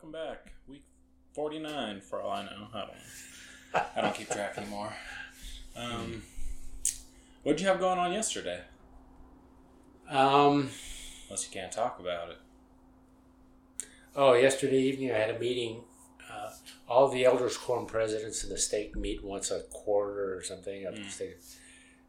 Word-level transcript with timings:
welcome 0.00 0.12
back. 0.12 0.52
Week 0.68 0.84
49, 1.34 2.00
for 2.00 2.20
all 2.22 2.30
I 2.30 2.44
know. 2.44 2.68
I 2.72 2.80
don't. 2.80 3.84
I 3.96 4.00
don't 4.00 4.14
keep 4.14 4.30
track 4.30 4.56
anymore. 4.56 4.92
Um, 5.76 6.22
what'd 7.42 7.60
you 7.60 7.66
have 7.66 7.80
going 7.80 7.98
on 7.98 8.12
yesterday? 8.12 8.60
Um, 10.08 10.70
Unless 11.28 11.46
you 11.46 11.52
can't 11.52 11.72
talk 11.72 11.98
about 12.00 12.30
it. 12.30 12.38
oh, 14.16 14.34
yesterday 14.34 14.78
evening 14.80 15.10
I 15.10 15.16
had 15.18 15.30
a 15.34 15.38
meeting. 15.38 15.82
Uh, 16.30 16.50
all 16.88 17.08
the 17.08 17.24
elders 17.24 17.56
quorum 17.56 17.86
presidents 17.86 18.44
in 18.44 18.50
the 18.50 18.58
state 18.58 18.94
meet 18.96 19.24
once 19.24 19.50
a 19.50 19.60
quarter 19.70 20.36
or 20.36 20.42
something 20.42 20.82
Mm. 20.84 21.04
the 21.04 21.10
state. 21.10 21.36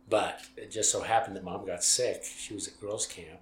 But 0.08 0.42
it 0.58 0.71
just 0.71 0.92
so 0.92 1.02
happened 1.02 1.36
that 1.36 1.44
mom 1.44 1.66
got 1.66 1.84
sick. 1.84 2.24
She 2.24 2.54
was 2.54 2.68
at 2.68 2.80
girls' 2.80 3.06
camp 3.08 3.40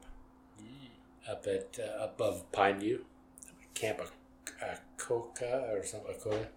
up 1.29 1.45
at 1.47 1.77
uh, 1.79 2.03
above 2.05 2.49
Pineview, 2.53 2.99
Camp 3.73 3.99
Akoka 4.63 5.77
or 5.77 5.83
something, 5.85 6.13
Akoka. 6.15 6.47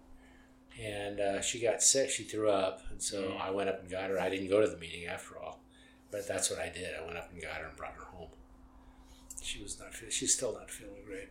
And 0.81 1.19
uh, 1.19 1.41
she 1.41 1.59
got 1.59 1.81
sick. 1.83 2.09
She 2.09 2.23
threw 2.23 2.49
up, 2.49 2.81
and 2.89 3.01
so 3.01 3.23
Mm. 3.23 3.41
I 3.41 3.51
went 3.51 3.69
up 3.69 3.81
and 3.81 3.89
got 3.91 4.09
her. 4.09 4.19
I 4.19 4.29
didn't 4.29 4.49
go 4.49 4.61
to 4.61 4.67
the 4.67 4.77
meeting 4.77 5.05
after 5.05 5.37
all, 5.37 5.59
but 6.11 6.27
that's 6.27 6.49
what 6.49 6.59
I 6.59 6.69
did. 6.69 6.95
I 6.99 7.05
went 7.05 7.17
up 7.17 7.29
and 7.31 7.41
got 7.41 7.55
her 7.61 7.67
and 7.67 7.75
brought 7.77 7.93
her 7.95 8.05
home. 8.05 8.29
She 9.41 9.61
was 9.61 9.79
not. 9.79 9.89
She's 10.09 10.33
still 10.33 10.53
not 10.53 10.71
feeling 10.71 11.03
great. 11.05 11.29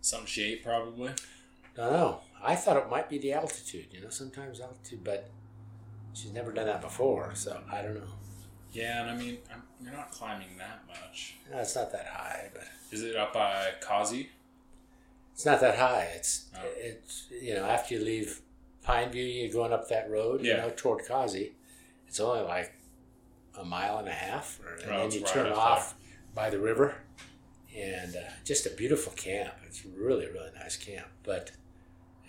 Something 0.00 0.26
she 0.26 0.42
ate, 0.44 0.64
probably. 0.64 1.10
No, 1.76 1.90
no. 1.90 2.20
I 2.42 2.54
thought 2.56 2.76
it 2.76 2.90
might 2.90 3.08
be 3.08 3.18
the 3.18 3.32
altitude. 3.34 3.86
You 3.92 4.00
know, 4.02 4.08
sometimes 4.10 4.60
altitude, 4.60 5.04
but 5.04 5.30
she's 6.14 6.32
never 6.32 6.52
done 6.52 6.66
that 6.66 6.80
before, 6.80 7.34
so 7.34 7.60
I 7.70 7.82
don't 7.82 7.94
know. 7.94 8.08
Yeah, 8.72 9.02
and 9.02 9.10
I 9.10 9.16
mean, 9.16 9.38
I'm, 9.52 9.62
you're 9.80 9.92
not 9.92 10.10
climbing 10.10 10.58
that 10.58 10.82
much. 10.86 11.36
No, 11.50 11.58
it's 11.58 11.74
not 11.76 11.92
that 11.92 12.06
high, 12.06 12.50
but 12.52 12.64
Is 12.90 13.02
it 13.02 13.16
up 13.16 13.32
by 13.32 13.68
Causey? 13.80 14.28
It's 15.36 15.44
not 15.44 15.60
that 15.60 15.76
high. 15.76 16.08
It's 16.16 16.46
Oh. 16.56 16.64
it's 16.78 17.26
you 17.30 17.52
know 17.52 17.66
after 17.66 17.92
you 17.94 18.00
leave 18.02 18.40
Pineview, 18.82 19.42
you're 19.42 19.52
going 19.52 19.70
up 19.70 19.86
that 19.90 20.08
road, 20.10 20.42
you 20.42 20.54
know, 20.54 20.72
toward 20.74 21.04
Causey. 21.06 21.52
It's 22.08 22.18
only 22.20 22.40
like 22.42 22.72
a 23.58 23.62
mile 23.62 23.98
and 23.98 24.08
a 24.08 24.12
half, 24.12 24.58
and 24.82 24.90
Oh, 24.92 24.96
then 25.00 25.10
you 25.12 25.20
right 25.20 25.28
turn 25.28 25.52
off 25.52 25.94
by 26.34 26.48
the 26.48 26.58
river, 26.58 26.94
and 27.76 28.16
uh, 28.16 28.20
just 28.44 28.64
a 28.64 28.70
beautiful 28.70 29.12
camp. 29.12 29.52
It's 29.66 29.84
really 29.84 30.24
really 30.26 30.52
nice 30.58 30.78
camp, 30.78 31.08
but 31.22 31.52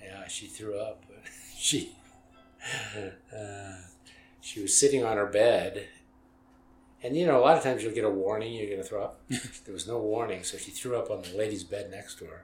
yeah, 0.03 0.27
she 0.27 0.47
threw 0.47 0.77
up. 0.77 1.05
she 1.57 1.95
uh, 3.33 3.75
she 4.41 4.61
was 4.61 4.75
sitting 4.77 5.05
on 5.05 5.15
her 5.15 5.27
bed. 5.27 5.87
And 7.03 7.15
you 7.15 7.25
know, 7.25 7.39
a 7.39 7.43
lot 7.47 7.55
of 7.57 7.63
times 7.63 7.83
you'll 7.83 7.93
get 7.93 8.03
a 8.03 8.09
warning 8.09 8.53
you're 8.53 8.65
going 8.65 8.81
to 8.81 8.83
throw 8.83 9.03
up. 9.03 9.21
there 9.29 9.73
was 9.73 9.87
no 9.87 9.97
warning, 9.99 10.43
so 10.43 10.57
she 10.57 10.71
threw 10.71 10.97
up 10.97 11.09
on 11.11 11.21
the 11.21 11.37
lady's 11.37 11.63
bed 11.63 11.89
next 11.91 12.17
to 12.19 12.25
her. 12.25 12.43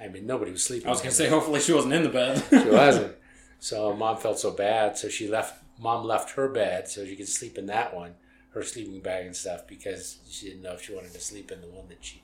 I 0.00 0.08
mean, 0.08 0.26
nobody 0.26 0.52
was 0.52 0.64
sleeping. 0.64 0.86
I 0.86 0.90
was 0.90 1.00
going 1.00 1.10
to 1.10 1.16
say, 1.16 1.28
hopefully 1.28 1.60
she 1.60 1.72
wasn't 1.72 1.94
in 1.94 2.02
the 2.04 2.08
bed. 2.08 2.42
She 2.50 2.56
wasn't. 2.70 3.14
So 3.58 3.94
mom 3.94 4.16
felt 4.18 4.38
so 4.38 4.50
bad, 4.52 4.96
so 4.96 5.08
she 5.08 5.28
left. 5.28 5.62
Mom 5.80 6.04
left 6.04 6.30
her 6.30 6.48
bed 6.48 6.88
so 6.88 7.04
she 7.04 7.16
could 7.16 7.28
sleep 7.28 7.56
in 7.58 7.66
that 7.66 7.94
one, 7.94 8.14
her 8.50 8.62
sleeping 8.62 9.00
bag 9.00 9.26
and 9.26 9.34
stuff, 9.36 9.66
because 9.66 10.18
she 10.28 10.46
didn't 10.48 10.62
know 10.62 10.72
if 10.72 10.82
she 10.82 10.92
wanted 10.94 11.12
to 11.12 11.20
sleep 11.20 11.50
in 11.52 11.60
the 11.60 11.68
one 11.68 11.88
that 11.88 11.98
she 12.00 12.22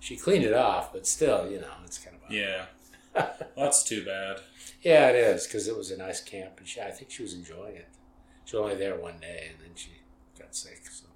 she 0.00 0.16
cleaned 0.16 0.44
it 0.44 0.52
off, 0.54 0.92
but 0.92 1.06
still, 1.06 1.50
you 1.50 1.58
know, 1.60 1.70
it's 1.84 1.98
kind 1.98 2.16
of 2.16 2.30
a, 2.30 2.34
yeah. 2.34 2.66
That's 3.56 3.82
too 3.82 4.04
bad. 4.04 4.40
yeah, 4.82 5.08
it 5.08 5.16
is 5.16 5.46
because 5.46 5.66
it 5.68 5.76
was 5.76 5.90
a 5.90 5.96
nice 5.96 6.20
camp, 6.20 6.52
and 6.58 6.68
she 6.68 6.80
I 6.80 6.90
think 6.90 7.10
she 7.10 7.22
was 7.22 7.32
enjoying 7.34 7.76
it. 7.76 7.88
She 8.44 8.56
was 8.56 8.64
only 8.64 8.76
there 8.76 8.96
one 8.96 9.18
day, 9.20 9.48
and 9.50 9.58
then 9.60 9.74
she 9.74 9.90
got 10.38 10.54
sick. 10.54 10.82
So 10.90 11.06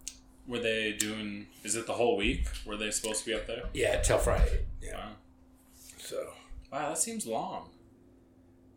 Were 0.48 0.58
they 0.58 0.92
doing, 0.92 1.46
is 1.62 1.76
it 1.76 1.86
the 1.86 1.92
whole 1.92 2.16
week? 2.16 2.46
Were 2.66 2.76
they 2.76 2.90
supposed 2.90 3.20
to 3.24 3.26
be 3.26 3.34
up 3.34 3.46
there? 3.46 3.64
yeah, 3.74 4.00
till 4.00 4.18
Friday. 4.18 4.60
Yeah. 4.82 4.96
Wow. 4.96 5.08
So 6.10 6.32
Wow, 6.72 6.88
that 6.88 6.98
seems 6.98 7.24
long. 7.24 7.70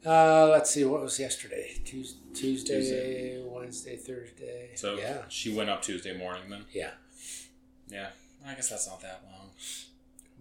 uh, 0.06 0.48
let's 0.50 0.70
see, 0.70 0.84
what 0.86 1.02
was 1.02 1.20
yesterday? 1.20 1.80
Tues- 1.84 2.18
Tuesday, 2.36 2.76
Tuesday. 2.76 3.44
Wednesday, 3.44 3.96
Thursday. 3.96 4.70
So 4.76 4.98
yeah, 5.00 5.24
she 5.30 5.52
went 5.56 5.70
up 5.72 5.82
Tuesday 5.82 6.16
morning 6.16 6.44
then? 6.52 6.66
yeah. 6.72 6.92
Yeah. 7.90 8.10
I 8.46 8.54
guess 8.54 8.70
that's 8.70 8.88
not 8.88 9.02
that 9.02 9.22
long. 9.32 9.50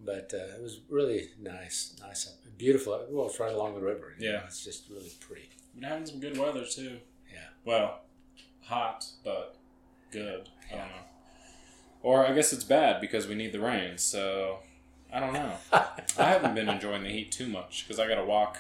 but 0.05 0.33
uh, 0.35 0.57
it 0.57 0.61
was 0.63 0.81
really 0.91 1.31
nice, 1.41 1.95
nice, 2.01 2.27
beautiful. 2.59 3.07
Well, 3.09 3.27
it's 3.29 3.39
right 3.41 3.53
along 3.55 3.75
the 3.75 3.81
river. 3.81 4.15
you 4.19 4.27
know, 4.29 4.35
Yeah. 4.35 4.45
it's 4.47 4.63
just 4.65 4.91
really 4.91 5.13
pretty. 5.21 5.49
Been 5.75 5.85
having 5.85 6.05
some 6.07 6.21
good 6.21 6.37
weather 6.37 6.67
too. 6.67 6.99
Yeah. 7.33 7.49
Well, 7.65 8.01
hot, 8.65 9.07
but 9.25 9.57
good. 10.11 10.49
I 10.71 10.75
Yeah. 10.75 10.79
don't 10.81 10.89
know. 10.91 11.03
Or 12.03 12.27
I 12.27 12.35
guess 12.35 12.53
it's 12.53 12.65
bad 12.65 13.01
because 13.01 13.27
we 13.29 13.35
need 13.37 13.53
the 13.53 13.61
rain, 13.61 13.97
so 13.97 14.59
I 15.13 15.21
don't 15.21 15.33
know. 15.33 15.53
I 15.73 15.91
haven't 16.29 16.55
been 16.55 16.69
enjoying 16.69 17.03
the 17.03 17.11
heat 17.11 17.31
too 17.33 17.47
much 17.49 17.85
because 17.87 18.01
I 18.01 18.09
got 18.09 18.15
to 18.17 18.25
walk 18.25 18.59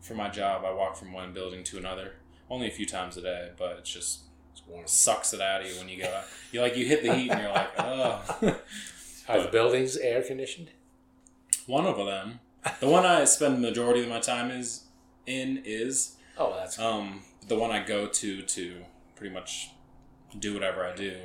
for 0.00 0.14
my 0.14 0.28
job. 0.28 0.64
I 0.64 0.72
walk 0.72 0.96
from 0.96 1.12
one 1.12 1.32
building 1.32 1.64
to 1.64 1.78
another 1.78 2.12
only 2.50 2.68
a 2.68 2.70
few 2.70 2.86
times 2.86 3.16
a 3.16 3.22
day, 3.22 3.50
but 3.58 3.76
it's 3.78 3.90
just 3.90 4.20
It's 4.52 4.62
warm. 4.66 4.86
sucks 4.86 5.32
it 5.32 5.40
out 5.40 5.62
of 5.62 5.66
you 5.66 5.78
when 5.78 5.88
you 5.88 5.98
go 6.02 6.08
out. 6.08 6.24
You 6.52 6.60
like 6.60 6.76
you 6.76 6.86
hit 6.86 7.02
the 7.02 7.14
heat 7.14 7.30
and 7.30 7.40
you're 7.40 7.50
like, 7.52 7.70
oh. 7.78 8.22
Are 9.28 9.42
the 9.42 9.48
buildings 9.48 9.96
air 9.96 10.22
conditioned? 10.22 10.70
one 11.66 11.84
of 11.84 11.98
them, 11.98 12.40
the 12.80 12.88
one 12.88 13.04
I 13.04 13.24
spend 13.24 13.56
the 13.56 13.60
majority 13.68 14.02
of 14.02 14.08
my 14.08 14.20
time 14.20 14.50
is 14.50 14.84
in 15.26 15.62
is 15.66 16.16
Oh, 16.38 16.54
that's 16.56 16.78
Um, 16.78 17.22
the 17.46 17.56
one 17.58 17.70
I 17.70 17.82
go 17.84 18.06
to 18.06 18.42
to 18.42 18.84
pretty 19.16 19.34
much 19.34 19.70
do 20.38 20.54
whatever 20.54 20.86
I 20.86 20.94
do 20.94 21.16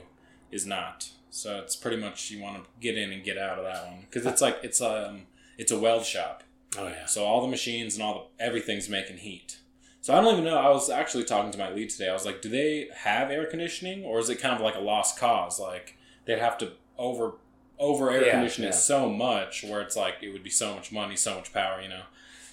is 0.51 0.65
not. 0.65 1.09
So 1.35 1.57
it's 1.57 1.75
pretty 1.75 1.97
much 1.97 2.29
you 2.29 2.39
want 2.41 2.57
to 2.63 2.69
get 2.79 2.95
in 2.95 3.11
and 3.11 3.23
get 3.23 3.39
out 3.39 3.57
of 3.57 3.65
that 3.65 3.87
one 3.87 4.01
because 4.01 4.23
it's 4.27 4.39
like 4.39 4.59
it's 4.61 4.79
um 4.81 5.23
it's 5.57 5.71
a 5.71 5.79
weld 5.79 6.05
shop. 6.05 6.43
oh 6.77 6.87
yeah. 6.87 7.05
So 7.07 7.25
all 7.25 7.41
the 7.41 7.47
machines 7.47 7.95
and 7.95 8.03
all 8.03 8.29
the 8.37 8.43
everything's 8.45 8.87
making 8.87 9.17
heat. 9.17 9.57
So 10.01 10.13
I 10.13 10.21
don't 10.21 10.33
even 10.33 10.43
know. 10.43 10.57
I 10.59 10.69
was 10.69 10.91
actually 10.91 11.23
talking 11.23 11.49
to 11.51 11.57
my 11.57 11.71
lead 11.71 11.89
today. 11.89 12.07
I 12.09 12.13
was 12.13 12.25
like, 12.25 12.41
do 12.43 12.49
they 12.49 12.87
have 12.95 13.31
air 13.31 13.45
conditioning 13.47 14.03
or 14.05 14.19
is 14.19 14.29
it 14.29 14.39
kind 14.39 14.53
of 14.53 14.61
like 14.61 14.75
a 14.75 14.79
lost 14.79 15.17
cause? 15.17 15.59
Like 15.59 15.97
they'd 16.25 16.37
have 16.37 16.57
to 16.59 16.73
over 16.99 17.33
over 17.79 18.11
air 18.11 18.25
Yeah, 18.27 18.31
condition 18.33 18.63
it 18.65 18.67
yeah. 18.67 18.73
so 18.73 19.09
much 19.09 19.63
where 19.63 19.81
it's 19.81 19.95
like 19.95 20.15
it 20.21 20.29
would 20.33 20.43
be 20.43 20.51
so 20.51 20.75
much 20.75 20.91
money, 20.91 21.15
so 21.15 21.33
much 21.35 21.51
power, 21.51 21.81
you 21.81 21.89
know. 21.89 22.03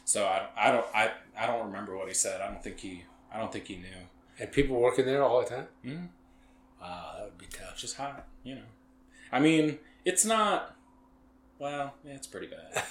So 0.06 0.24
I, 0.24 0.46
I 0.56 0.72
don't 0.72 0.86
I, 0.94 1.10
I 1.38 1.46
don't 1.46 1.66
remember 1.66 1.96
what 1.98 2.08
he 2.08 2.14
said. 2.14 2.40
I 2.40 2.46
don't 2.46 2.62
think 2.64 2.78
he 2.80 3.04
I 3.30 3.38
don't 3.38 3.52
think 3.52 3.66
he 3.66 3.76
knew. 3.76 4.08
And 4.38 4.50
people 4.50 4.80
working 4.80 5.04
there 5.04 5.22
all 5.22 5.40
the 5.42 5.46
time. 5.50 5.66
Mm, 5.84 6.08
Wow, 6.80 7.12
that 7.16 7.24
would 7.26 7.38
be 7.38 7.46
tough. 7.46 7.72
it's 7.72 7.80
just 7.82 7.96
hot, 7.96 8.26
you 8.44 8.54
know. 8.56 8.60
I 9.32 9.38
mean, 9.40 9.78
it's 10.04 10.24
not. 10.24 10.74
Well, 11.58 11.94
yeah, 12.04 12.12
it's 12.14 12.26
pretty 12.26 12.48
bad. 12.48 12.84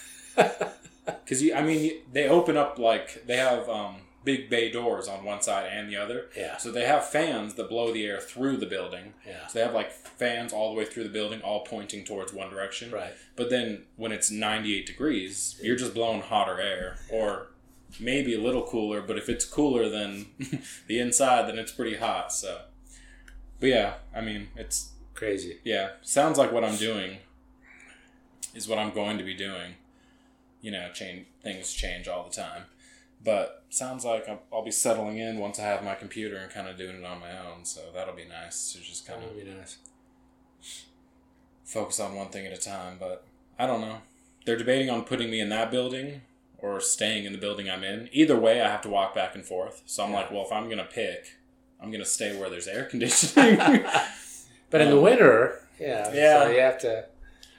Because 1.05 1.41
you, 1.41 1.55
I 1.55 1.63
mean, 1.63 1.91
they 2.11 2.27
open 2.27 2.55
up 2.55 2.77
like 2.77 3.25
they 3.25 3.37
have 3.37 3.67
um, 3.67 3.97
big 4.23 4.47
bay 4.49 4.71
doors 4.71 5.07
on 5.07 5.23
one 5.23 5.41
side 5.41 5.67
and 5.71 5.89
the 5.89 5.95
other. 5.95 6.27
yeah, 6.37 6.57
So 6.57 6.71
they 6.71 6.85
have 6.85 7.07
fans 7.07 7.55
that 7.55 7.67
blow 7.69 7.91
the 7.91 8.05
air 8.05 8.19
through 8.19 8.57
the 8.57 8.67
building. 8.67 9.13
yeah. 9.27 9.47
So 9.47 9.57
they 9.59 9.65
have 9.65 9.73
like 9.73 9.91
fans 9.91 10.53
all 10.53 10.71
the 10.71 10.77
way 10.77 10.85
through 10.85 11.03
the 11.03 11.09
building, 11.09 11.41
all 11.41 11.61
pointing 11.65 12.03
towards 12.05 12.31
one 12.31 12.49
direction. 12.51 12.91
Right. 12.91 13.13
But 13.35 13.49
then 13.49 13.85
when 13.95 14.11
it's 14.11 14.29
98 14.29 14.85
degrees, 14.85 15.59
you're 15.63 15.75
just 15.75 15.95
blowing 15.95 16.21
hotter 16.21 16.59
air, 16.61 16.97
or 17.11 17.47
maybe 17.99 18.35
a 18.35 18.39
little 18.41 18.63
cooler. 18.63 19.01
But 19.01 19.17
if 19.17 19.29
it's 19.29 19.45
cooler 19.45 19.89
than 19.89 20.27
the 20.87 20.99
inside, 20.99 21.47
then 21.47 21.57
it's 21.57 21.71
pretty 21.71 21.97
hot. 21.97 22.31
So, 22.31 22.61
but 23.59 23.67
yeah, 23.69 23.93
I 24.15 24.21
mean, 24.21 24.47
it's 24.55 24.91
Crazy. 25.13 25.59
yeah, 25.63 25.89
sounds 26.01 26.37
like 26.37 26.51
what 26.51 26.63
I'm 26.63 26.77
doing 26.77 27.17
is 28.55 28.67
what 28.67 28.79
I'm 28.79 28.91
going 28.91 29.17
to 29.17 29.23
be 29.23 29.33
doing. 29.33 29.73
You 30.61 30.71
know, 30.71 30.89
change 30.93 31.25
things 31.43 31.71
change 31.73 32.07
all 32.07 32.23
the 32.27 32.35
time, 32.35 32.63
but 33.23 33.63
sounds 33.69 34.03
like 34.05 34.27
I'll, 34.27 34.41
I'll 34.51 34.63
be 34.65 34.71
settling 34.71 35.17
in 35.17 35.37
once 35.39 35.59
I 35.59 35.63
have 35.63 35.83
my 35.83 35.95
computer 35.95 36.35
and 36.37 36.51
kind 36.51 36.67
of 36.67 36.77
doing 36.77 36.97
it 36.97 37.05
on 37.05 37.19
my 37.19 37.31
own. 37.31 37.63
So 37.65 37.81
that'll 37.93 38.15
be 38.15 38.25
nice 38.25 38.73
to 38.73 38.79
just 38.81 39.07
kind 39.07 39.23
of 39.23 39.35
be 39.35 39.43
nice. 39.49 39.77
focus 41.63 41.99
on 41.99 42.15
one 42.15 42.29
thing 42.29 42.45
at 42.45 42.53
a 42.53 42.57
time. 42.57 42.97
But 42.99 43.23
I 43.57 43.65
don't 43.67 43.81
know. 43.81 43.97
They're 44.45 44.57
debating 44.57 44.89
on 44.89 45.03
putting 45.03 45.29
me 45.29 45.39
in 45.39 45.49
that 45.49 45.71
building 45.71 46.21
or 46.57 46.79
staying 46.81 47.25
in 47.25 47.31
the 47.31 47.37
building 47.39 47.69
I'm 47.69 47.83
in. 47.83 48.09
Either 48.11 48.37
way, 48.37 48.61
I 48.61 48.69
have 48.69 48.81
to 48.81 48.89
walk 48.89 49.13
back 49.15 49.35
and 49.35 49.45
forth. 49.45 49.81
So 49.85 50.03
I'm 50.03 50.11
Yeah. 50.11 50.17
like, 50.17 50.31
well, 50.31 50.45
if 50.45 50.51
I'm 50.51 50.69
gonna 50.69 50.85
pick, 50.89 51.37
I'm 51.81 51.91
gonna 51.91 52.05
stay 52.05 52.37
where 52.39 52.49
there's 52.49 52.67
air 52.67 52.85
conditioning. 52.85 53.59
But 54.71 54.81
in 54.81 54.89
the 54.91 54.97
Um, 54.97 55.01
winter, 55.03 55.61
yeah, 55.79 56.13
yeah. 56.13 56.43
So 56.43 56.51
you 56.51 56.59
have 56.59 56.77
to. 56.81 57.05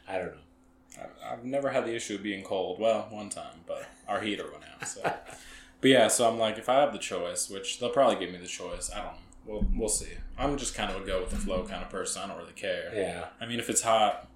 I 0.06 0.18
don't 0.18 0.26
know. 0.36 1.02
I- 1.24 1.32
I've 1.32 1.44
never 1.44 1.70
had 1.70 1.84
the 1.84 1.92
issue 1.96 2.14
of 2.14 2.22
being 2.22 2.44
cold. 2.44 2.78
Well, 2.78 3.08
one 3.10 3.30
time, 3.30 3.62
but 3.66 3.84
our 4.06 4.20
heater 4.20 4.44
went 4.44 4.62
out. 4.72 4.86
So, 4.86 5.02
but 5.80 5.90
yeah, 5.90 6.06
so 6.06 6.28
I'm 6.30 6.38
like, 6.38 6.56
if 6.56 6.68
I 6.68 6.74
have 6.76 6.92
the 6.92 7.00
choice, 7.00 7.50
which 7.50 7.80
they'll 7.80 7.90
probably 7.90 8.14
give 8.24 8.30
me 8.32 8.38
the 8.38 8.46
choice, 8.46 8.92
I 8.94 8.98
don't 8.98 9.06
know. 9.06 9.18
We'll 9.44 9.66
we'll 9.74 9.88
see. 9.88 10.12
I'm 10.38 10.56
just 10.56 10.74
kind 10.76 10.92
of 10.92 11.02
a 11.02 11.04
go 11.04 11.20
with 11.20 11.30
the 11.30 11.36
flow 11.36 11.64
kind 11.64 11.82
of 11.82 11.90
person. 11.90 12.22
I 12.22 12.28
don't 12.28 12.38
really 12.38 12.52
care. 12.52 12.92
Yeah. 12.94 13.24
I 13.40 13.46
mean, 13.46 13.58
if 13.58 13.68
it's 13.68 13.82
hot, 13.82 14.28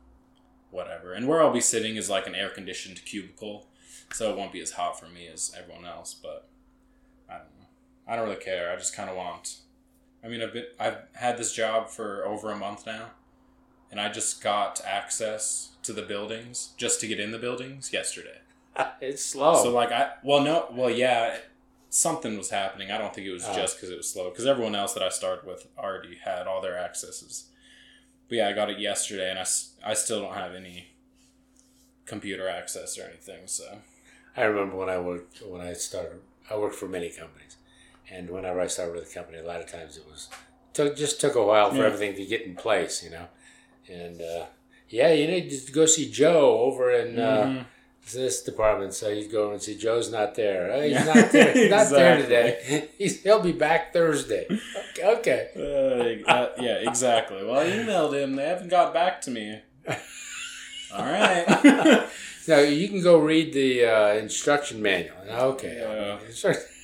whatever. 0.72 1.12
And 1.12 1.28
where 1.28 1.40
I'll 1.42 1.52
be 1.52 1.60
sitting 1.60 1.94
is 1.94 2.10
like 2.10 2.26
an 2.26 2.34
air 2.34 2.48
conditioned 2.50 3.04
cubicle, 3.04 3.68
so 4.12 4.30
it 4.32 4.36
won't 4.36 4.52
be 4.52 4.60
as 4.60 4.72
hot 4.72 4.98
for 4.98 5.06
me 5.06 5.28
as 5.32 5.54
everyone 5.56 5.84
else. 5.84 6.12
But 6.12 6.48
I 7.28 7.34
don't 7.34 7.44
know. 7.60 7.66
I 8.08 8.16
don't 8.16 8.24
really 8.28 8.42
care. 8.42 8.72
I 8.72 8.76
just 8.76 8.96
kind 8.96 9.08
of 9.08 9.14
want. 9.16 9.58
I 10.24 10.28
mean, 10.28 10.42
I've 10.42 10.52
been 10.52 10.66
I've 10.80 10.98
had 11.14 11.36
this 11.38 11.52
job 11.52 11.88
for 11.88 12.24
over 12.24 12.50
a 12.50 12.56
month 12.56 12.86
now, 12.86 13.10
and 13.90 14.00
I 14.00 14.08
just 14.10 14.42
got 14.42 14.80
access 14.84 15.70
to 15.82 15.92
the 15.92 16.02
buildings 16.02 16.70
just 16.76 17.00
to 17.00 17.06
get 17.06 17.20
in 17.20 17.30
the 17.30 17.38
buildings 17.38 17.92
yesterday. 17.92 18.38
it's 19.00 19.24
slow. 19.24 19.62
So 19.62 19.70
like 19.72 19.92
I 19.92 20.12
well 20.22 20.40
no 20.42 20.66
well 20.72 20.90
yeah 20.90 21.36
something 21.90 22.36
was 22.38 22.50
happening. 22.50 22.90
I 22.90 22.98
don't 22.98 23.14
think 23.14 23.26
it 23.26 23.32
was 23.32 23.44
Oh. 23.46 23.54
just 23.54 23.76
because 23.76 23.90
it 23.90 23.96
was 23.96 24.08
slow 24.08 24.30
because 24.30 24.46
everyone 24.46 24.74
else 24.74 24.94
that 24.94 25.02
I 25.02 25.10
started 25.10 25.46
with 25.46 25.66
already 25.78 26.16
had 26.24 26.46
all 26.46 26.60
their 26.60 26.76
accesses. 26.78 27.44
But 28.28 28.36
yeah, 28.38 28.48
I 28.48 28.52
got 28.52 28.70
it 28.70 28.78
yesterday 28.78 29.30
and 29.30 29.38
I 29.38 29.46
I 29.84 29.94
still 29.94 30.22
don't 30.22 30.34
have 30.34 30.54
any 30.54 30.88
computer 32.06 32.48
access 32.48 32.98
or 32.98 33.04
anything. 33.04 33.46
So 33.46 33.78
I 34.36 34.42
remember 34.44 34.76
when 34.76 34.88
I 34.88 34.98
worked 34.98 35.42
when 35.46 35.60
I 35.60 35.72
started. 35.74 36.20
I 36.50 36.56
worked 36.58 36.74
for 36.74 36.88
many 36.88 37.08
companies, 37.10 37.56
and 38.10 38.30
whenever 38.30 38.60
I 38.60 38.66
started 38.66 38.94
with 38.94 39.08
the 39.08 39.14
company, 39.14 39.38
a 39.38 39.42
lot 39.44 39.60
of 39.60 39.66
times 39.70 39.96
it 39.96 40.04
was 40.06 40.28
took 40.72 40.96
just 40.96 41.20
took 41.20 41.34
a 41.34 41.42
while 41.44 41.70
for 41.70 41.76
Yeah. 41.78 41.86
everything 41.86 42.14
to 42.16 42.24
get 42.26 42.42
in 42.42 42.54
place, 42.56 43.02
you 43.02 43.10
know. 43.10 43.26
And 43.88 44.20
uh, 44.20 44.46
yeah, 44.88 45.12
you 45.12 45.26
need 45.26 45.50
to 45.50 45.72
go 45.72 45.86
see 45.86 46.10
Joe 46.10 46.58
over 46.60 46.90
in 46.92 47.18
uh, 47.18 47.42
Mhm. 47.46 47.64
this 48.12 48.42
department. 48.42 48.92
So 48.94 49.08
you 49.08 49.28
go 49.28 49.52
and 49.52 49.62
see 49.62 49.76
Joe's 49.76 50.10
not 50.10 50.34
there. 50.34 50.70
Oh, 50.72 50.82
he's 50.82 50.92
Yeah. 50.92 51.04
not 51.04 51.32
there. 51.32 51.52
He's 51.52 51.70
not 51.70 51.90
there 51.90 52.16
today. 52.22 52.88
He's, 52.98 53.22
he'll 53.22 53.40
be 53.40 53.52
back 53.52 53.92
Thursday. 53.92 54.46
Okay. 54.90 55.04
okay. 55.56 56.22
Uh, 56.26 56.30
uh, 56.30 56.48
yeah, 56.60 56.88
exactly. 56.88 57.44
Well, 57.44 57.60
I 57.60 57.66
emailed 57.70 58.12
him. 58.14 58.36
They 58.36 58.44
haven't 58.46 58.68
got 58.68 58.92
back 58.94 59.20
to 59.22 59.30
me. 59.30 59.60
All 60.92 61.04
right. 61.04 62.08
Now 62.46 62.58
you 62.58 62.88
can 62.90 63.02
go 63.02 63.16
read 63.16 63.54
the 63.54 63.86
uh, 63.86 64.12
instruction 64.16 64.82
manual. 64.82 65.16
Okay. 65.30 65.78
Yeah. 65.80 66.18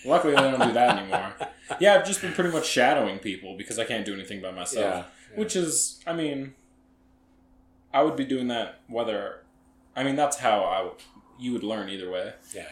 Luckily, 0.05 0.35
they 0.35 0.41
don't 0.43 0.61
do 0.67 0.73
that 0.73 0.99
anymore. 1.03 1.33
Yeah, 1.79 1.95
I've 1.95 2.07
just 2.07 2.21
been 2.23 2.33
pretty 2.33 2.51
much 2.51 2.67
shadowing 2.67 3.19
people 3.19 3.57
because 3.57 3.79
I 3.79 3.85
can't 3.85 4.05
do 4.05 4.15
anything 4.15 4.41
by 4.41 4.51
myself. 4.51 5.07
Yeah. 5.07 5.37
Which 5.39 5.55
is, 5.57 6.01
I 6.07 6.13
mean, 6.13 6.55
I 7.93 8.03
would 8.03 8.17
be 8.17 8.25
doing 8.25 8.49
that 8.49 8.81
whether, 8.89 9.43
I 9.95 10.03
mean, 10.05 10.17
that's 10.17 10.39
how 10.39 10.65
I 10.65 10.79
w- 10.79 10.97
you 11.39 11.53
would 11.53 11.63
learn 11.63 11.89
either 11.89 12.11
way. 12.11 12.33
Yeah. 12.55 12.67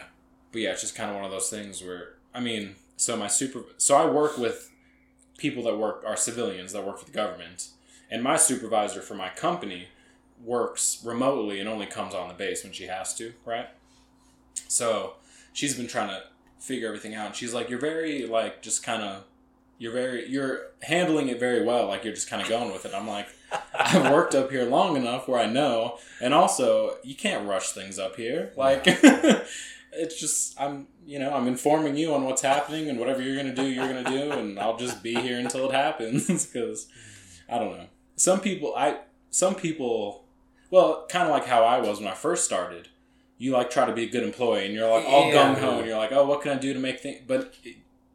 But 0.51 0.61
yeah, 0.61 0.71
it's 0.71 0.81
just 0.81 0.95
kind 0.95 1.09
of 1.09 1.15
one 1.15 1.25
of 1.25 1.31
those 1.31 1.49
things 1.49 1.83
where, 1.83 2.15
I 2.33 2.39
mean, 2.39 2.75
so 2.97 3.15
my 3.15 3.27
super, 3.27 3.63
so 3.77 3.95
I 3.95 4.05
work 4.09 4.37
with 4.37 4.69
people 5.37 5.63
that 5.63 5.77
work 5.77 6.03
are 6.05 6.17
civilians 6.17 6.73
that 6.73 6.85
work 6.85 6.97
for 6.99 7.05
the 7.05 7.11
government, 7.11 7.69
and 8.11 8.21
my 8.23 8.35
supervisor 8.35 9.01
for 9.01 9.13
my 9.15 9.29
company 9.29 9.87
works 10.43 11.01
remotely 11.05 11.59
and 11.59 11.69
only 11.69 11.85
comes 11.85 12.13
on 12.13 12.27
the 12.27 12.33
base 12.33 12.63
when 12.63 12.73
she 12.73 12.85
has 12.87 13.13
to, 13.15 13.33
right? 13.45 13.67
So 14.67 15.13
she's 15.53 15.75
been 15.75 15.87
trying 15.87 16.09
to 16.09 16.23
figure 16.59 16.87
everything 16.87 17.15
out. 17.15 17.27
And 17.27 17.35
she's 17.35 17.53
like, 17.53 17.69
"You're 17.69 17.79
very 17.79 18.25
like 18.25 18.61
just 18.61 18.83
kind 18.83 19.03
of." 19.03 19.23
You're 19.81 19.93
very 19.93 20.27
you're 20.27 20.71
handling 20.81 21.29
it 21.29 21.39
very 21.39 21.63
well, 21.63 21.87
like 21.87 22.03
you're 22.03 22.13
just 22.13 22.29
kind 22.29 22.41
of 22.41 22.49
going 22.49 22.73
with 22.73 22.85
it. 22.85 22.91
I'm 22.93 23.07
like, 23.07 23.27
I've 23.73 24.11
worked 24.11 24.35
up 24.35 24.51
here 24.51 24.65
long 24.65 24.97
enough 24.97 25.29
where 25.29 25.39
I 25.39 25.45
know, 25.45 25.99
and 26.19 26.33
also 26.33 26.97
you 27.01 27.15
can't 27.15 27.47
rush 27.47 27.69
things 27.69 27.97
up 27.97 28.17
here. 28.17 28.51
Like, 28.57 28.83
it's 29.93 30.19
just 30.19 30.59
I'm 30.59 30.87
you 31.05 31.17
know 31.17 31.33
I'm 31.33 31.47
informing 31.47 31.95
you 31.95 32.13
on 32.13 32.23
what's 32.23 32.41
happening 32.41 32.89
and 32.89 32.99
whatever 32.99 33.21
you're 33.21 33.37
gonna 33.37 33.55
do, 33.55 33.63
you're 33.63 33.87
gonna 33.87 34.03
do, 34.03 34.31
and 34.31 34.59
I'll 34.59 34.77
just 34.77 35.01
be 35.01 35.15
here 35.15 35.39
until 35.39 35.69
it 35.69 35.73
happens 35.73 36.45
because 36.45 36.87
I 37.47 37.57
don't 37.57 37.77
know. 37.77 37.87
Some 38.17 38.41
people 38.41 38.73
I 38.75 38.97
some 39.31 39.55
people 39.55 40.25
well, 40.71 41.07
kind 41.09 41.25
of 41.25 41.31
like 41.31 41.45
how 41.45 41.63
I 41.63 41.79
was 41.79 41.99
when 41.99 42.07
I 42.07 42.13
first 42.13 42.45
started. 42.45 42.89
You 43.39 43.53
like 43.53 43.71
try 43.71 43.85
to 43.87 43.93
be 43.93 44.03
a 44.03 44.09
good 44.09 44.23
employee, 44.23 44.65
and 44.65 44.73
you're 44.75 44.87
like 44.89 45.05
all 45.07 45.29
Yeah. 45.29 45.55
gung 45.55 45.57
ho, 45.59 45.77
and 45.79 45.87
you're 45.87 45.97
like, 45.97 46.11
oh, 46.11 46.25
what 46.25 46.41
can 46.43 46.51
I 46.51 46.59
do 46.59 46.73
to 46.73 46.79
make 46.79 46.99
things? 46.99 47.21
But 47.25 47.55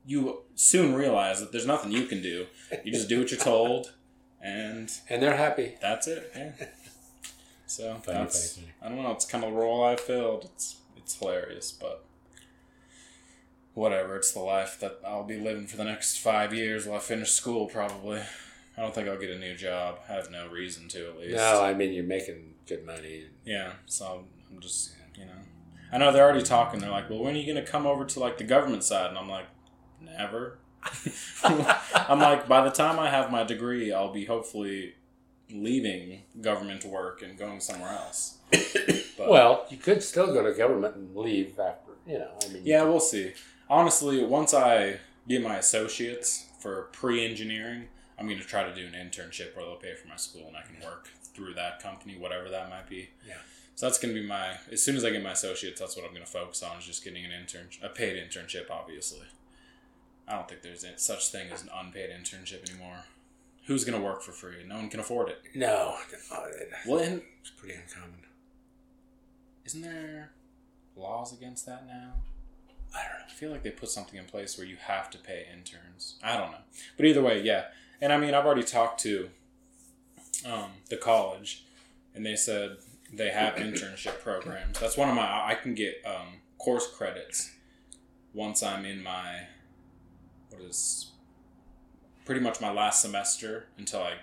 you 0.06 0.42
soon 0.54 0.94
realize 0.94 1.40
that 1.40 1.50
there's 1.50 1.66
nothing 1.66 1.90
you 1.92 2.04
can 2.06 2.20
do. 2.22 2.46
You 2.84 2.92
just 2.92 3.08
do 3.08 3.18
what 3.20 3.30
you're 3.30 3.40
told, 3.40 3.94
and 4.40 4.90
And 5.08 5.22
they're 5.22 5.36
happy. 5.36 5.76
that's 5.80 6.06
it. 6.06 6.30
Yeah. 6.36 6.52
So 7.66 7.94
Funny, 8.04 8.18
that's 8.18 8.56
funny, 8.56 8.68
I 8.82 8.88
don't 8.90 9.02
know. 9.02 9.10
It's 9.12 9.24
kind 9.24 9.42
of 9.42 9.50
the 9.52 9.56
role 9.56 9.82
I 9.82 9.96
filled. 9.96 10.44
It's 10.54 10.76
it's 10.96 11.18
hilarious, 11.18 11.72
but 11.72 12.04
whatever. 13.74 14.16
It's 14.16 14.32
the 14.32 14.40
life 14.40 14.78
that 14.80 15.00
I'll 15.06 15.24
be 15.24 15.38
living 15.38 15.66
for 15.66 15.76
the 15.76 15.84
next 15.84 16.18
five 16.18 16.52
years 16.54 16.86
while 16.86 16.98
I 16.98 17.00
finish 17.00 17.30
school. 17.30 17.66
Probably. 17.66 18.20
I 18.76 18.80
don't 18.82 18.94
think 18.94 19.08
I'll 19.08 19.18
get 19.18 19.30
a 19.30 19.38
new 19.38 19.54
job. 19.54 20.00
I 20.08 20.12
have 20.14 20.30
no 20.30 20.48
reason 20.48 20.88
to 20.88 21.08
at 21.08 21.18
least. 21.18 21.36
No, 21.36 21.62
I 21.62 21.74
mean 21.74 21.92
you're 21.92 22.04
making 22.04 22.54
good 22.66 22.84
money. 22.84 23.24
Yeah. 23.44 23.72
So 23.86 24.24
I'm 24.52 24.60
just 24.60 24.92
you 25.16 25.24
know. 25.26 25.32
I 25.92 25.98
know 25.98 26.12
they're 26.12 26.24
already 26.24 26.42
talking. 26.42 26.80
They're 26.80 26.90
like, 26.90 27.08
well, 27.08 27.20
when 27.20 27.34
are 27.34 27.38
you 27.38 27.46
gonna 27.46 27.66
come 27.66 27.86
over 27.86 28.04
to 28.04 28.20
like 28.20 28.38
the 28.38 28.44
government 28.44 28.84
side? 28.84 29.08
And 29.10 29.18
I'm 29.18 29.28
like, 29.28 29.46
never. 30.00 30.58
I'm 31.44 32.18
like, 32.18 32.46
by 32.48 32.62
the 32.62 32.70
time 32.70 32.98
I 32.98 33.10
have 33.10 33.30
my 33.30 33.44
degree, 33.44 33.92
I'll 33.92 34.12
be 34.12 34.24
hopefully 34.26 34.94
leaving 35.50 36.22
government 36.40 36.84
work 36.84 37.22
and 37.22 37.38
going 37.38 37.60
somewhere 37.60 37.90
else. 37.90 38.38
But, 39.16 39.28
Well, 39.28 39.64
you 39.70 39.76
could 39.76 40.02
still 40.02 40.26
go 40.34 40.42
to 40.42 40.52
government 40.52 40.96
and 40.96 41.14
leave 41.14 41.56
after. 41.60 41.92
You 42.04 42.18
know, 42.18 42.32
I 42.44 42.48
mean. 42.52 42.62
yeah, 42.64 42.82
we'll 42.82 42.98
see. 42.98 43.32
Honestly, 43.70 44.24
once 44.24 44.52
I 44.52 44.98
get 45.28 45.40
my 45.40 45.56
associates 45.56 46.46
for 46.58 46.88
pre-engineering, 46.90 47.84
I'm 48.18 48.26
going 48.26 48.40
to 48.40 48.44
try 48.44 48.64
to 48.64 48.74
do 48.74 48.84
an 48.84 48.92
internship 48.94 49.54
where 49.54 49.64
they'll 49.64 49.76
pay 49.76 49.94
for 49.94 50.08
my 50.08 50.16
school 50.16 50.48
and 50.48 50.56
I 50.56 50.62
can 50.62 50.84
work 50.84 51.10
through 51.32 51.54
that 51.54 51.80
company, 51.80 52.16
whatever 52.18 52.48
that 52.50 52.68
might 52.70 52.88
be. 52.88 53.10
Yeah. 53.24 53.34
So 53.76 53.86
that's 53.86 53.98
going 53.98 54.14
to 54.14 54.20
be 54.20 54.26
my. 54.26 54.56
As 54.70 54.82
soon 54.82 54.96
as 54.96 55.04
I 55.04 55.10
get 55.10 55.22
my 55.22 55.32
associates, 55.32 55.80
that's 55.80 55.96
what 55.96 56.04
I'm 56.04 56.12
going 56.12 56.24
to 56.24 56.30
focus 56.30 56.62
on. 56.62 56.78
Is 56.78 56.84
just 56.86 57.02
getting 57.04 57.24
an 57.24 57.32
intern, 57.32 57.68
a 57.82 57.88
paid 57.88 58.16
internship, 58.16 58.70
obviously. 58.70 59.26
I 60.28 60.34
don't 60.36 60.48
think 60.48 60.62
there's 60.62 60.86
such 60.96 61.28
thing 61.30 61.50
as 61.52 61.62
an 61.62 61.70
unpaid 61.76 62.10
internship 62.10 62.68
anymore. 62.70 62.98
Who's 63.66 63.84
going 63.84 63.98
to 63.98 64.04
work 64.04 64.22
for 64.22 64.32
free? 64.32 64.64
No 64.66 64.76
one 64.76 64.88
can 64.88 65.00
afford 65.00 65.28
it. 65.30 65.38
No, 65.54 65.96
no, 66.30 66.46
Well, 66.86 67.02
and 67.02 67.22
it's 67.40 67.50
pretty 67.50 67.74
uncommon. 67.74 68.20
isn't 69.64 69.82
there 69.82 70.30
laws 70.96 71.32
against 71.32 71.66
that 71.66 71.86
now? 71.86 72.12
I 72.94 73.02
don't 73.02 73.18
know. 73.18 73.24
I 73.28 73.32
feel 73.32 73.50
like 73.50 73.62
they 73.62 73.70
put 73.70 73.88
something 73.90 74.18
in 74.18 74.24
place 74.26 74.56
where 74.56 74.66
you 74.66 74.76
have 74.76 75.10
to 75.10 75.18
pay 75.18 75.46
interns. 75.52 76.16
I 76.22 76.36
don't 76.36 76.52
know, 76.52 76.58
but 76.96 77.06
either 77.06 77.22
way, 77.22 77.42
yeah. 77.42 77.64
And 78.00 78.12
I 78.12 78.18
mean, 78.18 78.34
I've 78.34 78.44
already 78.46 78.62
talked 78.62 79.00
to 79.02 79.30
um, 80.46 80.70
the 80.90 80.96
college, 80.96 81.64
and 82.14 82.24
they 82.24 82.36
said 82.36 82.76
they 83.12 83.30
have 83.30 83.54
internship 83.54 84.20
programs. 84.20 84.78
That's 84.80 84.96
one 84.96 85.08
of 85.08 85.14
my. 85.14 85.22
I 85.22 85.54
can 85.54 85.74
get 85.74 86.02
um, 86.06 86.40
course 86.58 86.86
credits 86.96 87.52
once 88.32 88.62
I'm 88.62 88.84
in 88.84 89.02
my 89.02 89.46
what 90.50 90.62
is 90.62 91.10
pretty 92.24 92.40
much 92.40 92.60
my 92.60 92.72
last 92.72 93.02
semester 93.02 93.66
until 93.78 94.02
I 94.02 94.14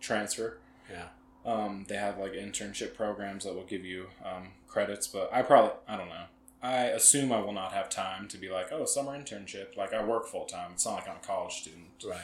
transfer. 0.00 0.58
Yeah. 0.90 1.06
Um, 1.44 1.84
they 1.88 1.96
have 1.96 2.18
like 2.18 2.32
internship 2.32 2.94
programs 2.94 3.44
that 3.44 3.54
will 3.54 3.64
give 3.64 3.84
you 3.84 4.06
um, 4.24 4.48
credits, 4.66 5.06
but 5.06 5.30
I 5.32 5.42
probably 5.42 5.72
I 5.88 5.96
don't 5.96 6.08
know. 6.08 6.24
I 6.62 6.84
assume 6.84 7.30
I 7.30 7.40
will 7.40 7.52
not 7.52 7.72
have 7.72 7.90
time 7.90 8.26
to 8.28 8.38
be 8.38 8.48
like, 8.48 8.72
oh, 8.72 8.86
summer 8.86 9.12
internship. 9.12 9.76
Like 9.76 9.92
I 9.92 10.02
work 10.02 10.26
full 10.26 10.46
time. 10.46 10.70
It's 10.72 10.86
not 10.86 10.94
like 10.94 11.08
I'm 11.08 11.16
a 11.16 11.26
college 11.26 11.52
student, 11.60 11.88
Right. 12.06 12.16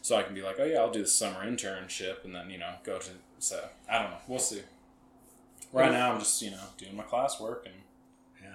so 0.00 0.16
I 0.16 0.22
can 0.22 0.34
be 0.34 0.40
like, 0.40 0.56
oh 0.58 0.64
yeah, 0.64 0.78
I'll 0.78 0.90
do 0.90 1.02
the 1.02 1.06
summer 1.08 1.44
internship, 1.44 2.24
and 2.24 2.34
then 2.34 2.48
you 2.48 2.56
know 2.56 2.72
go 2.84 2.98
to. 2.98 3.10
So 3.38 3.62
I 3.90 4.00
don't 4.00 4.10
know. 4.12 4.16
We'll 4.26 4.38
see. 4.38 4.62
Right 5.72 5.90
now, 5.92 6.12
I'm 6.12 6.18
just 6.18 6.40
you 6.42 6.50
know 6.50 6.64
doing 6.76 6.96
my 6.96 7.04
classwork 7.04 7.64
and 7.66 7.74
Yeah. 8.42 8.54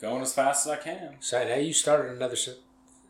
going 0.00 0.22
as 0.22 0.32
fast 0.34 0.66
as 0.66 0.72
I 0.72 0.76
can. 0.76 1.16
So 1.20 1.42
now 1.46 1.54
you 1.56 1.72
started 1.72 2.12
another 2.16 2.36
se- 2.36 2.58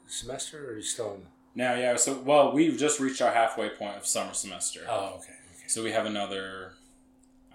semester, 0.07 0.69
or 0.69 0.73
are 0.73 0.77
you 0.77 0.83
still 0.83 1.15
in? 1.15 1.27
Now, 1.55 1.75
yeah. 1.75 1.97
So 1.97 2.19
well, 2.21 2.53
we've 2.53 2.79
just 2.79 3.01
reached 3.01 3.21
our 3.23 3.33
halfway 3.33 3.69
point 3.71 3.97
of 3.97 4.07
summer 4.07 4.33
semester. 4.35 4.81
Oh, 4.89 5.15
okay. 5.19 5.33
Okay. 5.55 5.69
So 5.69 5.83
we 5.83 5.91
have 5.93 6.07
another, 6.07 6.73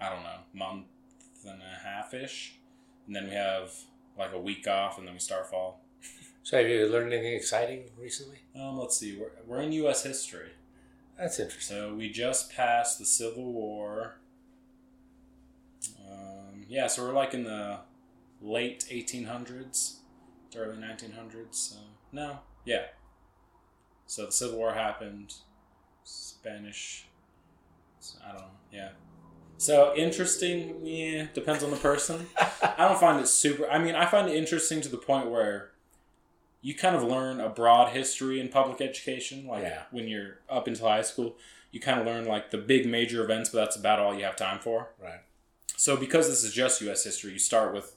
I 0.00 0.08
don't 0.10 0.22
know, 0.22 0.38
month 0.52 0.86
and 1.46 1.60
a 1.62 1.84
half 1.86 2.14
ish, 2.14 2.54
and 3.06 3.16
then 3.16 3.24
we 3.28 3.32
have 3.34 3.72
like 4.18 4.32
a 4.32 4.40
week 4.40 4.68
off, 4.68 4.98
and 4.98 5.06
then 5.06 5.14
we 5.14 5.20
start 5.20 5.50
fall. 5.50 5.80
So 6.44 6.58
have 6.58 6.68
you 6.68 6.86
learned 6.86 7.12
anything 7.12 7.34
exciting 7.34 7.84
recently? 7.98 8.38
Um, 8.56 8.76
let's 8.76 8.96
see, 8.98 9.16
we're, 9.16 9.30
we're 9.46 9.62
in 9.62 9.70
U.S. 9.72 10.02
history, 10.02 10.50
That's 11.16 11.38
interesting. 11.38 11.76
so 11.76 11.94
we 11.94 12.10
just 12.10 12.52
passed 12.52 12.98
the 12.98 13.06
Civil 13.06 13.52
War. 13.52 14.16
Yeah, 16.72 16.86
so 16.86 17.06
we're 17.06 17.12
like 17.12 17.34
in 17.34 17.44
the 17.44 17.80
late 18.40 18.86
1800s 18.90 19.96
to 20.52 20.58
early 20.58 20.78
1900s. 20.78 21.54
So 21.54 21.76
no, 22.12 22.38
yeah. 22.64 22.84
So 24.06 24.24
the 24.26 24.32
Civil 24.32 24.56
War 24.58 24.72
happened. 24.72 25.34
Spanish. 26.04 27.06
I 28.26 28.32
don't 28.32 28.40
know. 28.40 28.46
Yeah. 28.72 28.88
So 29.58 29.94
interesting. 29.96 30.84
Yeah, 30.84 31.26
depends 31.34 31.62
on 31.62 31.70
the 31.70 31.76
person. 31.76 32.26
I 32.62 32.88
don't 32.88 32.98
find 32.98 33.20
it 33.20 33.28
super. 33.28 33.68
I 33.70 33.78
mean, 33.78 33.94
I 33.94 34.06
find 34.06 34.28
it 34.28 34.34
interesting 34.34 34.80
to 34.80 34.88
the 34.88 34.96
point 34.96 35.30
where 35.30 35.72
you 36.62 36.74
kind 36.74 36.96
of 36.96 37.02
learn 37.04 37.38
a 37.38 37.48
broad 37.50 37.90
history 37.92 38.40
in 38.40 38.48
public 38.48 38.80
education. 38.80 39.46
Like 39.46 39.62
Yeah. 39.62 39.82
when 39.90 40.08
you're 40.08 40.38
up 40.48 40.66
until 40.66 40.88
high 40.88 41.02
school, 41.02 41.36
you 41.70 41.80
kind 41.80 42.00
of 42.00 42.06
learn 42.06 42.24
like 42.24 42.50
the 42.50 42.58
big 42.58 42.86
major 42.86 43.22
events, 43.22 43.50
but 43.50 43.58
that's 43.58 43.76
about 43.76 43.98
all 44.00 44.14
you 44.14 44.24
have 44.24 44.36
time 44.36 44.58
for. 44.58 44.94
Right. 45.00 45.20
So 45.82 45.96
because 45.96 46.28
this 46.28 46.44
is 46.44 46.52
just 46.52 46.80
U.S. 46.82 47.02
history, 47.02 47.32
you 47.32 47.40
start 47.40 47.74
with 47.74 47.96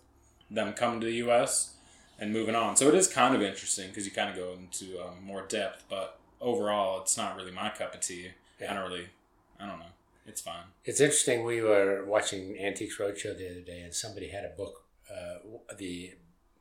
them 0.50 0.74
coming 0.74 1.00
to 1.02 1.06
the 1.06 1.18
U.S. 1.28 1.76
and 2.18 2.34
moving 2.34 2.56
on. 2.56 2.76
So 2.76 2.88
it 2.88 2.96
is 2.96 3.08
kind 3.08 3.36
of 3.36 3.44
interesting 3.44 3.90
because 3.90 4.06
you 4.06 4.12
kind 4.12 4.28
of 4.28 4.36
go 4.36 4.54
into 4.54 5.00
um, 5.00 5.24
more 5.24 5.46
depth, 5.46 5.84
but 5.88 6.18
overall, 6.42 7.04
it's 7.04 7.16
not 7.16 7.36
really 7.36 7.52
my 7.52 7.70
cup 7.70 7.94
of 7.94 8.00
tea. 8.00 8.32
Yeah. 8.60 8.72
I 8.72 8.74
don't 8.74 8.90
really, 8.90 9.06
I 9.60 9.68
don't 9.68 9.78
know. 9.78 9.94
It's 10.26 10.42
fine. 10.42 10.64
It's 10.84 11.00
interesting. 11.00 11.44
We 11.44 11.62
were 11.62 12.04
watching 12.06 12.58
Antiques 12.58 12.98
Roadshow 12.98 13.38
the 13.38 13.52
other 13.52 13.62
day, 13.62 13.82
and 13.82 13.94
somebody 13.94 14.30
had 14.30 14.46
a 14.46 14.58
book 14.58 14.82
uh, 15.08 15.76
the 15.78 16.16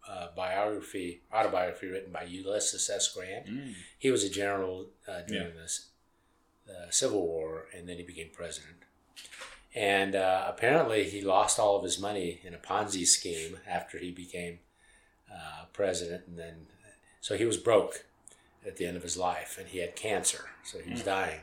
uh, 0.07 0.27
biography, 0.37 1.23
autobiography 1.33 1.87
written 1.87 2.13
by 2.13 2.25
Ulysses 2.25 2.91
S. 2.91 3.09
Grant. 3.09 3.47
Mm. 3.47 3.73
He 3.99 4.11
was 4.11 4.25
a 4.25 4.29
general 4.29 4.89
uh, 5.09 5.23
during 5.27 5.55
this 5.55 5.87
the 6.67 6.89
Civil 6.91 7.23
War, 7.23 7.65
and 7.75 7.89
then 7.89 7.97
he 7.97 8.03
became 8.03 8.29
president. 8.31 8.77
And 9.75 10.15
uh, 10.15 10.45
apparently, 10.47 11.05
he 11.05 11.21
lost 11.21 11.59
all 11.59 11.77
of 11.77 11.83
his 11.83 11.99
money 11.99 12.41
in 12.45 12.55
a 12.55 12.59
Ponzi 12.59 13.05
scheme 13.07 13.59
after 13.69 13.99
he 13.99 14.13
became 14.13 14.61
uh, 15.33 15.65
president, 15.73 16.25
and 16.29 16.39
then 16.39 16.67
so 17.21 17.37
he 17.37 17.45
was 17.45 17.57
broke 17.57 18.05
at 18.67 18.77
the 18.77 18.87
end 18.87 18.97
of 18.97 19.03
his 19.03 19.17
life, 19.17 19.57
and 19.59 19.67
he 19.69 19.79
had 19.79 19.97
cancer, 19.97 20.45
so 20.63 20.79
he 20.79 20.91
was 20.93 21.01
Mm. 21.03 21.05
dying, 21.07 21.41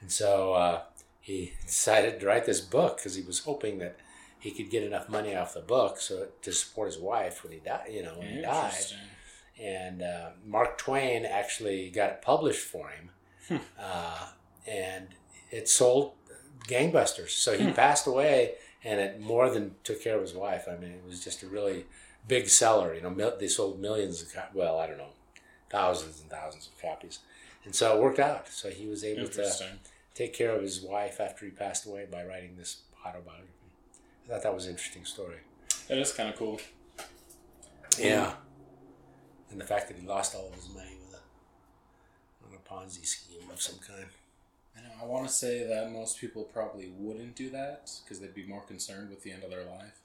and 0.00 0.10
so 0.10 0.54
uh, 0.54 0.82
he 1.20 1.52
decided 1.66 2.18
to 2.18 2.26
write 2.26 2.46
this 2.46 2.60
book 2.60 2.96
because 2.96 3.14
he 3.14 3.22
was 3.22 3.40
hoping 3.40 3.78
that 3.78 3.96
he 4.40 4.50
could 4.50 4.70
get 4.70 4.82
enough 4.82 5.08
money 5.08 5.34
off 5.36 5.54
the 5.54 5.60
book 5.60 5.98
so 6.00 6.28
to 6.42 6.52
support 6.52 6.86
his 6.92 6.98
wife 7.00 7.42
when 7.44 7.52
he 7.52 7.58
died. 7.60 7.88
You 7.90 8.02
know, 8.04 8.14
when 8.18 8.28
he 8.28 8.40
died 8.42 8.72
and 9.60 10.02
uh, 10.02 10.30
Mark 10.44 10.78
Twain 10.78 11.24
actually 11.24 11.90
got 11.90 12.10
it 12.10 12.22
published 12.22 12.60
for 12.66 12.88
him, 12.88 13.10
Hmm. 13.48 13.56
uh, 13.78 14.26
and 14.66 15.08
it 15.50 15.68
sold 15.68 16.12
gangbusters. 16.66 17.30
So 17.30 17.56
he 17.56 17.64
Hmm. 17.66 17.72
passed 17.72 18.06
away, 18.06 18.54
and 18.84 19.00
it 19.00 19.20
more 19.20 19.50
than 19.50 19.74
took 19.84 20.02
care 20.02 20.16
of 20.16 20.22
his 20.22 20.34
wife. 20.34 20.66
I 20.68 20.76
mean, 20.76 20.92
it 20.92 21.04
was 21.06 21.22
just 21.22 21.42
a 21.42 21.46
really 21.46 21.86
big 22.26 22.48
seller. 22.48 22.94
You 22.94 23.02
know, 23.02 23.10
mil- 23.10 23.36
they 23.38 23.48
sold 23.48 23.80
millions 23.80 24.22
of 24.22 24.32
co- 24.32 24.48
well, 24.54 24.78
I 24.78 24.86
don't 24.86 24.98
know, 24.98 25.12
thousands 25.70 26.20
and 26.20 26.30
thousands 26.30 26.68
of 26.68 26.80
copies, 26.80 27.18
and 27.64 27.74
so 27.74 27.96
it 27.96 28.02
worked 28.02 28.18
out. 28.18 28.48
So 28.48 28.70
he 28.70 28.86
was 28.86 29.04
able 29.04 29.28
to 29.28 29.52
take 30.14 30.32
care 30.34 30.52
of 30.54 30.62
his 30.62 30.80
wife 30.80 31.20
after 31.20 31.44
he 31.44 31.50
passed 31.50 31.86
away 31.86 32.06
by 32.10 32.24
writing 32.24 32.56
this 32.56 32.78
autobiography. 33.06 33.52
I 34.26 34.28
thought 34.32 34.42
that 34.42 34.54
was 34.54 34.66
an 34.66 34.72
interesting 34.72 35.04
story. 35.04 35.38
That 35.88 35.98
is 35.98 36.12
kind 36.12 36.28
of 36.28 36.36
cool. 36.36 36.60
Yeah. 37.98 38.34
And 39.50 39.60
the 39.60 39.64
fact 39.64 39.88
that 39.88 39.96
he 39.96 40.06
lost 40.06 40.34
all 40.34 40.48
of 40.48 40.54
his 40.54 40.68
money 40.74 40.96
with 41.06 41.18
a, 41.18 42.46
on 42.46 42.54
a 42.54 42.68
Ponzi 42.68 43.04
scheme 43.06 43.48
of 43.50 43.60
some 43.62 43.78
kind. 43.78 44.06
I. 44.78 45.02
I 45.02 45.06
want 45.06 45.26
to 45.26 45.32
say 45.32 45.64
that 45.66 45.92
most 45.92 46.18
people 46.20 46.42
probably 46.44 46.92
wouldn't 46.96 47.34
do 47.36 47.50
that 47.50 47.90
because 48.04 48.20
they'd 48.20 48.34
be 48.34 48.44
more 48.46 48.62
concerned 48.62 49.10
with 49.10 49.22
the 49.22 49.32
end 49.32 49.44
of 49.44 49.50
their 49.50 49.64
life. 49.64 50.00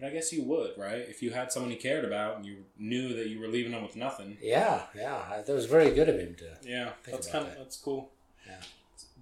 But 0.00 0.06
I 0.06 0.10
guess 0.10 0.32
you 0.32 0.42
would, 0.44 0.72
right? 0.78 1.04
If 1.08 1.22
you 1.22 1.30
had 1.32 1.50
someone 1.52 1.72
you 1.72 1.76
cared 1.78 2.04
about 2.04 2.36
and 2.36 2.46
you 2.46 2.64
knew 2.78 3.14
that 3.14 3.28
you 3.28 3.40
were 3.40 3.48
leaving 3.48 3.72
them 3.72 3.82
with 3.82 3.96
nothing. 3.96 4.38
Yeah, 4.40 4.82
yeah. 4.94 5.42
That 5.44 5.52
was 5.52 5.66
very 5.66 5.90
good 5.90 6.08
of 6.08 6.18
him 6.18 6.36
to. 6.38 6.56
Yeah, 6.68 6.90
that's 7.04 7.28
kind 7.28 7.44
of 7.46 7.50
that. 7.52 7.58
that's 7.58 7.76
cool. 7.76 8.10
Yeah. 8.46 8.60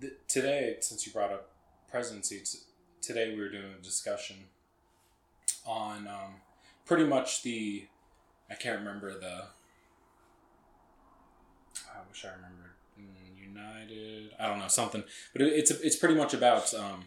Th- 0.00 0.12
Today, 0.28 0.76
since 0.80 1.06
you 1.06 1.12
brought 1.12 1.32
up 1.32 1.50
presidency, 1.90 2.40
t- 2.40 2.58
today 3.00 3.34
we 3.34 3.40
were 3.40 3.48
doing 3.48 3.72
a 3.78 3.82
discussion 3.82 4.36
on 5.64 6.06
um, 6.06 6.34
pretty 6.84 7.04
much 7.04 7.42
the. 7.42 7.86
I 8.50 8.54
can't 8.54 8.78
remember 8.78 9.18
the. 9.18 9.44
I 11.90 11.98
wish 12.08 12.24
I 12.24 12.28
remembered. 12.34 12.55
United. 13.56 14.30
I 14.38 14.46
don't 14.48 14.58
know 14.58 14.68
something, 14.68 15.04
but 15.32 15.42
it, 15.42 15.52
it's 15.54 15.70
it's 15.70 15.96
pretty 15.96 16.14
much 16.14 16.34
about 16.34 16.72
um, 16.74 17.04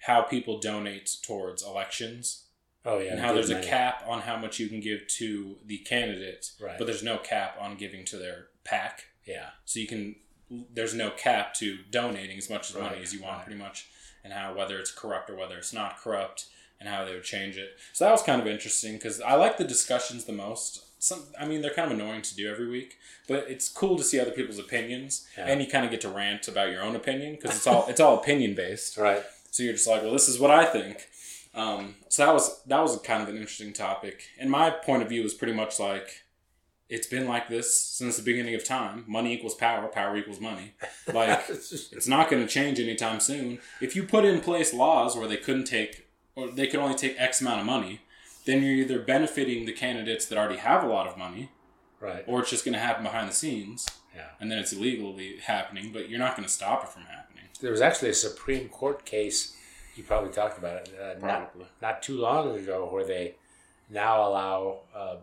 how 0.00 0.22
people 0.22 0.58
donate 0.60 1.10
towards 1.22 1.62
elections 1.62 2.44
Oh 2.84 2.98
yeah. 3.00 3.12
and 3.12 3.20
how 3.20 3.32
there's 3.32 3.50
a 3.50 3.60
cap 3.60 4.04
on 4.06 4.20
how 4.22 4.36
much 4.36 4.58
you 4.58 4.68
can 4.68 4.80
give 4.80 5.06
to 5.18 5.56
the 5.66 5.78
candidate, 5.78 6.52
Right. 6.60 6.78
but 6.78 6.86
there's 6.86 7.02
no 7.02 7.18
cap 7.18 7.56
on 7.60 7.76
giving 7.76 8.04
to 8.06 8.16
their 8.16 8.46
PAC. 8.64 9.04
Yeah. 9.26 9.50
So 9.64 9.80
you 9.80 9.86
can 9.86 10.14
there's 10.72 10.94
no 10.94 11.10
cap 11.10 11.52
to 11.54 11.78
donating 11.90 12.38
as 12.38 12.48
much 12.48 12.70
as 12.70 12.76
money 12.76 13.00
as 13.02 13.12
you 13.12 13.20
want, 13.22 13.38
right. 13.38 13.44
pretty 13.46 13.60
much, 13.60 13.86
and 14.24 14.32
how 14.32 14.54
whether 14.54 14.78
it's 14.78 14.90
corrupt 14.92 15.28
or 15.28 15.36
whether 15.36 15.58
it's 15.58 15.72
not 15.74 15.98
corrupt, 15.98 16.46
and 16.80 16.88
how 16.88 17.04
they 17.04 17.12
would 17.12 17.24
change 17.24 17.56
it. 17.58 17.70
So 17.92 18.04
that 18.04 18.12
was 18.12 18.22
kind 18.22 18.40
of 18.40 18.46
interesting 18.46 18.94
because 18.94 19.20
I 19.20 19.34
like 19.34 19.58
the 19.58 19.64
discussions 19.64 20.24
the 20.24 20.32
most. 20.32 20.84
Some, 21.00 21.22
I 21.38 21.46
mean, 21.46 21.60
they're 21.62 21.72
kind 21.74 21.92
of 21.92 21.98
annoying 21.98 22.22
to 22.22 22.34
do 22.34 22.50
every 22.50 22.68
week, 22.68 22.96
but 23.28 23.46
it's 23.48 23.68
cool 23.68 23.96
to 23.96 24.02
see 24.02 24.18
other 24.18 24.32
people's 24.32 24.58
opinions, 24.58 25.26
Yeah. 25.36 25.46
and 25.46 25.60
you 25.60 25.68
kind 25.68 25.84
of 25.84 25.90
get 25.92 26.00
to 26.02 26.08
rant 26.08 26.48
about 26.48 26.70
your 26.72 26.82
own 26.82 26.96
opinion 26.96 27.36
because 27.40 27.56
it's 27.56 27.66
all 27.66 27.86
it's 27.88 28.00
all 28.00 28.18
opinion 28.18 28.54
based. 28.54 28.96
Right. 28.96 29.22
So 29.50 29.62
you're 29.62 29.72
just 29.74 29.86
like, 29.88 30.02
well, 30.02 30.12
this 30.12 30.28
is 30.28 30.38
what 30.38 30.50
I 30.50 30.64
think. 30.64 31.08
Um, 31.54 31.94
so 32.08 32.24
that 32.26 32.32
was 32.34 32.62
that 32.64 32.80
was 32.80 32.98
kind 33.00 33.22
of 33.22 33.28
an 33.28 33.36
interesting 33.36 33.72
topic, 33.72 34.22
and 34.38 34.50
my 34.50 34.70
point 34.70 35.02
of 35.02 35.08
view 35.08 35.22
is 35.24 35.34
pretty 35.34 35.54
much 35.54 35.78
like 35.80 36.22
it's 36.88 37.06
been 37.06 37.26
like 37.28 37.48
this 37.48 37.78
since 37.80 38.16
the 38.16 38.22
beginning 38.22 38.54
of 38.54 38.64
time. 38.64 39.04
Money 39.06 39.34
equals 39.34 39.54
power, 39.54 39.86
power 39.88 40.16
equals 40.16 40.40
money. 40.40 40.72
Like 41.12 41.44
it's 41.48 42.08
not 42.08 42.30
going 42.30 42.42
to 42.42 42.48
change 42.48 42.80
anytime 42.80 43.20
soon. 43.20 43.58
If 43.80 43.94
you 43.94 44.04
put 44.04 44.24
in 44.24 44.40
place 44.40 44.72
laws 44.74 45.14
where 45.16 45.28
they 45.28 45.36
couldn't 45.36 45.64
take, 45.66 46.06
or 46.34 46.48
they 46.50 46.66
could 46.66 46.80
only 46.80 46.94
take 46.96 47.14
X 47.18 47.40
amount 47.40 47.60
of 47.60 47.66
money, 47.66 48.00
then 48.48 48.62
you're 48.62 48.72
either 48.74 48.98
benefiting 48.98 49.66
the 49.66 49.72
candidates 49.72 50.24
that 50.26 50.38
already 50.38 50.56
have 50.56 50.82
a 50.82 50.86
lot 50.86 51.06
of 51.06 51.16
money, 51.18 51.50
right. 52.00 52.24
or 52.26 52.40
it's 52.40 52.50
just 52.50 52.64
going 52.64 52.72
to 52.72 52.80
happen 52.80 53.04
behind 53.04 53.28
the 53.28 53.34
scenes, 53.34 53.86
Yeah. 54.16 54.22
and 54.40 54.50
then 54.50 54.58
it's 54.58 54.72
illegally 54.72 55.36
happening. 55.36 55.92
But 55.92 56.08
you're 56.08 56.18
not 56.18 56.34
going 56.34 56.46
to 56.48 56.52
stop 56.52 56.82
it 56.84 56.88
from 56.88 57.02
happening. 57.02 57.44
There 57.60 57.70
was 57.70 57.82
actually 57.82 58.10
a 58.10 58.14
Supreme 58.14 58.68
Court 58.68 59.04
case. 59.04 59.54
You 59.96 60.02
probably 60.04 60.32
talked 60.32 60.56
about 60.58 60.76
it. 60.88 60.94
Uh, 60.98 61.26
not 61.26 61.54
not 61.82 62.02
too 62.02 62.16
long 62.18 62.56
ago, 62.58 62.88
where 62.90 63.04
they 63.04 63.34
now 63.90 64.26
allow 64.28 64.80
uh, 64.94 65.16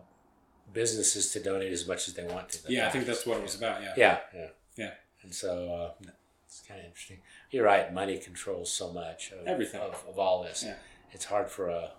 businesses 0.72 1.32
to 1.32 1.40
donate 1.42 1.72
as 1.72 1.86
much 1.88 2.08
as 2.08 2.14
they 2.14 2.24
want 2.24 2.48
to. 2.50 2.58
Yeah, 2.68 2.86
I 2.86 2.90
think 2.90 3.06
that's 3.06 3.26
what 3.26 3.38
it 3.38 3.42
was 3.42 3.54
about. 3.56 3.82
Yeah. 3.82 3.94
Yeah, 3.96 4.18
yeah, 4.34 4.46
Yeah. 4.76 4.90
And 5.22 5.34
so 5.34 5.50
uh, 5.74 6.08
it's 6.46 6.60
kind 6.68 6.78
of 6.80 6.86
interesting. 6.86 7.18
You're 7.50 7.64
right. 7.64 7.92
Money 7.92 8.18
controls 8.18 8.70
so 8.72 8.92
much 8.92 9.32
of 9.32 9.46
Everything. 9.46 9.80
of, 9.80 10.04
of 10.08 10.18
all 10.18 10.42
this. 10.44 10.62
Yeah. 10.64 10.74
It's 11.12 11.24
hard 11.24 11.48
for 11.48 11.68
a 11.70 11.90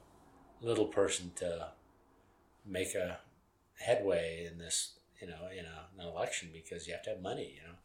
little 0.61 0.85
person 0.85 1.31
to 1.37 1.69
make 2.65 2.95
a 2.95 3.19
headway 3.79 4.47
in 4.51 4.57
this, 4.57 4.93
you 5.21 5.27
know, 5.27 5.47
in 5.51 5.65
a, 5.65 6.01
an 6.01 6.07
election 6.07 6.49
because 6.51 6.87
you 6.87 6.93
have 6.93 7.03
to 7.03 7.11
have 7.11 7.21
money. 7.21 7.53
You 7.55 7.67
know, 7.67 7.75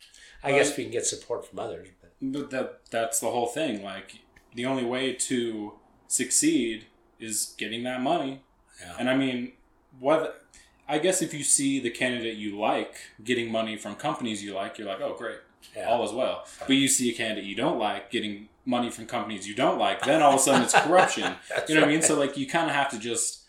I 0.42 0.52
Well, 0.52 0.58
guess 0.62 0.76
we 0.76 0.84
can 0.84 0.92
get 0.92 1.06
support 1.06 1.46
from 1.46 1.58
others, 1.58 1.88
but 2.00 2.12
But 2.20 2.50
that 2.50 2.80
that's 2.90 3.20
the 3.20 3.30
whole 3.30 3.46
thing. 3.46 3.82
Like 3.82 4.20
the 4.54 4.66
only 4.66 4.84
way 4.84 5.12
to 5.12 5.74
succeed 6.08 6.86
is 7.18 7.54
getting 7.58 7.84
that 7.84 8.00
money. 8.00 8.42
yeah, 8.80 8.94
And 8.98 9.08
I 9.08 9.16
mean, 9.16 9.52
what 9.98 10.44
I 10.88 10.98
guess 10.98 11.22
if 11.22 11.32
you 11.32 11.44
see 11.44 11.78
the 11.80 11.90
candidate 11.90 12.36
you 12.36 12.58
like 12.58 12.96
getting 13.22 13.50
money 13.50 13.76
from 13.76 13.94
companies 13.94 14.42
you 14.42 14.54
like, 14.54 14.78
you're 14.78 14.88
like, 14.88 15.00
oh 15.00 15.14
great, 15.16 15.38
yeah. 15.76 15.84
all 15.88 16.04
is 16.04 16.12
well. 16.12 16.44
But 16.66 16.74
you 16.76 16.88
see 16.88 17.10
a 17.10 17.14
candidate 17.14 17.44
you 17.44 17.54
don't 17.54 17.78
like 17.78 18.10
getting 18.10 18.48
money 18.64 18.90
from 18.90 19.06
companies 19.06 19.46
you 19.48 19.54
don't 19.54 19.78
like, 19.78 20.02
then 20.02 20.22
all 20.22 20.34
of 20.34 20.40
a 20.40 20.42
sudden 20.42 20.62
it's 20.62 20.74
corruption. 20.74 21.34
You 21.68 21.74
know 21.74 21.82
what 21.82 21.90
I 21.90 21.92
mean? 21.92 22.02
So 22.02 22.18
like 22.18 22.36
you 22.36 22.46
kind 22.46 22.68
of 22.68 22.74
have 22.74 22.90
to 22.90 22.98
just. 22.98 23.40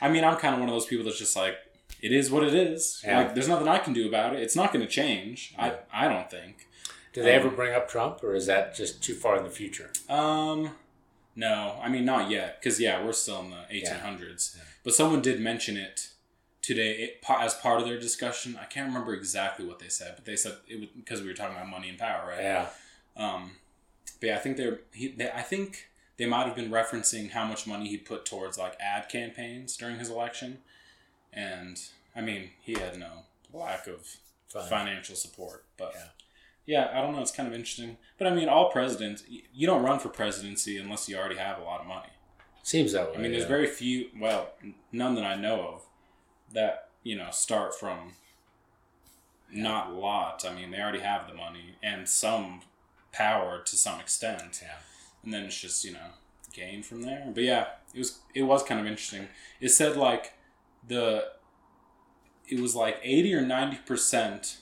I 0.00 0.08
mean, 0.08 0.24
I'm 0.24 0.36
kind 0.36 0.54
of 0.54 0.60
one 0.60 0.68
of 0.68 0.74
those 0.74 0.86
people 0.86 1.04
that's 1.04 1.18
just 1.18 1.36
like, 1.36 1.56
it 2.00 2.10
is 2.10 2.30
what 2.30 2.42
it 2.42 2.54
is. 2.54 3.02
Yeah. 3.04 3.18
Like, 3.18 3.34
there's 3.34 3.48
nothing 3.48 3.68
I 3.68 3.78
can 3.78 3.92
do 3.92 4.08
about 4.08 4.34
it. 4.34 4.40
It's 4.40 4.56
not 4.56 4.72
going 4.72 4.84
to 4.84 4.90
change. 4.90 5.52
Yeah. 5.58 5.74
I 5.92 6.06
I 6.06 6.08
don't 6.08 6.30
think. 6.30 6.66
Do 7.12 7.22
they 7.22 7.34
um, 7.34 7.40
ever 7.40 7.50
bring 7.50 7.74
up 7.74 7.88
Trump, 7.88 8.22
or 8.22 8.34
is 8.34 8.46
that 8.46 8.74
just 8.74 9.02
too 9.02 9.14
far 9.14 9.36
in 9.36 9.44
the 9.44 9.50
future? 9.50 9.90
Um, 10.08 10.70
no, 11.34 11.78
I 11.82 11.88
mean 11.88 12.04
not 12.04 12.30
yet, 12.30 12.60
because 12.60 12.80
yeah, 12.80 13.04
we're 13.04 13.12
still 13.12 13.40
in 13.40 13.50
the 13.50 13.64
eighteen 13.68 13.98
hundreds. 13.98 14.54
Yeah. 14.56 14.64
But 14.84 14.94
someone 14.94 15.20
did 15.20 15.40
mention 15.40 15.76
it 15.76 16.10
today 16.62 16.92
it, 16.92 17.24
as 17.28 17.54
part 17.54 17.80
of 17.80 17.86
their 17.86 17.98
discussion. 17.98 18.58
I 18.60 18.64
can't 18.64 18.86
remember 18.88 19.14
exactly 19.14 19.66
what 19.66 19.78
they 19.78 19.88
said, 19.88 20.12
but 20.16 20.24
they 20.24 20.36
said 20.36 20.54
it 20.68 20.80
was 20.80 20.88
because 20.90 21.20
we 21.20 21.28
were 21.28 21.34
talking 21.34 21.56
about 21.56 21.68
money 21.68 21.88
and 21.88 21.98
power, 21.98 22.28
right? 22.28 22.40
Yeah, 22.40 22.66
Um, 23.16 23.52
but 24.20 24.26
yeah, 24.28 24.36
I 24.36 24.38
think 24.38 24.56
they're. 24.56 24.80
He, 24.92 25.08
they, 25.08 25.30
I 25.30 25.42
think 25.42 25.88
they 26.16 26.26
might 26.26 26.46
have 26.46 26.54
been 26.54 26.70
referencing 26.70 27.30
how 27.30 27.44
much 27.46 27.66
money 27.66 27.88
he 27.88 27.96
put 27.96 28.24
towards 28.26 28.58
like 28.58 28.76
ad 28.80 29.08
campaigns 29.08 29.76
during 29.76 29.98
his 29.98 30.10
election, 30.10 30.58
and 31.32 31.80
I 32.14 32.20
mean 32.20 32.50
he 32.60 32.74
had 32.74 32.98
no 32.98 33.24
lack 33.52 33.86
of 33.86 34.06
fine. 34.48 34.68
financial 34.68 35.16
support, 35.16 35.64
but 35.76 35.92
Yeah. 36.66 36.90
yeah. 36.92 36.98
I 36.98 37.02
don't 37.02 37.14
know. 37.14 37.22
It's 37.22 37.32
kind 37.32 37.48
of 37.48 37.54
interesting, 37.54 37.96
but 38.18 38.26
I 38.26 38.34
mean, 38.34 38.48
all 38.48 38.70
presidents, 38.70 39.24
you 39.28 39.66
don't 39.66 39.82
run 39.82 39.98
for 39.98 40.08
presidency 40.08 40.76
unless 40.78 41.08
you 41.08 41.16
already 41.16 41.36
have 41.36 41.58
a 41.58 41.62
lot 41.62 41.80
of 41.80 41.86
money. 41.86 42.10
Seems 42.62 42.92
that 42.92 43.10
way. 43.10 43.16
I 43.16 43.20
mean, 43.22 43.30
there's 43.32 43.44
yeah. 43.44 43.48
very 43.48 43.66
few, 43.66 44.10
well, 44.20 44.50
none 44.92 45.14
that 45.14 45.24
I 45.24 45.34
know 45.34 45.60
of 45.62 45.86
that 46.52 46.88
you 47.02 47.16
know 47.16 47.28
start 47.30 47.74
from 47.78 48.12
not 49.52 49.90
a 49.90 49.92
lot. 49.94 50.44
I 50.48 50.54
mean, 50.54 50.70
they 50.70 50.78
already 50.80 51.00
have 51.00 51.26
the 51.26 51.34
money 51.34 51.76
and 51.82 52.08
some 52.08 52.60
power 53.12 53.62
to 53.64 53.76
some 53.76 54.00
extent, 54.00 54.60
yeah. 54.62 54.76
and 55.24 55.32
then 55.32 55.44
it's 55.44 55.60
just 55.60 55.84
you 55.84 55.92
know 55.92 56.10
gain 56.52 56.82
from 56.82 57.02
there. 57.02 57.26
But 57.32 57.44
yeah, 57.44 57.66
it 57.94 57.98
was 57.98 58.20
it 58.34 58.42
was 58.42 58.62
kind 58.62 58.80
of 58.80 58.86
interesting. 58.86 59.28
It 59.60 59.70
said 59.70 59.96
like 59.96 60.34
the 60.86 61.28
it 62.48 62.60
was 62.60 62.74
like 62.74 62.98
eighty 63.02 63.34
or 63.34 63.42
ninety 63.42 63.78
percent 63.86 64.58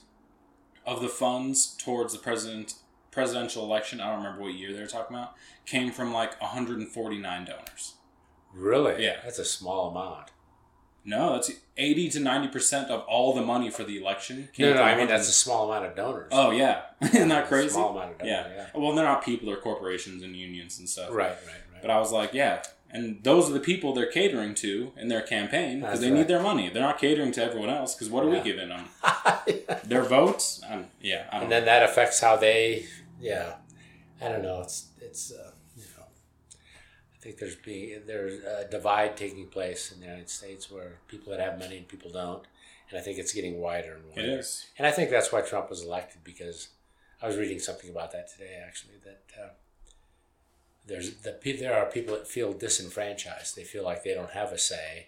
of 0.85 1.01
the 1.01 1.09
funds 1.09 1.75
towards 1.77 2.13
the 2.13 2.19
president 2.19 2.73
presidential 3.11 3.63
election. 3.63 4.01
I 4.01 4.07
don't 4.07 4.23
remember 4.23 4.43
what 4.43 4.53
year 4.53 4.73
they 4.73 4.81
were 4.81 4.87
talking 4.87 5.15
about. 5.15 5.33
Came 5.65 5.91
from 5.91 6.13
like 6.13 6.39
149 6.41 7.45
donors. 7.45 7.95
Really? 8.53 9.03
Yeah. 9.03 9.17
That's 9.23 9.39
a 9.39 9.45
small 9.45 9.89
amount. 9.89 10.31
No, 11.05 11.33
that's 11.33 11.51
80 11.77 12.09
to 12.11 12.19
90 12.19 12.47
percent 12.49 12.89
of 12.91 13.01
all 13.07 13.33
the 13.33 13.41
money 13.41 13.69
for 13.69 13.83
the 13.83 13.97
election. 13.99 14.49
Came 14.53 14.67
No, 14.67 14.73
no, 14.75 14.83
I 14.83 14.95
mean 14.95 15.07
that's 15.07 15.27
a 15.29 15.31
small 15.33 15.71
amount 15.71 15.85
of 15.85 15.95
donors. 15.95 16.29
Oh 16.31 16.51
yeah, 16.51 16.81
isn't 17.01 17.29
that 17.29 17.47
crazy? 17.47 17.69
Small 17.69 17.91
amount 17.97 18.11
of 18.13 18.17
donors. 18.19 18.45
Yeah. 18.55 18.65
Well, 18.75 18.93
they're 18.95 19.05
not 19.05 19.23
people; 19.23 19.47
they're 19.47 19.57
corporations 19.61 20.21
and 20.23 20.35
unions 20.35 20.77
and 20.79 20.87
stuff. 20.89 21.09
Right, 21.11 21.29
right, 21.29 21.37
right. 21.73 21.81
But 21.81 21.89
I 21.91 21.99
was 21.99 22.11
like, 22.11 22.33
yeah, 22.33 22.61
And 22.91 23.23
those 23.23 23.49
are 23.49 23.53
the 23.53 23.59
people 23.61 23.93
they're 23.93 24.11
catering 24.11 24.53
to 24.55 24.91
in 24.97 25.07
their 25.07 25.21
campaign 25.21 25.79
because 25.79 26.01
they 26.01 26.11
right. 26.11 26.17
need 26.19 26.27
their 26.27 26.41
money. 26.41 26.69
They're 26.69 26.81
not 26.83 26.99
catering 26.99 27.31
to 27.33 27.43
everyone 27.43 27.69
else 27.69 27.95
because 27.95 28.09
what 28.09 28.25
are 28.25 28.29
Yeah. 28.29 28.39
we 28.39 28.43
giving 28.43 28.69
them? 28.69 28.85
Their 29.85 30.03
votes? 30.03 30.61
Um, 30.69 30.85
yeah, 31.01 31.27
and 31.31 31.43
know. 31.43 31.49
then 31.49 31.65
that 31.65 31.83
affects 31.83 32.19
how 32.19 32.35
they 32.35 32.85
yeah 33.21 33.55
i 34.21 34.27
don't 34.29 34.41
know 34.41 34.61
it's 34.61 34.87
it's 35.01 35.31
uh, 35.31 35.51
i 37.19 37.23
think 37.23 37.37
there's 37.37 37.55
being 37.55 38.01
there's 38.07 38.43
a 38.43 38.67
divide 38.69 39.17
taking 39.17 39.47
place 39.47 39.91
in 39.91 39.99
the 39.99 40.05
united 40.05 40.29
states 40.29 40.71
where 40.71 40.99
people 41.07 41.31
that 41.31 41.39
have 41.39 41.59
money 41.59 41.77
and 41.77 41.87
people 41.87 42.11
don't 42.11 42.45
and 42.89 42.97
i 42.99 43.01
think 43.01 43.17
it's 43.19 43.33
getting 43.33 43.59
wider 43.59 43.93
and 43.95 44.05
wider 44.09 44.21
It 44.21 44.29
is. 44.39 44.65
and 44.77 44.87
i 44.87 44.91
think 44.91 45.09
that's 45.09 45.31
why 45.31 45.41
trump 45.41 45.69
was 45.69 45.83
elected 45.83 46.23
because 46.23 46.69
i 47.21 47.27
was 47.27 47.37
reading 47.37 47.59
something 47.59 47.89
about 47.89 48.11
that 48.11 48.29
today 48.31 48.61
actually 48.65 48.95
that 49.03 49.23
uh, 49.41 49.49
there's 50.85 51.15
the 51.17 51.37
there 51.59 51.77
are 51.77 51.85
people 51.85 52.15
that 52.15 52.27
feel 52.27 52.53
disenfranchised 52.53 53.55
they 53.55 53.63
feel 53.63 53.83
like 53.83 54.03
they 54.03 54.13
don't 54.13 54.31
have 54.31 54.51
a 54.51 54.57
say 54.57 55.07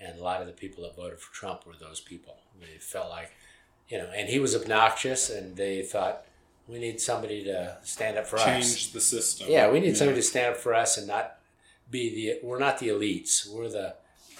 and 0.00 0.18
a 0.18 0.22
lot 0.22 0.40
of 0.40 0.46
the 0.46 0.52
people 0.52 0.82
that 0.82 0.96
voted 0.96 1.18
for 1.18 1.32
trump 1.34 1.66
were 1.66 1.74
those 1.80 2.00
people 2.00 2.36
they 2.60 2.78
felt 2.78 3.08
like 3.10 3.30
you 3.88 3.98
know, 3.98 4.08
and 4.16 4.28
he 4.28 4.38
was 4.38 4.54
obnoxious, 4.56 5.28
and 5.28 5.54
they 5.54 5.82
thought 5.82 6.24
we 6.66 6.78
need 6.78 6.98
somebody 6.98 7.44
to 7.44 7.76
stand 7.82 8.16
up 8.16 8.26
for 8.26 8.38
us. 8.38 8.44
Change 8.44 8.92
the 8.92 9.00
system. 9.02 9.48
Yeah, 9.50 9.70
we 9.70 9.80
need 9.80 9.98
somebody 9.98 10.18
to 10.18 10.22
stand 10.22 10.54
up 10.54 10.56
for 10.60 10.72
us 10.72 10.96
and 10.96 11.06
not 11.06 11.36
be 11.92 12.12
the. 12.40 12.46
We're 12.46 12.58
not 12.58 12.78
the 12.78 12.88
elites. 12.88 13.46
We're 13.48 13.68
the 13.68 13.94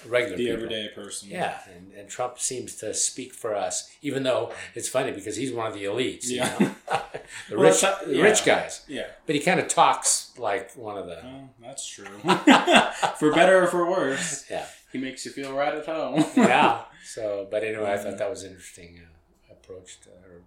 regular 0.09 0.37
the 0.37 0.45
people. 0.47 0.57
everyday 0.65 0.89
person. 0.95 1.29
Yeah, 1.31 1.59
and, 1.73 1.93
and 1.93 2.09
Trump 2.09 2.41
seems 2.41 2.75
to 2.77 2.93
speak 2.93 3.33
for 3.33 3.55
us, 3.55 3.89
even 4.03 4.25
though 4.25 4.53
it's 4.75 4.89
funny 4.89 5.13
because 5.13 5.37
he's 5.37 5.53
one 5.53 5.69
of 5.69 5.75
the 5.75 5.85
elites. 5.85 6.25
you 6.27 6.39
Yeah. 6.39 6.57
know? 6.59 6.75
the 7.49 7.57
Well, 7.57 7.71
rich, 7.71 7.83
yeah. 8.09 8.23
rich 8.23 8.45
guys. 8.45 8.83
Yeah. 8.89 9.07
But 9.27 9.37
he 9.37 9.41
kind 9.41 9.61
of 9.61 9.69
talks 9.69 10.33
like 10.37 10.75
one 10.77 10.99
of 10.99 11.07
the. 11.07 11.23
That's 11.61 11.87
true. 11.87 12.07
for 13.21 13.33
better 13.33 13.63
or 13.63 13.67
for 13.69 13.89
worse, 13.89 14.45
Yeah, 14.51 14.67
he 14.93 14.99
makes 14.99 15.25
you 15.25 15.31
feel 15.31 15.53
right 15.53 15.75
at 15.75 15.87
home. 15.87 16.25
yeah. 16.37 16.83
So, 17.05 17.47
but 17.51 17.63
anyway, 17.63 17.93
I 17.93 17.99
thought 17.99 18.19
that 18.19 18.29
was 18.31 18.43
an 18.43 18.51
interesting 18.53 19.01
uh, 19.05 19.53
approach 19.53 20.01
to 20.03 20.09
or 20.11 20.43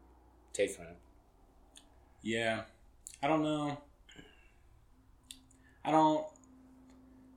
take 0.54 0.78
on 0.80 0.86
it. 0.88 0.98
Yeah. 2.22 2.62
I 3.24 3.28
don't 3.28 3.42
know. 3.44 3.78
I 5.84 5.92
don't 5.92 6.26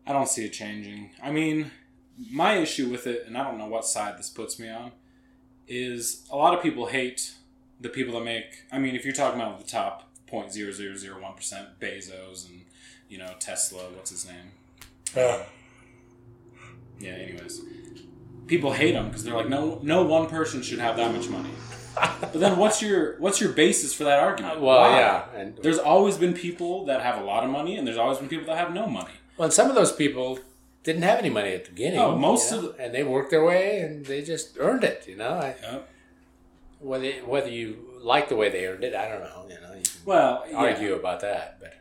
I 0.09 0.13
don't 0.15 0.29
see 0.29 0.47
it 0.47 0.55
changing. 0.55 1.11
I 1.23 1.31
mean, 1.31 1.71
my 2.33 2.55
issue 2.57 2.89
with 2.89 3.07
it, 3.07 3.27
and 3.27 3.37
I 3.37 3.45
don't 3.45 3.59
know 3.59 3.67
what 3.67 3.85
side 3.85 4.19
this 4.19 4.31
puts 4.31 4.59
me 4.59 4.71
on, 4.71 4.93
is 5.69 6.27
a 6.33 6.37
lot 6.37 6.55
of 6.55 6.63
people 6.63 6.87
hate 6.87 7.35
the 7.79 7.91
people 7.91 8.15
that 8.19 8.25
make 8.25 8.65
I 8.73 8.79
mean, 8.79 8.97
if 8.97 9.05
you're 9.05 9.15
talking 9.15 9.39
about 9.41 9.61
the 9.61 9.67
top 9.71 10.11
0.0001% 10.33 11.67
Bezos 11.81 12.49
and, 12.49 12.63
you 13.09 13.19
know, 13.19 13.35
Tesla, 13.39 13.83
what's 13.95 14.11
his 14.11 14.27
name? 14.27 14.53
Uh, 15.15 15.43
Yeah, 16.99 17.13
anyways. 17.13 17.61
People 18.47 18.73
hate 18.73 18.93
them 18.93 19.09
because 19.09 19.25
they're 19.25 19.35
like, 19.35 19.49
no, 19.51 19.79
no 19.83 20.05
one 20.05 20.27
person 20.27 20.63
should 20.63 20.79
have 20.79 20.97
that 20.97 21.15
much 21.15 21.29
money. 21.29 21.51
But 22.21 22.35
then, 22.35 22.57
what's 22.59 22.81
your 22.81 23.19
what's 23.19 23.41
your 23.41 23.53
basis 23.53 23.93
for 23.93 24.05
that 24.05 24.21
argument? 24.21 24.61
well, 24.61 24.79
Why? 24.83 25.01
yeah, 25.01 25.25
and 25.35 25.57
There's 25.61 25.79
always 25.79 26.17
been 26.17 26.33
people 26.33 26.85
that 26.87 27.03
have 27.03 27.21
a 27.21 27.25
lot 27.25 27.43
of 27.43 27.51
money, 27.51 27.77
and 27.77 27.85
there's 27.85 27.97
always 27.97 28.19
been 28.19 28.29
people 28.29 28.47
that 28.47 28.57
have 28.57 28.73
no 28.73 28.87
money. 28.87 29.15
Well, 29.39 29.45
and 29.47 29.53
some 29.53 29.69
of 29.71 29.75
those 29.77 29.93
people 29.93 30.39
didn't 30.85 31.03
have 31.03 31.19
any 31.21 31.31
money 31.31 31.53
at 31.55 31.65
the 31.65 31.71
beginning. 31.71 32.01
Oh, 32.01 32.17
most 32.17 32.51
you 32.53 32.61
know, 32.63 32.69
of 32.71 32.81
and 32.81 32.95
they 32.95 33.05
worked 33.05 33.31
their 33.31 33.45
way, 33.45 33.81
and 33.81 34.05
they 34.05 34.23
just 34.23 34.57
earned 34.59 34.85
it. 34.85 35.07
You 35.09 35.17
know, 35.17 35.31
I, 35.35 35.55
whether 36.81 37.11
whether 37.27 37.49
you 37.49 37.79
like 38.03 38.29
the 38.29 38.37
way 38.37 38.49
they 38.51 38.67
earned 38.67 38.85
it, 38.85 38.95
I 38.95 39.09
don't 39.09 39.21
know. 39.21 39.47
You 39.49 39.61
know, 39.61 39.75
you 39.75 39.83
can 39.83 40.01
Well, 40.05 40.45
yeah. 40.51 40.57
argue 40.57 40.95
about 40.95 41.21
that, 41.21 41.59
but 41.61 41.75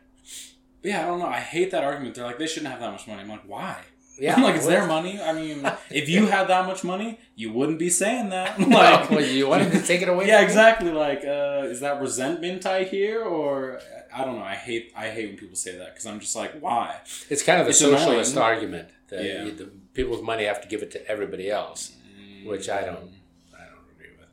Yeah, 0.82 1.02
I 1.02 1.06
don't 1.06 1.18
know. 1.20 1.26
I 1.26 1.40
hate 1.40 1.70
that 1.72 1.84
argument. 1.84 2.14
They're 2.14 2.24
like, 2.24 2.38
they 2.38 2.46
shouldn't 2.46 2.70
have 2.70 2.80
that 2.80 2.90
much 2.92 3.06
money. 3.06 3.20
I'm 3.22 3.28
like, 3.28 3.46
why? 3.46 3.76
yeah, 4.20 4.34
I'm 4.34 4.42
like, 4.42 4.56
it's 4.56 4.66
their 4.66 4.86
money. 4.86 5.20
I 5.20 5.32
mean, 5.32 5.58
if 5.90 6.08
you 6.08 6.26
had 6.26 6.48
that 6.48 6.66
much 6.66 6.82
money, 6.82 7.20
you 7.36 7.52
wouldn't 7.52 7.78
be 7.78 7.90
saying 7.90 8.30
that. 8.30 8.58
Like, 8.58 8.68
Like, 8.70 9.10
well, 9.10 9.20
you 9.24 9.48
wanted 9.48 9.70
to 9.72 9.82
take 9.82 10.02
it 10.02 10.08
away. 10.08 10.26
yeah, 10.26 10.40
exactly. 10.42 10.90
Like, 10.90 11.24
uh, 11.24 11.62
is 11.72 11.80
that 11.80 12.00
resentment 12.00 12.66
I 12.66 12.82
hear, 12.84 13.22
or 13.22 13.80
I 14.14 14.24
don't 14.24 14.36
know. 14.36 14.44
I 14.44 14.54
hate 14.54 14.92
I 14.96 15.10
hate 15.10 15.28
when 15.28 15.36
people 15.38 15.56
say 15.56 15.76
that 15.76 15.94
because 15.94 16.06
I'm 16.06 16.20
just 16.20 16.34
like, 16.36 16.58
why? 16.60 16.96
It's 17.30 17.42
kind 17.42 17.60
of 17.60 17.66
the 17.66 17.70
It's 17.70 17.78
socialist 17.80 18.32
annoying. 18.32 18.44
argument 18.54 18.88
that 19.08 19.24
Yeah. 19.24 19.44
you, 19.44 19.52
the 19.52 19.66
people 19.94 20.12
with 20.12 20.22
money 20.22 20.44
have 20.44 20.60
to 20.62 20.68
give 20.68 20.82
it 20.82 20.90
to 20.92 21.06
everybody 21.08 21.50
else, 21.50 21.92
mm. 22.20 22.46
which 22.46 22.68
I 22.68 22.82
don't. 22.82 23.10
I 23.54 23.64
don't 23.64 23.84
agree 23.94 24.10
with. 24.18 24.28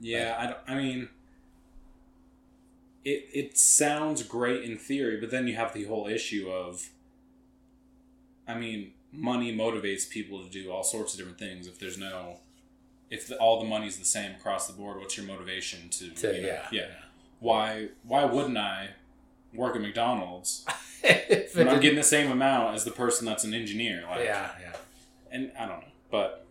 Yeah, 0.00 0.36
I, 0.38 0.46
don't, 0.46 0.58
I 0.68 0.74
mean, 0.74 1.08
it 3.04 3.28
it 3.32 3.58
sounds 3.58 4.22
great 4.22 4.62
in 4.64 4.76
theory, 4.78 5.18
but 5.20 5.30
then 5.30 5.46
you 5.48 5.56
have 5.56 5.72
the 5.72 5.84
whole 5.84 6.06
issue 6.06 6.50
of, 6.50 6.90
I 8.46 8.54
mean, 8.54 8.92
money 9.12 9.54
motivates 9.56 10.08
people 10.08 10.42
to 10.44 10.50
do 10.50 10.70
all 10.70 10.84
sorts 10.84 11.14
of 11.14 11.18
different 11.18 11.38
things. 11.38 11.66
If 11.66 11.78
there's 11.78 11.98
no, 11.98 12.36
if 13.10 13.26
the, 13.28 13.36
all 13.38 13.58
the 13.60 13.66
money's 13.68 13.98
the 13.98 14.04
same 14.04 14.32
across 14.32 14.66
the 14.66 14.72
board, 14.74 14.98
what's 14.98 15.16
your 15.16 15.26
motivation 15.26 15.88
to? 15.90 16.10
To- 16.10 16.34
you 16.36 16.42
know, 16.42 16.48
yeah. 16.48 16.66
yeah. 16.70 16.86
Why 17.40 17.88
why 18.02 18.24
wouldn't 18.24 18.58
I 18.58 18.90
work 19.54 19.74
at 19.76 19.82
McDonald's 19.82 20.64
when 21.54 21.68
I'm 21.68 21.80
getting 21.80 21.96
the 21.96 22.02
same 22.02 22.30
amount 22.30 22.74
as 22.74 22.84
the 22.84 22.90
person 22.90 23.26
that's 23.26 23.44
an 23.44 23.54
engineer? 23.54 24.04
Like, 24.08 24.24
yeah, 24.24 24.50
yeah. 24.60 24.76
and 25.30 25.52
I 25.58 25.66
don't 25.66 25.80
know, 25.80 25.88
but 26.10 26.46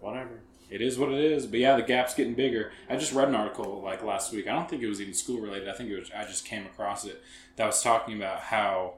whatever. 0.00 0.40
It 0.68 0.80
is 0.82 0.98
what 0.98 1.10
it 1.12 1.20
is. 1.22 1.46
But 1.46 1.60
yeah, 1.60 1.76
the 1.76 1.82
gap's 1.82 2.14
getting 2.14 2.34
bigger. 2.34 2.72
I 2.90 2.96
just 2.96 3.12
read 3.12 3.28
an 3.28 3.36
article 3.36 3.80
like 3.82 4.02
last 4.02 4.32
week. 4.32 4.48
I 4.48 4.52
don't 4.52 4.68
think 4.68 4.82
it 4.82 4.88
was 4.88 5.00
even 5.00 5.14
school 5.14 5.40
related. 5.40 5.68
I 5.68 5.72
think 5.72 5.90
it 5.90 5.98
was. 5.98 6.10
I 6.10 6.24
just 6.24 6.44
came 6.44 6.66
across 6.66 7.04
it 7.04 7.22
that 7.54 7.66
was 7.66 7.80
talking 7.82 8.16
about 8.16 8.40
how 8.40 8.94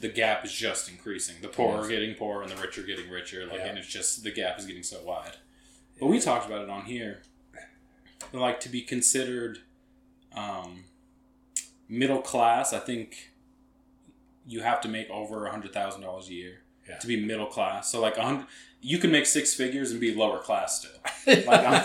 the 0.00 0.08
gap 0.08 0.44
is 0.44 0.52
just 0.52 0.88
increasing. 0.88 1.34
The 1.42 1.48
poor 1.48 1.74
Yes. 1.76 1.86
are 1.86 1.88
getting 1.88 2.14
poorer 2.14 2.42
and 2.42 2.50
the 2.52 2.56
rich 2.62 2.78
are 2.78 2.84
getting 2.84 3.10
richer. 3.10 3.44
Like, 3.46 3.58
Yeah. 3.58 3.66
and 3.66 3.78
it's 3.78 3.88
just 3.88 4.22
the 4.22 4.30
gap 4.30 4.60
is 4.60 4.66
getting 4.66 4.84
so 4.84 5.02
wide. 5.02 5.36
But 5.98 6.06
we 6.06 6.20
talked 6.20 6.46
about 6.46 6.62
it 6.62 6.70
on 6.70 6.82
here. 6.84 7.22
Like 8.32 8.60
to 8.60 8.68
be 8.68 8.82
considered 8.82 9.58
um, 10.36 10.84
middle 11.88 12.20
class, 12.20 12.72
I 12.72 12.78
think 12.78 13.30
you 14.46 14.60
have 14.60 14.80
to 14.82 14.88
make 14.88 15.08
over 15.10 15.46
a 15.46 15.50
hundred 15.50 15.72
thousand 15.72 16.02
dollars 16.02 16.28
a 16.28 16.34
year 16.34 16.60
Yeah. 16.88 16.98
to 16.98 17.06
be 17.06 17.16
middle 17.24 17.46
class. 17.46 17.90
So 17.90 18.00
like 18.00 18.16
a 18.16 18.22
hundred, 18.22 18.46
you 18.80 18.98
can 18.98 19.10
make 19.10 19.26
six 19.26 19.54
figures 19.54 19.90
and 19.90 20.00
be 20.00 20.14
lower 20.14 20.38
class 20.38 20.80
still. 20.80 20.90
Like 21.46 21.62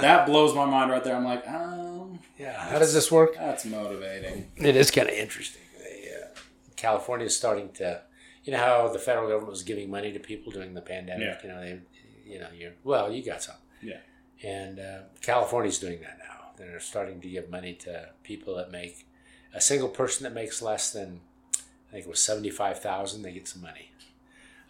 that 0.00 0.24
blows 0.26 0.54
my 0.54 0.64
mind 0.64 0.90
right 0.90 1.04
there. 1.04 1.14
I'm 1.16 1.24
like, 1.24 1.46
um, 1.48 2.20
yeah. 2.38 2.70
How 2.70 2.78
does 2.78 2.94
this 2.94 3.10
work? 3.12 3.34
that's 3.34 3.64
motivating. 3.66 4.50
It 4.56 4.76
is 4.76 4.90
kind 4.90 5.08
of 5.08 5.14
interesting. 5.14 5.60
They, 5.82 6.08
uh, 6.14 6.28
California 6.76 7.26
is 7.26 7.36
starting 7.36 7.70
to, 7.74 8.00
you 8.44 8.52
know, 8.52 8.58
how 8.58 8.88
the 8.88 8.98
federal 8.98 9.26
government 9.28 9.50
was 9.50 9.62
giving 9.62 9.90
money 9.90 10.12
to 10.12 10.18
people 10.18 10.52
during 10.52 10.72
the 10.74 10.80
pandemic. 10.80 11.38
Yeah. 11.42 11.42
You 11.42 11.48
know, 11.48 11.60
they, 11.60 11.80
you 12.32 12.38
know, 12.38 12.48
you 12.56 12.72
well, 12.84 13.12
you 13.12 13.22
got 13.22 13.42
some. 13.42 13.56
Yeah. 13.82 13.98
And 14.42 14.78
uh, 14.78 14.98
California's 15.20 15.78
doing 15.78 16.00
that 16.00 16.18
now. 16.18 16.50
They're 16.56 16.80
starting 16.80 17.20
to 17.20 17.28
give 17.28 17.50
money 17.50 17.74
to 17.74 18.08
people 18.22 18.56
that 18.56 18.70
make 18.70 19.05
a 19.56 19.60
single 19.60 19.88
person 19.88 20.24
that 20.24 20.34
makes 20.34 20.60
less 20.60 20.92
than, 20.92 21.20
I 21.88 21.92
think 21.92 22.06
it 22.06 22.10
was 22.10 22.20
seventy 22.20 22.50
five 22.50 22.78
thousand. 22.80 23.22
They 23.22 23.32
get 23.32 23.48
some 23.48 23.62
money. 23.62 23.90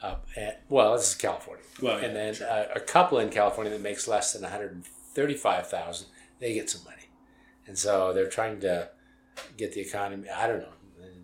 Uh, 0.03 0.17
and, 0.37 0.55
well, 0.69 0.95
this 0.95 1.09
is 1.09 1.15
California. 1.15 1.65
Well, 1.83 1.99
yeah, 1.99 2.07
and 2.07 2.17
then 2.17 2.35
sure. 2.35 2.49
uh, 2.49 2.67
a 2.75 2.81
couple 2.81 3.19
in 3.19 3.31
California 3.31 3.73
that 3.73 3.83
makes 3.83 4.07
less 4.07 4.33
than 4.33 4.43
one 4.43 4.53
hundred 4.53 4.85
thirty 5.15 5.35
five 5.35 5.69
thousand. 5.69 6.07
They 6.39 6.55
get 6.55 6.71
some 6.71 6.85
money, 6.85 7.09
and 7.67 7.77
so 7.77 8.13
they're 8.13 8.29
trying 8.29 8.61
to 8.61 8.91
get 9.57 9.73
the 9.73 9.81
economy. 9.81 10.29
I 10.31 10.47
don't 10.47 10.61
know. 10.61 10.69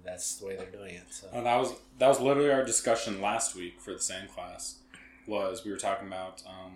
That's 0.04 0.36
the 0.36 0.46
way 0.46 0.56
they're 0.56 0.66
doing 0.66 0.94
it. 0.94 1.04
So 1.10 1.28
that 1.32 1.56
was 1.56 1.74
that 1.98 2.08
was 2.08 2.20
literally 2.20 2.50
our 2.50 2.64
discussion 2.64 3.20
last 3.20 3.54
week 3.54 3.80
for 3.80 3.92
the 3.92 4.00
same 4.00 4.26
class. 4.26 4.78
Was 5.26 5.64
we 5.64 5.70
were 5.70 5.76
talking 5.76 6.08
about 6.08 6.42
um, 6.46 6.72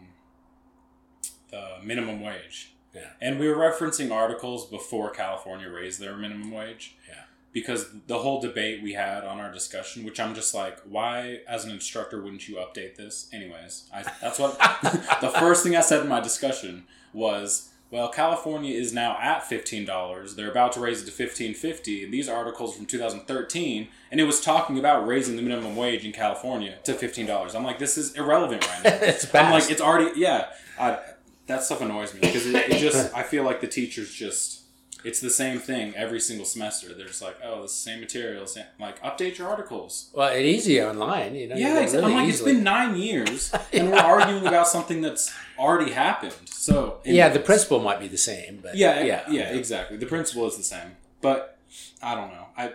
the 1.51 1.79
minimum 1.83 2.21
wage. 2.21 2.76
Yeah. 2.97 3.11
And 3.21 3.39
we 3.39 3.49
were 3.49 3.57
referencing 3.57 4.11
articles 4.11 4.67
before 4.67 5.11
California 5.11 5.69
raised 5.69 6.01
their 6.01 6.17
minimum 6.17 6.51
wage. 6.51 6.97
Yeah. 7.07 7.15
Because 7.53 7.87
the 8.07 8.19
whole 8.19 8.41
debate 8.41 8.83
we 8.83 8.95
had 8.95 9.25
on 9.25 9.39
our 9.39 9.51
discussion, 9.53 10.05
which 10.05 10.21
I'm 10.21 10.35
just 10.35 10.55
like, 10.55 10.79
why, 10.81 11.41
as 11.49 11.65
an 11.65 11.71
instructor, 11.71 12.21
wouldn't 12.21 12.49
you 12.49 12.57
update 12.57 12.97
this? 12.97 13.29
Anyways, 13.33 13.89
I, 13.95 14.03
that's 14.21 14.39
what 14.39 14.59
the 15.21 15.31
first 15.31 15.63
thing 15.63 15.77
I 15.77 15.81
said 15.81 16.03
in 16.03 16.09
my 16.09 16.21
discussion 16.21 16.85
was, 17.15 17.71
well, 17.91 18.09
California 18.11 18.79
is 18.79 18.93
now 18.93 19.17
at 19.21 19.47
fifteen 19.47 19.87
dollars. 19.87 20.35
They're 20.35 20.51
about 20.51 20.73
to 20.73 20.81
raise 20.81 21.03
it 21.03 21.07
to 21.07 21.13
fifteen 21.13 21.55
fifty. 21.55 22.05
And 22.05 22.13
these 22.13 22.29
articles 22.29 22.77
from 22.77 22.85
2013, 22.85 23.89
and 24.11 24.21
it 24.21 24.25
was 24.25 24.41
talking 24.41 24.79
about 24.79 25.07
raising 25.07 25.37
the 25.37 25.43
minimum 25.43 25.77
wage 25.77 26.05
in 26.05 26.13
California 26.13 26.79
to 26.85 26.95
fifteen 26.95 27.27
dollars. 27.27 27.55
I'm 27.55 27.65
like, 27.65 27.79
this 27.79 27.97
is 27.97 28.15
irrelevant 28.17 28.67
right 28.69 28.85
now. 28.85 28.91
it's 29.03 29.33
I'm 29.35 29.53
like, 29.53 29.71
it's 29.71 29.81
already 29.81 30.21
yeah. 30.21 30.49
I, 30.79 30.99
that 31.47 31.63
stuff 31.63 31.81
annoys 31.81 32.13
me 32.15 32.21
because 32.21 32.47
it, 32.47 32.55
it 32.71 32.79
just 32.79 33.15
I 33.15 33.23
feel 33.23 33.45
like 33.45 33.61
the 33.61 33.67
teachers 33.69 34.13
just 34.13 34.63
it's 35.05 35.21
the 35.21 35.31
same 35.31 35.59
thing 35.61 35.95
every 35.95 36.19
single 36.19 36.45
semester. 36.45 36.93
They're 36.93 37.07
just 37.07 37.23
like, 37.23 37.37
oh, 37.45 37.63
the 37.63 37.69
same 37.69 38.01
material, 38.01 38.45
same, 38.47 38.65
like 38.81 39.01
update 39.03 39.39
your 39.39 39.49
articles. 39.49 40.11
well, 40.13 40.29
it's 40.29 40.41
easy 40.41 40.83
online. 40.83 41.35
You 41.37 41.49
know. 41.49 41.55
Yeah, 41.57 41.81
exactly. 41.81 41.99
really 42.01 42.13
I'm 42.15 42.19
like, 42.21 42.29
easily- 42.29 42.51
it's 42.51 42.57
been 42.57 42.65
nine 42.65 42.97
years, 42.97 43.55
and 43.73 43.93
we're 43.93 43.99
arguing 43.99 44.47
about 44.47 44.67
something 44.67 45.01
that's 45.03 45.33
already 45.59 45.93
happened. 45.93 46.35
So 46.47 46.99
yeah, 47.05 47.29
the 47.29 47.39
principle 47.39 47.79
might 47.81 48.01
be 48.01 48.09
the 48.09 48.19
same, 48.19 48.59
but 48.63 48.77
Yeah, 48.77 49.01
yeah, 49.01 49.05
yeah, 49.05 49.23
yeah, 49.29 49.57
exactly. 49.57 49.97
The 49.97 50.07
principle 50.07 50.47
is 50.49 50.57
the 50.57 50.65
same, 50.65 50.97
but 51.21 51.59
I 52.03 52.15
don't 52.17 52.31
know. 52.31 52.47
I 52.57 52.73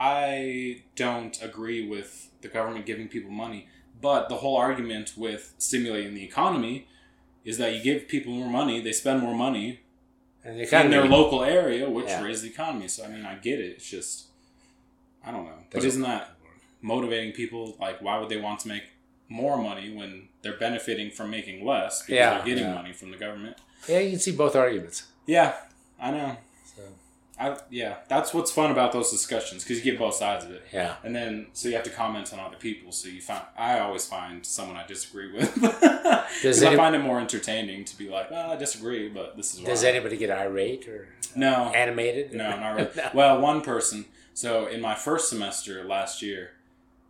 I 0.00 0.82
don't 0.96 1.40
agree 1.42 1.86
with 1.86 2.30
the 2.40 2.48
government 2.48 2.86
giving 2.86 3.08
people 3.08 3.30
money, 3.30 3.68
but 4.00 4.28
the 4.28 4.36
whole 4.36 4.56
argument 4.56 5.12
with 5.16 5.54
stimulating 5.58 6.14
the 6.14 6.24
economy 6.24 6.86
is 7.44 7.58
that 7.58 7.74
you 7.74 7.82
give 7.82 8.08
people 8.08 8.32
more 8.32 8.48
money, 8.50 8.80
they 8.80 8.92
spend 8.92 9.20
more 9.22 9.34
money 9.34 9.80
And 10.44 10.58
the 10.58 10.80
in 10.84 10.90
their 10.90 11.04
local 11.06 11.42
area, 11.44 11.88
which 11.88 12.06
Yeah. 12.06 12.22
raises 12.22 12.42
the 12.42 12.50
economy. 12.50 12.88
So 12.88 13.04
I 13.04 13.08
mean, 13.08 13.24
I 13.24 13.34
get 13.36 13.58
it. 13.60 13.72
It's 13.76 13.88
just 13.90 14.26
I 15.24 15.30
don't 15.30 15.44
know, 15.44 15.58
but 15.70 15.84
isn't 15.84 16.02
that 16.02 16.30
motivating 16.80 17.32
people? 17.32 17.76
Like, 17.80 18.00
why 18.00 18.18
would 18.18 18.28
they 18.28 18.36
want 18.38 18.60
to 18.60 18.68
make 18.68 18.84
more 19.28 19.58
money 19.58 19.94
when 19.94 20.28
they're 20.42 20.56
benefiting 20.56 21.10
from 21.10 21.30
making 21.30 21.64
less 21.66 22.00
because 22.02 22.14
Yeah, 22.14 22.34
they're 22.36 22.46
getting 22.46 22.64
yeah. 22.64 22.74
money 22.74 22.92
from 22.92 23.10
the 23.10 23.16
government? 23.18 23.56
yeah, 23.88 23.98
you 23.98 24.10
can 24.10 24.20
see 24.20 24.32
both 24.32 24.54
arguments. 24.56 25.04
Yeah, 25.26 25.54
I 26.00 26.10
know. 26.12 26.36
So 26.76 26.82
I 27.40 27.56
yeah, 27.70 27.96
that's 28.08 28.34
what's 28.34 28.50
fun 28.50 28.70
about 28.70 28.92
those 28.92 29.10
discussions 29.10 29.62
because 29.62 29.78
you 29.78 29.90
get 29.92 29.98
both 29.98 30.14
sides 30.14 30.44
of 30.44 30.50
it. 30.50 30.62
yeah, 30.72 30.96
And 31.04 31.14
then, 31.14 31.46
so 31.52 31.68
you 31.68 31.74
have 31.76 31.84
to 31.84 31.90
comment 31.90 32.32
on 32.32 32.40
other 32.40 32.56
people. 32.56 32.90
So 32.92 33.08
you 33.08 33.20
find, 33.20 33.42
I 33.56 33.78
always 33.78 34.06
find 34.06 34.44
someone 34.44 34.76
I 34.76 34.86
disagree 34.86 35.32
with. 35.32 35.54
Because 36.42 36.62
I 36.62 36.76
find 36.76 36.94
it 36.94 36.98
more 37.00 37.18
entertaining 37.20 37.84
to 37.86 37.96
be 37.96 38.08
like, 38.08 38.30
well, 38.30 38.50
I 38.50 38.56
disagree, 38.56 39.08
but 39.08 39.36
this 39.36 39.54
is 39.54 39.60
why. 39.60 39.66
does 39.66 39.82
anybody 39.82 40.16
get 40.16 40.30
irate 40.30 40.86
or 40.86 41.08
no, 41.34 41.72
animated? 41.74 42.32
no, 42.34 42.50
not 42.58 42.70
really. 42.76 42.90
No. 42.96 43.10
Well, 43.14 43.40
one 43.40 43.60
person. 43.62 44.04
So 44.34 44.66
in 44.66 44.80
my 44.80 44.94
first 44.94 45.30
semester 45.30 45.82
last 45.84 46.20
year, 46.22 46.50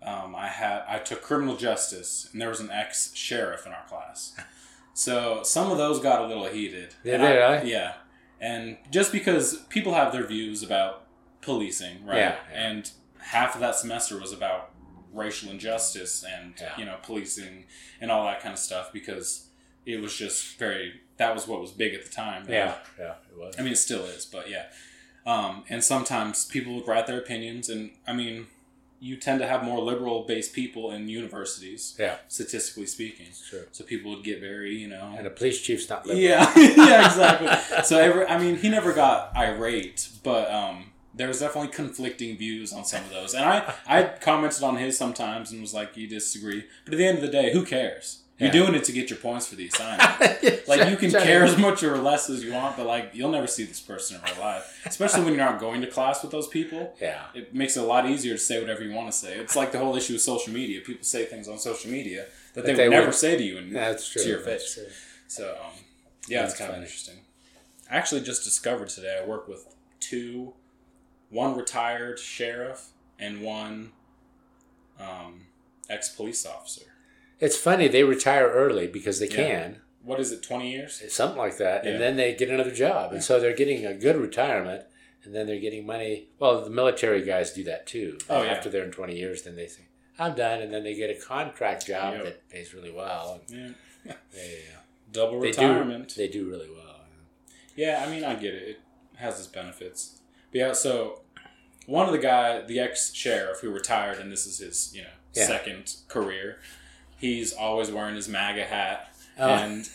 um, 0.02 0.34
I 0.36 0.46
had 0.48 0.82
I 0.88 0.98
took 0.98 1.20
criminal 1.22 1.56
justice, 1.56 2.28
and 2.32 2.40
there 2.40 2.48
was 2.48 2.60
an 2.60 2.70
ex 2.70 3.12
sheriff 3.14 3.66
in 3.66 3.72
our 3.72 3.84
class. 3.88 4.34
So 4.94 5.42
some 5.42 5.70
of 5.70 5.78
those 5.78 6.00
got 6.00 6.22
a 6.22 6.26
little 6.26 6.46
heated. 6.46 6.94
Yeah, 7.04 7.22
I- 7.22 7.30
really? 7.56 7.70
Yeah, 7.72 7.94
and 8.40 8.76
just 8.90 9.12
because 9.12 9.56
people 9.68 9.94
have 9.94 10.12
their 10.12 10.26
views 10.26 10.62
about 10.62 11.04
policing, 11.40 12.04
right? 12.04 12.16
Yeah, 12.18 12.36
yeah. 12.52 12.60
And 12.68 12.90
half 13.20 13.54
of 13.54 13.60
that 13.60 13.74
semester 13.76 14.18
was 14.18 14.32
about 14.32 14.70
racial 15.12 15.50
injustice 15.50 16.22
and 16.24 16.54
Yeah. 16.60 16.72
you 16.78 16.84
know 16.84 16.96
policing 17.02 17.64
and 18.00 18.10
all 18.10 18.24
that 18.24 18.40
kind 18.40 18.52
of 18.52 18.58
stuff 18.58 18.92
because 18.92 19.46
it 19.86 20.00
was 20.00 20.14
just 20.16 20.58
very 20.58 21.00
that 21.16 21.34
was 21.34 21.48
what 21.48 21.60
was 21.60 21.70
big 21.72 21.94
at 21.94 22.04
the 22.04 22.10
time. 22.10 22.44
Yeah, 22.48 22.74
yeah, 22.98 23.14
it 23.30 23.36
was. 23.38 23.54
I 23.58 23.62
mean, 23.62 23.72
it 23.72 23.76
still 23.78 24.04
is, 24.04 24.24
but 24.26 24.48
yeah. 24.48 24.66
Um, 25.26 25.64
and 25.68 25.82
sometimes 25.82 26.44
people 26.46 26.74
would 26.76 26.86
write 26.86 27.06
their 27.06 27.18
opinions, 27.18 27.68
and 27.68 27.90
I 28.06 28.12
mean, 28.12 28.46
you 29.00 29.16
tend 29.16 29.40
to 29.40 29.46
have 29.46 29.62
more 29.62 29.80
liberal 29.80 30.24
based 30.24 30.52
people 30.52 30.90
in 30.90 31.08
universities, 31.08 31.94
Yeah, 31.98 32.16
statistically 32.28 32.86
speaking. 32.86 33.26
So 33.72 33.84
people 33.84 34.10
would 34.10 34.24
get 34.24 34.40
very, 34.40 34.74
you 34.76 34.88
know. 34.88 35.14
And 35.16 35.26
the 35.26 35.30
police 35.30 35.60
chief's 35.60 35.88
not 35.88 36.06
liberal. 36.06 36.22
Yeah, 36.22 36.52
yeah, 36.56 37.06
exactly. 37.06 37.82
So 37.84 37.98
every, 37.98 38.26
I 38.26 38.38
mean, 38.38 38.56
he 38.56 38.68
never 38.68 38.92
got 38.92 39.36
irate, 39.36 40.08
but 40.22 40.50
um, 40.50 40.92
there 41.14 41.28
was 41.28 41.40
definitely 41.40 41.70
conflicting 41.72 42.36
views 42.36 42.72
on 42.72 42.84
some 42.84 43.04
of 43.04 43.10
those, 43.10 43.34
and 43.34 43.44
I 43.44 43.74
I 43.86 44.02
commented 44.20 44.62
on 44.62 44.76
his 44.76 44.96
sometimes 44.98 45.52
and 45.52 45.60
was 45.60 45.74
like, 45.74 45.96
you 45.96 46.06
disagree, 46.08 46.64
but 46.84 46.94
at 46.94 46.98
the 46.98 47.06
end 47.06 47.18
of 47.18 47.22
the 47.22 47.30
day, 47.30 47.52
who 47.52 47.64
cares? 47.64 48.22
You're 48.38 48.48
Yeah. 48.48 48.52
doing 48.52 48.74
it 48.76 48.84
to 48.84 48.92
get 48.92 49.10
your 49.10 49.18
points 49.18 49.46
for 49.48 49.56
the 49.56 49.66
assignment. 49.66 50.64
Like 50.68 50.90
you 50.90 50.96
can 50.98 51.10
care 51.10 51.44
as 51.44 51.56
much 51.56 51.82
or 51.82 51.96
less 51.96 52.28
as 52.28 52.44
you 52.44 52.52
want, 52.52 52.76
but 52.76 52.86
like 52.86 53.10
you'll 53.14 53.30
never 53.30 53.46
see 53.46 53.64
this 53.64 53.80
person 53.80 54.16
in 54.16 54.22
real 54.22 54.38
life. 54.40 54.82
Especially 54.84 55.22
when 55.24 55.32
you're 55.34 55.44
not 55.44 55.58
going 55.58 55.80
to 55.80 55.86
class 55.86 56.22
with 56.22 56.30
those 56.30 56.46
people. 56.46 56.94
Yeah, 57.00 57.22
It 57.34 57.54
makes 57.54 57.76
it 57.78 57.82
a 57.82 57.86
lot 57.86 58.06
easier 58.08 58.34
to 58.34 58.38
say 58.38 58.60
whatever 58.60 58.82
you 58.84 58.92
want 58.94 59.10
to 59.10 59.16
say. 59.16 59.38
It's 59.38 59.56
like 59.56 59.72
the 59.72 59.78
whole 59.78 59.96
issue 59.96 60.12
with 60.12 60.22
social 60.22 60.52
media. 60.52 60.82
People 60.82 61.04
say 61.04 61.24
things 61.24 61.48
on 61.48 61.58
social 61.58 61.90
media 61.90 62.26
that 62.52 62.66
they, 62.66 62.74
they 62.74 62.88
would 62.88 62.94
never 62.94 63.06
would- 63.06 63.14
say 63.14 63.36
to 63.38 63.42
you 63.42 63.56
in, 63.58 63.72
that's 63.72 64.08
true. 64.10 64.22
to 64.22 64.28
your 64.28 64.40
face. 64.40 64.74
true. 64.74 64.84
So 65.26 65.56
um, 65.64 65.72
yeah, 66.28 66.42
That's 66.42 66.52
it's 66.52 66.60
kind 66.60 66.72
of 66.72 66.82
interesting. 66.82 67.16
I 67.90 67.96
actually 67.96 68.20
just 68.20 68.44
discovered 68.44 68.90
today. 68.90 69.18
I 69.22 69.26
work 69.26 69.48
with 69.48 69.74
two, 70.00 70.52
one 71.30 71.56
retired 71.56 72.18
sheriff 72.18 72.88
and 73.18 73.40
one 73.40 73.92
um, 75.00 75.46
ex 75.88 76.10
police 76.10 76.44
officer. 76.44 76.82
It's 77.40 77.56
funny 77.56 77.88
they 77.88 78.02
retire 78.04 78.48
early 78.48 78.86
because 78.86 79.20
they 79.20 79.28
Yeah. 79.28 79.36
can, 79.36 79.80
What 80.02 80.20
is 80.20 80.32
it? 80.32 80.42
Twenty 80.42 80.70
years? 80.72 81.02
something 81.12 81.38
like 81.38 81.58
that, 81.58 81.84
Yeah. 81.84 81.92
and 81.92 82.00
then 82.00 82.16
they 82.16 82.34
get 82.34 82.48
another 82.50 82.70
job, 82.72 83.12
and 83.12 83.22
so 83.22 83.38
they're 83.38 83.54
getting 83.54 83.84
a 83.86 83.94
good 83.94 84.16
retirement, 84.16 84.84
and 85.24 85.34
then 85.34 85.46
they're 85.46 85.58
getting 85.60 85.84
money. 85.86 86.28
Well, 86.38 86.62
the 86.64 86.70
military 86.70 87.22
guys 87.22 87.52
do 87.52 87.62
that 87.64 87.86
too. 87.86 88.18
Oh, 88.30 88.42
yeah. 88.42 88.50
After 88.52 88.70
they're 88.70 88.84
in 88.84 88.90
twenty 88.92 89.16
years, 89.16 89.42
then 89.42 89.54
they 89.56 89.66
say, 89.66 89.82
"I'm 90.18 90.34
done," 90.34 90.60
and 90.62 90.72
then 90.72 90.82
they 90.84 90.94
get 90.94 91.10
a 91.10 91.14
contract 91.14 91.86
job 91.86 92.14
Yep. 92.14 92.24
that 92.24 92.48
pays 92.48 92.72
really 92.74 92.90
well. 92.90 93.40
Yeah. 93.48 93.70
they, 94.32 94.64
uh, 94.74 94.80
Double 95.12 95.40
they 95.40 95.48
retirement. 95.48 96.08
do 96.08 96.14
they 96.16 96.28
do 96.28 96.48
really 96.48 96.70
well. 96.70 96.84
Yeah, 97.76 98.04
I 98.04 98.10
mean, 98.10 98.24
I 98.24 98.34
get 98.34 98.54
it. 98.54 98.68
It 98.70 98.78
has 99.16 99.38
its 99.38 99.46
benefits. 99.48 100.18
But 100.50 100.58
yeah, 100.58 100.72
so 100.72 101.22
one 101.86 102.06
of 102.06 102.12
the 102.12 102.18
guy, 102.18 102.60
the 102.62 102.80
ex 102.80 103.14
sheriff 103.14 103.60
who 103.60 103.70
retired, 103.70 104.18
and 104.18 104.32
this 104.32 104.46
is 104.46 104.58
his, 104.58 104.92
you 104.94 105.02
know, 105.02 105.08
Yeah. 105.34 105.46
second 105.46 105.94
career. 106.08 106.58
He's 107.18 107.52
always 107.52 107.90
wearing 107.90 108.14
his 108.14 108.28
MAGA 108.28 108.64
hat, 108.64 109.12
Oh. 109.38 109.48
and 109.48 109.88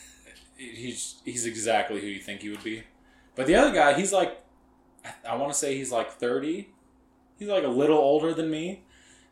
he's 0.57 1.15
he's 1.25 1.45
exactly 1.45 2.01
who 2.01 2.07
you 2.07 2.19
think 2.19 2.41
he 2.41 2.49
would 2.49 2.63
be. 2.63 2.83
But 3.35 3.47
the 3.47 3.55
other 3.55 3.73
guy, 3.73 3.93
he's 3.93 4.13
like, 4.13 4.37
I, 5.27 5.35
want 5.35 5.51
to 5.51 5.57
say 5.57 5.75
he's 5.77 5.91
like 5.91 6.11
thirty. 6.11 6.69
He's 7.39 7.47
like 7.49 7.63
a 7.63 7.67
little 7.69 7.97
older 7.97 8.33
than 8.33 8.49
me. 8.49 8.83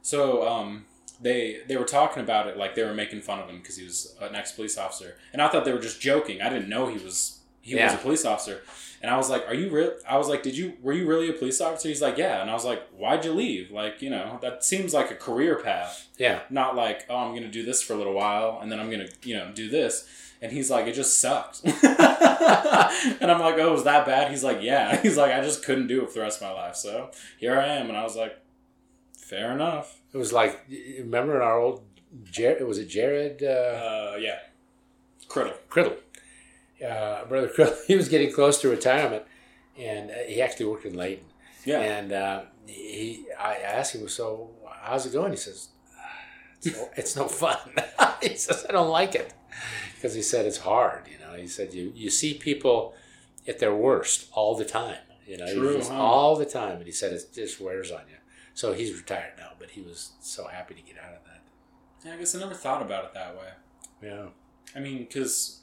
So 0.01 0.47
um, 0.47 0.85
they 1.21 1.59
they 1.67 1.77
were 1.77 1.85
talking 1.85 2.23
about 2.23 2.47
it 2.47 2.57
like 2.57 2.75
they 2.75 2.83
were 2.83 2.93
making 2.93 3.21
fun 3.21 3.39
of 3.39 3.49
him 3.49 3.57
because 3.59 3.77
he 3.77 3.83
was 3.85 4.15
an 4.21 4.35
ex 4.35 4.51
police 4.53 4.77
officer, 4.77 5.17
and 5.33 5.41
I 5.41 5.47
thought 5.49 5.65
they 5.65 5.73
were 5.73 5.79
just 5.79 6.01
joking. 6.01 6.41
I 6.41 6.49
didn't 6.49 6.69
know 6.69 6.87
he 6.87 6.97
was 7.03 7.39
he 7.61 7.75
was 7.75 7.93
a 7.93 7.97
police 7.97 8.25
officer, 8.25 8.61
and 9.01 9.09
I 9.11 9.17
was 9.17 9.29
like, 9.29 9.47
"Are 9.47 9.53
you 9.53 9.69
real?" 9.69 9.93
I 10.07 10.17
was 10.17 10.27
like, 10.27 10.43
"Did 10.43 10.55
you 10.57 10.73
were 10.81 10.93
you 10.93 11.07
really 11.07 11.29
a 11.29 11.33
police 11.33 11.59
officer?" 11.61 11.87
He's 11.89 12.01
like, 12.01 12.17
"Yeah," 12.17 12.41
and 12.41 12.49
I 12.49 12.53
was 12.53 12.65
like, 12.65 12.81
"Why'd 12.89 13.25
you 13.25 13.33
leave?" 13.33 13.71
Like 13.71 14.01
you 14.01 14.09
know 14.09 14.39
that 14.41 14.63
seems 14.63 14.93
like 14.93 15.11
a 15.11 15.15
career 15.15 15.55
path, 15.61 16.07
Yeah, 16.17 16.39
not 16.49 16.75
like 16.75 17.05
oh 17.09 17.17
I'm 17.17 17.33
gonna 17.33 17.47
do 17.49 17.63
this 17.63 17.81
for 17.81 17.93
a 17.93 17.97
little 17.97 18.13
while 18.13 18.59
and 18.61 18.71
then 18.71 18.79
I'm 18.79 18.89
gonna 18.91 19.09
you 19.23 19.35
know 19.35 19.51
do 19.53 19.69
this. 19.69 20.07
And 20.43 20.51
he's 20.51 20.71
like, 20.71 20.87
it 20.87 20.93
just 20.95 21.19
sucked. 21.19 21.61
and 21.65 23.31
I'm 23.31 23.39
like, 23.39 23.59
oh, 23.59 23.71
was 23.73 23.83
that 23.83 24.07
bad? 24.07 24.31
He's 24.31 24.43
like, 24.43 24.57
yeah. 24.63 24.99
He's 25.03 25.15
like, 25.15 25.31
I 25.31 25.39
just 25.41 25.63
couldn't 25.63 25.85
do 25.85 26.01
it 26.03 26.07
for 26.09 26.15
the 26.15 26.21
rest 26.21 26.41
of 26.41 26.47
my 26.47 26.53
life. 26.53 26.75
So 26.75 27.11
here 27.37 27.59
I 27.59 27.67
am. 27.67 27.89
And 27.89 27.95
I 27.95 28.01
was 28.01 28.15
like, 28.15 28.39
fair 29.15 29.51
enough. 29.51 29.99
it 30.11 30.17
was 30.17 30.33
like 30.33 30.59
remember 30.97 31.35
in 31.35 31.43
our 31.43 31.59
old 31.59 31.83
Jared 32.23 32.65
was 32.67 32.79
it 32.79 32.87
Jared 32.87 33.43
uh, 33.43 33.47
Uh, 33.47 34.17
yeah. 34.19 34.39
Criddle. 35.29 35.53
Criddle, 35.69 35.95
uh, 36.85 37.25
brother 37.25 37.47
Criddle. 37.47 37.75
He 37.87 37.95
was 37.95 38.09
getting 38.09 38.31
close 38.31 38.59
to 38.61 38.69
retirement, 38.69 39.23
and 39.77 40.11
uh, 40.11 40.15
he 40.27 40.41
actually 40.41 40.67
worked 40.67 40.85
in 40.85 40.95
Layton. 40.95 41.25
Yeah. 41.65 41.79
And 41.79 42.11
uh, 42.11 42.41
he, 42.65 43.25
I 43.39 43.55
asked 43.55 43.95
him, 43.95 44.07
so 44.07 44.51
how's 44.81 45.05
it 45.05 45.13
going? 45.13 45.31
He 45.31 45.37
says, 45.37 45.69
it's 46.61 46.75
no, 46.75 46.89
it's 46.95 47.15
no 47.15 47.27
fun. 47.27 47.57
he 48.21 48.35
says, 48.35 48.65
I 48.67 48.71
don't 48.71 48.89
like 48.89 49.15
it. 49.15 49.33
Because 49.95 50.13
he 50.15 50.21
said 50.21 50.45
it's 50.45 50.59
hard, 50.59 51.07
you 51.07 51.19
know. 51.19 51.37
He 51.37 51.47
said, 51.47 51.73
you, 51.73 51.91
you 51.95 52.09
see 52.09 52.33
people 52.33 52.93
at 53.47 53.59
their 53.59 53.75
worst 53.75 54.29
all 54.33 54.55
the 54.55 54.65
time, 54.65 54.97
you 55.27 55.37
know, 55.37 55.53
True, 55.53 55.81
huh? 55.83 55.93
all 55.93 56.35
the 56.35 56.45
time. 56.45 56.77
And 56.77 56.85
he 56.85 56.91
said, 56.91 57.13
it 57.13 57.25
just 57.33 57.61
wears 57.61 57.91
on 57.91 58.01
you. 58.09 58.17
So 58.53 58.73
he's 58.73 58.95
retired 58.97 59.33
now, 59.37 59.51
but 59.59 59.71
he 59.71 59.81
was 59.81 60.11
so 60.21 60.47
happy 60.47 60.73
to 60.73 60.81
get 60.81 60.97
out 60.97 61.13
of 61.13 61.23
that. 61.25 61.41
Yeah, 62.05 62.15
I 62.15 62.17
guess 62.17 62.35
I 62.35 62.39
never 62.39 62.53
thought 62.53 62.81
about 62.81 63.05
it 63.05 63.13
that 63.13 63.35
way. 63.35 63.49
Yeah. 64.01 64.25
I 64.75 64.79
mean, 64.79 64.99
because 64.99 65.60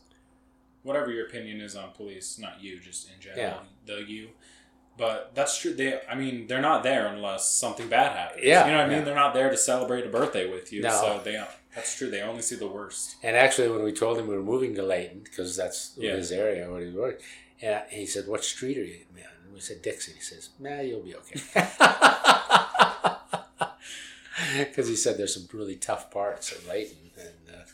whatever 0.88 1.12
your 1.12 1.26
opinion 1.26 1.60
is 1.60 1.76
on 1.76 1.90
police, 1.92 2.38
not 2.38 2.60
you, 2.62 2.80
just 2.80 3.08
in 3.12 3.20
general, 3.20 3.60
the 3.86 4.02
you. 4.06 4.30
But 4.96 5.30
that's 5.36 5.56
true. 5.60 5.72
They, 5.74 6.00
I 6.10 6.16
mean, 6.16 6.48
they're 6.48 6.60
not 6.60 6.82
there 6.82 7.06
unless 7.06 7.48
something 7.52 7.88
bad 7.88 8.16
happens. 8.16 8.42
Yeah, 8.44 8.64
you 8.66 8.72
know 8.72 8.78
what 8.78 8.86
I 8.86 8.88
mean. 8.88 8.98
yeah. 8.98 9.04
They're 9.04 9.14
not 9.14 9.32
there 9.34 9.48
to 9.50 9.56
celebrate 9.56 10.04
a 10.04 10.08
birthday 10.08 10.50
with 10.50 10.72
you. 10.72 10.82
No. 10.82 10.90
So 10.90 11.20
they, 11.24 11.40
that's 11.72 11.96
true. 11.96 12.10
They 12.10 12.20
only 12.22 12.42
see 12.42 12.56
the 12.56 12.66
worst. 12.66 13.14
And 13.22 13.36
actually, 13.36 13.68
when 13.68 13.84
we 13.84 13.92
told 13.92 14.18
him 14.18 14.26
we 14.26 14.34
were 14.34 14.42
moving 14.42 14.74
to 14.74 14.82
Layton, 14.82 15.20
because 15.22 15.56
that's 15.56 15.92
Yeah. 15.96 16.16
his 16.16 16.32
area 16.32 16.68
where 16.68 16.80
he 16.84 16.90
worked, 16.90 17.22
and 17.62 17.82
he 17.90 18.06
said, 18.06 18.26
"What 18.26 18.42
street 18.42 18.76
are 18.76 18.84
you 18.84 18.94
in?" 18.94 19.22
And 19.44 19.54
we 19.54 19.60
said, 19.60 19.82
"Dixon." 19.82 20.14
He 20.14 20.20
says, 20.20 20.48
"Nah, 20.58 20.80
you'll 20.80 21.02
be 21.02 21.14
okay." 21.14 21.40
Because 24.58 24.88
he 24.88 24.96
said 24.96 25.18
there's 25.18 25.34
some 25.34 25.48
really 25.52 25.76
tough 25.76 26.10
parts 26.10 26.52
of 26.52 26.66
Layton. 26.66 27.10
And 27.18 27.54
uh, 27.54 27.64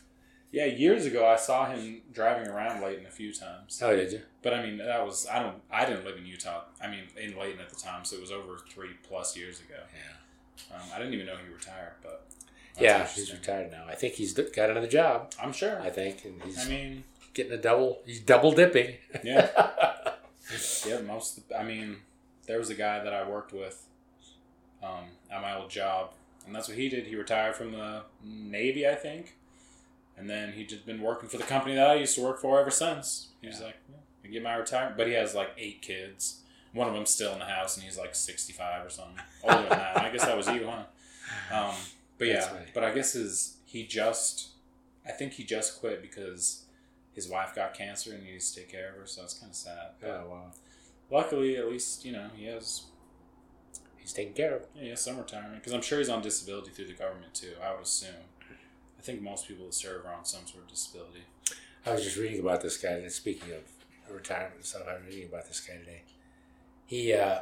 Yeah, 0.54 0.66
years 0.66 1.04
ago 1.04 1.26
I 1.26 1.34
saw 1.34 1.68
him 1.68 2.02
driving 2.12 2.46
around 2.46 2.80
Layton 2.80 3.06
a 3.06 3.10
few 3.10 3.32
times. 3.32 3.80
oh, 3.82 3.96
did 3.96 4.12
you? 4.12 4.20
But 4.40 4.54
I 4.54 4.64
mean, 4.64 4.78
that 4.78 5.04
was 5.04 5.26
I 5.26 5.42
don't 5.42 5.56
I 5.68 5.84
didn't 5.84 6.04
live 6.04 6.16
in 6.16 6.24
Utah. 6.24 6.62
I 6.80 6.86
mean, 6.86 7.00
in 7.20 7.36
Layton 7.36 7.58
at 7.60 7.70
the 7.70 7.74
time, 7.74 8.04
so 8.04 8.14
it 8.14 8.20
was 8.20 8.30
over 8.30 8.58
three 8.70 8.90
plus 9.02 9.36
years 9.36 9.58
ago. 9.58 9.80
Yeah. 9.92 10.76
Um, 10.76 10.82
I 10.94 10.98
didn't 10.98 11.14
even 11.14 11.26
know 11.26 11.34
he 11.44 11.52
retired, 11.52 11.94
but 12.02 12.26
yeah, 12.78 13.04
he's 13.04 13.32
retired 13.32 13.72
now. 13.72 13.84
I 13.88 13.96
think 13.96 14.14
he's 14.14 14.32
got 14.32 14.70
another 14.70 14.86
job. 14.86 15.32
I'm 15.42 15.52
sure. 15.52 15.80
I 15.80 15.90
think, 15.90 16.24
and 16.24 16.40
he's 16.44 16.64
I 16.64 16.68
mean, 16.68 17.02
getting 17.34 17.52
a 17.52 17.56
double. 17.56 18.02
He's 18.06 18.20
double 18.20 18.52
dipping. 18.52 18.94
yeah, 19.24 19.48
yeah. 20.86 21.00
Most, 21.00 21.40
I 21.58 21.64
mean, 21.64 21.96
there 22.46 22.58
was 22.58 22.70
a 22.70 22.74
guy 22.74 23.02
that 23.02 23.12
I 23.12 23.28
worked 23.28 23.52
with 23.52 23.86
um, 24.84 25.06
at 25.32 25.42
my 25.42 25.56
old 25.56 25.70
job, 25.70 26.12
and 26.46 26.54
that's 26.54 26.68
what 26.68 26.78
he 26.78 26.88
did. 26.88 27.06
He 27.06 27.16
retired 27.16 27.56
from 27.56 27.72
the 27.72 28.02
Navy, 28.22 28.88
I 28.88 28.94
think, 28.94 29.34
and 30.16 30.28
then 30.30 30.52
he 30.52 30.64
just 30.64 30.86
been 30.86 31.00
working 31.00 31.28
for 31.28 31.36
the 31.38 31.44
company 31.44 31.74
that 31.74 31.88
I 31.90 31.94
used 31.94 32.14
to 32.16 32.22
work 32.22 32.40
for 32.40 32.60
ever 32.60 32.70
since. 32.70 33.28
He 33.40 33.46
was 33.48 33.58
Yeah. 33.60 33.66
like, 33.66 33.76
yeah, 33.90 33.96
I 34.24 34.28
get 34.28 34.42
my 34.42 34.54
retirement, 34.54 34.96
but 34.96 35.06
he 35.06 35.12
has 35.14 35.34
like 35.34 35.50
eight 35.58 35.82
kids, 35.82 36.40
one 36.72 36.88
of 36.88 36.94
them's 36.94 37.10
still 37.10 37.32
in 37.32 37.38
the 37.38 37.44
house, 37.46 37.76
and 37.76 37.84
he's 37.84 37.98
like 37.98 38.14
sixty 38.14 38.52
five 38.52 38.84
or 38.84 38.90
something, 38.90 39.18
older 39.42 39.60
than 39.60 39.68
that. 39.70 39.96
I 39.98 40.10
guess 40.10 40.24
that 40.24 40.36
was 40.36 40.48
you, 40.48 40.66
huh? 40.66 40.84
Um, 41.52 41.74
but 42.18 42.28
yeah, 42.28 42.48
but 42.74 42.84
I 42.84 42.92
guess 42.92 43.12
his 43.14 43.56
he 43.64 43.86
just, 43.86 44.48
I 45.06 45.10
think 45.12 45.32
he 45.32 45.42
just 45.44 45.80
quit 45.80 46.00
because 46.02 46.64
his 47.12 47.28
wife 47.28 47.54
got 47.54 47.74
cancer 47.74 48.12
and 48.12 48.22
he 48.24 48.32
needs 48.32 48.52
to 48.52 48.60
take 48.60 48.70
care 48.70 48.90
of 48.90 48.96
her. 48.96 49.06
So 49.06 49.22
it's 49.22 49.34
kind 49.34 49.50
of 49.50 49.56
sad. 49.56 49.90
But 50.00 50.10
Oh 50.10 50.28
wow, 50.30 50.50
luckily, 51.10 51.56
at 51.56 51.68
least 51.68 52.04
you 52.04 52.12
know 52.12 52.28
he 52.36 52.44
has 52.46 52.84
he's 53.96 54.12
taken 54.12 54.32
care 54.34 54.54
of. 54.56 54.66
yeah, 54.74 54.82
he 54.82 54.88
has 54.90 55.00
some 55.00 55.16
retirement 55.16 55.56
because 55.56 55.72
I'm 55.72 55.82
sure 55.82 55.98
he's 55.98 56.08
on 56.08 56.22
disability 56.22 56.70
through 56.70 56.86
the 56.88 56.92
government 56.94 57.34
too. 57.34 57.54
I 57.62 57.72
would 57.72 57.82
assume. 57.82 58.10
I 59.04 59.06
think 59.06 59.20
most 59.20 59.46
people 59.46 59.66
that 59.66 59.74
serve 59.74 60.06
are 60.06 60.14
on 60.14 60.24
some 60.24 60.46
sort 60.46 60.64
of 60.64 60.70
disability. 60.70 61.24
I 61.84 61.92
was 61.92 62.04
just 62.04 62.16
reading 62.16 62.40
about 62.40 62.62
this 62.62 62.78
guy. 62.78 62.92
And 62.92 63.12
speaking 63.12 63.50
of 63.52 63.60
retirement 64.10 64.54
and 64.54 64.64
stuff, 64.64 64.84
I 64.88 64.94
was 64.94 65.02
reading 65.06 65.28
about 65.28 65.46
this 65.46 65.60
guy 65.60 65.76
today. 65.76 66.04
He, 66.86 67.12
uh, 67.12 67.40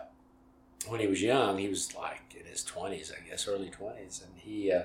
when 0.88 0.98
he 0.98 1.06
was 1.06 1.22
young, 1.22 1.58
he 1.58 1.68
was 1.68 1.94
like 1.94 2.34
in 2.36 2.46
his 2.46 2.64
twenties, 2.64 3.12
I 3.16 3.28
guess, 3.28 3.46
early 3.46 3.70
twenties, 3.70 4.24
and 4.26 4.40
he. 4.40 4.72
Uh, 4.72 4.82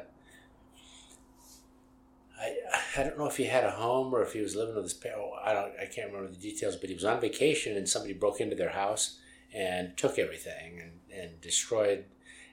I, 2.39 2.55
I 2.95 3.03
don't 3.03 3.17
know 3.17 3.25
if 3.27 3.37
he 3.37 3.45
had 3.45 3.63
a 3.63 3.71
home 3.71 4.13
or 4.13 4.21
if 4.21 4.33
he 4.33 4.41
was 4.41 4.55
living 4.55 4.75
with 4.75 4.83
his 4.83 4.93
parents. 4.93 5.23
I 5.43 5.53
don't. 5.53 5.71
I 5.81 5.85
can't 5.87 6.11
remember 6.11 6.29
the 6.29 6.37
details, 6.37 6.75
but 6.75 6.89
he 6.89 6.93
was 6.93 7.05
on 7.05 7.19
vacation 7.19 7.75
and 7.75 7.89
somebody 7.89 8.13
broke 8.13 8.39
into 8.39 8.55
their 8.55 8.69
house 8.69 9.17
and 9.51 9.97
took 9.97 10.19
everything 10.19 10.79
and, 10.79 10.91
and 11.11 11.41
destroyed. 11.41 12.05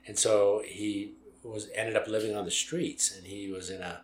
And 0.07 0.19
so 0.19 0.63
he 0.65 1.13
was 1.43 1.69
ended 1.75 1.95
up 1.95 2.09
living 2.09 2.35
on 2.35 2.47
the 2.47 2.51
streets, 2.51 3.15
and 3.15 3.27
he 3.27 3.51
was 3.51 3.69
in 3.69 3.83
a, 3.83 4.01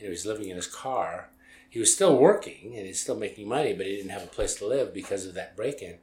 you 0.00 0.06
know, 0.06 0.08
he 0.08 0.10
was 0.10 0.26
living 0.26 0.48
in 0.48 0.56
his 0.56 0.66
car. 0.66 1.28
He 1.68 1.78
was 1.78 1.92
still 1.94 2.16
working 2.16 2.74
and 2.76 2.86
he's 2.86 3.00
still 3.00 3.16
making 3.16 3.46
money, 3.48 3.72
but 3.74 3.86
he 3.86 3.94
didn't 3.96 4.10
have 4.10 4.24
a 4.24 4.26
place 4.26 4.54
to 4.56 4.66
live 4.66 4.92
because 4.94 5.26
of 5.26 5.34
that 5.34 5.56
break-in. 5.56 5.98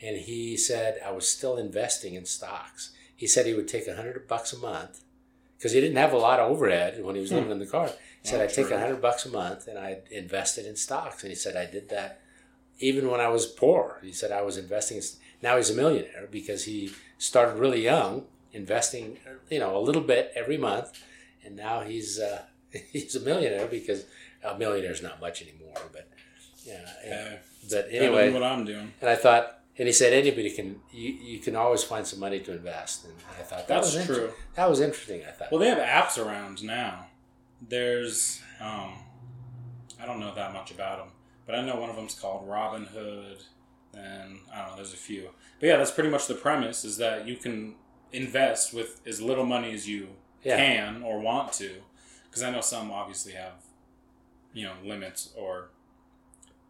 And 0.00 0.16
he 0.16 0.56
said, 0.56 1.00
"I 1.04 1.12
was 1.12 1.28
still 1.28 1.56
investing 1.56 2.14
in 2.14 2.24
stocks." 2.24 2.90
He 3.14 3.26
said 3.28 3.46
he 3.46 3.54
would 3.54 3.68
take 3.68 3.86
a 3.86 3.94
hundred 3.94 4.26
bucks 4.26 4.52
a 4.52 4.58
month 4.58 5.04
because 5.56 5.72
he 5.72 5.80
didn't 5.80 5.98
have 5.98 6.12
a 6.12 6.18
lot 6.18 6.40
of 6.40 6.50
overhead 6.50 7.04
when 7.04 7.14
he 7.14 7.20
was 7.20 7.30
Hmm. 7.30 7.36
living 7.36 7.50
in 7.52 7.58
the 7.60 7.66
car. 7.66 7.88
He 8.22 8.28
said, 8.28 8.40
"I'd 8.40 8.52
take 8.52 8.70
a 8.70 8.80
hundred 8.80 9.00
bucks 9.00 9.26
a 9.26 9.28
month 9.28 9.68
and 9.68 9.78
I 9.78 9.98
invested 10.10 10.66
in 10.66 10.74
stocks." 10.74 11.22
And 11.22 11.30
he 11.30 11.36
said, 11.36 11.54
"I 11.56 11.66
did 11.66 11.88
that 11.90 12.20
even 12.80 13.08
when 13.10 13.20
I 13.20 13.28
was 13.28 13.46
poor." 13.46 14.00
He 14.02 14.12
said, 14.12 14.32
"I 14.32 14.42
was 14.42 14.56
investing." 14.56 14.96
In, 14.96 15.04
now 15.40 15.56
he's 15.56 15.70
a 15.70 15.74
millionaire 15.74 16.26
because 16.30 16.64
he 16.64 16.90
started 17.18 17.58
really 17.60 17.82
young, 17.82 18.26
investing, 18.52 19.18
you 19.50 19.60
know, 19.60 19.76
a 19.76 19.82
little 19.88 20.02
bit 20.02 20.32
every 20.34 20.56
month, 20.56 21.00
and 21.44 21.54
now 21.54 21.82
he's 21.82 22.18
uh, 22.18 22.42
he's 22.92 23.14
a 23.16 23.20
millionaire 23.20 23.66
because 23.66 24.04
a 24.44 24.56
millionaire's 24.58 25.02
not 25.02 25.20
much 25.20 25.42
anymore, 25.42 25.74
but 25.92 26.08
yeah. 26.64 26.88
Yeah. 27.04 27.36
But 27.70 27.88
anyway, 27.90 28.32
what 28.32 28.42
I'm 28.42 28.64
doing. 28.64 28.92
and 29.00 29.10
I 29.10 29.14
thought, 29.14 29.58
and 29.78 29.86
he 29.88 29.92
said 29.92 30.12
anybody 30.12 30.50
can, 30.50 30.80
you, 30.92 31.12
you 31.12 31.38
can 31.38 31.56
always 31.56 31.82
find 31.84 32.06
some 32.06 32.18
money 32.20 32.40
to 32.40 32.52
invest. 32.52 33.04
And 33.04 33.14
I 33.38 33.42
thought 33.42 33.66
that 33.66 33.68
That's 33.68 33.94
was 33.94 33.96
inter- 33.96 34.14
true. 34.14 34.30
That 34.54 34.68
was 34.68 34.80
interesting. 34.80 35.22
I 35.26 35.30
thought. 35.30 35.50
Well, 35.50 35.60
they 35.60 35.68
have 35.68 35.78
apps 35.78 36.24
around 36.24 36.62
now. 36.62 37.06
There's, 37.68 38.40
um, 38.60 38.94
I 40.00 40.06
don't 40.06 40.18
know 40.20 40.34
that 40.34 40.52
much 40.52 40.70
about 40.72 40.98
them, 40.98 41.08
but 41.46 41.54
I 41.54 41.62
know 41.62 41.76
one 41.76 41.90
of 41.90 41.96
them's 41.96 42.14
called 42.18 42.48
Robinhood, 42.48 43.42
and 43.94 44.38
I 44.52 44.58
don't 44.62 44.70
know. 44.70 44.76
There's 44.76 44.92
a 44.94 44.96
few, 44.96 45.30
but 45.60 45.66
yeah, 45.68 45.76
that's 45.76 45.92
pretty 45.92 46.10
much 46.10 46.26
the 46.26 46.34
premise: 46.34 46.84
is 46.84 46.96
that 46.96 47.26
you 47.28 47.36
can 47.36 47.76
invest 48.12 48.74
with 48.74 49.00
as 49.06 49.22
little 49.22 49.44
money 49.46 49.72
as 49.72 49.88
you 49.88 50.08
Yeah. 50.42 50.56
can 50.56 51.02
or 51.04 51.20
want 51.20 51.52
to, 51.54 51.70
because 52.32 52.42
I 52.42 52.50
know 52.50 52.62
some 52.62 52.90
obviously 52.90 53.32
have, 53.32 53.52
you 54.54 54.64
know, 54.64 54.72
limits 54.82 55.34
or 55.36 55.68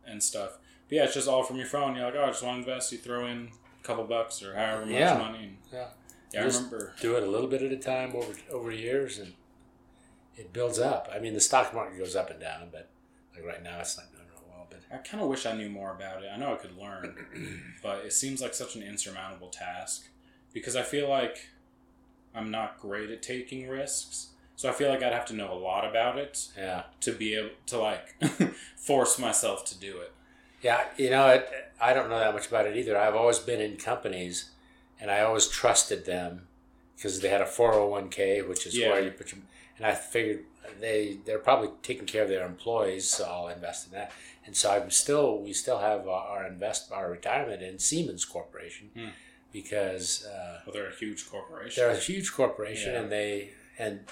and 0.05 0.21
stuff. 0.21 0.59
But 0.89 0.97
yeah, 0.97 1.05
it's 1.05 1.15
just 1.15 1.29
all 1.29 1.45
from 1.45 1.57
your 1.57 1.67
phone. 1.67 1.95
You're 1.95 2.07
like, 2.07 2.17
oh, 2.17 2.25
I 2.25 2.27
just 2.31 2.43
want 2.43 2.65
to 2.65 2.71
invest. 2.71 2.91
You 2.91 2.99
throw 2.99 3.27
in 3.27 3.51
a 3.81 3.87
couple 3.87 4.03
bucks 4.05 4.43
or 4.43 4.57
however 4.57 4.83
much 4.87 4.95
Yeah. 4.95 5.17
money. 5.17 5.45
And, 5.45 5.57
Yeah. 5.73 5.89
yeah, 6.33 6.41
I 6.41 6.45
Just- 6.47 6.65
remember. 6.65 6.95
do 7.01 7.17
it 7.17 7.23
a 7.23 7.27
little 7.27 7.47
bit 7.47 7.63
at 7.63 7.71
a 7.71 7.77
time 7.77 8.17
over 8.17 8.35
over 8.51 8.73
years, 8.73 9.19
and 9.21 9.35
it 10.37 10.53
builds 10.53 10.81
up. 10.81 11.09
I 11.13 11.21
mean, 11.21 11.35
the 11.35 11.41
stock 11.41 11.73
market 11.73 11.97
goes 11.99 12.17
up 12.17 12.31
and 12.31 12.41
down, 12.41 12.71
but 12.73 12.89
like 13.37 13.45
right 13.45 13.63
now, 13.63 13.79
it's 13.79 13.97
not 13.97 14.11
doing 14.11 14.25
real 14.29 14.43
well. 14.49 14.67
But 14.69 14.81
I 14.91 14.99
kind 14.99 15.23
of 15.23 15.29
wish 15.29 15.47
I 15.47 15.53
knew 15.53 15.69
more 15.71 15.93
about 15.95 16.25
it. 16.25 16.29
I 16.29 16.37
know 16.37 16.53
I 16.53 16.57
could 16.57 16.77
learn, 16.77 17.77
but 17.85 18.05
it 18.05 18.13
seems 18.13 18.43
like 18.43 18.53
such 18.55 18.75
an 18.75 18.83
insurmountable 18.83 19.51
task 19.51 20.09
because 20.53 20.75
I 20.75 20.83
feel 20.83 21.09
like 21.09 21.47
I'm 22.35 22.51
not 22.51 22.81
great 22.81 23.11
at 23.11 23.23
taking 23.23 23.69
risks. 23.69 24.31
So 24.63 24.69
I 24.69 24.73
feel 24.73 24.91
like 24.91 25.03
I'd 25.03 25.13
have 25.13 25.27
to 25.27 25.35
know 25.35 25.53
a 25.53 25.59
lot 25.59 25.85
about 25.85 26.19
it 26.19 26.47
yeah, 26.57 26.85
to 27.01 27.11
be 27.11 27.35
able 27.35 27.51
to 27.67 27.79
like 27.79 28.15
force 28.77 29.19
myself 29.19 29.65
to 29.65 29.77
do 29.77 29.99
it. 29.99 30.13
yeah. 30.63 30.85
You 30.97 31.11
know, 31.11 31.27
it, 31.31 31.49
I 31.81 31.93
don't 31.93 32.09
know 32.09 32.21
that 32.21 32.33
much 32.33 32.47
about 32.47 32.67
it 32.69 32.77
either. 32.77 32.97
I've 32.97 33.17
always 33.17 33.41
been 33.41 33.61
in 33.61 33.77
companies, 33.77 34.51
and 35.01 35.11
I 35.11 35.23
always 35.23 35.49
trusted 35.49 36.05
them 36.05 36.47
because 36.95 37.19
they 37.19 37.29
had 37.29 37.41
a 37.41 37.47
four 37.47 37.73
hundred 37.73 37.87
one 37.89 38.09
k, 38.09 38.41
which 38.43 38.65
is 38.69 38.79
Yeah. 38.79 38.91
where 38.91 39.03
you 39.03 39.11
put 39.11 39.33
your. 39.33 39.41
And 39.79 39.85
I 39.87 39.95
figured 39.97 40.45
they 40.79 41.19
they're 41.25 41.41
probably 41.41 41.71
taking 41.83 42.07
care 42.07 42.23
of 42.23 42.29
their 42.29 42.47
employees, 42.47 43.09
so 43.11 43.25
I'll 43.25 43.49
invest 43.49 43.87
in 43.89 43.93
that. 43.95 44.13
And 44.47 44.57
so 44.57 44.71
I'm 44.71 44.93
still 44.93 45.39
we 45.41 45.53
still 45.55 45.81
have 45.81 46.07
our, 46.07 46.25
our 46.29 46.47
invest 46.47 46.93
our 46.93 47.11
retirement 47.11 47.63
in 47.63 47.81
Siemens 47.81 48.25
Corporation 48.25 48.91
Hmm. 48.95 49.09
because. 49.53 50.25
Uh, 50.25 50.61
Well, 50.65 50.73
they're 50.75 50.89
a 50.91 50.95
huge 50.95 51.29
corporation. 51.29 51.83
they're 51.83 51.91
a 51.97 51.99
huge 51.99 52.33
corporation 52.33 52.93
Yeah. 52.93 53.01
and 53.01 53.11
they 53.11 53.51
and 53.77 54.05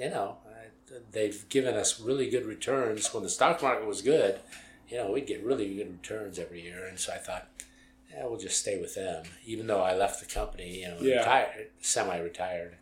you 0.00 0.08
know 0.10 0.36
uh, 0.46 0.94
they've 1.12 1.48
given 1.48 1.74
us 1.74 2.00
really 2.00 2.28
good 2.30 2.46
returns 2.46 3.12
when 3.12 3.22
the 3.22 3.28
stock 3.28 3.62
market 3.62 3.86
was 3.86 4.02
good 4.02 4.40
you 4.88 4.96
know 4.96 5.10
we'd 5.12 5.26
get 5.26 5.44
really 5.44 5.74
good 5.74 5.90
returns 5.92 6.38
every 6.38 6.62
year 6.62 6.86
and 6.86 6.98
so 6.98 7.12
i 7.12 7.16
thought 7.18 7.46
yeah 8.12 8.24
we'll 8.24 8.38
just 8.38 8.58
stay 8.58 8.80
with 8.80 8.94
them 8.94 9.22
even 9.44 9.66
though 9.66 9.82
i 9.82 9.94
left 9.94 10.20
the 10.20 10.26
company 10.26 10.80
you 10.80 10.88
know 10.88 10.96
Yeah. 11.00 11.18
retired 11.18 11.68
semi-retired 11.80 12.76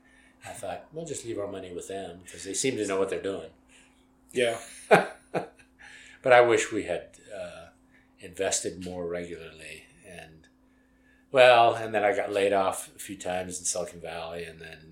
i 0.46 0.50
thought 0.50 0.84
we'll 0.92 1.06
just 1.06 1.24
leave 1.26 1.38
our 1.38 1.50
money 1.58 1.72
with 1.72 1.88
them 1.88 2.20
because 2.24 2.44
they 2.44 2.54
seem 2.54 2.76
to 2.76 2.86
know 2.86 2.98
what 2.98 3.10
they're 3.10 3.22
doing 3.22 3.50
yeah. 4.32 4.58
but 6.22 6.32
I 6.32 6.40
wish 6.42 6.72
we 6.72 6.84
had 6.84 7.08
uh, 7.34 7.68
invested 8.20 8.84
more 8.84 9.06
regularly. 9.06 9.84
And 10.06 10.46
well, 11.32 11.74
and 11.74 11.94
then 11.94 12.04
I 12.04 12.14
got 12.14 12.32
laid 12.32 12.52
off 12.52 12.90
a 12.94 12.98
few 12.98 13.16
times 13.16 13.58
in 13.58 13.64
Silicon 13.64 14.00
Valley, 14.00 14.44
and 14.44 14.60
then 14.60 14.87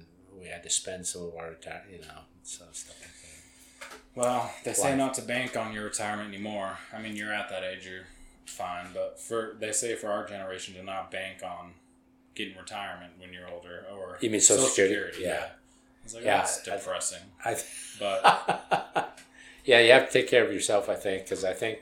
we 0.47 0.53
had 0.53 0.63
to 0.63 0.71
spend 0.71 1.07
some 1.07 1.23
of 1.23 1.35
our 1.37 1.51
retire, 1.51 1.83
you 1.91 1.99
know, 1.99 2.21
so 2.45 2.65
stuff 2.73 2.97
like 3.01 3.11
that. 3.11 3.99
Well, 4.15 4.51
they 4.65 4.73
say 4.73 4.97
not 4.97 5.15
to 5.15 5.23
bank 5.23 5.57
on 5.57 5.73
your 5.73 5.85
retirement 5.85 6.33
anymore. 6.33 6.79
I 6.93 7.01
mean, 7.01 7.17
you're 7.17 7.35
at 7.35 7.51
that 7.51 7.65
age, 7.65 7.87
you're 7.87 8.07
fine. 8.47 8.87
But 8.95 9.21
for 9.21 9.57
they 9.59 9.73
say 9.73 9.95
for 9.97 10.09
our 10.09 10.27
generation 10.27 10.75
to 10.75 10.83
not 10.83 11.11
bank 11.11 11.43
on 11.45 11.73
getting 12.35 12.57
retirement 12.57 13.15
when 13.19 13.33
you're 13.33 13.49
older 13.49 13.85
or 13.93 14.19
You 14.21 14.31
mean 14.31 14.41
Social 14.41 14.67
Security? 14.67 15.23
Yeah. 15.23 15.49
It's 16.05 16.15
like 16.15 16.25
Yeah, 16.25 16.39
that's 16.39 16.63
depressing. 16.63 17.23
I 17.45 17.57
But 17.99 19.21
yeah, 19.65 19.81
you 19.81 19.93
have 19.93 20.07
to 20.07 20.13
take 20.13 20.29
care 20.29 20.45
of 20.45 20.53
yourself. 20.53 20.89
I 20.89 20.95
think 20.95 21.25
because 21.25 21.45
I 21.45 21.53
think 21.53 21.81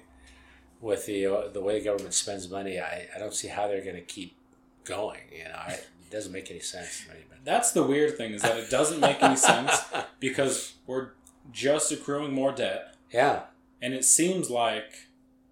with 0.80 1.06
the 1.06 1.26
uh, 1.26 1.48
the 1.48 1.60
way 1.60 1.78
the 1.78 1.84
government 1.84 2.14
spends 2.14 2.50
money, 2.50 2.80
I, 2.80 3.06
I 3.14 3.18
don't 3.18 3.34
see 3.34 3.48
how 3.48 3.68
they're 3.68 3.84
going 3.84 3.96
to 3.96 4.02
keep 4.02 4.36
going. 4.84 5.20
You 5.30 5.44
know, 5.44 5.56
I, 5.56 5.78
doesn't 6.14 6.32
make 6.32 6.50
any 6.50 6.60
sense 6.60 7.04
that's 7.44 7.72
the 7.72 7.82
weird 7.82 8.16
thing 8.16 8.32
is 8.32 8.42
that 8.42 8.56
it 8.56 8.70
doesn't 8.70 9.00
make 9.00 9.22
any 9.22 9.36
sense 9.36 9.84
because 10.20 10.74
we're 10.86 11.10
just 11.52 11.92
accruing 11.92 12.32
more 12.32 12.52
debt, 12.52 12.94
yeah, 13.10 13.42
and 13.80 13.94
it 13.94 14.04
seems 14.04 14.50
like 14.50 15.08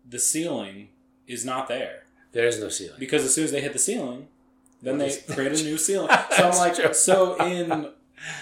the 0.09 0.19
ceiling 0.19 0.89
is 1.27 1.45
not 1.45 1.69
there. 1.69 2.05
There 2.33 2.47
is 2.47 2.59
no 2.59 2.71
ceiling. 2.71 2.97
because 2.99 3.25
as 3.25 3.35
soon 3.35 3.45
as 3.45 3.53
they 3.53 3.61
hit 3.61 3.75
the 3.75 3.79
ceiling, 3.79 4.29
then 4.81 4.97
they 4.97 5.15
create 5.29 5.53
a 5.61 5.65
new 5.65 5.77
ceiling. 5.77 6.09
So 6.37 6.49
I'm 6.49 6.57
like, 6.57 6.95
so 6.95 7.37
in 7.45 7.91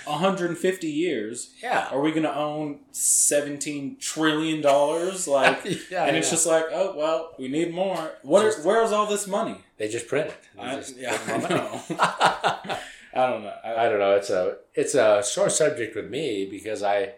150 0.05 0.87
years, 0.87 1.55
yeah, 1.63 1.89
are 1.91 2.01
we 2.01 2.11
going 2.11 2.25
to 2.25 2.35
own 2.35 2.81
17 2.93 3.97
trillion 3.99 4.61
dollars? 4.61 5.27
Like, 5.41 5.65
yeah, 5.91 6.05
and 6.07 6.17
it's 6.17 6.29
just 6.29 6.47
like, 6.47 6.65
oh 6.73 6.95
well, 6.97 7.35
we 7.39 7.49
need 7.49 7.73
more. 7.73 8.13
What? 8.23 8.45
Are, 8.45 8.63
where's 8.63 8.91
all 8.91 9.07
this 9.07 9.27
money? 9.27 9.59
They 9.79 9.89
just 9.89 10.09
print 10.09 10.29
it. 10.29 10.37
I, 10.59 10.77
just 10.77 10.97
yeah, 10.97 11.17
I 11.27 11.39
know. 11.39 11.81
I 13.15 13.27
don't 13.27 13.43
know. 13.45 13.55
I, 13.65 13.87
I 13.87 13.89
don't 13.89 13.99
know. 14.01 14.15
It's 14.17 14.31
a 14.31 14.57
it's 14.75 14.95
a 14.95 15.23
sore 15.23 15.51
subject 15.51 15.95
with 15.95 16.11
me 16.11 16.47
because 16.51 16.83
I 16.83 17.15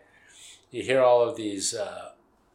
you 0.70 0.82
hear 0.82 1.00
all 1.00 1.22
of 1.22 1.36
these 1.36 1.74
uh, 1.74 2.10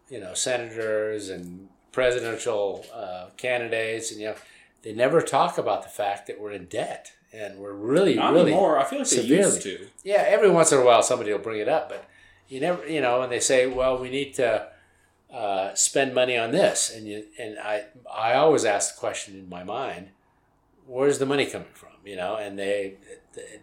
you 0.09 0.19
know 0.19 0.33
senators 0.33 1.29
and 1.29 1.69
presidential 1.91 2.85
uh, 2.93 3.27
candidates 3.37 4.11
and 4.11 4.21
you 4.21 4.27
know 4.27 4.35
they 4.83 4.93
never 4.93 5.21
talk 5.21 5.57
about 5.57 5.83
the 5.83 5.89
fact 5.89 6.27
that 6.27 6.39
we're 6.39 6.51
in 6.51 6.65
debt 6.65 7.13
and 7.33 7.59
we're 7.59 7.73
really 7.73 8.15
not 8.15 8.33
really 8.33 8.51
anymore. 8.51 8.79
I 8.79 8.83
feel 8.85 8.99
like 8.99 9.09
they 9.09 9.21
used 9.21 9.61
severely. 9.61 9.85
to. 9.85 9.87
yeah 10.03 10.23
every 10.27 10.49
once 10.49 10.71
in 10.71 10.79
a 10.79 10.85
while 10.85 11.03
somebody 11.03 11.31
will 11.31 11.39
bring 11.39 11.59
it 11.59 11.67
up 11.69 11.89
but 11.89 12.05
you 12.47 12.59
never 12.59 12.87
you 12.87 13.01
know 13.01 13.21
and 13.21 13.31
they 13.31 13.39
say 13.39 13.67
well 13.67 13.97
we 13.97 14.09
need 14.09 14.33
to 14.35 14.67
uh, 15.33 15.73
spend 15.75 16.13
money 16.15 16.37
on 16.37 16.51
this 16.51 16.89
and 16.95 17.05
you 17.07 17.25
and 17.37 17.59
I 17.59 17.85
I 18.11 18.33
always 18.35 18.63
ask 18.65 18.95
the 18.95 18.99
question 18.99 19.35
in 19.35 19.49
my 19.49 19.63
mind 19.63 20.09
where's 20.85 21.19
the 21.19 21.25
money 21.25 21.45
coming 21.45 21.67
from 21.73 21.89
you 22.05 22.15
know 22.15 22.35
and 22.37 22.57
they 22.57 22.95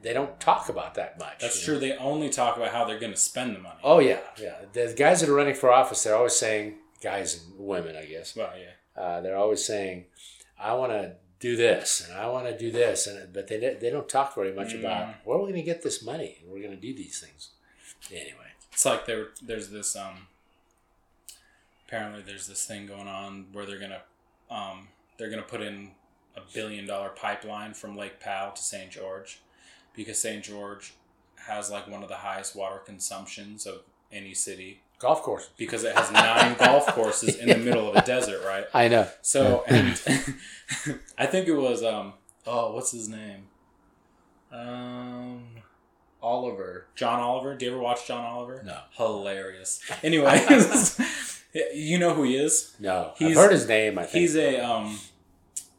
they 0.02 0.12
don't 0.12 0.38
talk 0.38 0.68
about 0.68 0.94
that 0.94 1.18
much 1.18 1.38
That's 1.40 1.60
true. 1.64 1.74
know. 1.74 1.80
They 1.80 1.96
only 1.96 2.28
talk 2.28 2.56
about 2.56 2.68
how 2.70 2.84
they're 2.84 2.98
going 3.00 3.12
to 3.14 3.18
spend 3.18 3.56
the 3.56 3.60
money. 3.60 3.80
oh 3.82 3.98
yeah 3.98 4.20
yeah 4.40 4.56
the 4.74 4.94
guys 4.96 5.20
that 5.20 5.28
are 5.30 5.34
running 5.34 5.54
for 5.54 5.72
office 5.72 6.02
they're 6.04 6.14
always 6.14 6.36
saying 6.36 6.74
guys 7.02 7.42
and 7.46 7.66
women 7.66 7.96
I 7.96 8.04
guess 8.04 8.36
Well, 8.36 8.52
yeah. 8.58 9.02
uh, 9.02 9.20
they're 9.22 9.36
always 9.36 9.64
saying 9.64 10.04
I 10.60 10.74
want 10.74 10.92
to 10.92 11.14
do 11.44 11.56
this 11.56 12.02
and 12.06 12.18
I 12.18 12.26
want 12.34 12.46
to 12.46 12.56
do 12.56 12.70
this, 12.70 13.06
and 13.06 13.32
but 13.32 13.46
they 13.48 13.58
they 13.80 13.90
don't 13.90 14.08
talk 14.08 14.34
very 14.34 14.52
much 14.60 14.72
Mm. 14.72 14.80
about 14.80 15.02
where 15.24 15.36
we're 15.38 15.50
going 15.52 15.64
to 15.64 15.70
get 15.72 15.82
this 15.82 16.02
money. 16.02 16.38
And 16.40 16.50
we're 16.50 16.64
going 16.66 16.78
to 16.80 16.86
do 16.88 16.94
these 16.94 17.18
things 17.20 17.50
anyway. 18.10 18.50
It's 18.72 18.84
like 18.84 19.04
there, 19.06 19.28
there's 19.48 19.68
this. 19.70 19.94
Um, 19.94 20.26
apparently, 21.86 22.22
there's 22.22 22.46
this 22.46 22.64
thing 22.66 22.86
going 22.86 23.08
on 23.08 23.46
where 23.52 23.66
they're 23.66 23.78
gonna, 23.78 24.02
um, 24.50 24.88
they're 25.16 25.30
gonna 25.30 25.42
put 25.42 25.60
in 25.60 25.90
a 26.36 26.40
billion 26.52 26.86
dollar 26.86 27.10
pipeline 27.10 27.74
from 27.74 27.96
Lake 27.96 28.18
Powell 28.20 28.52
to 28.52 28.62
St. 28.62 28.90
George, 28.90 29.40
because 29.94 30.18
St. 30.18 30.42
George 30.42 30.94
has 31.46 31.70
like 31.70 31.86
one 31.88 32.02
of 32.02 32.08
the 32.08 32.16
highest 32.16 32.56
water 32.56 32.78
consumptions 32.78 33.66
of 33.66 33.82
any 34.10 34.34
city 34.34 34.80
Golf 34.98 35.22
course. 35.22 35.50
because 35.58 35.84
it 35.84 35.94
has 35.96 36.10
nine 36.12 36.54
golf 36.58 36.86
courses 36.88 37.36
in 37.36 37.48
the 37.48 37.56
middle 37.56 37.88
of 37.90 37.96
a 37.96 38.02
desert, 38.06 38.42
right? 38.46 38.64
I 38.72 38.88
know. 38.88 39.06
So, 39.22 39.64
and 39.66 39.88
I 41.18 41.26
think 41.26 41.46
it 41.48 41.54
was 41.54 41.82
um 41.82 42.14
oh, 42.46 42.72
what's 42.74 42.90
his 42.92 43.08
name? 43.08 43.48
Um 44.52 45.44
Oliver. 46.22 46.86
John 46.94 47.20
Oliver. 47.20 47.54
Do 47.54 47.66
you 47.66 47.72
ever 47.72 47.80
watch 47.80 48.06
John 48.06 48.24
Oliver? 48.24 48.62
No. 48.64 48.78
Hilarious. 48.92 49.80
Anyway, 50.02 50.40
you 51.74 51.98
know 51.98 52.14
who 52.14 52.22
he 52.22 52.36
is? 52.36 52.74
No, 52.78 53.10
I've 53.12 53.18
He's- 53.18 53.36
heard 53.36 53.52
his 53.52 53.68
name. 53.68 53.98
I 53.98 54.04
think 54.04 54.20
He's 54.22 54.36
a 54.36 54.58
um 54.60 54.98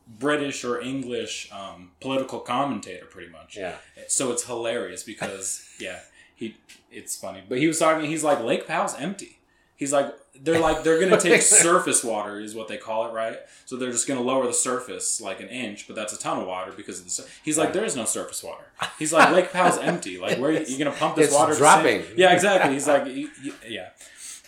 British 0.07 0.63
or 0.63 0.79
English 0.81 1.49
um, 1.51 1.89
political 1.99 2.39
commentator, 2.39 3.05
pretty 3.07 3.31
much. 3.31 3.57
yeah. 3.57 3.73
So 4.07 4.31
it's 4.31 4.45
hilarious 4.45 5.01
because 5.01 5.67
yeah, 5.79 5.99
he 6.35 6.55
it's 6.91 7.15
funny. 7.17 7.43
But 7.47 7.57
he 7.59 7.67
was 7.67 7.79
talking. 7.79 8.09
He's 8.09 8.23
like 8.23 8.41
Lake 8.43 8.67
Powell's 8.67 8.95
empty. 8.95 9.39
He's 9.77 9.91
like 9.91 10.13
they're 10.41 10.59
like 10.59 10.83
they're 10.83 10.99
gonna 10.99 11.19
take 11.19 11.41
surface 11.65 12.03
water 12.03 12.39
is 12.39 12.55
what 12.55 12.67
they 12.67 12.77
call 12.77 13.07
it, 13.07 13.13
right? 13.13 13.39
So 13.65 13.75
they're 13.77 13.91
just 13.91 14.07
gonna 14.07 14.21
lower 14.21 14.45
the 14.47 14.53
surface 14.53 15.19
like 15.21 15.39
an 15.41 15.47
inch, 15.49 15.87
but 15.87 15.95
that's 15.95 16.13
a 16.13 16.19
ton 16.19 16.39
of 16.39 16.47
water 16.47 16.71
because 16.75 16.99
of 16.99 17.05
the. 17.05 17.11
sur- 17.11 17.25
He's 17.43 17.57
like 17.57 17.73
there 17.73 17.83
is 17.85 17.95
no 17.95 18.05
surface 18.05 18.41
water. 18.43 18.65
He's 18.99 19.11
like 19.13 19.31
Lake 19.33 19.51
Powell's 19.51 19.77
empty. 19.77 20.17
Like 20.17 20.37
where 20.37 20.51
are 20.51 20.53
you, 20.53 20.65
you 20.67 20.77
gonna 20.77 20.95
pump 20.95 21.15
this 21.15 21.27
It's 21.27 21.35
water? 21.35 21.55
dropping. 21.55 22.03
Yeah, 22.15 22.33
exactly. 22.33 22.73
He's 22.73 22.87
like 22.87 23.05
yeah, 23.67 23.89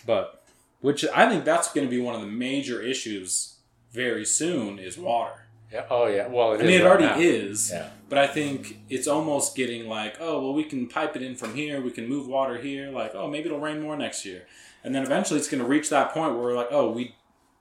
but 0.06 0.44
which 0.80 1.04
I 1.14 1.28
think 1.28 1.44
that's 1.44 1.72
gonna 1.72 1.88
be 1.88 2.00
one 2.00 2.14
of 2.14 2.20
the 2.22 2.26
major 2.26 2.80
issues 2.80 3.54
very 3.92 4.24
soon 4.24 4.78
is 4.78 4.96
water. 4.98 5.44
Yeah. 5.72 5.84
Oh 5.90 6.06
yeah. 6.06 6.28
Well, 6.28 6.52
it 6.54 6.60
I 6.60 6.64
mean, 6.64 6.80
it 6.80 6.84
right 6.84 6.86
already 6.86 7.04
now. 7.04 7.18
is. 7.18 7.70
Yeah. 7.72 7.88
But 8.08 8.18
I 8.18 8.26
think 8.26 8.78
it's 8.88 9.06
almost 9.06 9.54
getting 9.54 9.86
like, 9.88 10.16
oh, 10.20 10.40
well, 10.40 10.54
we 10.54 10.64
can 10.64 10.86
pipe 10.88 11.14
it 11.16 11.22
in 11.22 11.34
from 11.36 11.54
here. 11.54 11.80
We 11.80 11.90
can 11.90 12.08
move 12.08 12.26
water 12.26 12.56
here. 12.58 12.90
Like, 12.90 13.14
oh, 13.14 13.28
maybe 13.28 13.46
it'll 13.46 13.60
rain 13.60 13.80
more 13.82 13.96
next 13.96 14.24
year. 14.24 14.46
And 14.82 14.94
then 14.94 15.02
eventually 15.02 15.38
it's 15.38 15.48
going 15.48 15.62
to 15.62 15.68
reach 15.68 15.90
that 15.90 16.12
point 16.12 16.32
where 16.34 16.42
we're 16.42 16.56
like, 16.56 16.68
oh, 16.70 16.90
we 16.90 17.14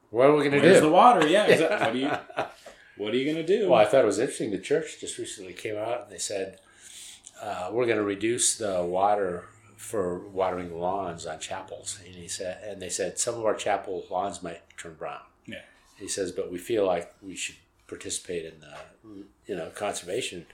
What 0.09 0.27
are 0.27 0.35
we 0.35 0.47
going 0.49 0.61
to 0.61 0.73
do? 0.73 0.79
the 0.79 0.89
water? 0.89 1.27
Yeah, 1.27 1.45
exactly. 1.47 1.77
what 1.79 1.93
do 1.93 1.99
you 1.99 2.11
what 2.97 3.13
are 3.13 3.17
you 3.17 3.25
going 3.31 3.45
to 3.45 3.59
do? 3.59 3.69
Well, 3.69 3.79
I 3.79 3.85
thought 3.85 4.03
it 4.03 4.07
was 4.07 4.19
interesting. 4.19 4.51
The 4.51 4.57
church 4.59 4.99
just 4.99 5.17
recently 5.17 5.53
came 5.53 5.75
out 5.75 6.03
and 6.03 6.11
they 6.11 6.17
said 6.17 6.59
uh, 7.41 7.69
we're 7.71 7.85
going 7.85 7.97
to 7.97 8.03
reduce 8.03 8.57
the 8.57 8.83
water 8.83 9.45
for 9.75 10.27
watering 10.29 10.79
lawns 10.79 11.25
on 11.25 11.39
chapels. 11.39 11.99
And 12.05 12.15
he 12.15 12.27
said, 12.27 12.59
and 12.65 12.81
they 12.81 12.89
said 12.89 13.19
some 13.19 13.35
of 13.35 13.45
our 13.45 13.53
chapel 13.53 14.05
lawns 14.09 14.41
might 14.41 14.61
turn 14.77 14.95
brown. 14.95 15.19
Yeah. 15.45 15.61
He 15.99 16.07
says, 16.07 16.31
but 16.31 16.51
we 16.51 16.57
feel 16.57 16.85
like 16.85 17.13
we 17.21 17.35
should 17.35 17.55
participate 17.87 18.45
in 18.45 18.59
the, 18.59 18.73
you 19.45 19.55
know, 19.55 19.69
conservation, 19.69 20.45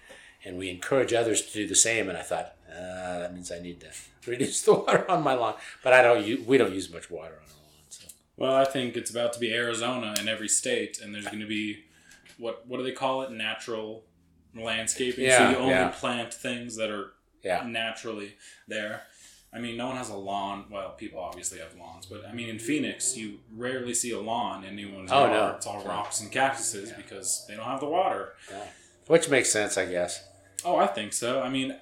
and 0.46 0.58
we 0.58 0.70
encourage 0.70 1.14
others 1.14 1.42
to 1.42 1.54
do 1.54 1.68
the 1.68 1.76
same. 1.76 2.10
And 2.10 2.18
I 2.18 2.22
thought 2.22 2.56
uh, 2.70 3.20
that 3.20 3.34
means 3.34 3.52
I 3.52 3.60
need 3.60 3.80
to 3.82 3.88
reduce 4.30 4.62
the 4.62 4.74
water 4.74 5.10
on 5.10 5.24
my 5.24 5.34
lawn, 5.34 5.56
but 5.84 5.94
I 5.94 6.02
don't. 6.02 6.26
use, 6.26 6.46
We 6.46 6.58
don't 6.58 6.74
use 6.74 6.92
much 6.92 7.10
water 7.10 7.34
on 7.36 7.42
our 7.42 7.58
lawn. 7.58 7.86
So. 7.90 8.06
Well, 8.38 8.56
I 8.56 8.66
think 8.66 8.96
it's 8.96 9.12
about 9.12 9.34
to 9.34 9.40
be 9.40 9.54
Arizona 9.54 10.14
in 10.20 10.28
every 10.28 10.50
state, 10.50 11.00
and 11.02 11.14
there's 11.14 11.26
going 11.26 11.40
to 11.40 11.48
be 11.48 11.84
what 12.38 12.66
what 12.68 12.78
do 12.78 12.84
they 12.84 12.92
call 12.92 13.22
it? 13.24 13.32
Natural 13.32 14.04
landscaping. 14.56 15.26
Yeah, 15.26 15.38
so 15.38 15.50
you 15.52 15.56
only 15.58 15.74
yeah. 15.74 15.90
plant 15.90 16.34
things 16.34 16.76
that 16.78 16.90
are 16.90 17.14
Yeah. 17.44 17.64
naturally 17.68 18.36
there. 18.68 19.04
I 19.56 19.60
mean, 19.60 19.78
no 19.78 19.88
one 19.88 19.98
has 19.98 20.10
a 20.10 20.16
lawn. 20.16 20.66
Well, 20.72 20.92
people 20.92 21.20
obviously 21.20 21.60
have 21.60 21.76
lawns, 21.78 22.06
but 22.08 22.26
I 22.28 22.34
mean, 22.34 22.50
in 22.50 22.58
Phoenix, 22.60 23.16
you 23.16 23.40
rarely 23.56 23.94
see 23.94 24.12
a 24.12 24.20
lawn 24.20 24.64
in 24.64 24.74
anyone's 24.74 25.12
Oh, 25.12 25.20
yard. 25.26 25.32
no. 25.32 25.56
It's 25.56 25.68
all 25.68 25.84
rocks 25.86 26.22
and 26.22 26.32
cactuses 26.32 26.92
because 26.92 27.46
they 27.48 27.56
don't 27.56 27.66
have 27.66 27.80
the 27.80 27.86
water. 27.86 28.34
yeah. 28.50 28.66
Which 29.08 29.30
makes 29.30 29.52
sense, 29.52 29.78
I 29.78 29.86
guess. 29.86 30.28
Oh, 30.66 30.78
I 30.78 30.88
think 30.88 31.14
so. 31.14 31.42
I 31.42 31.50
mean, 31.50 31.78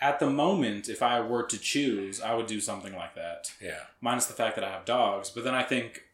at 0.00 0.18
the 0.18 0.30
moment, 0.30 0.88
if 0.88 1.02
I 1.02 1.20
were 1.20 1.42
to 1.42 1.58
choose, 1.58 2.20
I 2.22 2.34
would 2.34 2.46
do 2.46 2.60
something 2.60 2.94
like 2.94 3.14
that. 3.16 3.52
Yeah. 3.60 3.80
minus 4.00 4.26
the 4.26 4.32
fact 4.32 4.54
that 4.56 4.64
I 4.64 4.70
have 4.70 4.84
dogs. 4.86 5.28
But 5.30 5.44
then 5.44 5.54
I 5.54 5.62
think, 5.62 6.04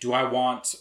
do 0.00 0.12
I 0.12 0.24
want 0.24 0.74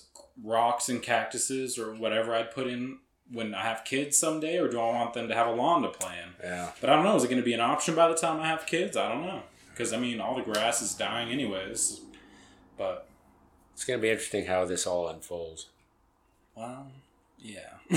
rocks 0.43 0.89
and 0.89 1.01
cactuses 1.01 1.77
or 1.77 1.93
whatever 1.93 2.33
I'd 2.33 2.51
put 2.51 2.67
in 2.67 2.99
when 3.31 3.53
I 3.53 3.61
have 3.61 3.83
kids 3.83 4.17
someday, 4.17 4.57
or 4.57 4.67
do 4.69 4.79
I 4.79 4.85
want 4.93 5.13
them 5.13 5.27
to 5.27 5.33
have 5.35 5.47
a 5.47 5.51
lawn 5.51 5.81
to 5.83 5.89
play 5.89 6.13
in? 6.23 6.29
Yeah. 6.49 6.69
But 6.79 6.89
I 6.89 6.95
don't 6.95 7.03
know. 7.05 7.15
Is 7.15 7.23
it 7.23 7.27
going 7.29 7.41
to 7.41 7.45
be 7.45 7.53
an 7.53 7.59
option 7.61 7.95
by 7.95 8.07
the 8.07 8.15
time 8.15 8.39
I 8.39 8.47
have 8.47 8.65
kids? 8.65 8.95
I 8.95 9.09
don't 9.09 9.23
know. 9.25 9.41
Because 9.69 9.93
I 9.93 9.97
mean, 9.97 10.19
all 10.21 10.35
the 10.35 10.41
grass 10.41 10.81
is 10.81 10.93
dying 10.93 11.29
anyways. 11.29 12.01
But 12.77 13.07
It's 13.73 13.83
going 13.85 13.99
to 13.99 14.01
be 14.01 14.09
interesting 14.09 14.45
how 14.45 14.65
this 14.65 14.87
all 14.87 15.07
unfolds. 15.07 15.67
well, 16.55 16.87
yeah, 17.39 17.73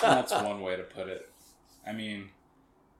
that's 0.00 0.32
one 0.32 0.60
way 0.62 0.76
to 0.76 0.84
put 0.84 1.08
it. 1.08 1.28
I 1.86 1.92
mean, 1.92 2.28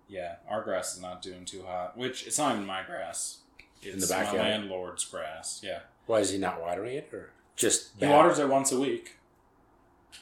yeah, 0.08 0.36
our 0.48 0.62
grass 0.62 0.96
is 0.96 1.00
not 1.00 1.22
doing 1.22 1.44
too 1.44 1.62
hot. 1.62 1.96
Which 1.96 2.26
it's 2.26 2.38
not 2.38 2.54
even 2.54 2.66
my 2.66 2.82
grass. 2.82 3.38
It's 3.82 4.08
the 4.08 4.14
my 4.14 4.22
backyard? 4.24 4.46
landlord's 4.46 5.04
grass. 5.04 5.60
Yeah. 5.62 5.80
Why 6.06 6.18
is 6.20 6.30
he 6.30 6.38
not 6.38 6.60
watering 6.60 6.96
it, 6.96 7.08
or 7.12 7.30
just 7.54 7.90
He 8.00 8.06
waters 8.06 8.38
it 8.40 8.48
once 8.48 8.72
a 8.72 8.80
week. 8.80 9.16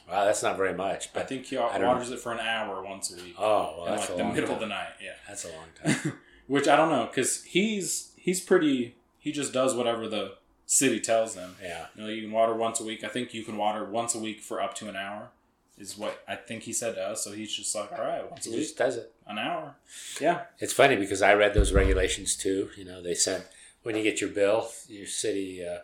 Wow, 0.09 0.25
that's 0.25 0.43
not 0.43 0.57
very 0.57 0.73
much. 0.73 1.09
I 1.15 1.21
think 1.23 1.45
he 1.45 1.57
I 1.57 1.77
waters 1.79 2.11
it 2.11 2.19
for 2.19 2.31
an 2.31 2.39
hour 2.39 2.83
once 2.83 3.11
a 3.11 3.15
week. 3.15 3.35
oh, 3.37 3.75
well, 3.77 3.85
that's 3.85 4.01
like 4.01 4.09
a 4.09 4.13
the 4.17 4.23
long 4.23 4.33
middle 4.33 4.47
time. 4.49 4.55
of 4.55 4.61
the 4.61 4.67
night. 4.67 4.89
Yeah. 5.03 5.11
That's 5.27 5.45
a 5.45 5.49
long 5.49 5.67
time. 6.03 6.13
Which 6.47 6.67
I 6.67 6.75
don't 6.75 6.89
know 6.89 7.05
because 7.05 7.43
he's 7.43 8.11
he's 8.17 8.41
pretty. 8.41 8.95
He 9.19 9.31
just 9.31 9.53
does 9.53 9.73
whatever 9.73 10.07
the 10.07 10.35
city 10.65 10.99
tells 10.99 11.35
him. 11.35 11.55
yeah. 11.63 11.85
You 11.95 12.03
know, 12.03 12.09
you 12.09 12.23
can 12.23 12.31
water 12.31 12.53
once 12.53 12.79
a 12.79 12.83
week. 12.83 13.03
I 13.03 13.07
think 13.07 13.33
you 13.33 13.43
can 13.43 13.55
water 13.57 13.85
once 13.85 14.13
a 14.15 14.19
week 14.19 14.41
for 14.41 14.61
up 14.61 14.73
to 14.75 14.89
an 14.89 14.95
hour. 14.95 15.29
Is 15.77 15.97
what 15.97 16.21
I 16.27 16.35
think 16.35 16.63
he 16.63 16.73
said 16.73 16.95
to 16.95 17.01
us. 17.01 17.23
So 17.23 17.31
he's 17.31 17.51
just 17.55 17.73
like, 17.73 17.91
all 17.93 18.05
right, 18.05 18.29
once 18.29 18.45
a 18.45 18.49
He 18.49 18.55
week, 18.57 18.65
just 18.65 18.77
does 18.77 18.97
it. 18.97 19.11
an 19.25 19.39
hour. 19.39 19.75
Yeah. 20.21 20.41
It's 20.59 20.73
funny 20.73 20.95
because 20.97 21.21
I 21.23 21.33
read 21.33 21.53
those 21.55 21.71
regulations 21.73 22.35
too. 22.35 22.69
You 22.77 22.85
know, 22.85 23.01
they 23.01 23.15
said 23.15 23.45
when 23.81 23.95
you 23.95 24.03
get 24.03 24.21
your 24.21 24.29
bill, 24.29 24.69
your 24.87 25.07
city. 25.07 25.65
Uh, 25.65 25.79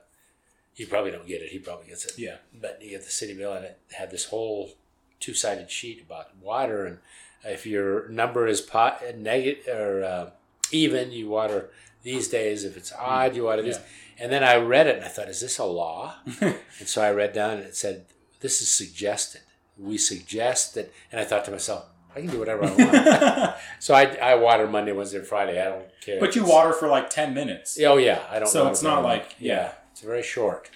you 0.79 0.87
probably 0.87 1.11
don't 1.11 1.27
get 1.27 1.41
it. 1.41 1.49
He 1.49 1.59
probably 1.59 1.87
gets 1.87 2.05
it. 2.05 2.13
Yeah. 2.17 2.37
But 2.59 2.79
you 2.81 2.89
get 2.91 3.03
the 3.03 3.11
city 3.11 3.33
bill, 3.33 3.53
and 3.53 3.65
it 3.65 3.77
had 3.97 4.11
this 4.11 4.25
whole 4.25 4.71
two-sided 5.19 5.69
sheet 5.69 6.01
about 6.05 6.35
water, 6.37 6.85
and 6.85 6.97
if 7.43 7.65
your 7.65 8.07
number 8.09 8.47
is 8.47 8.61
pot 8.61 9.01
negative 9.17 9.67
or 9.67 10.03
uh, 10.03 10.29
even, 10.71 11.11
you 11.11 11.29
water 11.29 11.69
these 12.03 12.27
days. 12.29 12.63
If 12.63 12.77
it's 12.77 12.91
odd, 12.93 13.35
you 13.35 13.43
water 13.43 13.61
this. 13.61 13.79
And 14.21 14.31
then 14.31 14.43
I 14.43 14.55
read 14.57 14.87
it, 14.87 14.97
and 14.97 15.05
I 15.05 15.07
thought, 15.09 15.29
is 15.29 15.39
this 15.41 15.57
a 15.59 15.65
law? 15.65 16.15
And 16.41 16.87
so 16.87 17.01
I 17.01 17.11
read 17.11 17.33
down, 17.33 17.51
and 17.57 17.63
it 17.63 17.75
said, 17.75 18.05
"This 18.39 18.61
is 18.61 18.69
suggested. 18.71 19.41
We 19.77 19.97
suggest 19.97 20.75
that." 20.75 20.91
And 21.11 21.19
I 21.19 21.25
thought 21.25 21.43
to 21.45 21.51
myself, 21.51 21.85
I 22.15 22.19
can 22.21 22.29
do 22.29 22.39
whatever 22.39 22.63
I 22.65 22.71
want. 22.73 23.55
so 23.79 23.93
I, 23.93 24.03
I 24.21 24.35
water 24.35 24.65
Monday, 24.67 24.91
Wednesday, 24.93 25.19
Friday. 25.21 25.61
I 25.61 25.65
don't 25.65 25.85
care. 26.01 26.19
but 26.21 26.35
you 26.35 26.45
water 26.45 26.71
for 26.73 26.87
like 26.87 27.09
ten 27.09 27.33
minutes. 27.33 27.77
Oh 27.81 27.97
yeah, 27.97 28.21
I 28.29 28.35
don't. 28.35 28.43
Know. 28.43 28.47
So 28.47 28.67
it's 28.67 28.81
not 28.83 29.03
like- 29.03 29.23
much. 29.23 29.35
yeah. 29.39 29.71
It's 29.99 30.05
very 30.05 30.23
short. 30.23 30.69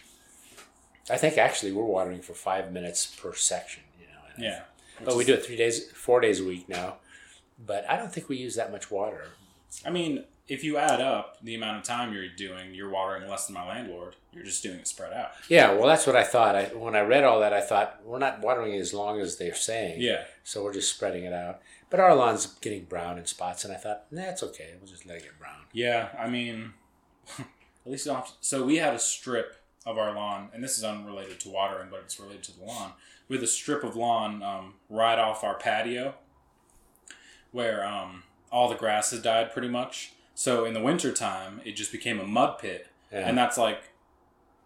I 1.10 1.16
think 1.16 1.38
actually 1.38 1.72
we're 1.72 1.86
watering 1.86 2.22
for 2.22 2.34
five 2.34 2.74
minutes 2.74 3.06
per 3.06 3.34
section. 3.34 3.84
You 3.98 4.08
know. 4.08 4.50
Yeah. 4.50 4.64
But 5.04 5.16
we 5.16 5.24
do 5.24 5.34
it 5.34 5.46
three 5.46 5.56
days, 5.56 5.90
four 5.92 6.20
days 6.20 6.42
a 6.42 6.44
week 6.44 6.68
now. 6.68 6.98
But 7.66 7.90
I 7.90 7.96
don't 7.96 8.12
think 8.12 8.28
we 8.28 8.36
use 8.36 8.56
that 8.56 8.70
much 8.70 8.92
water. 8.92 9.28
I 9.86 9.92
mean, 9.92 10.26
if 10.50 10.62
you 10.66 10.76
add 10.76 11.00
up 11.00 11.38
the 11.42 11.56
amount 11.56 11.78
of 11.78 11.84
time 11.84 12.14
you're 12.14 12.28
doing, 12.28 12.74
you're 12.74 12.90
watering 12.90 13.30
less 13.30 13.48
than 13.48 13.54
my 13.54 13.66
landlord. 13.66 14.18
You're 14.34 14.44
just 14.44 14.62
doing 14.62 14.80
it 14.80 14.88
spread 14.90 15.14
out. 15.14 15.32
Yeah, 15.48 15.72
well, 15.72 15.88
that's 15.88 16.06
what 16.06 16.18
I 16.18 16.26
thought. 16.26 16.56
I, 16.58 16.66
when 16.66 16.96
I 16.96 17.02
read 17.02 17.24
all 17.24 17.40
that, 17.40 17.54
I 17.54 17.62
thought 17.62 18.02
we're 18.04 18.20
not 18.20 18.42
watering 18.42 18.74
as 18.74 18.94
long 18.94 19.22
as 19.22 19.38
they're 19.38 19.56
saying. 19.56 20.02
Yeah. 20.02 20.26
So 20.44 20.66
we're 20.66 20.74
just 20.74 20.94
spreading 20.94 21.24
it 21.24 21.32
out. 21.32 21.62
But 21.90 22.02
our 22.02 22.14
lawn's 22.14 22.46
getting 22.46 22.84
brown 22.84 23.18
in 23.18 23.26
spots, 23.26 23.64
and 23.64 23.74
I 23.74 23.78
thought, 23.78 24.06
nah, 24.12 24.24
it's 24.24 24.44
okay. 24.44 24.72
We'll 24.78 24.92
just 24.92 25.06
let 25.06 25.18
it 25.18 25.24
get 25.24 25.40
brown. 25.40 25.62
Yeah, 25.72 26.10
I 26.20 26.28
mean, 26.28 26.74
at 27.86 27.92
least 27.92 28.06
you 28.06 28.12
don't 28.12 28.22
have 28.22 28.28
to, 28.30 28.34
so 28.42 28.64
we 28.66 28.78
had 28.78 28.94
a 28.94 29.00
strip 29.00 29.58
of 29.86 29.98
our 29.98 30.14
lawn, 30.16 30.50
and 30.54 30.64
this 30.64 30.78
is 30.78 30.84
unrelated 30.84 31.40
to 31.42 31.50
watering, 31.50 31.90
but 31.92 32.00
it's 32.02 32.20
related 32.20 32.44
to 32.44 32.58
the 32.58 32.64
lawn. 32.66 32.92
We 33.28 33.36
had 33.36 33.44
a 33.44 33.48
strip 33.48 33.84
of 33.84 33.96
lawn 33.96 34.42
um, 34.42 34.76
right 34.90 35.20
off 35.20 35.44
our 35.44 35.56
patio, 35.56 36.16
where 37.52 37.86
um, 37.86 38.24
all 38.52 38.70
the 38.70 38.76
grass 38.76 39.12
has 39.12 39.22
died 39.22 39.52
pretty 39.52 39.68
much. 39.68 40.14
So 40.36 40.66
in 40.66 40.74
the 40.74 40.82
wintertime, 40.82 41.62
it 41.66 41.74
just 41.74 41.92
became 41.92 42.20
a 42.20 42.26
mud 42.26 42.58
pit, 42.60 42.88
Yeah. 43.12 43.28
and 43.28 43.38
that's 43.38 43.58
like, 43.58 43.82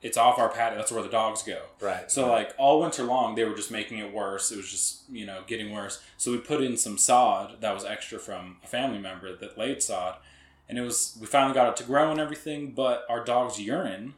it's 0.01 0.15
off 0.18 0.38
our 0.38 0.49
patio. 0.49 0.78
That's 0.78 0.91
where 0.91 1.01
the 1.03 1.09
dogs 1.09 1.41
go. 1.41 1.59
right. 1.82 2.09
So 2.11 2.30
like 2.30 2.53
all 2.59 2.80
winter 2.80 3.03
long, 3.03 3.34
they 3.36 3.43
were 3.43 3.55
just 3.55 3.72
making 3.72 3.97
it 3.97 4.13
worse. 4.13 4.51
It 4.51 4.57
was 4.57 4.70
just 4.70 5.01
you 5.09 5.26
know 5.26 5.41
getting 5.47 5.72
worse. 5.74 6.01
So 6.18 6.32
we 6.32 6.38
put 6.38 6.61
in 6.61 6.78
some 6.78 6.99
sod 6.99 7.61
that 7.61 7.74
was 7.74 7.84
extra 7.84 8.20
from 8.20 8.57
a 8.63 8.68
family 8.68 8.99
member 8.99 9.36
that 9.36 9.57
laid 9.57 9.82
sod, 9.82 10.18
and 10.70 10.78
it 10.78 10.82
was 10.82 11.18
we 11.20 11.28
finally 11.28 11.53
got 11.53 11.70
it 11.70 11.78
to 11.78 11.84
grow 11.84 12.11
and 12.11 12.20
everything. 12.20 12.72
But 12.72 13.05
our 13.09 13.24
dog's 13.24 13.59
urine 13.59 14.13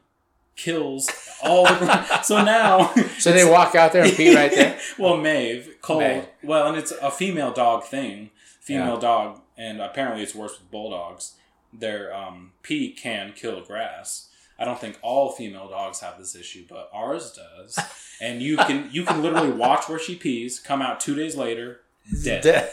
kills 0.55 1.09
all 1.43 1.63
the. 1.65 2.21
so 2.23 2.43
now. 2.43 2.93
So 3.19 3.31
they 3.31 3.49
walk 3.49 3.75
out 3.75 3.93
there 3.93 4.03
and 4.03 4.13
pee 4.13 4.35
right 4.35 4.51
there. 4.51 4.79
well, 4.99 5.17
Maeve, 5.17 5.75
Cole. 5.81 5.99
Maeve. 5.99 6.25
Well, 6.43 6.67
and 6.67 6.77
it's 6.77 6.91
a 6.91 7.11
female 7.11 7.51
dog 7.51 7.83
thing. 7.85 8.31
Female 8.61 8.95
Yeah. 8.95 8.99
dog, 8.99 9.41
and 9.57 9.81
apparently 9.81 10.21
it's 10.21 10.35
worse 10.35 10.59
with 10.59 10.69
bulldogs. 10.69 11.33
Their 11.73 12.13
um, 12.15 12.51
pee 12.61 12.91
can 12.91 13.33
kill 13.33 13.61
grass. 13.61 14.27
I 14.59 14.65
don't 14.65 14.79
think 14.79 14.99
all 15.01 15.31
female 15.31 15.69
dogs 15.69 16.01
have 16.01 16.17
this 16.19 16.35
issue, 16.35 16.65
but 16.69 16.89
ours 16.93 17.31
does. 17.31 17.79
And 18.19 18.41
you 18.41 18.57
can 18.57 18.89
you 18.91 19.05
can 19.05 19.21
literally 19.23 19.51
watch 19.51 19.87
where 19.87 19.97
she 19.99 20.15
pees, 20.15 20.59
come 20.59 20.81
out 20.81 20.99
two 20.99 21.15
days 21.15 21.35
later, 21.37 21.79
dead. 22.23 22.43
Dead. 22.43 22.69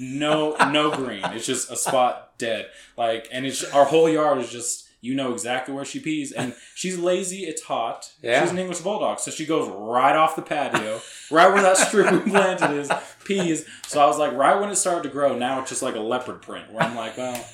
No 0.00 0.54
no 0.70 0.94
green. 0.94 1.24
It's 1.26 1.46
just 1.46 1.70
a 1.70 1.76
spot 1.76 2.38
dead. 2.38 2.68
Like 2.96 3.28
and 3.32 3.46
it's 3.46 3.64
our 3.72 3.84
whole 3.84 4.08
yard 4.08 4.38
is 4.38 4.50
just 4.50 4.88
you 5.00 5.14
know 5.14 5.32
exactly 5.32 5.72
where 5.74 5.84
she 5.84 6.00
pees, 6.00 6.32
and 6.32 6.54
she's 6.74 6.98
lazy. 6.98 7.44
It's 7.44 7.62
hot. 7.62 8.10
Yeah. 8.20 8.40
She's 8.42 8.50
an 8.50 8.58
English 8.58 8.80
bulldog, 8.80 9.20
so 9.20 9.30
she 9.30 9.46
goes 9.46 9.68
right 9.68 10.16
off 10.16 10.34
the 10.34 10.42
patio, 10.42 11.00
right 11.30 11.52
where 11.52 11.62
that 11.62 11.76
strip 11.76 12.10
we 12.10 12.30
planted 12.30 12.72
is, 12.72 12.90
pees. 13.24 13.64
So 13.86 14.00
I 14.00 14.06
was 14.06 14.18
like, 14.18 14.32
right 14.32 14.60
when 14.60 14.70
it 14.70 14.74
started 14.74 15.04
to 15.04 15.08
grow, 15.10 15.38
now 15.38 15.60
it's 15.60 15.68
just 15.70 15.82
like 15.82 15.94
a 15.94 16.00
leopard 16.00 16.42
print. 16.42 16.72
Where 16.72 16.82
I'm 16.82 16.96
like, 16.96 17.16
well, 17.16 17.46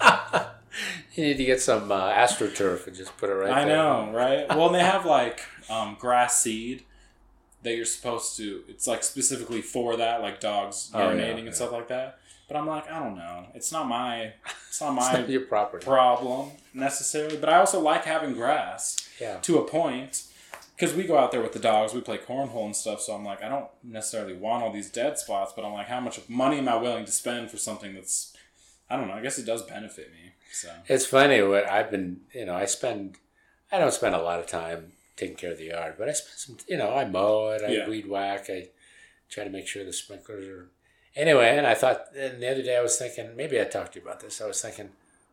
You 1.14 1.24
need 1.24 1.36
to 1.36 1.44
get 1.44 1.60
some 1.60 1.92
uh, 1.92 2.10
astroturf 2.12 2.86
and 2.86 2.96
just 2.96 3.16
put 3.18 3.28
it 3.28 3.34
right 3.34 3.46
there. 3.46 3.54
I 3.54 3.64
there. 3.64 3.76
know, 3.76 4.10
right? 4.12 4.48
Well, 4.48 4.66
and 4.66 4.74
they 4.74 4.80
have 4.82 5.04
like 5.04 5.42
um, 5.68 5.96
grass 6.00 6.40
seed 6.40 6.84
that 7.62 7.76
you're 7.76 7.84
supposed 7.84 8.36
to. 8.38 8.62
It's 8.68 8.86
like 8.86 9.02
specifically 9.04 9.62
for 9.62 9.96
that, 9.96 10.20
like 10.22 10.40
dogs 10.40 10.90
Oh, 10.94 10.98
yeah, 10.98 11.06
urinating 11.14 11.38
yeah. 11.40 11.46
and 11.46 11.54
stuff 11.54 11.72
like 11.72 11.88
that. 11.88 12.18
But 12.48 12.56
I'm 12.56 12.66
like, 12.66 12.90
I 12.90 12.98
don't 12.98 13.16
know. 13.16 13.46
It's 13.54 13.72
not 13.72 13.86
my. 13.86 14.32
It's 14.68 14.80
not 14.80 14.92
It's 14.96 15.06
my 15.12 15.20
not 15.20 15.28
your 15.28 15.42
property. 15.42 15.84
problem 15.86 16.50
necessarily. 16.74 17.36
But 17.36 17.48
I 17.48 17.58
also 17.58 17.80
like 17.80 18.04
having 18.04 18.34
grass 18.34 18.96
Yeah. 19.20 19.38
to 19.42 19.58
a 19.58 19.64
point. 19.66 20.24
Because 20.76 20.96
we 20.96 21.04
go 21.04 21.16
out 21.16 21.30
there 21.30 21.40
with 21.42 21.52
the 21.52 21.60
dogs, 21.60 21.94
we 21.94 22.00
play 22.00 22.18
cornhole 22.18 22.64
and 22.64 22.74
stuff. 22.74 23.00
So 23.00 23.14
I'm 23.14 23.24
like, 23.24 23.42
I 23.42 23.48
don't 23.48 23.66
necessarily 23.84 24.34
want 24.34 24.64
all 24.64 24.72
these 24.72 24.90
dead 24.90 25.16
spots, 25.18 25.52
but 25.54 25.64
I'm 25.64 25.72
like, 25.74 25.86
how 25.86 26.00
much 26.00 26.18
money 26.28 26.58
am 26.58 26.68
I 26.68 26.74
willing 26.76 27.04
to 27.04 27.12
spend 27.12 27.50
for 27.50 27.56
something 27.56 27.94
that's, 27.94 28.34
I 28.90 28.96
don't 28.96 29.06
know. 29.06 29.14
I 29.14 29.20
guess 29.22 29.38
it 29.38 29.46
does 29.46 29.62
benefit 29.62 30.10
me. 30.10 30.32
So 30.52 30.70
It's 30.88 31.06
funny 31.06 31.40
what 31.42 31.68
I've 31.70 31.90
been, 31.90 32.22
you 32.34 32.46
know, 32.46 32.54
I 32.54 32.64
spend, 32.64 33.16
I 33.70 33.78
don't 33.78 33.92
spend 33.92 34.14
a 34.16 34.22
lot 34.22 34.40
of 34.40 34.46
time 34.48 34.92
taking 35.16 35.36
care 35.36 35.52
of 35.52 35.58
the 35.58 35.66
yard, 35.66 35.94
but 35.98 36.08
I 36.08 36.12
spend 36.12 36.38
some, 36.38 36.56
you 36.68 36.78
know, 36.78 36.94
I 36.94 37.04
mow 37.04 37.50
it, 37.50 37.62
I 37.62 37.68
Yeah. 37.72 37.88
weed 37.88 38.06
whack, 38.08 38.48
I 38.48 38.68
try 39.28 39.44
to 39.44 39.50
make 39.50 39.66
sure 39.66 39.84
the 39.84 39.92
sprinklers 39.92 40.46
are. 40.48 40.68
Anyway, 41.14 41.54
and 41.56 41.66
I 41.66 41.74
thought, 41.74 42.06
and 42.16 42.42
the 42.42 42.50
other 42.50 42.62
day 42.62 42.76
I 42.76 42.82
was 42.82 42.96
thinking, 42.98 43.36
maybe 43.36 43.60
I 43.60 43.64
talked 43.64 43.92
to 43.92 43.98
you 44.00 44.04
about 44.06 44.20
this. 44.20 44.40
I 44.40 44.46
was 44.46 44.62
thinking, 44.62 44.90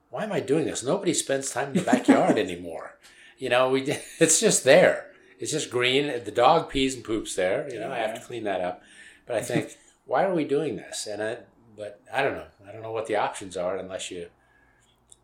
why 0.10 0.24
am 0.24 0.32
I 0.34 0.42
doing 0.42 0.66
this? 0.66 0.84
Nobody 0.84 1.14
spends 1.14 1.52
time 1.52 1.70
in 1.70 1.74
the 1.76 1.82
backyard 1.82 2.38
anymore. 2.48 2.98
You 3.38 3.50
know, 3.50 3.70
we 3.70 3.84
it's 4.20 4.40
just 4.42 4.64
there. 4.66 5.12
It's 5.40 5.52
just 5.54 5.70
green. 5.72 6.08
The 6.26 6.32
dog 6.32 6.70
pees 6.70 6.96
and 6.96 7.04
poops 7.04 7.36
there. 7.36 7.72
You 7.72 7.80
know, 7.80 7.92
I 7.92 8.00
have 8.00 8.14
to 8.16 8.22
clean 8.22 8.44
that 8.44 8.60
up. 8.60 8.82
But 9.26 9.38
I 9.38 9.42
think, 9.50 9.78
why 10.06 10.26
are 10.26 10.34
we 10.34 10.44
doing 10.44 10.76
this? 10.76 11.08
And 11.08 11.24
I, 11.24 11.38
but 11.78 12.02
I 12.12 12.22
don't 12.22 12.34
know. 12.34 12.48
I 12.68 12.74
don't 12.74 12.82
know 12.82 12.92
what 12.92 13.06
the 13.08 13.16
options 13.16 13.56
are 13.56 13.78
unless 13.78 14.12
you 14.12 14.28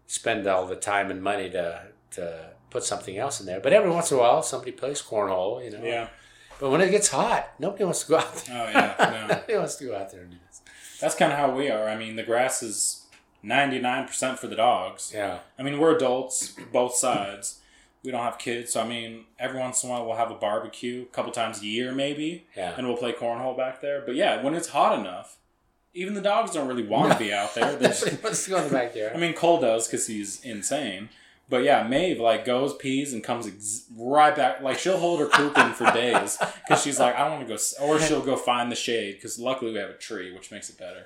spend 0.08 0.48
all 0.48 0.66
the 0.68 0.76
time 0.78 1.12
and 1.12 1.22
money 1.22 1.50
to 1.50 1.82
to 2.12 2.52
put 2.76 2.84
something 2.84 3.18
else 3.18 3.40
in 3.40 3.46
there. 3.46 3.60
But 3.60 3.72
every 3.74 3.90
once 3.90 4.12
in 4.12 4.18
a 4.18 4.20
while, 4.20 4.44
somebody 4.44 4.72
plays 4.72 5.02
cornhole. 5.02 5.64
You 5.64 5.72
know. 5.72 5.84
yeah. 5.84 6.08
But 6.60 6.70
when 6.72 6.82
it 6.82 6.90
gets 6.92 7.10
hot, 7.10 7.50
nobody 7.60 7.84
wants 7.86 8.04
to 8.04 8.10
go 8.10 8.18
out 8.18 8.36
there. 8.36 8.56
Oh 8.66 8.70
yeah. 8.70 8.96
No. 9.00 9.28
nobody 9.36 9.58
wants 9.58 9.76
to 9.76 9.86
go 9.86 9.96
out 9.96 10.12
there 10.12 10.22
and 10.22 10.32
do 10.32 10.38
this. 10.48 10.62
That's 11.00 11.16
kind 11.16 11.32
of 11.32 11.38
how 11.38 11.56
we 11.56 11.70
are. 11.70 11.88
I 11.88 11.96
mean, 11.98 12.16
the 12.16 12.24
grass 12.24 12.62
is 12.64 13.06
99% 13.44 14.38
for 14.38 14.48
the 14.48 14.56
dogs. 14.56 15.12
Yeah. 15.14 15.40
I 15.60 15.64
mean, 15.64 15.80
we're 15.80 15.96
adults, 15.96 16.56
both 16.72 16.96
sides. 16.96 17.60
We 18.04 18.12
don't 18.12 18.22
have 18.24 18.38
kids, 18.38 18.74
so 18.74 18.82
I 18.82 18.88
mean, 18.88 19.26
every 19.40 19.60
once 19.60 19.84
in 19.84 19.90
a 19.90 19.92
while 19.94 20.06
we'll 20.06 20.16
have 20.16 20.30
a 20.30 20.36
barbecue, 20.36 21.02
a 21.04 21.06
couple 21.06 21.32
times 21.32 21.62
a 21.62 21.66
year 21.66 21.92
maybe, 21.92 22.46
Yeah. 22.56 22.74
and 22.78 22.86
we'll 22.88 22.98
play 22.98 23.14
cornhole 23.14 23.58
back 23.58 23.82
there. 23.82 24.04
But 24.06 24.14
yeah, 24.16 24.44
when 24.44 24.54
it's 24.54 24.68
hot 24.70 25.00
enough, 25.00 25.38
even 25.96 26.14
the 26.14 26.22
dogs 26.22 26.52
don't 26.52 26.68
really 26.68 26.86
want 26.86 27.14
to 27.14 27.18
be 27.18 27.34
out 27.34 27.56
there. 27.56 27.72
Nobody 27.82 28.18
wants 28.24 28.44
to 28.46 28.50
go 28.52 28.58
in 28.58 28.64
the 28.66 28.70
backyard. 28.70 29.14
I 29.16 29.18
mean, 29.18 29.34
Cole 29.34 29.60
does 29.60 29.88
because 29.88 30.06
he's 30.06 30.44
insane. 30.46 31.10
But 31.48 31.64
yeah, 31.64 31.88
Maeve 31.88 32.20
like 32.20 32.44
goes, 32.44 32.74
pees, 32.76 33.14
and 33.14 33.24
comes 33.24 33.46
ex- 33.48 33.86
right 33.96 34.36
back. 34.36 34.62
Like 34.62 34.80
she'll 34.80 34.98
hold 34.98 35.20
her 35.20 35.28
poop 35.28 35.56
in 35.58 35.74
for 35.74 35.92
days 35.92 36.38
because 36.68 36.82
she's 36.84 37.00
like, 37.00 37.16
I 37.16 37.20
don't 37.28 37.34
want 37.34 37.44
to 37.44 37.48
go, 37.50 37.54
s-" 37.54 37.76
or 37.80 38.00
she'll 38.00 38.22
go 38.26 38.36
find 38.36 38.72
the 38.72 38.76
shade 38.76 39.16
because 39.16 39.38
luckily 39.38 39.72
we 39.72 39.78
have 39.78 39.92
a 39.92 39.98
tree, 39.98 40.34
which 40.34 40.52
makes 40.52 40.70
it 40.72 40.78
better. 40.80 41.06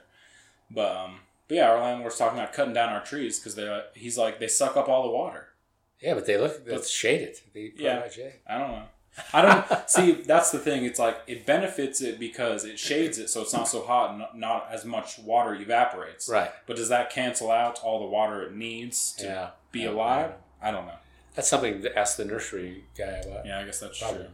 But 0.71 0.95
um, 0.95 1.19
but 1.47 1.55
yeah, 1.55 1.69
our 1.71 1.79
landlord's 1.81 2.17
talking 2.17 2.39
about 2.39 2.53
cutting 2.53 2.73
down 2.73 2.89
our 2.89 3.03
trees 3.03 3.37
because 3.39 3.55
they 3.55 3.83
he's 3.95 4.17
like 4.17 4.39
they 4.39 4.47
suck 4.47 4.77
up 4.77 4.87
all 4.87 5.03
the 5.03 5.09
water. 5.11 5.47
yeah, 6.01 6.13
but 6.13 6.25
they 6.25 6.37
look 6.37 6.61
it's 6.65 6.89
shaded. 6.89 7.35
They 7.53 7.73
Yeah. 7.75 8.07
shade. 8.09 8.35
I 8.47 8.57
don't 8.59 8.71
know. 8.71 8.83
I 9.33 9.41
don't 9.41 9.89
see. 9.89 10.11
That's 10.13 10.51
the 10.51 10.59
thing. 10.59 10.85
It's 10.85 10.99
like 10.99 11.17
it 11.27 11.45
benefits 11.45 12.01
it 12.01 12.19
because 12.19 12.63
it 12.63 12.79
shades 12.79 13.17
it, 13.17 13.29
so 13.29 13.41
it's 13.41 13.53
not 13.53 13.67
so 13.67 13.83
hot 13.83 14.11
and 14.11 14.19
not, 14.19 14.37
not 14.37 14.67
as 14.71 14.85
much 14.85 15.19
water 15.19 15.53
evaporates. 15.55 16.29
Right. 16.29 16.51
But 16.65 16.77
does 16.77 16.89
that 16.89 17.09
cancel 17.09 17.51
out 17.51 17.79
all 17.83 17.99
the 17.99 18.05
water 18.05 18.41
it 18.43 18.55
needs 18.55 19.11
to 19.17 19.25
Yeah. 19.25 19.49
be 19.71 19.85
alive? 19.85 20.31
I 20.61 20.71
don't 20.71 20.85
know. 20.85 20.95
That's 21.35 21.47
something 21.49 21.81
to 21.81 21.97
ask 21.99 22.17
the 22.17 22.25
nursery 22.25 22.85
guy 22.97 23.05
about. 23.05 23.45
Yeah, 23.45 23.59
I 23.59 23.63
guess 23.65 23.79
that's 23.79 23.99
Probably. 23.99 24.19
true. 24.19 24.29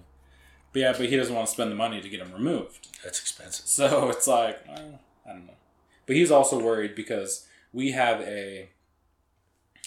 But 0.73 0.79
yeah, 0.81 0.91
but 0.97 1.07
he 1.07 1.15
doesn't 1.15 1.33
want 1.33 1.47
to 1.47 1.53
spend 1.53 1.71
the 1.71 1.75
money 1.75 2.01
to 2.01 2.09
get 2.09 2.19
him 2.19 2.31
removed. 2.33 2.87
That's 3.03 3.19
expensive. 3.19 3.65
So 3.67 4.09
it's 4.09 4.27
like, 4.27 4.67
well, 4.67 4.99
I 5.25 5.29
don't 5.29 5.45
know. 5.47 5.53
But 6.05 6.15
he's 6.15 6.31
also 6.31 6.59
worried 6.61 6.93
because 6.95 7.47
we 7.73 7.91
have 7.91 8.21
a 8.21 8.69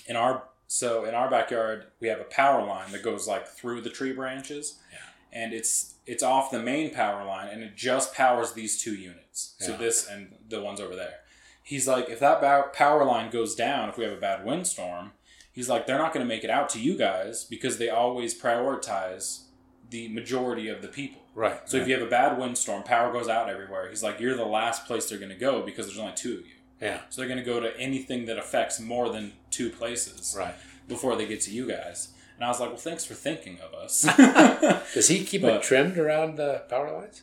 in 0.07 0.16
our 0.16 0.45
so 0.69 1.05
in 1.05 1.14
our 1.14 1.29
backyard 1.29 1.87
we 1.99 2.07
have 2.09 2.21
a 2.21 2.25
power 2.25 2.64
line 2.64 2.93
that 2.93 3.03
goes 3.03 3.27
like 3.27 3.49
through 3.49 3.81
the 3.81 3.91
tree 3.91 4.12
branches, 4.12 4.79
Yeah. 4.93 4.99
and 5.43 5.53
it's 5.53 5.95
it's 6.07 6.23
off 6.23 6.51
the 6.53 6.61
main 6.62 6.95
power 6.95 7.25
line 7.25 7.49
and 7.49 7.62
it 7.62 7.75
just 7.77 8.14
powers 8.14 8.53
these 8.53 8.81
two 8.81 8.95
units. 8.95 9.55
So 9.59 9.73
Yeah. 9.73 9.79
this 9.79 10.07
and 10.09 10.37
the 10.49 10.61
ones 10.62 10.81
over 10.81 10.95
there. 10.95 11.16
He's 11.62 11.87
like, 11.87 12.09
if 12.09 12.19
that 12.21 12.73
power 12.73 13.05
line 13.05 13.31
goes 13.31 13.55
down, 13.55 13.91
if 13.91 13.99
we 13.99 14.05
have 14.05 14.12
a 14.14 14.21
bad 14.21 14.43
windstorm, 14.47 15.12
he's 15.53 15.69
like, 15.69 15.87
they're 15.87 15.99
not 15.99 16.14
going 16.14 16.25
to 16.25 16.29
make 16.35 16.45
it 16.45 16.49
out 16.51 16.71
to 16.71 16.81
you 16.81 16.97
guys 16.97 17.45
because 17.45 17.77
they 17.77 17.91
always 17.91 18.33
prioritize 18.41 19.43
the 19.91 20.09
majority 20.09 20.69
of 20.69 20.81
the 20.81 20.89
people. 20.89 21.21
Right. 21.35 21.61
So 21.69 21.77
if 21.77 21.87
you 21.87 21.93
have 21.95 22.03
a 22.07 22.11
bad 22.11 22.39
windstorm, 22.39 22.83
power 22.85 23.12
goes 23.12 23.29
out 23.29 23.51
everywhere. 23.51 23.89
He's 23.91 24.03
like, 24.03 24.19
you're 24.21 24.35
the 24.37 24.47
last 24.47 24.87
place 24.87 25.09
they're 25.11 25.19
going 25.19 25.29
to 25.31 25.37
go 25.37 25.62
because 25.62 25.87
there's 25.87 25.99
only 25.99 26.14
two 26.14 26.39
of 26.39 26.47
you. 26.47 26.55
Yeah. 26.81 27.01
So 27.11 27.20
they're 27.20 27.29
going 27.29 27.39
to 27.45 27.45
go 27.45 27.61
to 27.61 27.76
anything 27.79 28.26
that 28.26 28.39
affects 28.39 28.79
more 28.81 29.11
than 29.11 29.33
two 29.51 29.70
places 29.70 30.35
Right. 30.39 30.55
before 30.89 31.16
they 31.16 31.26
get 31.26 31.41
to 31.43 31.51
you 31.51 31.68
guys. 31.68 32.09
And 32.37 32.45
I 32.45 32.49
was 32.49 32.61
like, 32.61 32.68
well, 32.68 32.79
thanks 32.79 33.05
for 33.05 33.14
thinking 33.14 33.59
of 33.61 33.74
us. 33.74 34.03
Does 34.95 35.09
he 35.09 35.24
keep 35.24 35.43
But- 35.43 35.55
it 35.57 35.62
trimmed 35.62 35.99
around 35.99 36.37
the 36.37 36.62
power 36.68 36.91
lines? 36.93 37.22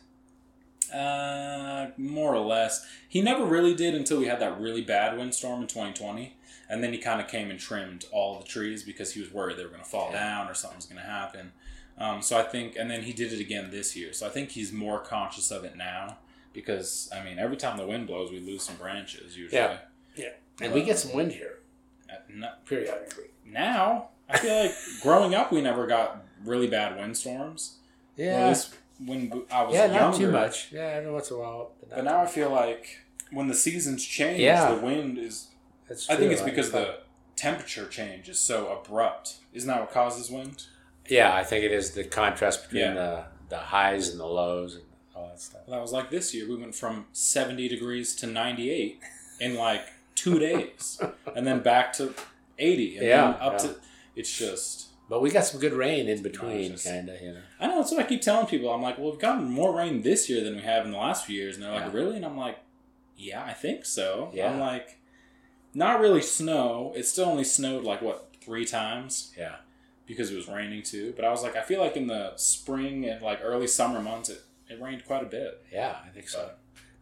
uh, 0.94 1.90
more 1.96 2.34
or 2.34 2.44
less. 2.46 2.86
He 3.08 3.20
never 3.20 3.44
really 3.44 3.74
did 3.74 3.94
until 3.94 4.18
we 4.18 4.26
had 4.26 4.40
that 4.40 4.60
really 4.60 4.82
bad 4.82 5.16
windstorm 5.18 5.62
in 5.62 5.66
2020. 5.66 6.36
And 6.68 6.82
then 6.82 6.92
he 6.92 6.98
kind 6.98 7.20
of 7.20 7.28
came 7.28 7.50
and 7.50 7.58
trimmed 7.58 8.06
all 8.12 8.38
the 8.38 8.44
trees 8.44 8.82
because 8.82 9.12
he 9.14 9.20
was 9.20 9.32
worried 9.32 9.56
they 9.56 9.62
were 9.64 9.68
going 9.70 9.82
to 9.82 9.88
fall 9.88 10.10
Yeah. 10.12 10.20
down 10.20 10.48
or 10.48 10.54
something 10.54 10.76
was 10.78 10.86
going 10.86 11.00
to 11.00 11.06
happen. 11.08 11.52
Um, 11.98 12.22
so 12.22 12.38
I 12.38 12.42
think, 12.42 12.76
and 12.76 12.90
then 12.90 13.02
he 13.02 13.12
did 13.12 13.32
it 13.32 13.40
again 13.40 13.70
this 13.70 13.96
year. 13.96 14.12
So 14.12 14.26
I 14.26 14.30
think 14.30 14.50
he's 14.50 14.72
more 14.72 14.98
conscious 15.00 15.50
of 15.50 15.64
it 15.64 15.76
now 15.76 16.18
because, 16.56 17.08
I 17.14 17.22
mean, 17.22 17.38
every 17.38 17.56
time 17.56 17.76
the 17.76 17.86
wind 17.86 18.08
blows, 18.08 18.32
we 18.32 18.40
lose 18.40 18.62
some 18.64 18.74
branches 18.76 19.36
usually. 19.36 19.60
Yeah. 19.60 19.78
Yeah. 20.16 20.30
And 20.60 20.72
we 20.72 20.82
get 20.82 20.98
some 20.98 21.12
wind 21.14 21.30
here 21.32 21.58
no- 22.28 22.54
periodically. 22.64 23.26
now, 23.44 24.08
I 24.28 24.38
feel 24.38 24.56
like 24.64 24.74
growing 25.02 25.34
up, 25.36 25.52
we 25.52 25.60
never 25.60 25.86
got 25.86 26.24
really 26.44 26.66
bad 26.66 26.96
windstorms. 26.96 27.76
Yeah. 28.16 28.56
when 29.04 29.30
I 29.52 29.62
was 29.64 29.74
Yeah, 29.74 29.84
younger. 29.86 30.00
not 30.00 30.14
too 30.16 30.30
much. 30.32 30.72
Yeah, 30.72 30.80
every 30.86 31.12
once 31.12 31.30
in 31.30 31.36
a 31.36 31.40
while. 31.40 31.72
But, 31.80 31.90
But 31.96 32.04
now 32.04 32.22
I 32.22 32.26
feel 32.26 32.48
like 32.48 33.00
when 33.30 33.46
the 33.46 33.54
seasons 33.54 34.02
change, 34.04 34.40
Yeah. 34.40 34.74
the 34.74 34.80
wind 34.80 35.18
is. 35.18 35.48
That's 35.86 36.08
I 36.08 36.16
think 36.16 36.32
it's 36.32 36.40
because 36.40 36.72
the 36.72 37.00
temperature 37.36 37.86
change 37.86 38.28
is 38.30 38.38
so 38.38 38.68
abrupt. 38.68 39.34
Isn't 39.52 39.68
that 39.68 39.80
what 39.80 39.92
causes 39.92 40.30
wind? 40.30 40.64
Yeah, 41.10 41.34
I 41.36 41.44
think 41.44 41.62
it 41.64 41.72
is 41.72 41.90
the 41.90 42.04
contrast 42.04 42.62
between 42.62 42.82
Yeah. 42.82 42.94
the 42.94 43.24
the 43.50 43.58
highs 43.58 44.08
and 44.08 44.18
the 44.18 44.26
lows 44.26 44.74
and 44.76 44.84
all 45.16 45.28
that 45.28 45.40
stuff. 45.40 45.62
That 45.68 45.80
was 45.80 45.92
like 45.92 46.10
this 46.10 46.34
year. 46.34 46.48
We 46.48 46.56
went 46.56 46.74
from 46.74 47.06
70 47.12 47.68
degrees 47.68 48.14
to 48.16 48.26
98 48.26 49.00
in 49.40 49.56
like 49.56 49.86
two 50.14 50.38
days, 50.38 51.00
and 51.34 51.46
then 51.46 51.60
back 51.60 51.92
to 51.94 52.14
80, 52.58 52.98
and 52.98 53.06
Yeah, 53.06 53.32
then 53.32 53.40
up 53.40 53.52
yeah. 53.54 53.58
to. 53.58 53.76
It's 54.14 54.36
just. 54.36 54.86
But 55.08 55.22
we 55.22 55.30
got 55.30 55.44
some 55.44 55.60
good 55.60 55.72
rain 55.72 56.08
in 56.08 56.22
between, 56.22 56.76
kind 56.78 57.08
of. 57.08 57.20
You 57.20 57.32
know. 57.34 57.40
I 57.60 57.66
know 57.68 57.76
that's 57.76 57.92
what 57.92 58.00
I 58.00 58.08
keep 58.08 58.22
telling 58.22 58.46
people. 58.46 58.70
I'm 58.72 58.82
like, 58.82 58.98
well, 58.98 59.10
we've 59.10 59.20
gotten 59.20 59.44
more 59.44 59.76
rain 59.76 60.02
this 60.02 60.28
year 60.28 60.42
than 60.42 60.56
we 60.56 60.62
have 60.62 60.84
in 60.84 60.90
the 60.90 60.98
last 60.98 61.26
few 61.26 61.36
years, 61.40 61.54
and 61.54 61.64
they're 61.64 61.72
like, 61.72 61.92
Yeah. 61.92 61.98
really? 61.98 62.16
And 62.16 62.24
I'm 62.24 62.36
like, 62.36 62.58
yeah, 63.16 63.44
I 63.44 63.52
think 63.52 63.84
so. 63.84 64.30
Yeah. 64.34 64.50
I'm 64.50 64.58
like, 64.58 64.98
not 65.74 66.00
really 66.00 66.22
snow. 66.22 66.92
It 66.96 67.06
still 67.06 67.26
only 67.26 67.44
snowed 67.44 67.84
like 67.84 68.02
what 68.02 68.30
three 68.42 68.64
times 68.64 69.32
Yeah. 69.38 69.56
because 70.06 70.30
it 70.30 70.36
was 70.36 70.48
raining 70.48 70.82
too. 70.82 71.12
But 71.14 71.24
I 71.24 71.30
was 71.30 71.42
like, 71.42 71.54
I 71.56 71.62
feel 71.62 71.80
like 71.80 71.96
in 71.96 72.06
the 72.08 72.32
spring 72.36 73.04
and 73.06 73.22
like 73.22 73.40
early 73.42 73.66
summer 73.68 74.00
months, 74.00 74.28
it, 74.30 74.40
it 74.68 74.80
rained 74.80 75.04
quite 75.06 75.22
a 75.22 75.26
bit. 75.26 75.64
Yeah, 75.72 75.96
I 76.04 76.08
think 76.10 76.28
so. 76.28 76.50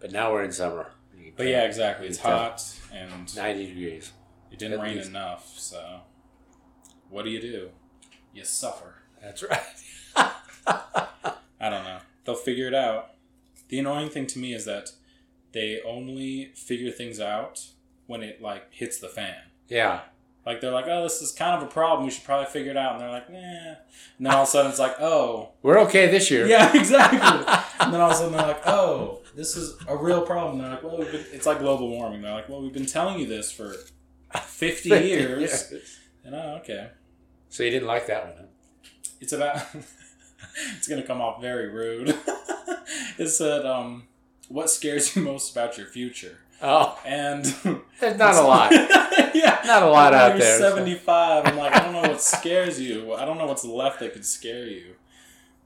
But 0.00 0.12
now 0.12 0.32
we're 0.32 0.44
in 0.44 0.52
summer. 0.52 0.90
But 1.36 1.46
yeah, 1.46 1.62
exactly. 1.64 2.06
It's 2.08 2.18
you 2.18 2.22
can 2.22 2.30
tell. 2.32 2.38
hot 2.40 2.74
and 2.92 3.36
ninety 3.36 3.66
degrees. 3.66 4.12
it 4.50 4.58
didn't 4.58 4.78
At 4.78 4.84
rain 4.84 4.96
least. 4.96 5.08
enough. 5.10 5.52
So 5.58 6.00
what 7.08 7.24
do 7.24 7.30
you 7.30 7.40
do? 7.40 7.70
You 8.34 8.44
suffer. 8.44 8.94
That's 9.22 9.42
right. 9.42 9.60
I 10.16 11.70
don't 11.70 11.84
know. 11.84 11.98
They'll 12.24 12.34
figure 12.34 12.66
it 12.66 12.74
out. 12.74 13.10
The 13.68 13.78
annoying 13.78 14.10
thing 14.10 14.26
to 14.28 14.38
me 14.38 14.52
is 14.52 14.64
that 14.66 14.90
they 15.52 15.80
only 15.86 16.52
figure 16.54 16.90
things 16.90 17.20
out 17.20 17.66
when 18.06 18.22
it 18.22 18.42
like 18.42 18.72
hits 18.72 18.98
the 18.98 19.08
fan. 19.08 19.36
Yeah. 19.68 20.00
Like 20.46 20.60
they're 20.60 20.70
like, 20.72 20.86
oh, 20.88 21.02
this 21.02 21.22
is 21.22 21.32
kind 21.32 21.56
of 21.56 21.68
a 21.68 21.70
problem. 21.70 22.04
We 22.04 22.10
should 22.10 22.24
probably 22.24 22.46
figure 22.46 22.70
it 22.70 22.76
out. 22.76 22.92
And 22.92 23.00
they're 23.00 23.10
like, 23.10 23.26
yeah. 23.30 23.74
And 24.18 24.26
then 24.26 24.32
all 24.34 24.42
of 24.42 24.48
a 24.48 24.50
sudden 24.50 24.70
it's 24.70 24.78
like, 24.78 25.00
oh, 25.00 25.50
We're 25.62 25.78
okay 25.80 26.06
this 26.10 26.30
year. 26.30 26.46
yeah, 26.46 26.70
exactly. 26.76 27.18
and 27.80 27.92
then 27.92 28.00
all 28.00 28.10
of 28.10 28.12
a 28.12 28.14
sudden 28.14 28.32
they're 28.32 28.46
like, 28.46 28.66
oh, 28.66 29.22
this 29.34 29.56
is 29.56 29.76
a 29.88 29.96
real 29.96 30.22
problem. 30.22 30.58
They're 30.58 30.70
like, 30.70 30.82
well, 30.82 30.98
we've 30.98 31.10
been, 31.10 31.24
it's 31.32 31.46
like 31.46 31.60
global 31.60 31.88
warming. 31.88 32.20
They're 32.22 32.34
like, 32.34 32.48
well, 32.48 32.60
we've 32.60 32.72
been 32.72 32.86
telling 32.86 33.18
you 33.18 33.26
this 33.26 33.50
for 33.50 33.74
fifty 34.42 34.88
years. 34.90 35.72
And 36.24 36.34
oh, 36.34 36.58
okay. 36.60 36.90
So 37.48 37.62
you 37.62 37.70
didn't 37.70 37.88
like 37.88 38.06
that 38.08 38.24
one, 38.26 38.34
huh? 38.38 38.46
It's 39.20 39.32
about. 39.32 39.62
it's 40.76 40.86
gonna 40.88 41.02
come 41.02 41.20
off 41.20 41.40
very 41.40 41.68
rude. 41.68 42.14
it 43.18 43.28
said, 43.28 43.64
um, 43.64 44.04
"What 44.48 44.70
scares 44.70 45.16
you 45.16 45.22
most 45.22 45.52
about 45.52 45.78
your 45.78 45.86
future?" 45.86 46.38
Oh, 46.62 46.98
And 47.04 47.44
there's 48.00 48.18
not 48.18 48.34
a 48.34 48.40
lot. 48.42 48.72
yeah, 49.34 49.60
Not 49.66 49.82
a 49.82 49.86
lot 49.86 50.14
out 50.14 50.38
there. 50.38 50.58
so- 50.58 50.70
Seventy-five. 50.70 51.46
I'm 51.46 51.56
like, 51.56 51.74
I 51.74 51.80
don't 51.80 51.92
know 51.92 52.08
what 52.10 52.20
scares 52.22 52.80
you. 52.80 53.12
I 53.14 53.24
don't 53.24 53.38
know 53.38 53.46
what's 53.46 53.64
left 53.64 54.00
that 54.00 54.12
could 54.12 54.24
scare 54.24 54.66
you. 54.66 54.94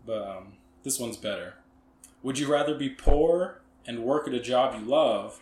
But 0.07 0.26
um, 0.26 0.53
this 0.82 0.99
one's 0.99 1.16
better. 1.16 1.55
Would 2.22 2.39
you 2.39 2.51
rather 2.51 2.74
be 2.74 2.89
poor 2.89 3.61
and 3.86 4.03
work 4.03 4.26
at 4.26 4.34
a 4.34 4.41
job 4.41 4.74
you 4.80 4.86
love, 4.86 5.41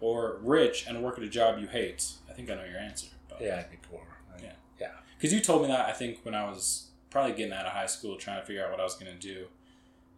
or 0.00 0.38
rich 0.42 0.86
and 0.86 1.02
work 1.02 1.18
at 1.18 1.24
a 1.24 1.28
job 1.28 1.58
you 1.58 1.66
hate? 1.66 2.12
I 2.30 2.32
think 2.32 2.50
I 2.50 2.54
know 2.54 2.64
your 2.64 2.78
answer. 2.78 3.08
But. 3.28 3.40
Yeah, 3.42 3.58
I'd 3.58 3.70
be 3.70 3.78
poor. 3.90 4.00
Yeah. 4.42 4.52
Yeah. 4.80 4.88
Because 5.16 5.32
you 5.32 5.40
told 5.40 5.62
me 5.62 5.68
that 5.68 5.86
I 5.88 5.92
think 5.92 6.20
when 6.22 6.34
I 6.34 6.44
was 6.48 6.88
probably 7.10 7.32
getting 7.32 7.52
out 7.52 7.66
of 7.66 7.72
high 7.72 7.86
school, 7.86 8.16
trying 8.16 8.40
to 8.40 8.46
figure 8.46 8.64
out 8.64 8.70
what 8.70 8.80
I 8.80 8.84
was 8.84 8.94
going 8.94 9.12
to 9.12 9.18
do. 9.18 9.46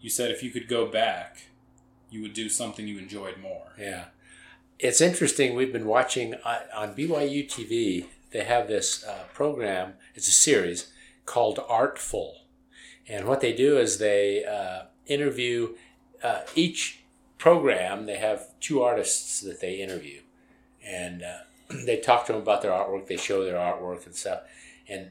You 0.01 0.11
said 0.11 0.31
if 0.31 0.43
you 0.43 0.51
could 0.51 0.68
go 0.68 0.87
back, 0.87 1.47
you 2.11 2.22
would 2.22 2.35
do 2.35 2.49
something 2.49 2.87
you 2.87 2.99
enjoyed 2.99 3.39
more. 3.39 3.72
Yeah. 3.79 4.05
It's 4.79 5.01
interesting. 5.01 5.55
We've 5.55 5.72
been 5.72 5.87
watching 5.87 6.35
on, 6.45 6.59
on 6.74 6.95
BYU 6.95 7.49
TV, 7.49 8.07
they 8.31 8.45
have 8.45 8.68
this 8.68 9.05
uh, 9.05 9.24
program, 9.33 9.95
it's 10.14 10.29
a 10.29 10.33
series 10.33 10.93
called 11.24 11.59
Artful. 11.68 12.43
And 13.09 13.27
what 13.27 13.41
they 13.41 13.55
do 13.55 13.79
is 13.79 13.99
they 13.99 14.45
uh, 14.45 14.87
interview 15.07 15.74
uh, 16.22 16.41
each 16.55 17.01
program, 17.39 18.07
they 18.07 18.16
have 18.16 18.59
two 18.61 18.83
artists 18.83 19.41
that 19.41 19.61
they 19.61 19.74
interview. 19.74 20.20
And 20.85 21.22
uh, 21.22 21.39
they 21.85 21.99
talk 21.99 22.27
to 22.27 22.33
them 22.33 22.43
about 22.43 22.62
their 22.62 22.72
artwork, 22.72 23.07
they 23.07 23.16
show 23.16 23.45
their 23.45 23.57
artwork 23.57 24.07
and 24.07 24.14
stuff. 24.14 24.41
And 24.89 25.11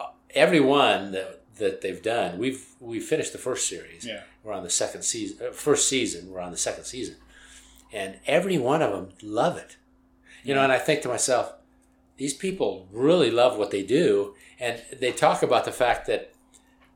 uh, 0.00 0.06
every 0.34 0.60
one 0.60 1.12
that, 1.12 1.42
that 1.58 1.80
they've 1.80 2.02
done, 2.02 2.38
we've 2.38 2.66
we 2.80 2.98
finished 2.98 3.32
the 3.32 3.38
first 3.38 3.68
series. 3.68 4.06
Yeah. 4.06 4.22
We're 4.42 4.52
on 4.52 4.64
the 4.64 4.70
second 4.70 5.02
season, 5.02 5.46
uh, 5.46 5.52
first 5.52 5.88
season. 5.88 6.30
We're 6.30 6.40
on 6.40 6.50
the 6.50 6.56
second 6.56 6.84
season, 6.84 7.16
and 7.92 8.18
every 8.26 8.58
one 8.58 8.82
of 8.82 8.90
them 8.90 9.10
love 9.22 9.56
it. 9.56 9.76
You 10.42 10.54
know, 10.54 10.62
and 10.62 10.72
I 10.72 10.78
think 10.78 11.02
to 11.02 11.08
myself, 11.08 11.52
these 12.16 12.34
people 12.34 12.88
really 12.92 13.30
love 13.30 13.58
what 13.58 13.70
they 13.70 13.82
do, 13.82 14.34
and 14.58 14.82
they 14.98 15.12
talk 15.12 15.42
about 15.42 15.64
the 15.64 15.72
fact 15.72 16.06
that 16.06 16.32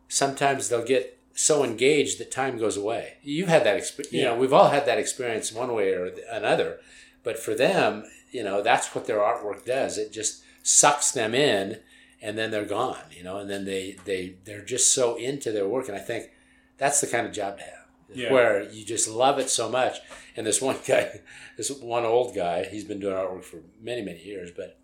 sometimes 0.08 0.68
they'll 0.68 0.84
get 0.84 1.18
so 1.34 1.62
engaged 1.62 2.18
that 2.18 2.30
time 2.30 2.58
goes 2.58 2.76
away. 2.76 3.14
You've 3.22 3.48
had 3.48 3.64
that 3.64 3.76
experience. 3.76 4.12
You 4.12 4.24
know, 4.24 4.36
we've 4.36 4.52
all 4.52 4.70
had 4.70 4.86
that 4.86 4.98
experience 4.98 5.52
one 5.52 5.72
way 5.74 5.92
or 5.92 6.12
another. 6.30 6.78
But 7.22 7.38
for 7.38 7.54
them, 7.54 8.04
you 8.30 8.42
know, 8.42 8.62
that's 8.62 8.94
what 8.94 9.06
their 9.06 9.18
artwork 9.18 9.64
does. 9.64 9.98
It 9.98 10.12
just 10.12 10.42
sucks 10.62 11.10
them 11.12 11.34
in, 11.34 11.80
and 12.22 12.38
then 12.38 12.50
they're 12.50 12.64
gone. 12.64 13.04
You 13.10 13.24
know, 13.24 13.38
and 13.38 13.50
then 13.50 13.64
they 13.64 13.96
they 14.04 14.36
they're 14.44 14.64
just 14.64 14.92
so 14.92 15.16
into 15.16 15.52
their 15.52 15.68
work, 15.68 15.88
and 15.88 15.96
I 15.96 16.00
think 16.00 16.30
that's 16.78 17.00
the 17.00 17.06
kind 17.06 17.26
of 17.26 17.32
job 17.32 17.58
to 17.58 17.64
have 17.64 17.85
Yeah. 18.14 18.32
where 18.32 18.62
you 18.70 18.84
just 18.84 19.08
love 19.08 19.38
it 19.38 19.50
so 19.50 19.68
much. 19.68 19.98
And 20.36 20.46
this 20.46 20.60
one 20.62 20.76
guy, 20.86 21.20
this 21.56 21.70
one 21.70 22.04
old 22.04 22.34
guy, 22.34 22.64
he's 22.64 22.84
been 22.84 23.00
doing 23.00 23.14
artwork 23.14 23.44
for 23.44 23.58
many, 23.80 24.02
many 24.02 24.22
years, 24.22 24.50
but 24.56 24.78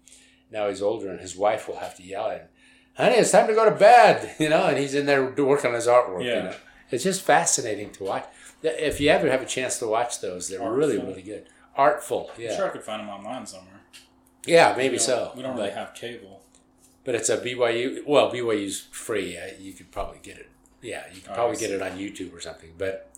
now 0.51 0.69
he's 0.69 0.83
older 0.83 1.09
and 1.11 1.21
his 1.21 1.37
wife 1.37 1.69
will 1.69 1.77
have 1.79 1.97
to 1.97 2.03
yell 2.03 2.29
at 2.31 2.41
him, 2.43 2.49
honey, 2.97 3.15
it's 3.17 3.31
time 3.31 3.47
to 3.47 3.55
go 3.55 3.65
to 3.65 3.71
bed, 3.77 4.35
you 4.41 4.49
know, 4.49 4.67
and 4.67 4.77
he's 4.79 4.95
in 4.95 5.07
there 5.07 5.25
working 5.25 5.69
on 5.71 5.75
his 5.75 5.87
artwork, 5.87 6.25
Yeah. 6.25 6.37
you 6.37 6.43
know. 6.45 6.55
It's 6.91 7.05
just 7.05 7.23
fascinating 7.23 7.91
to 7.93 8.05
watch. 8.05 8.27
If 8.63 9.01
you 9.01 9.09
ever 9.09 9.31
have 9.31 9.41
a 9.43 9.47
chance 9.47 9.79
to 9.79 9.87
watch 9.87 10.21
those, 10.21 10.49
they're 10.49 10.61
really, 10.61 10.97
Artful. 10.97 11.09
really 11.09 11.23
good. 11.23 11.47
Artful, 11.75 12.31
I'm 12.35 12.41
yeah. 12.43 12.57
sure 12.57 12.67
I 12.67 12.69
could 12.69 12.83
find 12.83 13.01
them 13.01 13.09
online 13.09 13.47
somewhere. 13.47 13.81
Yeah, 14.47 14.75
maybe 14.77 14.95
We 14.95 14.99
so. 14.99 15.33
We 15.35 15.43
don't 15.43 15.55
but, 15.57 15.63
really 15.63 15.73
have 15.75 15.95
cable. 15.95 16.43
but 17.05 17.15
it's 17.15 17.29
a 17.31 17.39
BYU, 17.39 18.07
well, 18.07 18.31
BYU's 18.31 18.81
free. 18.91 19.39
Uh, 19.39 19.47
You 19.59 19.73
could 19.73 19.91
probably 19.91 20.19
get 20.23 20.37
it. 20.37 20.51
Yeah, 20.83 21.05
you 21.15 21.21
could 21.23 21.31
Oh, 21.31 21.35
probably 21.35 21.57
get 21.57 21.71
it 21.71 21.81
on 21.81 21.93
YouTube 21.93 22.35
or 22.35 22.41
something. 22.41 22.75
But 22.77 23.09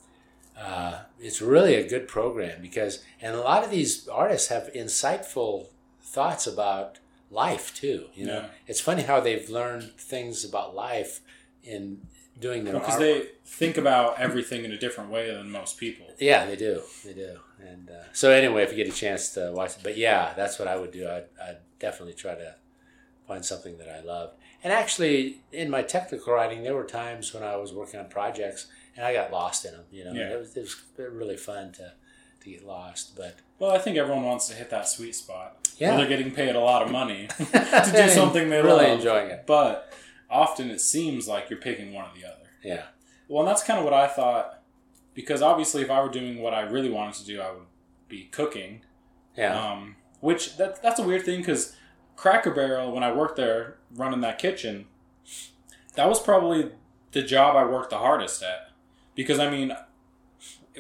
uh, 0.59 1.01
it's 1.21 1.41
really 1.43 1.75
a 1.75 1.89
good 1.89 2.07
program 2.09 2.61
because, 2.63 3.03
and 3.21 3.35
a 3.35 3.41
lot 3.41 3.65
of 3.65 3.71
these 3.71 4.07
artists 4.09 4.49
have 4.49 4.71
insightful 4.75 5.67
thoughts 6.03 6.47
about 6.47 6.99
life 7.31 7.75
too. 7.75 8.07
You 8.15 8.27
know, 8.27 8.41
Yeah. 8.43 8.47
it's 8.67 8.81
funny 8.81 9.03
how 9.03 9.21
they've 9.21 9.49
learned 9.51 9.93
things 9.99 10.45
about 10.45 10.75
life 10.75 11.21
in 11.65 12.07
doing 12.41 12.65
their 12.65 12.75
Because 12.75 12.95
artwork. 12.95 12.99
they 12.99 13.27
think 13.45 13.77
about 13.77 14.19
everything 14.21 14.65
in 14.65 14.73
a 14.73 14.77
different 14.79 15.11
way 15.11 15.33
than 15.33 15.51
most 15.51 15.79
people. 15.79 16.07
Yeah, 16.19 16.47
they 16.47 16.57
do. 16.57 16.83
They 17.05 17.13
do. 17.15 17.39
And 17.61 17.91
uh, 17.91 18.05
so 18.13 18.31
anyway, 18.31 18.63
if 18.63 18.71
you 18.71 18.77
get 18.77 18.93
a 18.93 18.97
chance 18.97 19.31
to 19.35 19.51
watch 19.53 19.73
it, 19.77 19.83
but 19.83 19.97
yeah, 19.97 20.33
that's 20.37 20.59
what 20.59 20.69
I 20.69 20.77
would 20.77 20.91
do. 20.93 21.09
I'd, 21.09 21.25
I'd 21.43 21.59
definitely 21.79 22.15
try 22.15 22.35
to 22.35 22.55
find 23.27 23.45
something 23.45 23.79
that 23.79 23.89
I 23.89 24.01
loved 24.01 24.35
And 24.63 24.73
actually, 24.73 25.41
in 25.53 25.71
my 25.71 25.83
technical 25.83 26.33
writing, 26.35 26.63
there 26.63 26.75
were 26.75 26.85
times 26.85 27.33
when 27.35 27.43
I 27.43 27.57
was 27.57 27.73
working 27.73 27.99
on 28.01 28.09
projects 28.09 28.67
and 28.97 29.05
I 29.07 29.12
got 29.12 29.32
lost 29.32 29.64
in 29.64 29.72
them. 29.72 29.84
You 29.90 30.05
know, 30.05 30.12
Yeah. 30.12 30.30
it, 30.34 30.38
was, 30.38 30.57
it 30.57 30.61
was 30.61 30.76
really 30.99 31.36
fun 31.36 31.72
to 31.72 31.92
to 32.40 32.51
get 32.51 32.66
lost. 32.66 33.16
But 33.16 33.36
Well, 33.59 33.70
I 33.72 33.78
think 33.78 33.97
everyone 33.97 34.24
wants 34.24 34.49
to 34.49 34.55
hit 34.55 34.68
that 34.70 34.86
sweet 34.88 35.14
spot. 35.14 35.66
Yeah. 35.78 35.90
Where 35.90 35.99
they're 35.99 36.09
getting 36.16 36.32
paid 36.32 36.55
a 36.55 36.61
lot 36.61 36.82
of 36.82 36.90
money 36.90 37.26
to 37.38 37.92
do 37.95 38.09
something 38.11 38.51
they 38.51 38.61
really 38.62 38.86
love. 38.86 38.99
enjoying 38.99 39.30
it. 39.30 39.45
But 39.47 39.92
often 40.30 40.70
it 40.70 40.80
seems 40.80 41.26
like 41.26 41.49
you're 41.51 41.59
picking 41.61 41.92
one 41.95 42.05
or 42.05 42.11
the 42.18 42.26
other. 42.26 42.47
Yeah, 42.62 42.82
Well, 43.28 43.42
and 43.42 43.49
that's 43.49 43.62
kind 43.64 43.78
of 43.78 43.84
what 43.84 43.95
I 43.95 44.07
thought. 44.07 44.61
Because 45.14 45.42
obviously, 45.42 45.82
if 45.82 45.90
I 45.90 46.03
were 46.03 46.09
doing 46.11 46.40
what 46.42 46.53
I 46.55 46.61
really 46.62 46.90
wanted 46.90 47.14
to 47.20 47.24
do, 47.24 47.40
I 47.40 47.51
would 47.53 47.66
be 48.09 48.24
cooking. 48.24 48.82
yeah, 49.36 49.72
Um, 49.72 49.97
which 50.20 50.57
that, 50.57 50.82
that's 50.82 50.99
a 50.99 51.03
weird 51.03 51.24
thing 51.24 51.38
because 51.40 51.76
Cracker 52.16 52.51
Barrel, 52.53 52.90
when 52.92 53.03
I 53.05 53.12
worked 53.12 53.36
there 53.36 53.76
running 53.95 54.20
that 54.22 54.38
kitchen, 54.38 54.86
that 55.95 56.09
was 56.09 56.20
probably 56.20 56.72
the 57.12 57.22
job 57.22 57.57
I 57.57 57.64
worked 57.64 57.90
the 57.90 57.99
hardest 57.99 58.42
at. 58.42 58.70
Because 59.15 59.39
I 59.39 59.51
mean, 59.51 59.71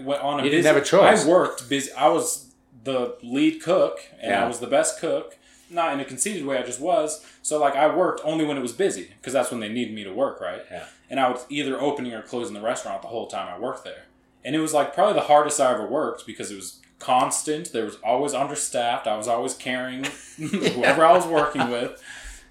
on 0.06 0.40
a 0.40 0.44
You 0.44 0.50
didn't 0.50 0.66
have 0.66 0.76
a 0.76 0.80
choice. 0.84 1.24
I 1.24 1.28
worked 1.28 1.68
busy. 1.68 1.92
I 1.92 2.08
was 2.08 2.52
the 2.82 3.16
lead 3.22 3.62
cook, 3.62 3.98
and 4.20 4.30
Yeah. 4.30 4.44
I 4.44 4.48
was 4.48 4.60
the 4.60 4.66
best 4.66 5.00
cook. 5.00 5.36
Not 5.70 5.94
in 5.94 6.00
a 6.00 6.04
conceited 6.04 6.44
way, 6.44 6.58
I 6.58 6.62
just 6.62 6.80
was. 6.80 7.24
So 7.42 7.58
like, 7.58 7.74
I 7.74 7.94
worked 7.94 8.20
only 8.24 8.44
when 8.44 8.56
it 8.56 8.60
was 8.60 8.72
busy 8.72 9.10
because 9.18 9.32
that's 9.32 9.50
when 9.50 9.60
they 9.60 9.68
needed 9.68 9.94
me 9.94 10.04
to 10.04 10.12
work, 10.12 10.40
right? 10.40 10.62
yeah. 10.70 10.84
and 11.10 11.18
I 11.18 11.30
was 11.30 11.46
either 11.48 11.80
opening 11.80 12.12
or 12.12 12.22
closing 12.22 12.54
the 12.54 12.60
restaurant 12.60 13.02
the 13.02 13.08
whole 13.08 13.26
time 13.26 13.48
I 13.48 13.58
worked 13.58 13.84
there. 13.84 14.04
And 14.44 14.54
it 14.54 14.58
was 14.58 14.74
like 14.74 14.94
probably 14.94 15.14
the 15.14 15.26
hardest 15.26 15.58
I 15.60 15.72
ever 15.72 15.86
worked 15.86 16.26
because 16.26 16.50
it 16.50 16.56
was 16.56 16.80
constant. 16.98 17.72
There 17.72 17.84
was 17.86 17.96
always 18.04 18.34
understaffed. 18.34 19.06
I 19.06 19.16
was 19.16 19.26
always 19.26 19.54
carrying 19.54 20.04
whoever 20.36 21.04
I 21.04 21.12
was 21.12 21.26
working 21.26 21.70
with. 21.70 22.02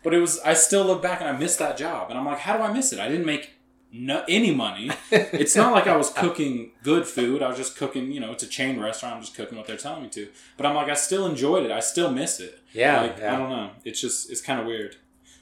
But 0.03 0.13
it 0.13 0.19
was 0.19 0.39
I 0.39 0.53
still 0.53 0.83
look 0.83 1.01
back 1.01 1.21
and 1.21 1.29
I 1.29 1.33
miss 1.33 1.55
that 1.57 1.77
job. 1.77 2.09
And 2.09 2.17
I'm 2.19 2.25
like, 2.25 2.39
how 2.39 2.57
do 2.57 2.63
I 2.63 2.73
miss 2.73 2.91
it? 2.93 2.99
I 2.99 3.07
didn't 3.07 3.25
make 3.27 3.52
no, 3.95 4.23
any 4.27 4.53
money. 4.53 4.89
It's 5.11 5.55
not 5.55 5.71
like 5.71 5.85
I 5.85 5.95
was 5.95 6.09
cooking 6.09 6.71
good 6.81 7.05
food. 7.05 7.43
I 7.43 7.47
was 7.47 7.57
just 7.57 7.77
cooking, 7.77 8.11
you 8.11 8.19
know, 8.19 8.31
it's 8.31 8.41
a 8.41 8.47
chain 8.47 8.79
restaurant. 8.79 9.15
I'm 9.15 9.21
just 9.21 9.35
cooking 9.35 9.55
what 9.55 9.67
they're 9.67 9.77
telling 9.77 10.01
me 10.01 10.09
to. 10.09 10.27
But 10.57 10.65
I'm 10.65 10.73
like, 10.73 10.89
I 10.89 10.95
still 10.95 11.27
enjoyed 11.27 11.63
it. 11.63 11.71
I 11.71 11.79
still 11.79 12.11
miss 12.11 12.39
it. 12.39 12.59
Yeah, 12.73 13.01
Like, 13.01 13.19
yeah. 13.19 13.35
I 13.35 13.37
don't 13.37 13.49
know. 13.51 13.69
It's 13.85 14.01
just 14.01 14.31
it's 14.31 14.41
kind 14.41 14.59
of 14.59 14.65
weird. 14.65 14.95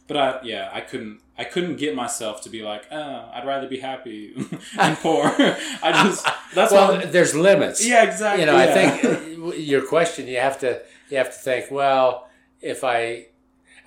But 0.07 0.17
I 0.17 0.39
yeah, 0.43 0.69
I 0.73 0.81
couldn't 0.81 1.21
I 1.37 1.45
couldn't 1.45 1.77
get 1.77 1.95
myself 1.95 2.41
to 2.41 2.49
be 2.49 2.61
like, 2.61 2.83
oh, 2.91 3.29
I'd 3.33 3.47
rather 3.47 3.69
be 3.69 3.79
happy 3.79 4.33
and 4.77 4.97
poor. 4.97 5.23
I 5.37 6.03
just 6.03 6.27
that's 6.53 6.73
well, 6.73 6.97
why 6.97 7.05
there's 7.05 7.33
limits. 7.33 7.87
yeah, 7.87 8.03
exactly. 8.03 8.41
you 8.41 8.45
know, 8.47 8.57
I 8.57 8.67
think 8.67 9.55
your 9.57 9.83
question, 9.87 10.27
you 10.27 10.39
have 10.39 10.59
to 10.59 10.81
you 11.09 11.17
have 11.17 11.27
to 11.31 11.39
think. 11.39 11.71
Well, 11.71 12.27
if 12.61 12.83
I 12.83 13.27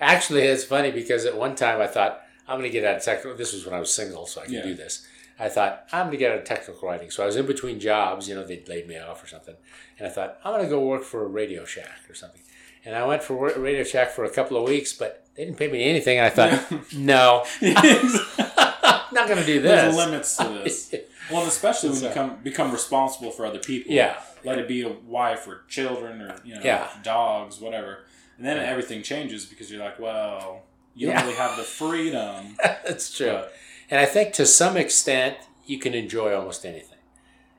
actually, 0.01 0.41
it's 0.41 0.63
funny 0.63 0.89
because 0.89 1.25
at 1.25 1.37
one 1.37 1.53
time 1.55 1.79
I 1.79 1.87
thought 1.87 2.24
I'm 2.47 2.59
going 2.59 2.69
to 2.69 2.73
get 2.73 2.85
out 2.85 2.97
of 2.97 3.03
technical. 3.03 3.35
This 3.37 3.53
was 3.53 3.65
when 3.65 3.73
I 3.73 3.79
was 3.79 3.93
single, 3.93 4.25
so 4.25 4.41
I 4.41 4.45
could 4.45 4.53
Yeah. 4.53 4.63
do 4.63 4.73
this. 4.75 5.07
I 5.37 5.49
thought 5.49 5.85
I'm 5.91 6.03
going 6.07 6.11
to 6.11 6.17
get 6.17 6.31
out 6.31 6.37
of 6.37 6.43
technical 6.45 6.87
writing. 6.87 7.11
So 7.11 7.21
I 7.23 7.25
was 7.25 7.35
in 7.35 7.45
between 7.45 7.79
jobs. 7.79 8.29
You 8.29 8.35
know, 8.35 8.45
they'd 8.45 8.67
laid 8.69 8.87
me 8.87 8.97
off 8.97 9.23
or 9.23 9.27
something, 9.27 9.55
and 9.99 10.07
I 10.07 10.11
thought 10.11 10.39
I'm 10.43 10.53
going 10.53 10.63
to 10.63 10.69
go 10.69 10.79
work 10.79 11.03
for 11.03 11.23
a 11.23 11.27
Radio 11.27 11.65
Shack 11.65 12.09
or 12.09 12.13
something. 12.15 12.41
And 12.85 12.95
I 12.95 13.03
went 13.05 13.23
for 13.23 13.35
Radio 13.57 13.83
Shack 13.83 14.11
for 14.11 14.23
a 14.25 14.29
couple 14.29 14.55
of 14.57 14.63
weeks, 14.69 14.93
but 14.93 15.25
they 15.35 15.43
didn't 15.43 15.57
pay 15.57 15.67
me 15.69 15.83
anything. 15.83 16.19
And 16.19 16.27
I 16.27 16.29
thought, 16.29 16.93
no, 16.95 17.43
I'm 17.61 17.73
not 19.13 19.27
going 19.27 19.39
to 19.39 19.45
do 19.45 19.59
this. 19.61 19.81
There's 19.81 19.95
limits 19.95 20.37
to 20.37 20.43
this. 20.49 20.95
Well, 21.31 21.47
especially 21.47 21.89
when 21.89 22.03
you 22.03 22.09
come 22.11 22.37
become 22.43 22.71
responsible 22.71 23.31
for 23.31 23.47
other 23.47 23.57
people. 23.57 23.91
Yeah. 23.91 24.19
Let 24.43 24.59
it 24.59 24.67
be 24.67 24.83
a 24.83 24.89
wife 24.89 25.47
or 25.47 25.63
children 25.67 26.21
or 26.21 26.35
you 26.45 26.53
know 26.53 26.61
Yeah. 26.63 26.87
dogs, 27.01 27.59
whatever. 27.59 28.03
And 28.37 28.45
then 28.45 28.59
everything 28.59 29.01
changes 29.01 29.43
because 29.47 29.71
you're 29.71 29.83
like, 29.83 29.97
well, 29.97 30.61
you 30.95 31.07
Yeah. 31.07 31.15
don't 31.19 31.25
really 31.25 31.37
have 31.37 31.57
the 31.57 31.63
freedom. 31.63 32.57
That's 32.63 33.15
true. 33.15 33.27
But, 33.33 33.53
and 33.89 33.99
I 33.99 34.05
think 34.05 34.33
to 34.33 34.45
some 34.45 34.77
extent 34.77 35.37
you 35.65 35.77
can 35.79 35.93
enjoy 35.93 36.33
almost 36.35 36.65
anything. 36.65 36.97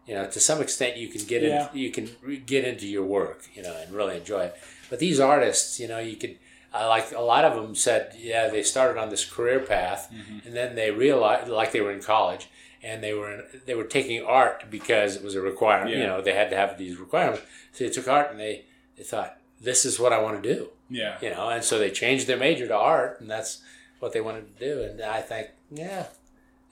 You 0.07 0.15
know, 0.15 0.29
to 0.31 0.41
some 0.41 0.61
extent 0.63 0.97
you 0.97 1.09
can 1.09 1.25
get 1.27 1.43
Yeah. 1.43 1.69
in, 1.73 1.79
you 1.79 1.91
can 1.91 2.11
re- 2.23 2.37
get 2.39 2.65
into 2.65 2.87
your 2.87 3.05
work, 3.05 3.43
you 3.55 3.63
know, 3.63 3.77
and 3.77 3.93
really 3.93 4.17
enjoy 4.17 4.45
it. 4.45 4.57
But 4.89 4.99
these 5.01 5.19
artists, 5.21 5.79
you 5.81 5.89
know, 5.89 5.99
you 5.99 6.17
could. 6.17 6.37
Uh, 6.73 6.79
I 6.79 6.87
like 6.87 7.13
a 7.13 7.21
lot 7.21 7.45
of 7.45 7.55
them 7.55 7.75
said, 7.75 8.15
yeah, 8.19 8.49
they 8.49 8.63
started 8.63 9.01
on 9.01 9.11
this 9.11 9.25
career 9.25 9.61
path, 9.61 10.11
mm-hmm. 10.13 10.47
and 10.47 10.57
then 10.57 10.75
they 10.77 10.91
realized, 10.91 11.49
like 11.49 11.73
they 11.73 11.81
were 11.81 11.93
in 11.93 12.01
college, 12.01 12.49
and 12.83 13.03
they 13.03 13.13
were 13.15 13.33
in, 13.33 13.43
they 13.67 13.75
were 13.75 13.85
taking 13.85 14.25
art 14.25 14.65
because 14.71 15.17
it 15.17 15.25
was 15.25 15.35
a 15.35 15.41
requirement. 15.41 15.97
You 15.97 16.05
know, 16.07 16.21
they 16.21 16.35
had 16.35 16.51
to 16.51 16.57
have 16.57 16.79
these 16.79 16.97
requirements. 16.99 17.43
So 17.73 17.85
they 17.85 17.91
took 17.91 18.07
art, 18.07 18.31
and 18.31 18.39
they 18.39 18.65
they 18.97 19.03
thought, 19.03 19.39
this 19.61 19.85
is 19.85 19.99
what 19.99 20.13
I 20.13 20.21
want 20.21 20.41
to 20.43 20.55
do 20.55 20.69
Yeah. 20.89 21.19
you 21.21 21.31
know, 21.31 21.49
and 21.49 21.65
so 21.65 21.79
they 21.79 21.91
changed 21.91 22.27
their 22.27 22.37
major 22.37 22.67
to 22.69 22.77
art, 22.77 23.21
and 23.21 23.31
that's 23.31 23.63
what 23.99 24.13
they 24.13 24.21
wanted 24.21 24.57
to 24.57 24.65
do. 24.65 24.83
And 24.83 25.01
I 25.01 25.21
think, 25.21 25.49
yeah, 25.71 26.07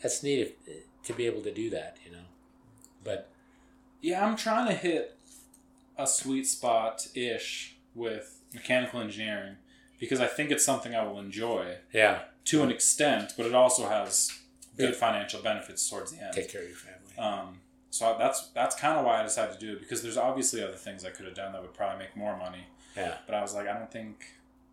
that's 0.02 0.22
neat 0.22 0.40
if, 0.66 1.04
to 1.04 1.12
be 1.12 1.26
able 1.26 1.42
to 1.42 1.52
do 1.52 1.70
that, 1.70 1.96
you 2.04 2.12
know. 2.12 2.24
But 3.02 3.28
Yeah, 4.00 4.24
I'm 4.24 4.36
trying 4.36 4.68
to 4.68 4.74
hit 4.74 5.16
a 5.98 6.06
sweet 6.06 6.46
spot 6.46 7.06
ish 7.14 7.76
with 7.94 8.40
mechanical 8.52 9.00
engineering 9.00 9.56
because 9.98 10.20
I 10.20 10.26
think 10.26 10.50
it's 10.50 10.64
something 10.64 10.94
I 10.94 11.04
will 11.04 11.18
enjoy 11.18 11.76
yeah, 11.92 12.22
to 12.46 12.62
an 12.62 12.70
extent, 12.70 13.32
but 13.36 13.46
it 13.46 13.54
also 13.54 13.88
has 13.88 14.32
good 14.76 14.94
financial 14.96 15.40
benefits 15.40 15.88
towards 15.88 16.12
the 16.12 16.22
end. 16.22 16.34
take 16.34 16.50
care 16.50 16.62
of 16.62 16.68
your 16.68 16.76
family. 16.76 17.16
Um, 17.16 17.60
so 17.90 18.16
that's 18.18 18.48
that's 18.48 18.74
kind 18.74 18.98
of 18.98 19.04
why 19.04 19.20
I 19.20 19.22
decided 19.22 19.58
to 19.58 19.66
do 19.66 19.72
it 19.74 19.80
because 19.80 20.02
there's 20.02 20.16
obviously 20.16 20.62
other 20.62 20.72
things 20.74 21.04
I 21.04 21.10
could 21.10 21.26
have 21.26 21.34
done 21.36 21.52
that 21.52 21.62
would 21.62 21.74
probably 21.74 21.98
make 22.00 22.16
more 22.16 22.36
money, 22.36 22.66
Yeah, 22.96 23.16
but 23.26 23.34
I 23.34 23.42
was 23.42 23.54
like, 23.54 23.66
I 23.68 23.78
don't 23.78 23.90
think 23.90 24.24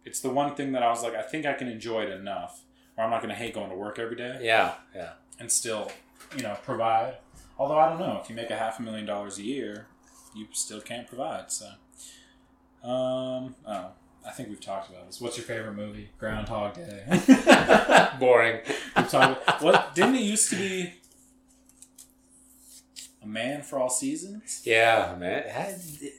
it's 0.05 0.19
the 0.19 0.29
one 0.29 0.55
thing 0.55 0.71
that 0.73 0.83
I 0.83 0.89
was 0.89 1.03
like, 1.03 1.15
I 1.15 1.21
think 1.21 1.45
I 1.45 1.53
can 1.53 1.67
enjoy 1.67 2.03
it 2.03 2.09
enough, 2.09 2.61
or 2.97 3.03
I'm 3.03 3.09
not 3.09 3.21
going 3.21 3.33
to 3.33 3.35
hate 3.35 3.53
going 3.53 3.69
to 3.69 3.75
work 3.75 3.99
every 3.99 4.15
day 4.15 4.39
yeah, 4.41 4.75
yeah. 4.95 5.11
and 5.39 5.51
still, 5.51 5.91
you 6.35 6.43
know, 6.43 6.57
provide. 6.63 7.15
Although 7.57 7.77
I 7.77 7.89
don't 7.89 7.99
know 7.99 8.19
if 8.23 8.29
you 8.29 8.35
make 8.35 8.49
a 8.49 8.57
half 8.57 8.79
a 8.79 8.83
million 8.83 9.05
dollars 9.05 9.37
a 9.37 9.43
year, 9.43 9.87
you 10.35 10.47
still 10.51 10.81
can't 10.81 11.07
provide. 11.07 11.51
So, 11.51 11.65
um, 12.83 13.55
oh, 13.67 13.91
I 14.25 14.31
think 14.31 14.49
we've 14.49 14.61
talked 14.61 14.89
about 14.89 15.07
this. 15.07 15.19
What's 15.21 15.37
your 15.37 15.45
favorite 15.45 15.73
movie? 15.73 16.09
Groundhog 16.17 16.75
Day. 16.75 17.03
Boring. 18.19 18.61
About- 18.95 19.61
what 19.61 19.93
didn't 19.95 20.15
it 20.15 20.21
used 20.23 20.49
to 20.51 20.55
be? 20.55 20.93
A 23.23 23.27
Man 23.27 23.61
for 23.61 23.77
All 23.77 23.89
Seasons. 23.89 24.61
Yeah, 24.65 25.15
man. 25.19 25.43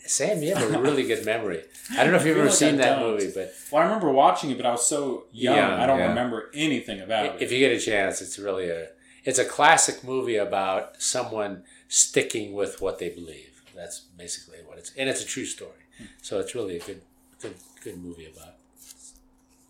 Sam, 0.06 0.42
you 0.42 0.54
have 0.54 0.72
a 0.72 0.78
really 0.78 1.02
good 1.02 1.24
memory. 1.24 1.64
I 1.92 2.04
don't 2.04 2.12
know 2.12 2.18
if 2.18 2.24
you've 2.26 2.36
ever 2.36 2.46
like 2.46 2.54
seen 2.54 2.76
that 2.76 3.00
movie, 3.00 3.30
but 3.34 3.52
Well, 3.72 3.82
I 3.82 3.86
remember 3.86 4.10
watching 4.12 4.50
it, 4.50 4.56
but 4.56 4.66
I 4.66 4.70
was 4.70 4.86
so 4.86 5.24
young. 5.32 5.56
Yeah, 5.56 5.82
I 5.82 5.86
don't 5.86 5.98
yeah. 5.98 6.08
remember 6.08 6.50
anything 6.54 7.00
about 7.00 7.26
it. 7.26 7.42
if 7.42 7.50
you 7.50 7.58
get 7.58 7.72
a 7.72 7.80
chance, 7.80 8.22
it's 8.22 8.38
really 8.38 8.68
a 8.68 8.88
it's 9.24 9.38
a 9.38 9.44
classic 9.44 10.02
movie 10.04 10.36
about 10.36 11.00
someone 11.02 11.64
sticking 11.88 12.52
with 12.52 12.80
what 12.80 12.98
they 12.98 13.08
believe. 13.08 13.62
That's 13.74 14.00
basically 14.00 14.58
what 14.66 14.78
it's, 14.78 14.92
and 14.96 15.08
it's 15.08 15.22
a 15.22 15.26
true 15.26 15.44
story. 15.44 15.82
Hmm. 15.98 16.04
So 16.22 16.40
it's 16.40 16.54
really 16.54 16.76
a 16.76 16.80
good, 16.80 17.02
good, 17.40 17.54
good 17.82 17.98
movie 17.98 18.26
about 18.26 18.54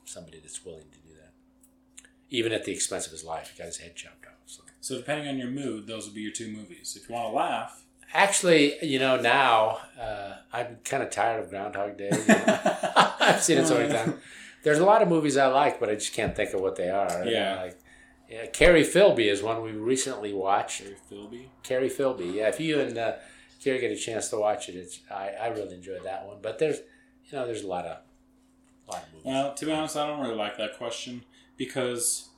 somebody 0.04 0.38
that's 0.40 0.64
willing 0.64 0.84
to 0.92 0.98
even 2.32 2.52
at 2.52 2.64
the 2.64 2.72
expense 2.72 3.06
of 3.06 3.12
his 3.12 3.22
life. 3.24 3.52
He 3.52 3.58
got 3.58 3.66
his 3.66 3.76
head 3.78 3.94
chopped 3.94 4.26
off. 4.26 4.32
So. 4.46 4.62
so 4.80 4.96
depending 4.96 5.28
on 5.28 5.38
your 5.38 5.50
mood, 5.50 5.86
those 5.86 6.06
would 6.06 6.14
be 6.14 6.22
your 6.22 6.32
two 6.32 6.50
movies. 6.50 6.98
If 7.00 7.08
you 7.08 7.14
want 7.14 7.28
to 7.28 7.36
laugh, 7.36 7.82
Actually, 8.14 8.74
you 8.84 8.98
know, 8.98 9.18
now 9.18 9.78
uh, 9.98 10.34
I'm 10.52 10.76
kind 10.84 11.02
of 11.02 11.08
tired 11.08 11.42
of 11.42 11.48
Groundhog 11.48 11.96
Day. 11.96 12.10
you 12.12 12.26
know. 12.28 12.44
I've 13.20 13.42
seen 13.42 13.58
it 13.58 13.66
so 13.66 13.78
many 13.78 13.92
times. 13.92 14.14
There's 14.62 14.80
a 14.80 14.84
lot 14.84 15.00
of 15.00 15.08
movies 15.08 15.36
I 15.36 15.46
like, 15.46 15.80
but 15.80 15.88
I 15.88 15.94
just 15.94 16.12
can't 16.12 16.36
think 16.36 16.52
of 16.52 16.60
what 16.60 16.76
they 16.76 16.90
are. 16.90 17.24
Yeah. 17.24 17.62
Like, 17.62 17.78
yeah, 18.28 18.46
Carrie 18.46 18.84
Pilby 18.84 19.30
is 19.30 19.42
one 19.42 19.62
we 19.62 19.72
recently 19.72 20.34
watched. 20.34 20.82
Carrie 20.82 20.96
Pilby. 21.10 21.46
Carrie 21.62 21.88
Pilby. 21.88 22.34
Yeah, 22.34 22.48
if 22.48 22.60
you 22.60 22.80
and 22.80 22.96
uh, 22.98 23.14
Carrie 23.64 23.80
get 23.80 23.90
a 23.90 23.96
chance 23.96 24.28
to 24.28 24.36
watch 24.36 24.68
it, 24.68 24.74
it's 24.74 25.00
I, 25.10 25.30
I 25.40 25.46
really 25.48 25.74
enjoyed 25.74 26.04
that 26.04 26.26
one. 26.26 26.36
But 26.42 26.58
there's, 26.58 26.78
you 27.30 27.38
know, 27.38 27.46
there's 27.46 27.62
a 27.62 27.66
lot 27.66 27.86
of, 27.86 27.98
lot 28.90 29.02
of 29.04 29.12
movies. 29.12 29.24
Well, 29.24 29.54
to 29.54 29.66
be 29.66 29.72
honest, 29.72 29.96
I 29.96 30.06
don't 30.06 30.20
really 30.20 30.36
like 30.36 30.58
that 30.58 30.76
question 30.76 31.24
because 31.56 32.28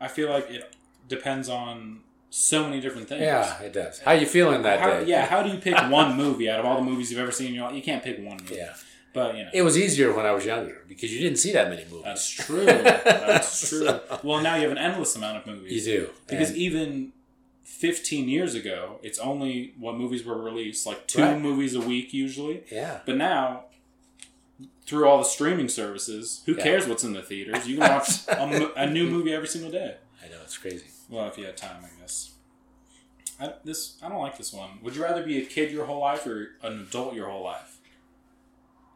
I 0.00 0.08
feel 0.08 0.30
like 0.30 0.50
it 0.50 0.74
depends 1.08 1.48
on 1.48 2.00
so 2.30 2.64
many 2.68 2.80
different 2.80 3.08
things. 3.08 3.22
yeah, 3.22 3.58
it 3.62 3.72
does. 3.72 4.00
How 4.00 4.12
you 4.12 4.26
feeling 4.26 4.62
that 4.62 4.80
How, 4.80 4.90
day? 5.00 5.06
yeah, 5.06 5.24
how 5.26 5.42
do 5.42 5.50
you 5.50 5.58
pick 5.58 5.74
one 5.90 6.16
movie 6.16 6.48
out 6.50 6.60
of 6.60 6.66
all 6.66 6.76
the 6.76 6.82
movies 6.84 7.10
you've 7.10 7.20
ever 7.20 7.32
seen? 7.32 7.54
You're 7.54 7.70
you 7.72 7.82
can't 7.82 8.02
pick 8.02 8.18
one 8.18 8.36
movie. 8.38 8.56
yeah. 8.56 8.74
But, 9.14 9.36
you 9.36 9.44
know. 9.44 9.50
It 9.54 9.62
was 9.62 9.78
easier 9.78 10.14
when 10.14 10.26
I 10.26 10.32
was 10.32 10.44
younger 10.44 10.84
because 10.86 11.10
you 11.12 11.18
didn't 11.20 11.38
see 11.38 11.52
that 11.52 11.70
many 11.70 11.82
movies. 11.84 12.04
That's 12.04 12.28
true. 12.28 12.66
That's 12.66 13.60
true. 13.70 13.86
So- 13.86 14.20
Well, 14.22 14.42
now 14.42 14.56
you 14.56 14.62
have 14.62 14.70
an 14.70 14.78
endless 14.78 15.16
amount 15.16 15.38
of 15.38 15.46
movies. 15.46 15.86
you 15.86 15.92
do 16.00 16.10
Because 16.28 16.50
And- 16.50 16.58
even 16.58 17.12
15 17.64 18.28
years 18.28 18.54
ago, 18.54 18.98
it's 19.02 19.18
only 19.18 19.72
what 19.78 19.96
movies 19.96 20.24
were 20.24 20.36
released, 20.40 20.86
like 20.86 21.06
two 21.06 21.22
Right. 21.22 21.40
movies 21.40 21.74
a 21.74 21.80
week 21.80 22.12
usually. 22.12 22.64
yeah, 22.70 23.00
But 23.06 23.16
now, 23.16 23.64
through 24.88 25.06
all 25.06 25.18
the 25.18 25.24
streaming 25.24 25.68
services, 25.68 26.42
who 26.46 26.54
Yeah. 26.54 26.62
cares 26.62 26.86
what's 26.86 27.04
in 27.04 27.12
the 27.12 27.22
theaters? 27.22 27.68
You 27.68 27.76
can 27.76 27.90
watch 27.92 28.08
a, 28.28 28.72
a 28.82 28.86
new 28.90 29.06
movie 29.08 29.32
every 29.34 29.46
single 29.48 29.70
day. 29.70 29.96
I 30.24 30.28
know 30.28 30.38
it's 30.42 30.56
crazy. 30.56 30.86
Well, 31.10 31.28
if 31.28 31.36
you 31.36 31.44
had 31.44 31.56
time, 31.58 31.84
I 31.84 32.00
guess. 32.00 32.32
I, 33.38 33.52
this 33.64 33.98
I 34.02 34.08
don't 34.08 34.18
like 34.22 34.38
this 34.38 34.52
one. 34.52 34.70
Would 34.82 34.96
you 34.96 35.02
rather 35.02 35.22
be 35.22 35.38
a 35.42 35.44
kid 35.46 35.70
your 35.70 35.84
whole 35.84 36.00
life 36.00 36.26
or 36.26 36.52
an 36.62 36.80
adult 36.80 37.14
your 37.14 37.28
whole 37.28 37.44
life? 37.44 37.76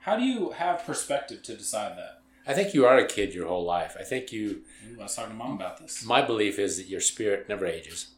How 0.01 0.17
do 0.17 0.25
you 0.25 0.51
have 0.51 0.85
perspective 0.85 1.43
to 1.45 1.57
decide 1.57 1.97
that? 1.99 2.21
I 2.47 2.55
think 2.55 2.75
you 2.75 2.85
are 2.87 2.99
a 2.99 3.07
kid 3.07 3.35
your 3.35 3.47
whole 3.47 3.65
life. 3.65 3.97
I 4.01 4.03
think 4.03 4.33
you. 4.33 4.63
Ooh, 4.91 4.99
I 4.99 5.03
was 5.05 5.15
talking 5.15 5.31
to 5.33 5.37
mom 5.37 5.53
about 5.53 5.79
this. 5.79 6.05
My 6.05 6.23
belief 6.23 6.59
is 6.59 6.77
that 6.79 6.89
your 6.89 7.01
spirit 7.01 7.49
never 7.49 7.67
ages, 7.67 8.09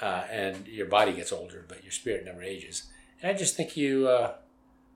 uh, 0.00 0.22
and 0.30 0.68
your 0.68 0.86
body 0.86 1.12
gets 1.12 1.32
older, 1.32 1.64
but 1.66 1.82
your 1.82 1.90
spirit 1.90 2.24
never 2.24 2.42
ages. 2.42 2.84
And 3.20 3.28
I 3.34 3.36
just 3.36 3.56
think 3.56 3.76
you 3.76 4.06
uh, 4.06 4.34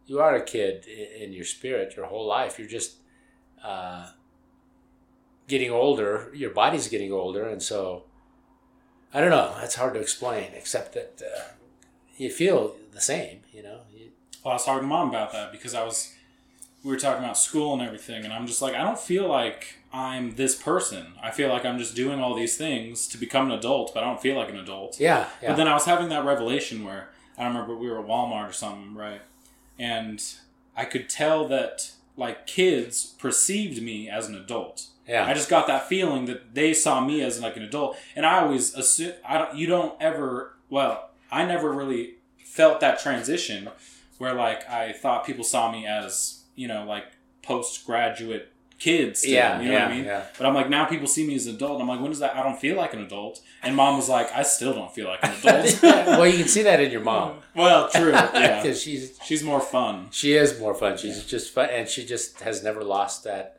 you 0.07 0.21
are 0.21 0.35
a 0.35 0.43
kid 0.43 0.87
in 0.87 1.33
your 1.33 1.45
spirit 1.45 1.97
your 1.97 2.07
whole 2.07 2.27
life. 2.27 2.59
You're 2.59 2.69
just 2.69 2.97
uh, 3.65 4.11
getting 5.49 5.71
older. 5.71 6.31
Your 6.35 6.51
body's 6.51 6.89
getting 6.89 7.13
older, 7.13 7.47
and 7.49 7.63
so 7.63 8.05
I 9.13 9.21
don't 9.21 9.31
know. 9.31 9.55
That's 9.61 9.75
hard 9.77 9.95
to 9.95 10.01
explain, 10.01 10.51
except 10.55 10.95
that 10.95 11.23
uh, 11.25 11.41
you 12.17 12.31
feel 12.31 12.77
the 12.93 13.01
same. 13.01 13.41
You 13.53 13.63
know. 13.63 13.81
You, 13.95 14.11
Well, 14.45 14.53
I 14.53 14.55
was 14.57 14.65
talking 14.65 14.83
to 14.83 14.87
mom 14.89 15.09
about 15.11 15.33
that 15.33 15.53
because 15.53 15.75
I 15.75 15.85
was 15.85 16.15
we 16.83 16.91
were 16.91 16.99
talking 16.99 17.23
about 17.23 17.37
school 17.37 17.75
and 17.75 17.83
everything, 17.83 18.25
and 18.25 18.33
I'm 18.33 18.47
just 18.47 18.63
like, 18.63 18.75
I 18.75 18.83
don't 18.83 18.99
feel 18.99 19.29
like 19.29 19.77
I'm 19.93 20.37
this 20.37 20.55
person. 20.55 21.13
I 21.23 21.31
feel 21.31 21.49
like 21.51 21.65
I'm 21.67 21.79
just 21.79 21.95
doing 21.95 22.21
all 22.21 22.35
these 22.35 22.57
things 22.57 23.07
to 23.09 23.19
become 23.19 23.51
an 23.51 23.59
adult, 23.59 23.93
but 23.93 24.03
I 24.03 24.07
don't 24.07 24.21
feel 24.21 24.37
like 24.37 24.49
an 24.49 24.57
adult. 24.59 24.99
yeah. 24.99 25.29
Yeah. 25.43 25.51
But 25.51 25.57
then 25.57 25.69
I 25.69 25.75
was 25.75 25.85
having 25.85 26.09
that 26.09 26.25
revelation 26.25 26.85
where 26.85 27.11
I 27.37 27.43
don't 27.45 27.53
remember 27.55 27.77
we 27.77 27.91
were 27.91 27.99
at 27.99 28.07
Walmart 28.07 28.49
or 28.49 28.53
something, 28.53 28.95
right? 28.95 29.21
And 29.81 30.23
I 30.77 30.85
could 30.85 31.09
tell 31.09 31.49
that 31.49 31.93
like 32.17 32.47
kids 32.47 33.15
perceived 33.19 33.83
me 33.83 34.09
as 34.11 34.27
an 34.29 34.35
adult. 34.35 34.87
yeah. 35.09 35.25
I 35.27 35.33
just 35.33 35.49
got 35.49 35.67
that 35.69 35.89
feeling 35.89 36.27
that 36.27 36.55
they 36.55 36.75
saw 36.75 37.01
me 37.01 37.23
as 37.23 37.41
like 37.41 37.57
an 37.57 37.63
adult, 37.63 37.97
and 38.15 38.27
I 38.27 38.41
always 38.43 38.75
assume 38.75 39.15
I 39.27 39.39
don't. 39.39 39.57
You 39.57 39.67
don't 39.67 39.95
ever. 40.01 40.55
Well, 40.69 41.11
I 41.33 41.45
never 41.47 41.73
really 41.73 42.17
felt 42.45 42.81
that 42.81 43.01
transition 43.01 43.71
where 44.19 44.35
like 44.35 44.69
I 44.69 44.93
thought 44.93 45.25
people 45.25 45.45
saw 45.45 45.73
me 45.73 45.87
as 45.87 46.43
you 46.55 46.69
know 46.69 46.85
like 46.85 47.07
postgraduate 47.43 48.53
kids. 48.81 49.21
Still, 49.21 49.33
Yeah, 49.33 49.61
you 49.61 49.69
know 49.69 49.75
yeah, 49.75 49.83
what 49.85 49.93
I 49.93 49.95
mean. 49.95 50.05
yeah. 50.07 50.25
But 50.37 50.47
I'm 50.47 50.55
like 50.55 50.69
now 50.69 50.87
people 50.87 51.07
see 51.07 51.25
me 51.27 51.37
as 51.37 51.47
an 51.47 51.55
adult. 51.55 51.81
I'm 51.81 51.87
like, 51.87 52.01
when 52.01 52.11
is 52.11 52.19
that? 52.19 52.35
I 52.35 52.43
don't 52.43 52.59
feel 52.59 52.77
like 52.77 52.93
an 52.95 53.03
adult. 53.03 53.41
And 53.63 53.77
mom 53.77 53.97
was 53.97 54.09
like, 54.09 54.33
I 54.35 54.43
still 54.43 54.73
don't 54.75 54.93
feel 54.93 55.07
like 55.07 55.21
an 55.23 55.33
adult. 55.45 55.83
well, 55.83 56.27
you 56.27 56.39
can 56.39 56.49
see 56.49 56.63
that 56.63 56.81
in 56.81 56.91
your 56.91 57.03
mom. 57.03 57.37
well, 57.55 57.89
true. 57.89 58.11
Yeah, 58.13 58.61
because 58.63 58.83
she's 58.83 59.17
she's 59.25 59.45
more 59.45 59.61
fun. 59.61 60.09
She 60.11 60.33
is 60.33 60.59
more 60.59 60.75
fun. 60.75 60.97
She's 60.97 61.25
just 61.25 61.53
fun, 61.55 61.69
and 61.71 61.89
she 61.89 62.05
just 62.05 62.41
has 62.41 62.65
never 62.65 62.83
lost 62.83 63.23
that, 63.25 63.59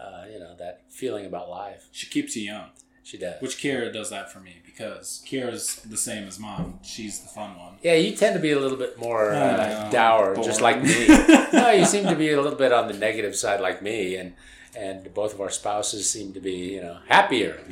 uh, 0.00 0.24
you 0.32 0.38
know, 0.38 0.54
that 0.58 0.82
feeling 0.90 1.26
about 1.26 1.50
life. 1.50 1.88
She 1.92 2.06
keeps 2.06 2.34
you 2.36 2.44
young. 2.44 2.68
She 3.02 3.18
does. 3.18 3.42
Which 3.42 3.58
Kira 3.58 3.92
does 3.92 4.08
that 4.10 4.32
for 4.32 4.40
me 4.40 4.54
because 4.76 5.22
Kira's 5.24 5.76
the 5.76 5.96
same 5.96 6.26
as 6.26 6.38
mom. 6.40 6.80
She's 6.82 7.20
the 7.20 7.28
fun 7.28 7.56
one. 7.58 7.74
yeah, 7.82 7.94
you 7.94 8.16
tend 8.16 8.34
to 8.34 8.40
be 8.40 8.50
a 8.50 8.58
little 8.58 8.76
bit 8.76 8.98
more 8.98 9.30
uh, 9.32 9.36
Uh, 9.38 9.90
dour, 9.90 10.34
just 10.42 10.60
like 10.60 10.82
me. 10.82 11.06
no, 11.52 11.70
you 11.70 11.84
seem 11.84 12.04
to 12.08 12.16
be 12.16 12.30
a 12.32 12.40
little 12.42 12.58
bit 12.58 12.72
on 12.72 12.88
the 12.88 12.94
negative 12.94 13.36
side, 13.36 13.60
like 13.60 13.82
me, 13.82 14.16
and 14.16 14.34
and 14.76 15.14
both 15.14 15.32
of 15.34 15.40
our 15.40 15.50
spouses 15.50 16.10
seem 16.10 16.32
to 16.32 16.40
be, 16.40 16.74
you 16.74 16.80
know, 16.82 16.98
happier. 17.08 17.60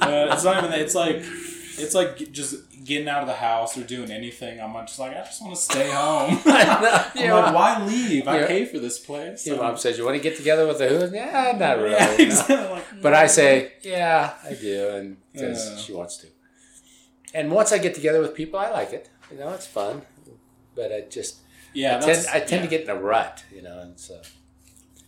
Uh, 0.00 0.30
it's 0.32 0.44
not 0.44 0.64
even. 0.64 0.72
It's 0.80 0.94
like 0.94 1.22
it's 1.82 1.94
like 1.94 2.32
just 2.32 2.54
getting 2.84 3.08
out 3.08 3.20
of 3.22 3.26
the 3.28 3.34
house 3.34 3.76
or 3.76 3.82
doing 3.84 4.10
anything. 4.10 4.60
I'm 4.60 4.72
just 4.86 4.98
like 4.98 5.12
I 5.16 5.20
just 5.24 5.42
want 5.42 5.54
to 5.54 5.60
stay 5.60 5.90
home. 5.92 6.38
I'm 6.46 7.16
Your 7.22 7.34
like, 7.34 7.54
why 7.54 7.84
leave? 7.86 8.26
I 8.28 8.46
pay 8.46 8.64
for 8.66 8.78
this 8.78 8.98
place. 8.98 9.46
Your 9.46 9.56
mom 9.58 9.76
says, 9.76 9.98
"You 9.98 10.04
want 10.04 10.16
to 10.16 10.22
get 10.22 10.36
together 10.36 10.66
with 10.66 10.78
the 10.78 10.88
who?" 10.88 11.14
Yeah, 11.14 11.56
not 11.58 11.78
really. 11.78 11.90
Yeah, 11.92 12.06
no. 12.06 12.14
exactly. 12.24 12.56
Like, 12.56 13.02
But 13.02 13.14
I 13.14 13.26
say, 13.26 13.72
yeah, 13.82 14.34
I 14.44 14.54
do, 14.54 14.88
and 14.90 15.16
because 15.32 15.70
Yeah. 15.70 15.76
she 15.76 15.92
wants 15.92 16.16
to. 16.18 16.26
And 17.32 17.50
once 17.52 17.70
I 17.72 17.78
get 17.78 17.94
together 17.94 18.20
with 18.20 18.34
people, 18.34 18.58
I 18.58 18.70
like 18.70 18.92
it. 18.92 19.08
You 19.30 19.38
know, 19.38 19.50
it's 19.50 19.66
fun. 19.66 20.02
But 20.74 20.92
I 20.92 21.02
just, 21.02 21.36
yeah, 21.74 21.98
I 21.98 22.00
tend, 22.00 22.26
I 22.32 22.38
tend 22.40 22.50
yeah. 22.50 22.62
to 22.62 22.66
get 22.68 22.80
in 22.82 22.90
a 22.90 22.96
rut. 23.00 23.44
You 23.54 23.62
know, 23.62 23.78
and 23.80 23.98
so 24.00 24.20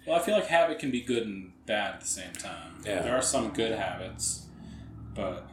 Well, 0.07 0.16
I 0.16 0.20
feel 0.20 0.35
like 0.35 0.47
habit 0.47 0.79
can 0.79 0.91
be 0.91 1.01
good 1.01 1.25
and 1.25 1.53
bad 1.66 1.95
at 1.95 2.01
the 2.01 2.07
same 2.07 2.33
time. 2.35 2.75
Yeah. 2.87 3.03
There 3.03 3.16
are 3.16 3.23
some 3.23 3.51
good 3.51 3.73
habits, 3.73 4.47
but 5.14 5.47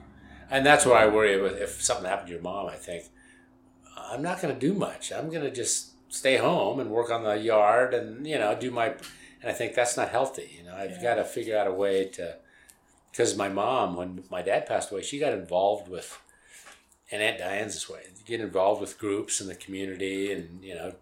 and 0.49 0.65
that's 0.65 0.85
where 0.85 0.97
I 0.97 1.07
worry 1.07 1.41
with 1.41 1.57
if 1.57 1.81
something 1.81 2.05
happened 2.05 2.27
to 2.27 2.33
your 2.33 2.41
mom. 2.41 2.67
I 2.67 2.75
think 2.75 3.05
I'm 3.97 4.21
not 4.21 4.41
going 4.41 4.53
to 4.53 4.59
do 4.59 4.73
much. 4.73 5.11
I'm 5.11 5.29
going 5.29 5.43
to 5.43 5.51
just 5.51 5.91
stay 6.11 6.37
home 6.37 6.79
and 6.79 6.89
work 6.89 7.11
on 7.11 7.23
the 7.23 7.35
yard 7.37 7.93
and 7.93 8.25
you 8.25 8.37
know 8.37 8.55
do 8.59 8.71
my. 8.71 8.87
And 9.41 9.49
I 9.49 9.53
think 9.53 9.73
that's 9.73 9.95
not 9.95 10.09
healthy. 10.09 10.49
You 10.57 10.63
know, 10.65 10.75
I've 10.75 10.91
Yeah. 10.97 11.01
got 11.03 11.15
to 11.15 11.23
figure 11.23 11.57
out 11.57 11.67
a 11.67 11.71
way 11.73 12.05
to. 12.05 12.35
Because 13.11 13.35
my 13.35 13.49
mom, 13.49 13.95
when 13.95 14.23
my 14.29 14.41
dad 14.41 14.65
passed 14.67 14.91
away, 14.91 15.01
she 15.01 15.17
got 15.17 15.33
involved 15.33 15.87
with, 15.89 16.19
and 17.11 17.23
Aunt 17.23 17.39
Diane's 17.39 17.73
this 17.73 17.89
way. 17.89 18.03
Get 18.25 18.39
involved 18.39 18.81
with 18.81 18.99
groups 18.99 19.41
in 19.41 19.47
the 19.47 19.55
community, 19.55 20.31
and 20.31 20.63
you 20.63 20.75
know, 20.75 20.93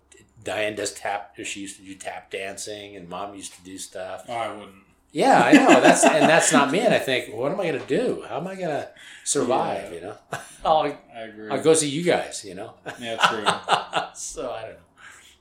Diane 0.43 0.75
does 0.75 0.93
tap. 0.93 1.35
She 1.43 1.59
used 1.61 1.77
to 1.77 1.83
do 1.83 1.95
tap 1.95 2.31
dancing, 2.31 2.95
and 2.95 3.09
mom 3.09 3.35
used 3.35 3.53
to 3.55 3.61
do 3.61 3.77
stuff. 3.77 4.23
Oh, 4.29 4.33
I 4.33 4.51
wouldn't. 4.53 4.83
Yeah, 5.11 5.41
I 5.41 5.51
know. 5.53 5.81
That's 5.81 6.03
and 6.03 6.29
that's 6.29 6.51
not 6.51 6.71
me. 6.71 6.79
And 6.79 6.93
I 6.93 6.99
think, 6.99 7.33
what 7.33 7.51
am 7.51 7.59
I 7.59 7.67
going 7.69 7.79
to 7.79 7.87
do? 7.87 8.23
How 8.27 8.37
am 8.37 8.47
I 8.47 8.55
going 8.55 8.69
to 8.69 8.89
survive? 9.23 9.89
Yeah. 9.91 9.95
You 9.95 10.01
know, 10.01 10.17
I'll, 10.65 10.97
I 11.15 11.19
agree. 11.21 11.49
I'll 11.49 11.63
go 11.63 11.73
see 11.73 11.89
you 11.89 12.03
guys. 12.03 12.43
You 12.45 12.55
know, 12.55 12.73
Yeah, 12.99 13.15
true. 13.17 13.43
so 14.15 14.51
I 14.51 14.61
don't 14.63 14.71
know. 14.73 14.77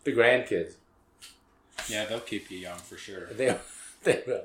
The 0.04 0.12
grandkids, 0.12 0.74
yeah, 1.88 2.04
they'll 2.04 2.20
keep 2.20 2.50
you 2.50 2.58
young 2.58 2.78
for 2.78 2.96
sure. 2.96 3.26
they 3.32 3.56
they 4.04 4.22
will. 4.26 4.44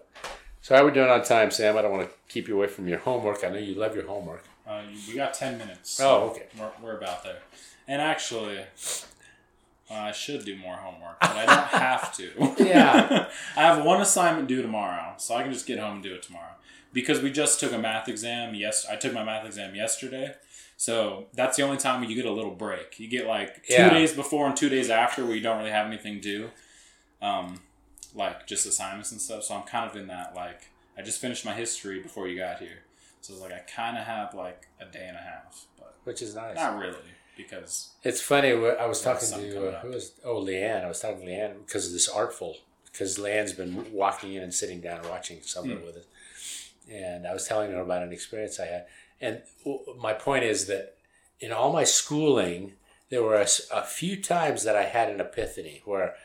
So 0.61 0.75
how 0.75 0.83
are 0.83 0.85
we 0.85 0.91
doing 0.91 1.09
on 1.09 1.23
time, 1.23 1.51
Sam? 1.51 1.77
I 1.77 1.81
don't 1.81 1.91
want 1.91 2.07
to 2.09 2.15
keep 2.27 2.47
you 2.47 2.55
away 2.55 2.67
from 2.67 2.87
your 2.87 2.99
homework. 2.99 3.43
I 3.43 3.49
know 3.49 3.57
you 3.57 3.75
love 3.75 3.95
your 3.95 4.05
homework. 4.05 4.43
Uh, 4.67 4.81
we 5.07 5.15
got 5.15 5.33
ten 5.33 5.57
minutes. 5.57 5.99
Oh, 6.01 6.29
okay. 6.31 6.47
We're, 6.59 6.71
we're 6.81 6.97
about 6.97 7.23
there. 7.23 7.39
And 7.87 8.01
actually, 8.01 8.59
uh, 9.91 9.95
I 9.95 10.11
should 10.13 10.45
do 10.45 10.55
more 10.55 10.75
homework, 10.75 11.19
but 11.19 11.31
I 11.35 11.45
don't 11.45 11.67
have 11.81 12.15
to. 12.17 12.31
Yeah. 12.63 13.27
I 13.57 13.61
have 13.61 13.83
one 13.83 13.99
assignment 14.01 14.47
due 14.47 14.61
tomorrow, 14.61 15.13
so 15.17 15.35
I 15.35 15.43
can 15.43 15.51
just 15.51 15.65
get 15.67 15.79
home 15.79 15.95
and 15.95 16.03
do 16.03 16.13
it 16.13 16.23
tomorrow. 16.23 16.53
Because 16.93 17.21
we 17.21 17.31
just 17.31 17.59
took 17.59 17.71
a 17.73 17.77
math 17.77 18.07
exam. 18.09 18.53
Yes, 18.55 18.85
I 18.89 18.95
took 18.95 19.13
my 19.13 19.23
math 19.23 19.45
exam 19.45 19.75
yesterday. 19.75 20.33
So 20.77 21.25
that's 21.33 21.57
the 21.57 21.63
only 21.63 21.77
time 21.77 22.01
where 22.01 22.09
you 22.09 22.15
get 22.15 22.25
a 22.25 22.31
little 22.33 22.55
break. 22.55 22.99
You 22.99 23.07
get 23.07 23.27
like 23.27 23.65
two 23.67 23.73
Yeah. 23.73 23.89
days 23.89 24.13
before 24.13 24.47
and 24.47 24.55
two 24.57 24.67
days 24.69 24.89
after 24.89 25.23
where 25.25 25.35
you 25.35 25.41
don't 25.41 25.57
really 25.59 25.71
have 25.71 25.85
anything 25.87 26.19
due. 26.19 26.49
Um, 27.21 27.61
like 28.15 28.47
just 28.47 28.65
assignments 28.65 29.11
and 29.11 29.21
stuff. 29.21 29.43
So 29.43 29.55
I'm 29.55 29.63
kind 29.63 29.89
of 29.89 29.95
in 29.95 30.07
that 30.07 30.35
like 30.35 30.69
I 30.97 31.01
just 31.01 31.21
finished 31.21 31.45
my 31.45 31.53
history 31.53 32.01
before 32.01 32.27
you 32.27 32.37
got 32.37 32.59
here. 32.59 32.79
So 33.21 33.33
it's 33.33 33.41
like 33.41 33.53
I 33.53 33.59
kind 33.59 33.97
of 33.97 34.03
have 34.05 34.33
like 34.33 34.67
a 34.81 34.85
day 34.85 35.05
and 35.07 35.15
a 35.15 35.21
half, 35.21 35.65
but 35.77 35.95
Which 36.03 36.21
is 36.21 36.35
nice. 36.35 36.55
not 36.55 36.77
really 36.79 36.97
because 37.37 37.89
It's 38.03 38.21
funny. 38.21 38.51
I 38.51 38.85
was 38.85 39.01
talking 39.01 39.27
to 39.29 39.69
uh, 39.77 39.79
who 39.81 39.89
was 39.89 40.13
oh 40.23 40.41
Leanne. 40.43 40.83
I 40.85 40.87
was 40.87 40.99
talking 40.99 41.21
to 41.21 41.25
Leanne 41.27 41.65
because 41.65 41.87
of 41.87 41.93
this 41.93 42.07
artful. 42.09 42.57
Because 42.91 43.17
Leanne's 43.17 43.53
been 43.53 43.91
walking 43.93 44.33
in 44.33 44.43
and 44.43 44.53
sitting 44.53 44.81
down 44.81 44.97
and 44.99 45.09
watching 45.09 45.41
something 45.43 45.77
Hmm. 45.77 45.85
with 45.85 45.95
us, 45.97 46.05
and 46.91 47.25
I 47.25 47.33
was 47.33 47.47
telling 47.47 47.71
her 47.71 47.79
about 47.79 48.03
an 48.03 48.11
experience 48.11 48.59
I 48.59 48.65
had. 48.65 48.85
And 49.21 49.41
my 49.97 50.13
point 50.13 50.43
is 50.43 50.65
that 50.67 50.97
in 51.39 51.51
all 51.53 51.71
my 51.71 51.85
schooling, 51.85 52.73
there 53.09 53.23
were 53.23 53.39
a 53.39 53.83
few 53.83 54.21
times 54.21 54.63
that 54.63 54.75
I 54.75 54.83
had 54.83 55.09
an 55.09 55.21
epiphany, 55.21 55.81
where 55.85 56.15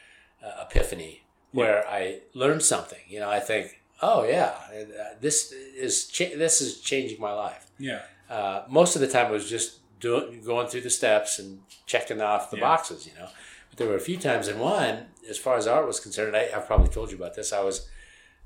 uh, 0.45 0.65
epiphany, 0.69 1.23
where 1.53 1.87
I 1.89 2.21
learned 2.35 2.63
something. 2.63 3.01
You 3.09 3.21
know, 3.21 3.31
I 3.31 3.39
think, 3.41 3.81
oh 4.03 4.25
yeah, 4.25 4.55
uh, 4.75 5.15
this 5.21 5.53
is 5.53 6.07
cha- 6.09 6.37
this 6.37 6.61
is 6.61 6.81
changing 6.81 7.21
my 7.21 7.33
life 7.33 7.71
yeah, 7.79 8.03
uh, 8.29 8.63
most 8.69 8.95
of 8.97 9.01
the 9.03 9.09
time 9.09 9.27
it 9.31 9.33
was 9.33 9.49
just 9.49 9.79
doing, 10.01 10.43
going 10.43 10.69
through 10.69 10.83
the 10.83 10.91
steps 10.91 11.39
and 11.39 11.61
checking 11.87 12.21
off 12.21 12.51
the 12.51 12.57
Yeah. 12.57 12.63
boxes, 12.65 13.07
you 13.07 13.13
know. 13.19 13.29
But 13.71 13.79
there 13.79 13.89
were 13.89 13.97
a 13.97 14.01
few 14.01 14.19
times, 14.19 14.49
and 14.49 14.61
one, 14.61 15.07
as 15.29 15.39
far 15.39 15.57
as 15.57 15.67
art 15.67 15.87
was 15.87 16.01
concerned, 16.01 16.37
I, 16.37 16.49
I've 16.55 16.67
probably 16.67 16.89
told 16.89 17.11
you 17.11 17.17
about 17.17 17.35
this. 17.35 17.53
I 17.53 17.61
was 17.63 17.89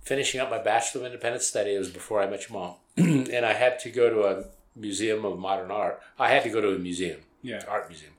finishing 0.02 0.40
up 0.40 0.50
my 0.50 0.58
Bachelor 0.58 1.02
of 1.02 1.06
Independent 1.06 1.42
Study. 1.42 1.74
It 1.74 1.78
was 1.78 1.90
before 1.90 2.22
I 2.22 2.26
met 2.26 2.48
your 2.48 2.58
mom. 2.58 2.74
and 2.96 3.44
I 3.44 3.52
had 3.52 3.78
to 3.80 3.90
go 3.90 4.08
to 4.10 4.22
a 4.24 4.44
museum 4.76 5.24
of 5.24 5.38
modern 5.38 5.70
art. 5.70 6.00
I 6.18 6.30
had 6.30 6.42
to 6.44 6.50
go 6.50 6.60
to 6.60 6.74
a 6.74 6.78
museum, 6.78 7.20
yeah. 7.42 7.62
art 7.68 7.88
museum. 7.88 8.12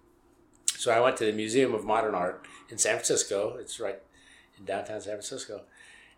So 0.77 0.91
I 0.91 0.99
went 0.99 1.17
to 1.17 1.25
the 1.25 1.31
Museum 1.31 1.75
of 1.75 1.85
Modern 1.85 2.15
Art 2.15 2.43
in 2.69 2.79
San 2.79 2.93
Francisco. 2.95 3.55
It's 3.59 3.79
right 3.79 3.99
in 4.57 4.65
downtown 4.65 4.99
San 4.99 5.13
Francisco. 5.13 5.61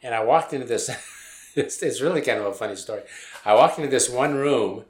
And 0.01 0.15
I 0.15 0.23
walked 0.23 0.53
into 0.53 0.65
this, 0.65 0.89
it's, 1.55 1.83
it's 1.83 1.99
really 2.01 2.21
kind 2.21 2.39
of 2.39 2.45
a 2.45 2.53
funny 2.53 2.77
story. 2.77 3.01
I 3.43 3.55
walked 3.55 3.77
into 3.77 3.89
this 3.91 4.09
one 4.09 4.35
room 4.35 4.85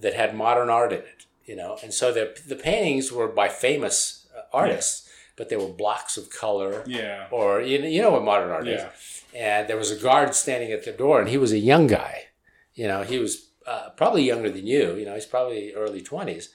that 0.00 0.14
had 0.14 0.34
modern 0.34 0.70
art 0.70 0.92
in 0.92 0.98
it, 1.00 1.21
you 1.46 1.56
know, 1.56 1.78
and 1.82 1.92
so 1.92 2.12
the, 2.12 2.36
the 2.46 2.56
paintings 2.56 3.10
were 3.12 3.28
by 3.28 3.48
famous 3.48 4.26
uh, 4.36 4.42
artists, 4.52 5.08
but 5.36 5.48
they 5.48 5.56
were 5.56 5.68
blocks 5.68 6.16
of 6.16 6.30
color 6.30 6.84
Yeah. 6.86 7.26
or, 7.30 7.60
you 7.60 7.78
know, 7.80 7.88
you 7.88 8.02
know 8.02 8.10
what 8.12 8.24
modern 8.24 8.50
art 8.50 8.68
is 8.68 8.80
Yeah. 8.82 8.90
and 9.38 9.68
there 9.68 9.76
was 9.76 9.90
a 9.90 9.96
guard 9.96 10.34
standing 10.34 10.72
at 10.72 10.84
the 10.84 10.92
door, 10.92 11.20
and 11.20 11.28
he 11.28 11.38
was 11.38 11.52
a 11.52 11.58
young 11.58 11.86
guy. 11.86 12.24
You 12.74 12.86
know, 12.88 13.02
he 13.02 13.18
was 13.18 13.48
uh, 13.66 13.90
probably 13.96 14.22
younger 14.24 14.50
than 14.50 14.66
you. 14.66 14.94
You 14.96 15.04
know, 15.04 15.14
he's 15.14 15.26
probably 15.26 15.72
early 15.74 16.00
twenties. 16.02 16.50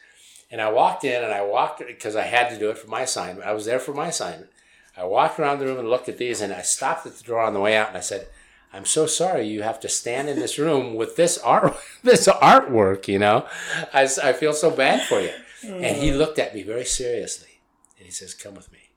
And 0.49 0.61
I 0.61 0.71
walked 0.71 1.03
in, 1.03 1.23
and 1.23 1.33
I 1.33 1.41
walked 1.43 1.79
because 1.85 2.15
I 2.15 2.23
had 2.23 2.49
to 2.49 2.57
do 2.59 2.69
it 2.69 2.77
for 2.77 2.87
my 2.87 3.01
assignment. 3.01 3.45
I 3.47 3.51
was 3.53 3.65
there 3.65 3.79
for 3.79 3.93
my 3.93 4.07
assignment. 4.07 4.49
I 4.95 5.03
walked 5.03 5.39
around 5.39 5.59
the 5.59 5.65
room 5.65 5.77
and 5.79 5.89
looked 5.89 6.09
at 6.09 6.17
these, 6.17 6.41
and 6.41 6.51
I 6.53 6.61
stopped 6.61 7.05
at 7.05 7.15
the 7.17 7.23
door 7.23 7.41
on 7.41 7.53
the 7.53 7.59
way 7.59 7.75
out, 7.77 7.89
and 7.89 7.97
I 7.97 8.01
said, 8.01 8.27
"I'm 8.73 8.85
so 8.85 9.05
sorry 9.05 9.47
you 9.47 9.63
have 9.63 9.79
to 9.81 9.89
stand 9.89 10.29
in 10.29 10.39
this 10.39 10.57
room 10.57 10.95
with 10.95 11.15
this 11.15 11.37
art, 11.39 11.75
this 12.03 12.27
artwork. 12.27 13.07
You 13.07 13.19
know, 13.19 13.47
I, 13.93 14.03
I 14.23 14.33
feel 14.33 14.53
so 14.53 14.71
bad 14.71 15.07
for 15.07 15.19
you." 15.19 15.31
And 15.63 15.97
he 15.97 16.11
mm. 16.11 16.17
looked 16.17 16.39
at 16.39 16.53
me 16.53 16.63
very 16.63 16.85
seriously, 16.85 17.61
and 17.97 18.05
he 18.05 18.11
says, 18.11 18.33
"Come 18.33 18.55
with 18.55 18.71
me." 18.71 18.89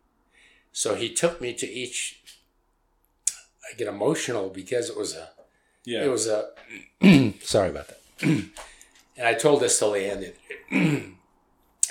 So 0.73 0.95
he 0.95 1.13
took 1.13 1.41
me 1.41 1.53
to 1.55 1.69
each 1.69 2.21
I 3.71 3.77
get 3.77 3.89
emotional 3.89 4.49
because 4.49 4.89
it 4.91 4.97
was 4.97 5.15
a 5.15 5.31
Yeah. 5.85 6.05
it 6.05 6.09
was 6.09 6.27
a 6.27 6.51
sorry 7.41 7.71
about 7.71 7.89
that. 7.89 8.01
and 8.23 8.53
I 9.27 9.35
told 9.35 9.61
this 9.61 9.79
to 9.79 9.87
Leanne. 9.87 10.33
that- 10.71 11.13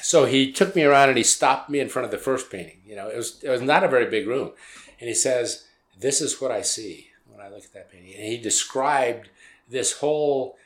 so 0.01 0.25
he 0.25 0.51
took 0.51 0.75
me 0.75 0.84
around 0.84 1.09
and 1.09 1.17
he 1.17 1.23
stopped 1.23 1.69
me 1.69 1.80
in 1.80 1.89
front 1.89 2.05
of 2.05 2.11
the 2.11 2.17
first 2.17 2.49
painting. 2.49 2.82
You 2.86 2.95
know, 2.95 3.07
it 3.07 3.17
was 3.17 3.41
it 3.43 3.49
was 3.49 3.61
not 3.61 3.84
a 3.84 3.88
very 3.88 4.09
big 4.09 4.27
room, 4.27 4.51
and 4.99 5.07
he 5.07 5.13
says, 5.13 5.65
"This 5.97 6.21
is 6.21 6.39
what 6.41 6.51
I 6.51 6.61
see 6.61 7.09
when 7.40 7.48
I 7.48 7.54
look 7.56 7.64
at 7.64 7.74
that 7.74 7.92
painting." 7.92 8.14
And 8.16 8.24
he 8.24 8.38
described 8.38 9.30
this 9.70 9.94
whole 9.94 10.58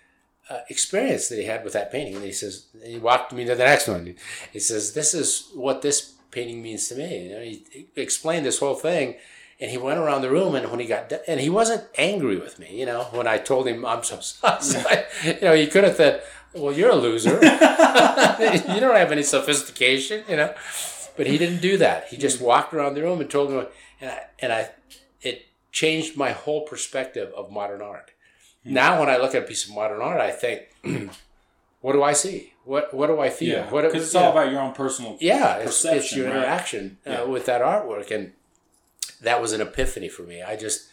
uh, 0.50 0.60
experience 0.70 1.30
that 1.30 1.38
he 1.38 1.46
had 1.46 1.64
with 1.64 1.74
that 1.74 1.92
painting. 1.92 2.16
And 2.16 2.24
he 2.24 2.32
says, 2.32 2.66
and 2.74 2.92
he 2.92 2.98
walked 2.98 3.32
me 3.32 3.46
to 3.46 3.56
the 3.56 3.64
next 3.64 3.88
one. 3.88 4.16
He 4.52 4.60
says, 4.60 4.94
"This 4.94 5.14
is 5.14 5.50
what 5.54 5.82
this 5.82 6.14
painting 6.32 6.62
means 6.62 6.88
to 6.90 6.96
me." 6.96 7.28
You 7.28 7.36
know, 7.36 7.42
he, 7.42 7.64
he 7.72 8.02
explained 8.02 8.46
this 8.46 8.60
whole 8.60 8.76
thing, 8.76 9.16
and 9.60 9.72
he 9.72 9.78
went 9.78 10.00
around 10.00 10.22
the 10.22 10.32
room. 10.32 10.56
And 10.56 10.70
when 10.70 10.80
he 10.80 10.88
got 10.88 11.10
done, 11.10 11.22
and 11.28 11.40
he 11.40 11.50
wasn't 11.50 11.86
angry 11.98 12.38
with 12.38 12.60
me, 12.60 12.80
you 12.80 12.86
know, 12.86 13.04
when 13.12 13.28
I 13.28 13.38
told 13.38 13.68
him 13.68 13.86
I'm 13.86 14.04
so 14.04 14.20
sorry. 14.20 15.04
you 15.24 15.42
know, 15.42 15.54
he 15.54 15.68
could 15.68 15.84
have 15.84 15.96
said, 15.96 16.24
"Well, 16.54 16.74
you're 16.74 16.92
a 16.92 16.96
loser. 16.96 17.36
you 17.42 18.80
don't 18.80 18.96
have 18.96 19.12
any 19.12 19.24
sophistication," 19.24 20.24
you 20.28 20.38
know. 20.38 20.54
But 21.16 21.28
he 21.28 21.38
didn't 21.38 21.62
do 21.62 21.78
that. 21.78 22.08
He 22.08 22.18
just 22.18 22.42
walked 22.42 22.74
around 22.74 22.96
the 22.96 23.04
room 23.04 23.22
and 23.22 23.30
told 23.30 23.52
me, 23.52 23.64
and 24.02 24.10
I, 24.10 24.20
and 24.40 24.52
I, 24.52 24.70
changed 25.74 26.16
my 26.16 26.32
whole 26.32 26.62
perspective 26.62 27.34
of 27.36 27.52
modern 27.52 27.82
art. 27.82 28.12
Now, 28.64 29.02
when 29.02 29.10
I 29.10 29.18
look 29.18 29.36
at 29.36 29.44
a 29.44 29.46
piece 29.46 29.68
of 29.68 29.76
modern 29.76 30.02
art, 30.02 30.22
I 30.22 30.32
think, 30.32 30.62
what 31.82 31.92
do 31.92 32.02
I 32.02 32.14
see? 32.14 32.54
What 32.64 32.94
what 32.94 33.08
do 33.08 33.20
I 33.20 33.30
feel? 33.30 33.58
Yeah. 33.58 33.70
Because 33.70 34.04
it's 34.06 34.14
yeah. 34.14 34.22
all 34.22 34.32
about 34.32 34.50
your 34.52 34.62
own 34.62 34.74
personal. 34.74 35.18
yeah, 35.20 35.56
it's, 35.58 35.66
it's 35.72 35.82
perception, 35.84 36.18
your 36.20 36.28
right? 36.30 36.38
interaction 36.38 36.98
uh, 37.06 37.10
Yeah. 37.12 37.24
with 37.24 37.46
that 37.48 37.62
artwork, 37.62 38.10
and 38.10 38.32
that 39.22 39.42
was 39.42 39.52
an 39.52 39.60
epiphany 39.60 40.08
for 40.08 40.22
me. 40.24 40.42
I 40.42 40.56
just 40.56 40.88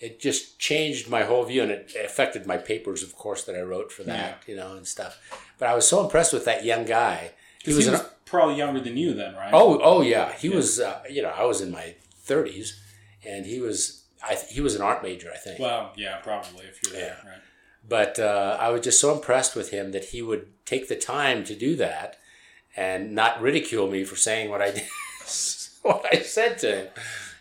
it 0.00 0.18
just 0.18 0.58
changed 0.58 1.08
my 1.08 1.22
whole 1.22 1.44
view, 1.44 1.62
and 1.62 1.70
it 1.70 1.94
affected 2.04 2.44
my 2.44 2.56
papers, 2.56 3.04
of 3.04 3.14
course, 3.14 3.44
that 3.44 3.54
I 3.54 3.60
wrote 3.62 3.92
for 3.92 4.02
that, 4.02 4.42
you 4.48 4.56
know, 4.56 4.74
and 4.74 4.84
stuff. 4.84 5.20
But 5.60 5.68
I 5.68 5.74
was 5.76 5.86
so 5.86 6.02
impressed 6.02 6.32
with 6.32 6.44
that 6.46 6.64
young 6.64 6.84
guy. 6.84 7.30
He 7.62 7.70
He 7.70 7.76
was, 7.76 7.88
was, 7.88 8.00
an, 8.00 8.06
probably 8.24 8.56
younger 8.56 8.80
than 8.80 8.96
you 8.96 9.14
then, 9.14 9.36
right? 9.36 9.52
oh 9.54 9.78
oh 9.80 10.00
yeah, 10.02 10.32
he 10.32 10.48
Yeah. 10.48 10.56
was 10.56 10.80
uh, 10.80 11.02
you 11.08 11.22
know 11.22 11.30
I 11.30 11.44
was 11.44 11.60
in 11.60 11.70
my 11.70 11.94
thirties, 12.24 12.80
and 13.24 13.46
he 13.46 13.60
was 13.60 14.01
I 14.22 14.34
he 14.48 14.60
was 14.60 14.74
an 14.74 14.82
art 14.82 15.02
major, 15.02 15.30
I 15.32 15.36
think. 15.36 15.58
Well, 15.58 15.92
yeah, 15.96 16.16
probably 16.18 16.66
if 16.66 16.80
you're 16.84 16.92
there, 17.00 17.18
right? 17.24 17.40
But 17.88 18.18
uh, 18.18 18.56
I 18.60 18.68
was 18.70 18.82
just 18.82 19.00
so 19.00 19.12
impressed 19.12 19.56
with 19.56 19.70
him 19.70 19.90
that 19.92 20.06
he 20.06 20.22
would 20.22 20.46
take 20.64 20.88
the 20.88 20.94
time 20.96 21.42
to 21.44 21.54
do 21.54 21.74
that 21.76 22.16
and 22.76 23.12
not 23.12 23.40
ridicule 23.42 23.90
me 23.90 24.04
for 24.04 24.14
saying 24.16 24.50
what 24.50 24.62
I 24.62 24.70
did, 24.76 24.84
what 25.82 26.06
I 26.12 26.20
said 26.20 26.58
to 26.58 26.76
him. 26.76 26.88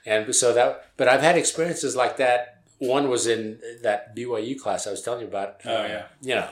And 0.06 0.34
so 0.36 0.52
that, 0.54 0.88
but 0.98 1.08
I've 1.08 1.22
had 1.22 1.38
experiences 1.38 1.96
like 1.96 2.18
that. 2.18 2.64
One 2.80 3.08
was 3.10 3.28
in 3.28 3.60
that 3.84 4.16
BYU 4.16 4.60
class 4.60 4.88
I 4.88 4.92
was 4.92 5.04
telling 5.04 5.22
you 5.22 5.28
about. 5.28 5.62
Oh, 5.64 5.84
uh, 5.84 5.88
yeah. 5.88 6.06
You 6.24 6.36
know, 6.36 6.50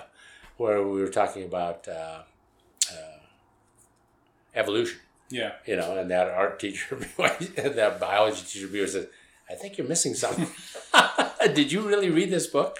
where 0.57 0.85
we 0.85 1.01
were 1.01 1.09
talking 1.09 1.43
about 1.43 1.87
uh, 1.87 2.19
uh, 2.91 3.19
evolution 4.53 4.99
Yeah. 5.31 5.53
you 5.65 5.75
know, 5.75 5.97
and 5.97 6.11
that 6.11 6.27
art 6.27 6.59
teacher, 6.59 6.95
that 7.17 7.99
biology 7.99 8.43
teacher 8.45 8.87
said, 8.87 9.07
I 9.49 9.55
think 9.55 9.77
you're 9.77 9.87
missing 9.87 10.13
something. 10.13 10.47
Did 11.53 11.71
you 11.71 11.81
really 11.81 12.09
read 12.09 12.29
this 12.29 12.47
book? 12.47 12.77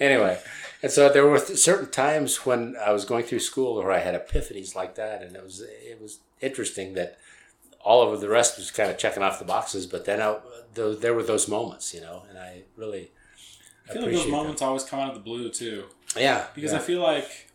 Anyway, 0.00 0.40
and 0.82 0.92
so 0.92 1.08
there 1.08 1.26
were 1.26 1.38
certain 1.38 1.90
times 1.90 2.46
when 2.46 2.76
I 2.76 2.92
was 2.92 3.04
going 3.04 3.24
through 3.24 3.40
school 3.40 3.76
where 3.76 3.90
I 3.90 3.98
had 3.98 4.14
epiphanies 4.14 4.74
like 4.74 4.94
that, 4.94 5.22
and 5.22 5.36
it 5.36 5.42
was 5.42 5.60
it 5.60 6.00
was 6.00 6.20
interesting 6.40 6.94
that 6.94 7.18
all 7.80 8.12
of 8.12 8.20
the 8.20 8.28
rest 8.28 8.58
was 8.58 8.70
kind 8.70 8.90
of 8.90 8.98
checking 8.98 9.22
off 9.22 9.38
the 9.38 9.44
boxes, 9.44 9.86
but 9.86 10.04
then 10.04 10.20
I, 10.20 10.38
th- 10.74 11.00
there 11.00 11.14
were 11.14 11.22
those 11.22 11.48
moments, 11.48 11.94
you 11.94 12.00
know, 12.00 12.22
and 12.28 12.38
I 12.38 12.62
really 12.76 13.10
I 13.88 13.94
feel 13.94 14.02
like 14.02 14.12
those 14.12 14.28
moments 14.28 14.62
always 14.62 14.84
come 14.84 15.00
out 15.00 15.08
of 15.08 15.14
the 15.14 15.20
blue 15.20 15.50
too. 15.50 15.84
Yeah, 16.16 16.46
because 16.54 16.72
yeah. 16.72 16.78
I 16.78 16.80
feel 16.80 17.02
like 17.02 17.48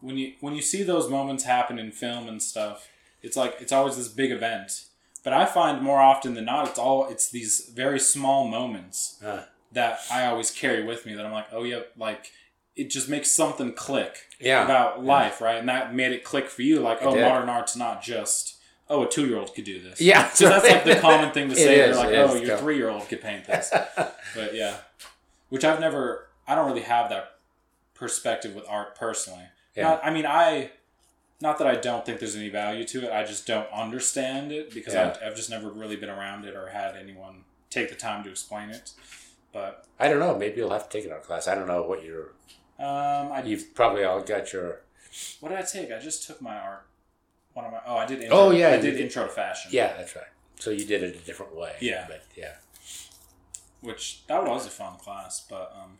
when 0.00 0.16
you 0.16 0.34
when 0.40 0.54
you 0.54 0.62
see 0.62 0.82
those 0.82 1.08
moments 1.08 1.44
happen 1.44 1.78
in 1.78 1.90
film 1.90 2.28
and 2.28 2.42
stuff, 2.42 2.88
it's 3.22 3.36
like 3.36 3.56
it's 3.60 3.72
always 3.72 3.96
this 3.96 4.08
big 4.08 4.30
event. 4.30 4.86
But 5.24 5.32
I 5.32 5.46
find 5.46 5.82
more 5.82 6.00
often 6.00 6.34
than 6.34 6.44
not, 6.44 6.68
it's 6.68 6.78
all 6.78 7.08
it's 7.08 7.30
these 7.30 7.70
very 7.74 7.98
small 7.98 8.46
moments 8.46 9.20
Uh, 9.24 9.44
that 9.72 10.00
I 10.10 10.26
always 10.26 10.50
carry 10.50 10.84
with 10.84 11.04
me. 11.06 11.14
That 11.14 11.26
I'm 11.26 11.32
like, 11.32 11.48
oh 11.50 11.64
yeah, 11.64 11.80
like 11.96 12.30
it 12.76 12.90
just 12.90 13.08
makes 13.08 13.30
something 13.30 13.72
click 13.72 14.16
yeah. 14.40 14.64
about 14.64 15.04
life, 15.04 15.40
right? 15.40 15.56
And 15.56 15.68
that 15.68 15.94
made 15.94 16.12
it 16.12 16.24
click 16.24 16.48
for 16.48 16.62
you, 16.62 16.80
like, 16.80 17.00
It 17.00 17.06
oh, 17.06 17.14
did. 17.14 17.22
modern 17.22 17.48
art's 17.48 17.76
not 17.76 18.02
just 18.02 18.56
oh, 18.88 19.04
a 19.04 19.08
two 19.08 19.26
year 19.26 19.38
old 19.38 19.54
could 19.54 19.64
do 19.64 19.80
this. 19.80 20.00
Yeah, 20.00 20.28
so 20.34 20.48
that's 20.48 20.68
like 20.68 20.84
the 20.84 20.96
common 20.96 21.32
thing 21.32 21.48
to 21.48 21.56
say. 21.56 21.80
Is, 21.80 21.96
like, 21.96 22.10
oh, 22.14 22.34
your 22.34 22.56
three 22.58 22.76
year 22.76 22.90
old 22.90 23.08
could 23.08 23.20
paint 23.20 23.46
this. 23.46 23.70
but 23.96 24.54
yeah, 24.54 24.76
which 25.48 25.64
I've 25.64 25.80
never. 25.80 26.28
I 26.46 26.54
don't 26.54 26.66
really 26.66 26.82
have 26.82 27.08
that 27.08 27.36
perspective 27.94 28.54
with 28.54 28.66
art 28.68 28.96
personally. 28.96 29.44
Yeah. 29.74 29.84
Not, 29.84 30.04
I 30.04 30.10
mean, 30.10 30.26
I. 30.26 30.70
Not 31.40 31.58
that 31.58 31.66
I 31.66 31.74
don't 31.76 32.06
think 32.06 32.20
there's 32.20 32.36
any 32.36 32.48
value 32.48 32.84
to 32.84 33.04
it. 33.06 33.12
I 33.12 33.24
just 33.24 33.46
don't 33.46 33.70
understand 33.72 34.52
it 34.52 34.72
because 34.72 34.94
Yeah. 34.94 35.16
I've, 35.20 35.30
I've 35.32 35.36
just 35.36 35.50
never 35.50 35.68
really 35.68 35.96
been 35.96 36.08
around 36.10 36.44
it 36.44 36.54
or 36.54 36.68
had 36.68 36.96
anyone 36.96 37.44
take 37.70 37.90
the 37.90 37.96
time 37.96 38.22
to 38.24 38.30
explain 38.30 38.70
it. 38.70 38.92
But 39.52 39.84
I 40.00 40.08
don't 40.08 40.18
know. 40.20 40.36
Maybe 40.36 40.56
you'll 40.56 40.70
have 40.70 40.88
to 40.88 40.96
take 40.98 41.06
an 41.06 41.12
art 41.12 41.24
class. 41.24 41.46
I 41.48 41.54
don't 41.54 41.66
know 41.68 41.82
what 41.82 42.04
your. 42.04 42.32
um, 42.78 43.30
I 43.32 43.42
You've 43.44 43.74
probably 43.74 44.04
all 44.04 44.20
got 44.20 44.52
your. 44.52 44.80
What 45.40 45.50
did 45.50 45.58
I 45.58 45.62
take? 45.62 45.92
I 45.92 45.98
just 46.00 46.26
took 46.26 46.40
my 46.40 46.56
art. 46.56 46.86
One 47.52 47.64
of 47.66 47.72
my. 47.72 47.78
Oh, 47.86 47.96
I 47.96 48.06
did. 48.06 48.20
Intro, 48.22 48.36
Oh, 48.38 48.50
yeah, 48.50 48.68
I 48.70 48.76
did, 48.78 48.92
did. 48.92 49.00
intro 49.00 49.24
to 49.26 49.32
fashion. 49.32 49.70
Yeah, 49.72 49.96
that's 49.96 50.16
right. 50.16 50.24
So 50.56 50.70
you 50.70 50.84
did 50.84 51.02
it 51.02 51.14
a 51.14 51.18
different 51.18 51.54
way. 51.54 51.74
Yeah. 51.80 52.06
But 52.08 52.22
yeah. 52.36 52.54
Which 53.80 54.26
that 54.28 54.44
was 54.44 54.66
a 54.66 54.70
fun 54.70 54.96
class, 54.98 55.44
but 55.48 55.72
um, 55.80 55.98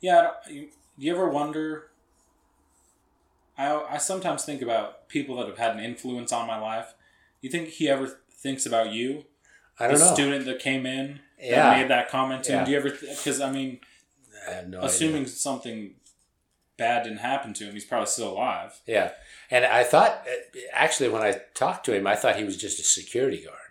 yeah. 0.00 0.18
I 0.18 0.22
don't- 0.22 0.54
You, 0.56 0.68
you 0.96 1.12
ever 1.14 1.28
wonder? 1.28 1.87
I 3.58 3.94
I 3.94 3.98
sometimes 3.98 4.44
think 4.44 4.62
about 4.62 5.08
people 5.08 5.36
that 5.36 5.48
have 5.48 5.58
had 5.58 5.76
an 5.76 5.80
influence 5.84 6.32
on 6.32 6.46
my 6.46 6.58
life. 6.58 6.94
You 7.40 7.50
think 7.50 7.68
he 7.68 7.88
ever 7.88 8.20
thinks 8.30 8.64
about 8.66 8.92
you, 8.92 9.24
I 9.78 9.88
the 9.88 9.94
don't 9.94 10.00
know. 10.08 10.14
student 10.14 10.44
that 10.46 10.58
came 10.60 10.86
in 10.86 11.20
Yeah. 11.40 11.56
that 11.70 11.78
made 11.78 11.90
that 11.90 12.08
comment 12.08 12.44
to 12.44 12.52
him? 12.52 12.64
Do 12.64 12.70
you 12.70 12.78
ever? 12.78 12.90
Because 12.90 13.40
I 13.40 13.50
mean, 13.50 13.80
I 14.48 14.52
have 14.54 14.68
no 14.68 14.80
assuming 14.82 15.22
idea. 15.22 15.28
something 15.34 15.94
bad 16.76 17.02
didn't 17.02 17.18
happen 17.18 17.52
to 17.54 17.64
him, 17.64 17.74
he's 17.74 17.84
probably 17.84 18.06
still 18.06 18.32
alive. 18.32 18.80
Yeah. 18.86 19.10
And 19.50 19.64
I 19.64 19.82
thought, 19.82 20.24
uh, 20.30 20.58
actually, 20.72 21.08
when 21.08 21.22
I 21.22 21.40
talked 21.54 21.84
to 21.86 21.92
him, 21.94 22.06
I 22.06 22.14
thought 22.14 22.36
he 22.36 22.44
was 22.44 22.56
just 22.56 22.78
a 22.78 22.84
security 22.84 23.42
guard. 23.44 23.67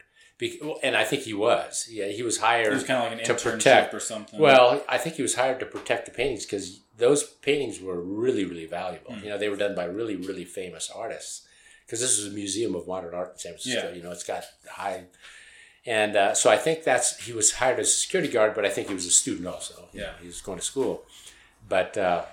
And 0.83 0.95
I 0.95 1.03
think 1.03 1.23
he 1.23 1.33
was. 1.33 1.88
Yeah, 1.89 2.07
he 2.07 2.21
was 2.21 2.38
hired. 2.38 2.67
He 2.67 2.73
was 2.73 2.83
kind 2.83 3.03
of 3.03 3.11
like 3.11 3.19
an 3.19 3.35
to 3.38 3.49
protect- 3.49 3.93
or 3.93 3.99
something. 3.99 4.39
Well, 4.39 4.83
I 4.88 4.97
think 4.97 5.15
he 5.15 5.21
was 5.21 5.35
hired 5.35 5.59
to 5.61 5.65
protect 5.65 6.05
the 6.05 6.11
paintings 6.11 6.45
because 6.45 6.81
those 6.97 7.23
paintings 7.23 7.81
were 7.81 7.99
really, 7.99 8.45
really 8.45 8.67
valuable. 8.67 9.11
Mm. 9.13 9.23
You 9.23 9.29
know, 9.29 9.38
they 9.38 9.49
were 9.49 9.55
done 9.55 9.75
by 9.75 9.85
really, 9.85 10.15
really 10.15 10.45
famous 10.45 10.91
artists. 10.93 11.47
Because 11.85 12.01
this 12.01 12.19
is 12.19 12.27
a 12.31 12.35
museum 12.35 12.75
of 12.75 12.85
modern 12.85 13.15
art 13.15 13.33
in 13.33 13.39
San 13.39 13.51
Francisco. 13.53 13.89
Yeah. 13.89 13.95
You 13.95 14.03
know, 14.03 14.11
it's 14.11 14.25
got 14.25 14.43
high. 14.69 15.05
And 15.85 16.17
uh, 16.17 16.33
so 16.33 16.49
I 16.51 16.57
think 16.57 16.83
that's 16.83 17.25
he 17.25 17.31
was 17.31 17.53
hired 17.53 17.79
as 17.79 17.88
a 17.88 17.91
security 17.91 18.31
guard, 18.31 18.53
but 18.53 18.65
I 18.65 18.69
think 18.69 18.89
he 18.89 18.93
was 18.93 19.05
a 19.05 19.11
student 19.11 19.47
also. 19.47 19.88
Yeah. 19.93 20.11
he 20.19 20.27
was 20.27 20.41
going 20.41 20.59
to 20.59 20.65
school. 20.65 21.05
But 21.67 21.97
uh, 21.97 22.25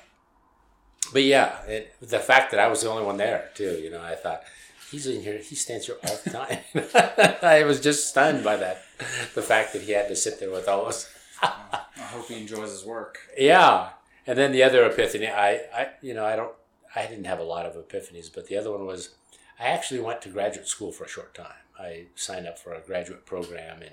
but 1.13 1.23
yeah, 1.23 1.63
it, 1.67 1.95
the 2.01 2.19
fact 2.19 2.51
that 2.51 2.61
I 2.61 2.69
was 2.69 2.83
the 2.83 2.91
only 2.91 3.05
one 3.05 3.17
there 3.17 3.51
too. 3.55 3.79
You 3.83 3.91
know, 3.91 4.03
I 4.03 4.15
thought 4.15 4.43
he's 4.91 5.07
in 5.07 5.23
here. 5.23 5.39
He 5.39 5.55
stands 5.55 5.87
here 5.87 5.97
all 6.07 6.19
the 6.25 6.31
time. 6.31 6.59
I 7.43 7.65
was 7.65 7.81
just 7.81 8.09
stunned 8.09 8.45
by 8.45 8.57
that. 8.57 8.83
The 9.35 9.43
fact 9.43 9.73
that 9.73 9.83
he 9.83 9.93
had 9.93 10.09
to 10.09 10.17
sit 10.17 10.41
there 10.41 10.51
with 10.51 10.69
all 10.69 10.87
us. 10.87 11.11
I 11.43 11.81
hope 11.97 12.29
he 12.29 12.41
enjoys 12.41 12.71
his 12.71 12.85
work. 12.85 13.19
Yeah. 13.37 13.91
And 14.27 14.39
then 14.39 14.53
the 14.53 14.63
other 14.63 14.85
epiphany, 14.87 15.29
I, 15.29 15.61
I, 15.75 15.89
you 16.01 16.15
know, 16.15 16.25
I 16.25 16.37
don't, 16.37 16.53
I 16.97 17.07
didn't 17.07 17.27
have 17.27 17.41
a 17.41 17.45
lot 17.45 17.67
of 17.67 17.75
epiphanies, 17.75 18.33
but 18.33 18.47
the 18.47 18.57
other 18.57 18.71
one 18.71 18.87
was, 18.87 19.11
I 19.59 19.67
actually 19.67 20.01
went 20.01 20.23
to 20.23 20.29
graduate 20.29 20.69
school 20.69 20.93
for 20.93 21.05
a 21.05 21.09
short 21.09 21.35
time. 21.35 21.53
I 21.79 22.07
signed 22.15 22.47
up 22.47 22.59
for 22.59 22.73
a 22.73 22.81
graduate 22.81 23.27
program 23.27 23.83
in, 23.83 23.93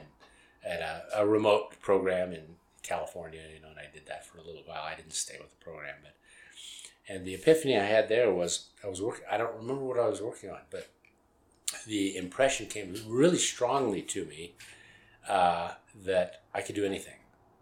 at 0.63 0.79
a, 0.79 1.21
a 1.21 1.25
remote 1.25 1.81
program 1.81 2.31
in 2.31 2.55
California, 2.83 3.41
you 3.53 3.61
know, 3.61 3.69
and 3.69 3.79
I 3.79 3.91
did 3.91 4.05
that 4.07 4.25
for 4.25 4.37
a 4.37 4.43
little 4.43 4.63
while. 4.65 4.83
I 4.83 4.95
didn't 4.95 5.13
stay 5.13 5.37
with 5.39 5.49
the 5.49 5.63
program, 5.63 5.95
but, 6.01 6.13
and 7.11 7.25
the 7.25 7.33
epiphany 7.35 7.77
I 7.77 7.83
had 7.83 8.07
there 8.09 8.31
was, 8.31 8.69
I 8.83 8.87
was 8.87 9.01
working, 9.01 9.25
I 9.29 9.37
don't 9.37 9.55
remember 9.55 9.83
what 9.83 9.99
I 9.99 10.07
was 10.07 10.21
working 10.21 10.49
on, 10.49 10.59
but 10.69 10.87
the 11.85 12.15
impression 12.15 12.67
came 12.67 12.95
really 13.07 13.37
strongly 13.37 14.01
to 14.03 14.25
me 14.25 14.53
uh, 15.27 15.71
that 16.05 16.43
I 16.53 16.61
could 16.61 16.75
do 16.75 16.85
anything. 16.85 17.15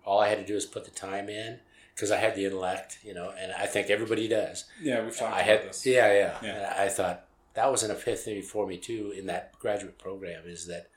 All 0.05 0.19
I 0.19 0.29
had 0.29 0.37
to 0.39 0.45
do 0.45 0.55
is 0.55 0.65
put 0.65 0.85
the 0.85 0.91
time 0.91 1.29
in 1.29 1.59
because 1.95 2.11
I 2.11 2.17
had 2.17 2.35
the 2.35 2.45
intellect, 2.45 2.99
you 3.03 3.13
know, 3.13 3.33
and 3.39 3.51
I 3.51 3.65
think 3.65 3.89
everybody 3.89 4.27
does. 4.27 4.65
Yeah, 4.81 5.03
we've 5.03 5.17
talked 5.17 5.33
I 5.33 5.41
about 5.41 5.45
had, 5.61 5.69
this. 5.69 5.85
yeah, 5.85 6.13
yeah, 6.13 6.37
Yeah. 6.41 6.49
And 6.55 6.65
I 6.65 6.87
thought 6.87 7.25
that 7.55 7.71
was 7.71 7.83
an 7.83 7.91
epiphany 7.91 8.41
for 8.41 8.65
me 8.67 8.77
too 8.77 9.13
in 9.17 9.25
that 9.27 9.57
graduate 9.59 9.97
program 9.97 10.43
is 10.45 10.67
that 10.67 10.89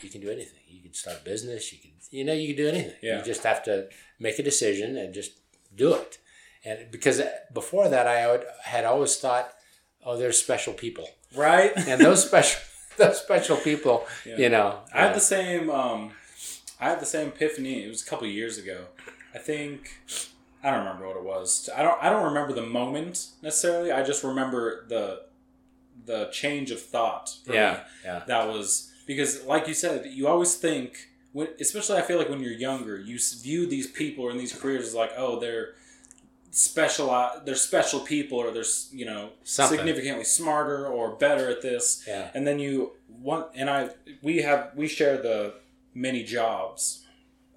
you 0.00 0.08
can 0.08 0.20
do 0.20 0.30
anything. 0.30 0.60
You 0.68 0.82
can 0.82 0.94
start 0.94 1.18
a 1.20 1.24
business. 1.24 1.72
You 1.72 1.78
can, 1.78 1.90
you 2.10 2.24
know, 2.24 2.32
you 2.32 2.54
can 2.54 2.56
do 2.64 2.68
anything. 2.68 2.94
Yeah. 3.02 3.18
You 3.18 3.24
just 3.24 3.42
have 3.42 3.62
to 3.64 3.88
make 4.18 4.38
a 4.38 4.42
decision 4.42 4.96
and 4.96 5.12
just 5.12 5.32
do 5.74 5.94
it. 5.94 6.18
And 6.64 6.90
because 6.90 7.22
before 7.52 7.88
that, 7.88 8.06
I 8.06 8.40
had 8.64 8.84
always 8.84 9.16
thought, 9.16 9.52
oh, 10.04 10.16
there's 10.16 10.38
special 10.40 10.72
people, 10.74 11.08
Right? 11.34 11.72
and 11.76 12.00
those 12.00 12.24
special, 12.26 12.60
those 12.98 13.18
special 13.20 13.56
people, 13.56 14.06
Yeah. 14.26 14.36
you 14.36 14.48
know, 14.50 14.80
I 14.92 15.00
had 15.02 15.10
uh, 15.12 15.14
the 15.14 15.20
same. 15.20 15.70
Um, 15.70 16.12
I 16.80 16.88
had 16.90 17.00
the 17.00 17.06
same 17.06 17.28
epiphany. 17.28 17.84
It 17.84 17.88
was 17.88 18.02
a 18.02 18.06
couple 18.06 18.26
years 18.26 18.56
ago. 18.58 18.86
I 19.34 19.38
think 19.38 19.90
I 20.62 20.70
don't 20.70 20.80
remember 20.80 21.06
what 21.08 21.16
it 21.16 21.24
was. 21.24 21.68
I 21.76 21.82
don't. 21.82 22.02
I 22.02 22.10
don't 22.10 22.24
remember 22.24 22.52
the 22.52 22.66
moment 22.66 23.28
necessarily. 23.42 23.92
I 23.92 24.02
just 24.02 24.22
remember 24.24 24.86
the 24.88 25.22
the 26.06 26.28
change 26.32 26.70
of 26.70 26.80
thought. 26.80 27.34
Yeah, 27.46 27.72
me. 27.72 27.78
yeah, 28.04 28.22
that 28.26 28.48
was 28.48 28.90
because, 29.06 29.44
like 29.44 29.68
you 29.68 29.74
said, 29.74 30.06
you 30.06 30.28
always 30.28 30.54
think. 30.56 31.06
When, 31.32 31.46
especially, 31.60 31.96
I 31.98 32.02
feel 32.02 32.18
like 32.18 32.28
when 32.28 32.40
you're 32.40 32.52
younger, 32.52 32.98
you 32.98 33.18
view 33.42 33.64
these 33.66 33.86
people 33.86 34.30
in 34.30 34.36
these 34.38 34.52
careers 34.52 34.88
as 34.88 34.94
like, 34.96 35.12
oh, 35.16 35.38
they're 35.38 35.74
special. 36.50 37.30
They're 37.44 37.54
special 37.54 38.00
people, 38.00 38.38
or 38.38 38.50
they're 38.50 38.64
you 38.92 39.04
know 39.04 39.30
Something. 39.44 39.78
significantly 39.78 40.24
smarter 40.24 40.86
or 40.86 41.16
better 41.16 41.48
at 41.48 41.62
this. 41.62 42.04
Yeah, 42.06 42.30
and 42.34 42.46
then 42.46 42.58
you 42.58 42.92
want 43.08 43.48
and 43.54 43.68
i 43.68 43.90
we 44.22 44.38
have 44.38 44.70
we 44.74 44.88
share 44.88 45.20
the 45.20 45.54
many 45.94 46.24
jobs 46.24 47.04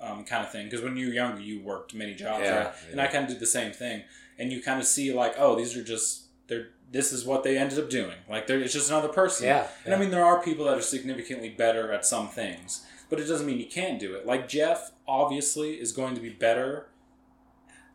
um, 0.02 0.24
kind 0.26 0.44
of 0.46 0.52
thing. 0.52 0.66
Because 0.66 0.82
when 0.82 0.98
you 0.98 1.08
were 1.08 1.14
younger 1.14 1.41
you 1.41 1.62
worked 1.62 1.94
many 1.94 2.14
jobs 2.14 2.44
Yeah, 2.44 2.64
right? 2.66 2.74
And 2.91 3.02
i 3.02 3.08
kind 3.08 3.24
of 3.24 3.30
did 3.30 3.39
the 3.39 3.46
same 3.48 3.72
thing. 3.72 4.04
And 4.38 4.52
you 4.52 4.62
kind 4.62 4.80
of 4.80 4.86
see 4.86 5.14
like 5.14 5.36
oh 5.38 5.56
these 5.56 5.76
are 5.78 5.84
just 5.84 6.24
they're 6.48 6.70
this 6.91 7.12
is 7.12 7.26
what 7.26 7.44
they 7.44 7.58
ended 7.58 7.80
up 7.80 7.89
doing. 7.89 8.18
Like 8.30 8.46
they're, 8.46 8.60
it's 8.60 8.74
just 8.74 8.89
another 8.89 9.08
person. 9.08 9.48
Yeah, 9.48 9.68
and 9.86 9.94
i 9.94 9.98
mean 9.98 10.12
there 10.12 10.26
are 10.26 10.41
people 10.44 10.66
that 10.66 10.78
are 10.78 10.82
significantly 10.82 11.50
better 11.50 11.91
at 11.91 12.06
some 12.06 12.28
things 12.28 12.86
but 13.10 13.20
it 13.20 13.26
doesn't 13.26 13.46
mean 13.46 13.60
you 13.60 13.68
can't 13.68 14.00
do 14.00 14.16
it. 14.16 14.26
Like 14.26 14.48
jeff 14.48 14.91
obviously 15.08 15.74
is 15.74 15.91
going 15.91 16.16
to 16.16 16.22
be 16.22 16.30
better 16.30 16.88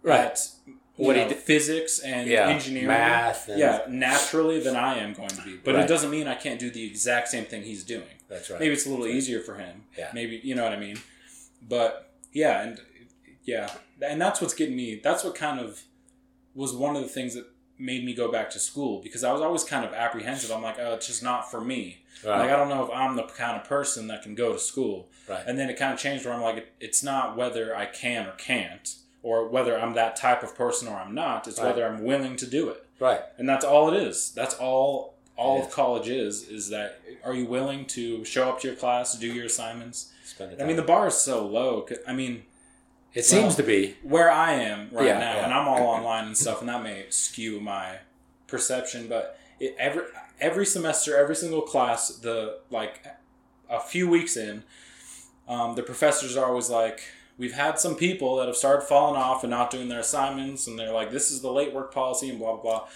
right, 0.02 0.38
What 1.06 1.16
he 1.16 1.22
know, 1.22 1.28
did- 1.28 1.38
physics 1.38 1.98
and 2.00 2.28
yeah, 2.28 2.48
engineering 2.48 2.88
math, 2.88 3.48
and, 3.48 3.58
yeah, 3.58 3.82
naturally 3.88 4.60
than 4.60 4.76
I 4.76 4.98
am 4.98 5.14
going 5.14 5.28
to 5.28 5.42
be. 5.42 5.56
But 5.56 5.74
Right. 5.76 5.84
it 5.84 5.88
doesn't 5.88 6.10
mean 6.10 6.26
I 6.26 6.34
can't 6.34 6.58
do 6.58 6.70
the 6.70 6.84
exact 6.84 7.28
same 7.28 7.44
thing 7.44 7.62
he's 7.62 7.84
doing. 7.84 8.04
that's 8.28 8.50
right. 8.50 8.60
Maybe 8.60 8.72
it's 8.74 8.84
a 8.84 8.90
little 8.90 9.06
right. 9.06 9.14
easier 9.14 9.40
for 9.40 9.54
him. 9.54 9.84
Yeah. 9.96 10.10
Maybe 10.12 10.40
you 10.44 10.54
know 10.54 10.64
what 10.64 10.72
I 10.72 10.76
mean. 10.78 10.98
But 11.66 12.10
yeah, 12.32 12.62
and 12.62 12.80
yeah, 13.44 13.70
and 14.02 14.20
that's 14.20 14.40
what's 14.40 14.54
getting 14.54 14.76
me. 14.76 15.00
That's 15.02 15.24
what 15.24 15.34
kind 15.34 15.60
of 15.60 15.82
was 16.54 16.74
one 16.74 16.96
of 16.96 17.02
the 17.02 17.08
things 17.08 17.34
that 17.34 17.46
made 17.78 18.04
me 18.04 18.12
go 18.12 18.30
back 18.30 18.50
to 18.50 18.58
school 18.58 19.00
because 19.00 19.22
I 19.22 19.32
was 19.32 19.40
always 19.40 19.62
kind 19.64 19.84
of 19.84 19.94
apprehensive. 19.94 20.50
I'm 20.50 20.62
like, 20.62 20.78
oh, 20.80 20.94
it's 20.94 21.06
just 21.06 21.22
not 21.22 21.48
for 21.50 21.60
me. 21.60 21.98
Right. 22.24 22.40
Like 22.40 22.50
I 22.50 22.56
don't 22.56 22.68
know 22.68 22.84
if 22.84 22.90
I'm 22.92 23.14
the 23.14 23.22
kind 23.22 23.56
of 23.60 23.68
person 23.68 24.08
that 24.08 24.22
can 24.22 24.34
go 24.34 24.52
to 24.52 24.58
school. 24.58 25.08
Right. 25.28 25.44
And 25.46 25.56
then 25.58 25.70
it 25.70 25.78
kind 25.78 25.92
of 25.94 25.98
changed 26.00 26.24
where 26.24 26.34
I'm 26.34 26.42
like, 26.42 26.56
it, 26.56 26.72
it's 26.80 27.02
not 27.04 27.36
whether 27.36 27.76
I 27.76 27.86
can 27.86 28.26
or 28.26 28.32
can't, 28.32 28.94
or 29.22 29.48
whether 29.48 29.78
I'm 29.78 29.94
that 29.94 30.16
type 30.16 30.42
of 30.42 30.54
person 30.54 30.88
or 30.88 30.96
I'm 30.96 31.14
not. 31.14 31.46
It's 31.48 31.58
Right. 31.58 31.66
whether 31.68 31.86
I'm 31.86 32.04
willing 32.04 32.36
to 32.36 32.46
do 32.46 32.68
it 32.68 32.84
right. 33.00 33.20
and 33.36 33.48
that's 33.48 33.64
all 33.64 33.92
it 33.92 33.96
is 34.02 34.30
that's 34.32 34.54
all 34.54 35.14
all 35.36 35.62
of 35.62 35.70
college 35.70 36.08
is 36.08 36.42
is 36.48 36.68
that 36.70 37.00
are 37.24 37.32
you 37.34 37.46
willing 37.46 37.84
to 37.86 38.24
show 38.24 38.48
up 38.48 38.60
to 38.60 38.66
your 38.68 38.76
class 38.76 39.16
do 39.16 39.28
your 39.28 39.46
assignments 39.46 40.12
i 40.60 40.64
mean 40.64 40.74
the 40.76 40.82
bar 40.82 41.06
is 41.06 41.14
so 41.14 41.46
low. 41.46 41.86
i 42.08 42.12
mean 42.12 42.42
it 43.14 43.24
seems 43.24 43.54
to 43.54 43.62
be. 43.62 43.96
where 44.02 44.30
i 44.30 44.52
am 44.52 44.88
right 44.90 45.06
Yeah, 45.06 45.18
now 45.20 45.34
yeah. 45.36 45.44
and 45.44 45.54
i'm 45.54 45.68
all 45.68 45.86
online 45.86 46.24
and 46.26 46.36
stuff 46.36 46.58
and 46.60 46.68
that 46.68 46.82
may 46.82 47.06
skew 47.10 47.60
my 47.60 47.98
perception 48.48 49.06
but 49.08 49.38
it, 49.60 49.76
every 49.78 50.02
every 50.40 50.66
semester 50.66 51.16
every 51.16 51.36
single 51.36 51.62
class 51.62 52.08
the 52.16 52.58
like 52.70 53.04
a 53.70 53.78
few 53.80 54.08
weeks 54.08 54.36
in 54.36 54.64
um, 55.48 55.76
the 55.76 55.82
professors 55.84 56.36
are 56.36 56.46
always 56.46 56.68
like 56.68 57.00
we've 57.38 57.54
had 57.54 57.78
some 57.78 57.94
people 57.94 58.36
that 58.36 58.46
have 58.48 58.56
started 58.56 58.82
falling 58.86 59.20
off 59.20 59.44
and 59.44 59.50
not 59.50 59.70
doing 59.70 59.88
their 59.88 60.00
assignments 60.00 60.66
and 60.66 60.78
they're 60.78 60.92
like 60.92 61.10
this 61.10 61.30
is 61.30 61.40
the 61.40 61.50
late 61.50 61.72
work 61.72 61.94
policy 61.94 62.28
and 62.28 62.38
blah 62.38 62.52
blah 62.54 62.62
blah 62.62 62.88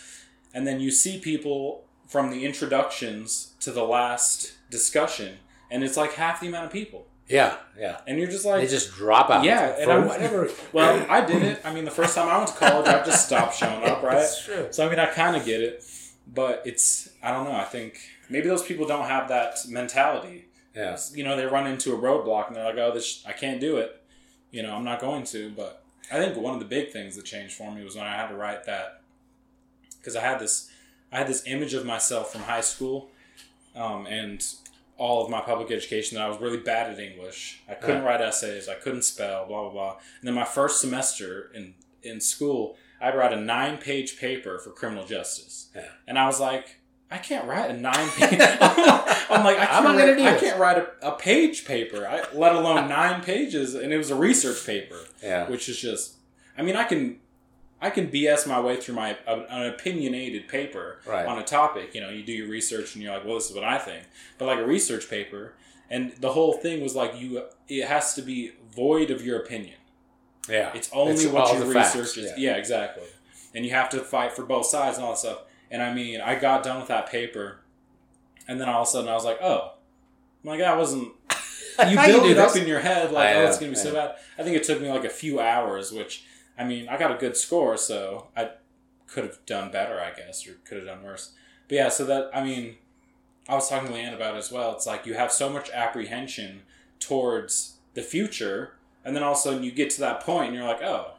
and 0.55 0.67
then 0.67 0.81
you 0.81 0.91
see 0.91 1.19
people 1.19 1.85
from 2.09 2.31
the 2.31 2.45
introductions 2.45 3.55
to 3.61 3.71
the 3.71 3.85
last 3.85 4.53
discussion 4.71 5.37
and 5.71 5.83
it's 5.85 5.97
like 5.97 6.13
half 6.15 6.41
the 6.41 6.49
amount 6.49 6.67
of 6.67 6.73
people 6.73 7.07
Yeah, 7.29 7.57
yeah. 7.79 8.01
and 8.07 8.19
you're 8.19 8.29
just 8.31 8.45
like, 8.45 8.61
They 8.63 8.67
just 8.67 8.93
drop 8.93 9.31
out. 9.31 9.45
Yeah, 9.45 9.75
and 9.81 9.91
I'm- 9.91 10.07
whatever. 10.09 10.51
well, 10.73 11.07
I 11.09 11.25
did 11.25 11.43
it. 11.43 11.61
I 11.65 11.73
mean, 11.73 11.85
the 11.87 11.91
first 11.91 12.15
time 12.15 12.29
I 12.29 12.37
went 12.37 12.49
to 12.49 12.55
college, 12.57 12.87
I 12.89 13.03
just 13.05 13.25
stopped 13.27 13.57
showing 13.57 13.83
up, 13.85 14.03
right? 14.09 14.17
That's 14.17 14.45
true. 14.45 14.67
So 14.71 14.85
I 14.87 14.91
mean, 14.91 14.99
I 14.99 15.07
kind 15.07 15.35
of 15.37 15.47
get 15.47 15.61
it, 15.63 15.83
but 16.27 16.63
it's 16.67 17.09
I 17.23 17.31
don't 17.31 17.45
know. 17.45 17.55
I 17.57 17.65
think 17.65 17.99
maybe 18.29 18.49
those 18.49 18.63
people 18.63 18.87
don't 18.87 19.07
have 19.07 19.29
that 19.29 19.57
mentality. 19.69 20.47
Yeah, 20.75 20.99
You 21.15 21.25
know, 21.25 21.37
they 21.37 21.47
run 21.47 21.67
into 21.67 21.95
a 21.95 21.99
roadblock 21.99 22.49
and 22.49 22.57
they're 22.57 22.65
like, 22.65 22.77
"Oh, 22.79 22.93
this 22.93 23.25
I 23.27 23.33
can't 23.33 23.61
do 23.61 23.77
it." 23.79 24.02
You 24.53 24.63
know, 24.63 24.77
I'm 24.77 24.85
not 24.85 25.01
going 25.01 25.25
to. 25.25 25.51
But 25.51 25.83
I 26.13 26.19
think 26.19 26.37
one 26.37 26.55
of 26.55 26.61
the 26.61 26.67
big 26.67 26.91
things 26.91 27.17
that 27.17 27.25
changed 27.25 27.55
for 27.55 27.73
me 27.73 27.83
was 27.83 27.97
when 27.97 28.07
I 28.07 28.15
had 28.15 28.29
to 28.29 28.37
write 28.37 28.65
that 28.67 29.01
because 29.99 30.15
I 30.15 30.21
had 30.21 30.39
this 30.39 30.71
I 31.11 31.19
had 31.19 31.27
this 31.27 31.43
image 31.47 31.75
of 31.75 31.85
myself 31.85 32.33
from 32.33 32.43
high 32.43 32.61
school, 32.61 33.11
um, 33.75 34.07
and 34.07 34.45
all 34.97 35.25
of 35.25 35.31
my 35.31 35.41
public 35.41 35.71
education 35.71 36.17
that 36.17 36.25
I 36.25 36.29
was 36.29 36.41
really 36.41 36.59
bad 36.59 36.91
at 36.91 37.01
English. 37.01 37.61
I 37.69 37.75
couldn't 37.75 38.05
write 38.05 38.21
essays. 38.21 38.69
I 38.69 38.75
couldn't 38.75 39.03
spell. 39.03 39.47
Blah 39.47 39.63
blah 39.63 39.71
blah. 39.71 39.91
And 40.21 40.29
then 40.29 40.35
my 40.35 40.45
first 40.45 40.81
semester 40.81 41.51
in 41.55 41.75
in 42.03 42.21
school, 42.21 42.77
I'd 43.01 43.17
write 43.17 43.33
a 43.33 43.41
nine 43.41 43.79
page 43.79 44.19
paper 44.19 44.59
for 44.59 44.71
criminal 44.71 45.05
justice. 45.05 45.69
Yeah. 45.75 45.89
And 46.07 46.19
I 46.19 46.27
was 46.27 46.41
like, 46.41 46.79
I 47.13 47.19
can't 47.19 47.47
write 47.47 47.71
a 47.71 47.75
nine 47.75 48.09
page. 48.17 48.41
I'm 48.41 49.45
like, 49.45 49.59
I'm 49.59 49.67
can't, 49.67 49.71
I 49.71 49.83
gonna 49.83 49.99
write, 50.07 50.17
do 50.17 50.25
I 50.27 50.39
can't 50.39 50.59
write 50.59 50.79
a, 50.79 51.09
a 51.09 51.13
page 51.13 51.65
paper, 51.65 52.07
I, 52.07 52.25
let 52.35 52.55
alone 52.55 52.89
nine 52.89 53.23
pages. 53.23 53.75
And 53.75 53.93
it 53.93 53.99
was 53.99 54.11
a 54.11 54.15
research 54.15 54.65
paper, 54.67 54.99
yeah. 55.23 55.49
which 55.49 55.69
is 55.69 55.79
just, 55.79 56.15
I 56.57 56.63
mean, 56.63 56.77
I 56.77 56.85
can, 56.85 57.19
I 57.81 57.91
can 57.91 58.09
BS 58.09 58.47
my 58.47 58.61
way 58.61 58.77
through 58.81 58.95
my 58.95 59.17
an 59.27 59.67
opinionated 59.67 60.49
paper 60.49 61.01
Right. 61.07 61.27
on 61.27 61.39
a 61.39 61.43
topic. 61.45 61.95
You 61.95 62.01
know, 62.01 62.11
you 62.11 62.23
do 62.23 62.33
your 62.33 62.49
research 62.49 62.95
and 62.95 63.03
you're 63.03 63.13
like, 63.13 63.25
well, 63.25 63.35
this 63.35 63.49
is 63.51 63.55
what 63.55 63.65
I 63.65 63.79
think. 63.79 64.05
But 64.39 64.47
like 64.47 64.59
a 64.59 64.67
research 64.67 65.11
paper, 65.11 65.55
and 65.91 66.13
the 66.21 66.33
whole 66.33 66.55
thing 66.55 66.81
was 66.83 66.95
like 66.95 67.19
you, 67.21 67.43
it 67.69 67.87
has 67.87 68.15
to 68.15 68.23
be 68.23 68.53
void 68.75 69.11
of 69.11 69.25
your 69.25 69.39
opinion. 69.41 69.77
Yeah. 70.49 70.71
It's 70.75 70.89
only 70.93 71.13
It's 71.15 71.27
what 71.27 71.53
you 71.55 71.65
research. 71.65 72.17
is. 72.19 72.31
yeah. 72.39 72.53
Yeah. 72.53 72.57
exactly. 72.57 73.05
And 73.55 73.65
you 73.67 73.73
have 73.73 73.91
to 73.91 73.99
fight 74.01 74.33
for 74.33 74.45
both 74.45 74.67
sides 74.67 74.97
and 74.97 75.05
all 75.05 75.13
that 75.13 75.19
stuff. 75.19 75.39
And 75.73 75.83
I 75.83 75.93
mean, 75.93 76.21
I 76.21 76.35
got 76.37 76.63
done 76.63 76.79
with 76.79 76.89
that 76.89 77.09
paper, 77.11 77.59
and 78.47 78.61
then 78.61 78.69
all 78.69 78.83
of 78.83 78.89
a 78.89 78.91
sudden 78.91 79.09
I 79.09 79.15
was 79.15 79.25
like, 79.25 79.39
oh, 79.43 79.73
I'm 80.45 80.51
like 80.51 80.61
that 80.61 80.77
wasn't. 80.79 81.13
You 81.89 81.97
build 81.97 82.27
it 82.27 82.37
up 82.37 82.55
in 82.55 82.69
your 82.69 82.81
head 82.81 83.13
like, 83.13 83.35
oh, 83.35 83.47
it's 83.47 83.59
gonna 83.59 83.73
be 83.73 83.77
so 83.79 83.95
bad. 83.95 84.17
I 84.39 84.43
think 84.43 84.57
it 84.57 84.63
took 84.63 84.79
me 84.83 84.91
like 84.91 85.05
a 85.05 85.09
few 85.09 85.41
hours, 85.41 85.91
which 85.91 86.23
I 86.59 86.65
mean, 86.65 86.87
I 86.87 86.99
got 86.99 87.11
a 87.11 87.15
good 87.17 87.35
score, 87.35 87.79
so 87.79 88.27
I 88.37 88.51
could 89.07 89.25
have 89.25 89.45
done 89.47 89.71
better, 89.73 89.99
I 89.99 90.13
guess, 90.15 90.47
or 90.47 90.53
could 90.67 90.77
have 90.77 90.87
done 90.87 91.03
worse. 91.03 91.33
But 91.69 91.77
yeah, 91.77 91.89
so 91.89 92.05
that 92.05 92.31
I 92.35 92.45
mean, 92.45 92.77
I 93.49 93.55
was 93.55 93.71
talking 93.71 93.89
to 93.89 93.95
Leanne 93.95 94.15
about 94.15 94.35
it 94.35 94.39
as 94.39 94.53
well. 94.53 94.73
It's 94.73 94.87
like 94.87 95.07
you 95.07 95.15
have 95.15 95.33
so 95.33 95.49
much 95.49 95.71
apprehension 95.71 96.63
towards 97.01 97.77
the 97.95 98.03
future, 98.03 98.75
and 99.03 99.17
then 99.17 99.23
all 99.23 99.33
of 99.33 99.39
a 99.39 99.41
sudden 99.41 99.63
you 99.63 99.73
get 99.73 99.89
to 99.91 100.01
that 100.01 100.21
point, 100.21 100.49
and 100.49 100.55
you're 100.55 100.69
like, 100.69 100.83
oh, 100.83 101.13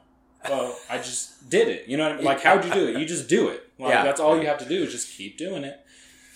well, 0.50 0.78
I 0.90 0.98
just 0.98 1.50
did 1.50 1.68
it. 1.68 1.88
You 1.88 1.98
know, 1.98 2.04
what 2.04 2.12
I 2.14 2.16
mean? 2.18 2.26
like 2.26 2.42
how'd 2.42 2.64
you 2.66 2.72
do 2.74 2.88
it? 2.88 2.98
You 3.00 3.06
just 3.06 3.28
do 3.30 3.50
it. 3.50 3.70
Like 3.80 3.92
Yeah. 3.92 4.04
that's 4.04 4.20
all 4.20 4.40
you 4.40 4.48
have 4.48 4.60
to 4.60 4.66
do 4.68 4.84
is 4.84 4.92
just 4.92 5.16
keep 5.18 5.38
doing 5.38 5.64
it. 5.64 5.80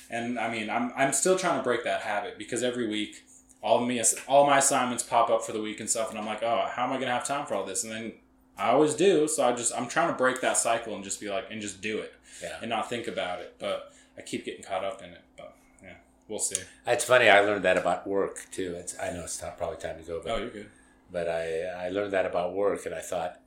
And 0.09 0.39
I 0.39 0.49
mean, 0.51 0.69
I'm 0.69 0.91
I'm 0.95 1.13
still 1.13 1.37
trying 1.37 1.57
to 1.59 1.63
break 1.63 1.83
that 1.83 2.01
habit 2.01 2.37
because 2.37 2.63
every 2.63 2.87
week, 2.87 3.23
all 3.61 3.81
of 3.81 3.87
me 3.87 4.01
all 4.27 4.45
my 4.45 4.59
assignments 4.59 5.03
pop 5.03 5.29
up 5.29 5.43
for 5.43 5.51
the 5.51 5.61
week 5.61 5.79
and 5.79 5.89
stuff, 5.89 6.09
and 6.09 6.17
I'm 6.19 6.25
like, 6.25 6.43
oh, 6.43 6.67
how 6.71 6.85
am 6.85 6.93
I 6.93 6.97
gonna 6.99 7.11
have 7.11 7.27
time 7.27 7.45
for 7.45 7.55
all 7.55 7.65
this? 7.65 7.83
And 7.83 7.91
then 7.91 8.13
I 8.57 8.69
always 8.69 8.93
do, 8.93 9.27
so 9.27 9.47
I 9.47 9.51
just 9.53 9.73
I'm 9.77 9.87
trying 9.87 10.07
to 10.07 10.17
break 10.17 10.41
that 10.41 10.57
cycle 10.57 10.95
and 10.95 11.03
just 11.03 11.19
be 11.19 11.29
like 11.29 11.45
and 11.51 11.61
just 11.61 11.81
do 11.81 11.99
it 11.99 12.13
Yeah. 12.41 12.57
and 12.61 12.69
not 12.69 12.89
think 12.89 13.07
about 13.07 13.39
it. 13.41 13.55
But 13.59 13.91
I 14.17 14.21
keep 14.21 14.45
getting 14.45 14.63
caught 14.63 14.83
up 14.85 15.03
in 15.03 15.09
it. 15.11 15.21
But 15.35 15.53
yeah, 15.83 15.95
we'll 16.29 16.39
see. 16.39 16.61
It's 16.87 17.03
funny. 17.03 17.29
I 17.29 17.41
learned 17.41 17.63
that 17.65 17.77
about 17.77 18.07
work 18.07 18.45
too. 18.51 18.75
It's, 18.79 18.97
I 18.99 19.11
know 19.11 19.23
it's 19.25 19.41
not 19.41 19.57
probably 19.57 19.77
time 19.77 19.97
to 19.97 20.03
go, 20.03 20.21
but 20.23 20.31
Oh, 20.31 20.37
you're 20.37 20.49
good. 20.49 20.69
but 21.11 21.27
I 21.27 21.63
I 21.85 21.89
learned 21.89 22.13
that 22.13 22.25
about 22.25 22.53
work, 22.53 22.85
and 22.85 22.95
I 22.95 23.01
thought 23.01 23.39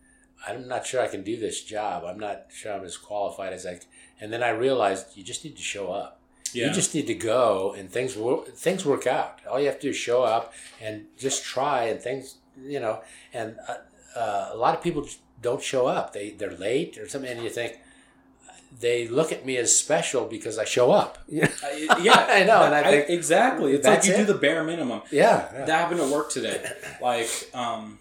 I'm 0.46 0.66
not 0.68 0.86
sure 0.86 1.00
I 1.02 1.08
can 1.08 1.22
do 1.22 1.36
this 1.36 1.62
job. 1.62 2.04
I'm 2.04 2.18
not 2.18 2.46
sure 2.50 2.72
I'm 2.72 2.84
as 2.84 2.96
qualified 2.96 3.52
as 3.52 3.66
I. 3.66 3.74
Can. 3.74 3.82
And 4.20 4.32
then 4.32 4.42
I 4.42 4.50
realized 4.50 5.16
you 5.16 5.22
just 5.24 5.44
need 5.44 5.56
to 5.56 5.62
show 5.62 5.92
up. 5.92 6.18
Yeah. 6.52 6.66
You 6.66 6.72
just 6.72 6.94
need 6.94 7.06
to 7.06 7.14
go, 7.14 7.74
and 7.78 7.88
things 7.90 8.16
will 8.16 8.42
things 8.42 8.84
work 8.84 9.06
out. 9.06 9.38
All 9.48 9.60
you 9.60 9.66
have 9.66 9.76
to 9.76 9.82
do 9.82 9.90
is 9.90 9.96
show 9.96 10.22
up 10.24 10.52
and 10.80 11.06
just 11.18 11.44
try, 11.44 11.84
and 11.84 12.00
things 12.00 12.36
you 12.62 12.80
know. 12.80 13.02
And 13.32 13.56
uh, 13.68 14.18
uh, 14.18 14.50
a 14.52 14.56
lot 14.56 14.74
of 14.76 14.82
people 14.82 15.06
don't 15.40 15.62
show 15.62 15.86
up. 15.86 16.12
They 16.12 16.30
they're 16.30 16.56
late 16.56 16.98
or 16.98 17.08
something, 17.08 17.30
and 17.30 17.42
you 17.44 17.50
think 17.50 17.78
they 18.80 19.06
look 19.08 19.30
at 19.32 19.44
me 19.46 19.56
as 19.58 19.76
special 19.76 20.26
because 20.26 20.58
I 20.58 20.64
show 20.64 20.90
up. 20.90 21.18
yeah, 21.28 21.48
I- 21.62 22.00
yeah, 22.02 22.26
I 22.28 22.44
know, 22.44 22.62
and 22.62 22.74
I 22.74 22.82
think 22.90 23.10
exactly. 23.10 23.72
It's 23.74 23.86
like 23.86 24.04
you 24.04 24.16
do 24.16 24.24
the 24.24 24.34
bare 24.34 24.64
minimum. 24.64 25.02
yeah. 25.12 25.48
That 25.52 25.68
happened 25.68 26.00
at 26.00 26.08
work 26.08 26.30
today. 26.30 26.64
Like, 27.00 27.28
um, 27.54 27.98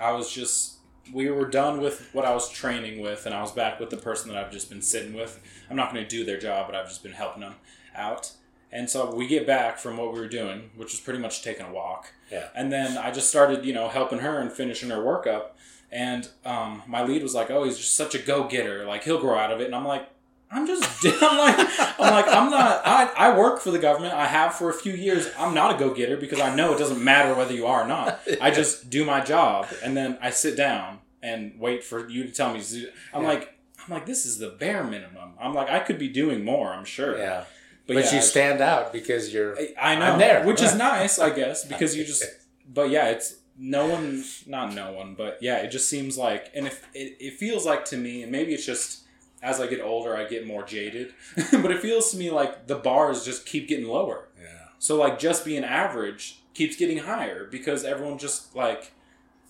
I 0.00 0.12
was 0.12 0.32
just 0.32 0.75
we 1.12 1.30
were 1.30 1.46
done 1.48 1.80
with 1.80 2.08
what 2.12 2.24
I 2.24 2.34
was 2.34 2.50
training 2.50 3.00
with, 3.00 3.26
and 3.26 3.34
I 3.34 3.40
was 3.40 3.52
back 3.52 3.80
with 3.80 3.90
the 3.90 3.96
person 3.96 4.30
that 4.30 4.38
I've 4.38 4.52
just 4.52 4.68
been 4.68 4.82
sitting 4.82 5.14
with. 5.14 5.40
I'm 5.70 5.76
not 5.76 5.92
going 5.92 6.04
to 6.04 6.08
do 6.08 6.24
their 6.24 6.38
job, 6.38 6.66
but 6.66 6.74
I've 6.74 6.88
just 6.88 7.02
been 7.02 7.12
helping 7.12 7.42
them 7.42 7.54
out. 7.94 8.32
And 8.72 8.90
so 8.90 9.14
we 9.14 9.26
get 9.26 9.46
back 9.46 9.78
from 9.78 9.96
what 9.96 10.12
we 10.12 10.18
were 10.18 10.28
doing, 10.28 10.70
which 10.76 10.92
was 10.92 11.00
pretty 11.00 11.20
much 11.20 11.42
taking 11.42 11.66
a 11.66 11.72
walk. 11.72 12.12
Yeah. 12.30 12.48
And 12.54 12.72
then 12.72 12.98
I 12.98 13.10
just 13.10 13.30
started, 13.30 13.64
you 13.64 13.72
know, 13.72 13.88
helping 13.88 14.18
her 14.18 14.40
and 14.40 14.52
finishing 14.52 14.90
her 14.90 15.02
work 15.02 15.26
up. 15.26 15.56
And 15.90 16.28
um, 16.44 16.82
my 16.86 17.04
lead 17.04 17.22
was 17.22 17.34
like, 17.34 17.48
"Oh, 17.50 17.62
he's 17.64 17.78
just 17.78 17.94
such 17.94 18.14
a 18.14 18.18
go 18.18 18.48
getter. 18.48 18.84
Like 18.84 19.04
he'll 19.04 19.20
grow 19.20 19.38
out 19.38 19.52
of 19.52 19.60
it." 19.60 19.66
And 19.66 19.74
I'm 19.74 19.86
like, 19.86 20.08
"I'm 20.50 20.66
just, 20.66 21.04
I'm 21.22 21.38
like, 21.38 21.56
I'm 21.98 22.12
like, 22.12 22.28
I'm 22.28 22.50
not. 22.50 22.82
I, 22.86 23.10
I 23.16 23.36
work 23.38 23.60
for 23.60 23.70
the 23.70 23.78
government. 23.78 24.14
I 24.14 24.26
have 24.26 24.54
for 24.54 24.70
a 24.70 24.74
few 24.74 24.92
years. 24.92 25.28
I'm 25.38 25.54
not 25.54 25.74
a 25.74 25.78
go 25.78 25.92
getter 25.94 26.16
because 26.16 26.40
I 26.40 26.54
know 26.54 26.72
it 26.74 26.78
doesn't 26.78 27.02
matter 27.02 27.34
whether 27.34 27.52
you 27.54 27.66
are 27.66 27.82
or 27.84 27.88
not. 27.88 28.20
I 28.40 28.50
just 28.50 28.88
do 28.90 29.04
my 29.04 29.20
job, 29.20 29.66
and 29.82 29.96
then 29.96 30.18
I 30.22 30.30
sit 30.30 30.56
down 30.56 31.00
and 31.22 31.58
wait 31.58 31.82
for 31.84 32.08
you 32.08 32.24
to 32.24 32.30
tell 32.30 32.52
me. 32.54 32.60
to 32.62 32.88
I'm 33.12 33.22
Yeah. 33.22 33.28
like, 33.28 33.54
I'm 33.84 33.92
like, 33.94 34.06
this 34.06 34.24
is 34.26 34.38
the 34.38 34.48
bare 34.50 34.84
minimum. 34.84 35.34
I'm 35.40 35.54
like, 35.54 35.68
I 35.68 35.80
could 35.80 35.98
be 35.98 36.08
doing 36.08 36.44
more. 36.44 36.72
I'm 36.72 36.84
sure. 36.84 37.16
Yeah. 37.18 37.44
But, 37.86 37.94
But, 37.94 38.04
yeah, 38.06 38.14
you 38.16 38.20
stand 38.22 38.60
out 38.60 38.92
because 38.92 39.32
you're. 39.32 39.56
I- 39.58 39.74
I 39.80 39.94
know, 39.98 40.12
I'm 40.12 40.18
there. 40.18 40.44
which 40.44 40.60
is 40.62 40.74
nice, 40.90 41.18
I 41.18 41.30
guess, 41.30 41.64
because 41.64 41.96
you 41.96 42.04
just. 42.04 42.24
But 42.68 42.90
yeah, 42.90 43.08
it's 43.10 43.36
no 43.58 43.86
one, 43.86 44.24
not 44.46 44.74
no 44.74 44.92
one, 44.92 45.14
but 45.14 45.38
yeah, 45.40 45.58
it 45.58 45.68
just 45.70 45.88
seems 45.88 46.18
like, 46.18 46.50
and 46.54 46.66
if 46.66 46.84
it, 46.94 47.16
it 47.20 47.34
feels 47.34 47.64
like 47.64 47.84
to 47.86 47.96
me, 47.96 48.22
and 48.22 48.30
maybe 48.32 48.52
it's 48.52 48.66
just 48.66 49.02
as 49.46 49.60
I 49.60 49.66
get 49.66 49.80
older, 49.80 50.16
I 50.16 50.24
get 50.24 50.46
more 50.46 50.62
jaded, 50.64 51.14
but 51.52 51.70
it 51.70 51.80
feels 51.80 52.10
to 52.10 52.16
me 52.16 52.30
like 52.30 52.66
the 52.66 52.74
bars 52.74 53.24
just 53.24 53.46
keep 53.46 53.68
getting 53.68 53.86
lower. 53.86 54.28
Yeah. 54.40 54.48
So 54.78 54.96
like 54.96 55.18
just 55.18 55.44
being 55.44 55.64
average 55.64 56.40
keeps 56.52 56.76
getting 56.76 56.98
higher 56.98 57.46
because 57.50 57.84
everyone 57.84 58.18
just 58.18 58.54
like. 58.54 58.92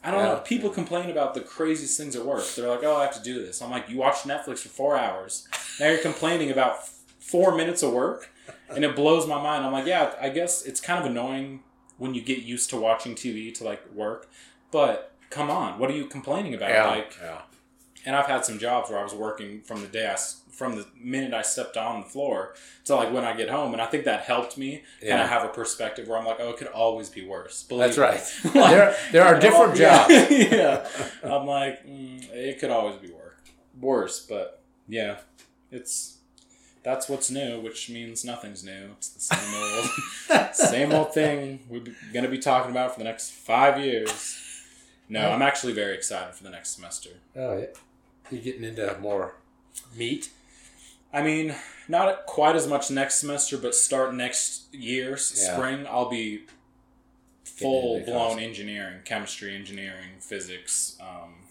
I 0.05 0.12
don't 0.12 0.22
know. 0.22 0.36
People 0.36 0.70
complain 0.70 1.11
about 1.11 1.34
the 1.34 1.40
craziest 1.40 1.99
things 1.99 2.14
at 2.14 2.24
work. 2.24 2.44
They're 2.55 2.68
like, 2.68 2.84
"Oh, 2.84 2.97
I 2.97 3.03
have 3.07 3.14
to 3.16 3.22
do 3.22 3.44
this." 3.44 3.61
I'm 3.61 3.72
like, 3.72 3.88
"You 3.88 3.97
watch 3.97 4.18
Netflix 4.18 4.61
for 4.61 4.68
four 4.68 4.97
hours. 4.97 5.49
Now 5.80 5.88
you're 5.88 5.99
complaining 5.99 6.53
about 6.53 6.74
f- 6.74 7.01
four 7.18 7.57
minutes 7.57 7.82
of 7.82 7.92
work." 7.92 8.30
and 8.68 8.84
it 8.84 8.97
blows 8.97 9.26
my 9.26 9.40
mind. 9.42 9.64
I'm 9.64 9.72
like, 9.72 9.86
yeah, 9.86 10.14
I 10.20 10.28
guess 10.28 10.64
it's 10.64 10.80
kind 10.80 11.05
of 11.05 11.11
annoying 11.11 11.61
when 11.99 12.14
you 12.14 12.20
get 12.22 12.38
used 12.42 12.70
to 12.70 12.76
watching 12.76 13.14
TV 13.14 13.53
to 13.55 13.64
like 13.64 13.82
work, 13.92 14.28
but 14.70 15.12
come 15.30 15.51
on, 15.51 15.78
what 15.78 15.90
are 15.90 15.94
you 15.94 16.07
complaining 16.07 16.55
about? 16.55 16.70
Yeah. 16.70 16.86
Like, 16.86 17.16
yeah. 17.22 17.40
And 18.07 18.16
I've 18.16 18.26
had 18.26 18.44
some 18.44 18.59
jobs 18.59 18.88
where 18.88 18.98
I 18.98 19.02
was 19.02 19.12
working 19.14 19.61
from 19.62 19.82
the 19.82 19.88
day 19.88 20.09
I, 20.09 20.16
from 20.50 20.76
the 20.76 20.86
minute 20.98 21.34
I 21.34 21.42
stepped 21.42 21.76
on 21.76 22.00
the 22.00 22.07
floor 22.07 22.54
to 22.86 22.94
like 22.96 23.12
when 23.12 23.24
I 23.24 23.36
get 23.36 23.50
home, 23.50 23.72
and 23.74 23.82
I 23.82 23.86
think 23.86 24.04
that 24.04 24.22
helped 24.22 24.57
me 24.57 24.76
kind 25.00 25.09
Yeah. 25.11 25.24
of 25.24 25.28
have 25.28 25.44
a 25.44 25.48
perspective 25.48 26.09
where 26.09 26.16
I'm 26.18 26.24
like, 26.24 26.38
oh, 26.40 26.48
it 26.50 26.57
could 26.57 26.68
always 26.68 27.11
be 27.11 27.26
worse. 27.26 27.62
Believe 27.64 27.94
That's 27.94 27.98
right. 27.98 28.54
Like, 28.54 28.70
there, 28.70 28.96
there 29.12 29.24
are 29.24 29.38
different 29.46 29.72
all- 29.72 29.76
yeah, 29.78 30.09
jobs. 30.09 30.30
yeah, 30.52 30.88
I'm 31.24 31.46
like, 31.46 31.86
mm, 31.86 32.24
it 32.32 32.59
could 32.59 32.70
always 32.70 32.96
be 32.96 33.09
worse, 33.11 33.34
worse, 33.78 34.20
but 34.26 34.62
yeah, 34.88 35.16
it's 35.70 36.14
that's 36.82 37.09
what's 37.09 37.30
new, 37.30 37.61
which 37.61 37.90
means 37.90 38.24
nothing's 38.24 38.62
new. 38.64 38.90
It's 38.96 39.09
the 39.09 39.20
same 39.20 39.54
old, 40.40 40.54
same 40.54 40.92
old 40.92 41.12
thing 41.12 41.59
we're 41.68 41.82
gonna 42.14 42.28
be 42.28 42.38
talking 42.38 42.70
about 42.70 42.92
for 42.92 43.00
the 43.00 43.04
next 43.04 43.32
five 43.32 43.80
years. 43.80 44.38
No, 45.09 45.30
I'm 45.30 45.42
actually 45.42 45.72
very 45.72 45.94
excited 45.94 46.34
for 46.34 46.44
the 46.44 46.50
next 46.50 46.70
semester. 46.76 47.11
Oh, 47.36 47.59
yeah. 47.59 47.66
You're 48.31 48.43
getting 48.43 48.64
into 48.64 48.97
more 49.01 49.37
meat. 49.95 50.31
I 51.12 51.22
mean, 51.22 51.55
not 51.89 52.27
quite 52.27 52.57
as 52.57 52.66
much 52.66 52.91
next 52.91 53.16
semester, 53.16 53.57
but 53.57 53.74
start 53.74 54.14
next 54.14 54.72
year, 54.74 55.11
Yeah. 55.11 55.16
spring, 55.16 55.87
I'll 55.87 56.11
be 56.11 56.47
full 57.45 58.01
blown 58.05 58.39
engineering, 58.39 59.01
chemistry, 59.05 59.55
engineering, 59.55 60.18
physics, 60.20 60.97
um, 61.01 61.47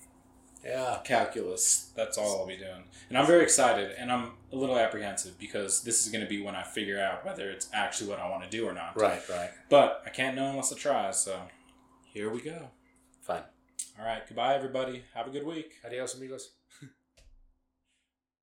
Yeah. 0.64 1.00
calculus. 1.04 1.90
That's 1.96 2.18
all 2.18 2.40
I'll 2.42 2.46
be 2.48 2.58
doing. 2.58 2.84
And 3.10 3.18
I'm 3.18 3.26
very 3.26 3.44
excited 3.44 3.92
and 3.98 4.12
I'm 4.12 4.34
a 4.52 4.56
little 4.56 4.78
apprehensive 4.78 5.40
because 5.40 5.84
this 5.84 6.06
is 6.06 6.12
going 6.12 6.24
to 6.24 6.30
be 6.30 6.42
when 6.42 6.56
I 6.56 6.64
figure 6.64 7.00
out 7.00 7.24
whether 7.26 7.50
it's 7.50 7.68
actually 7.74 8.10
what 8.10 8.20
I 8.20 8.30
want 8.30 8.44
to 8.44 8.50
do 8.50 8.68
or 8.68 8.74
not. 8.74 9.00
Right, 9.00 9.28
right. 9.30 9.52
But 9.70 10.04
I 10.06 10.10
can't 10.10 10.36
know 10.36 10.50
unless 10.50 10.72
I 10.74 10.76
try, 10.76 11.12
so 11.12 11.40
here 12.04 12.30
we 12.30 12.42
go. 12.42 12.70
Fine. 13.22 13.44
All 14.00 14.06
right, 14.06 14.28
goodbye, 14.28 14.56
everybody. 14.56 15.06
Have 15.14 15.28
a 15.28 15.30
good 15.32 15.46
week. 15.46 15.76
Adios, 15.86 16.14
amigos. 16.16 16.52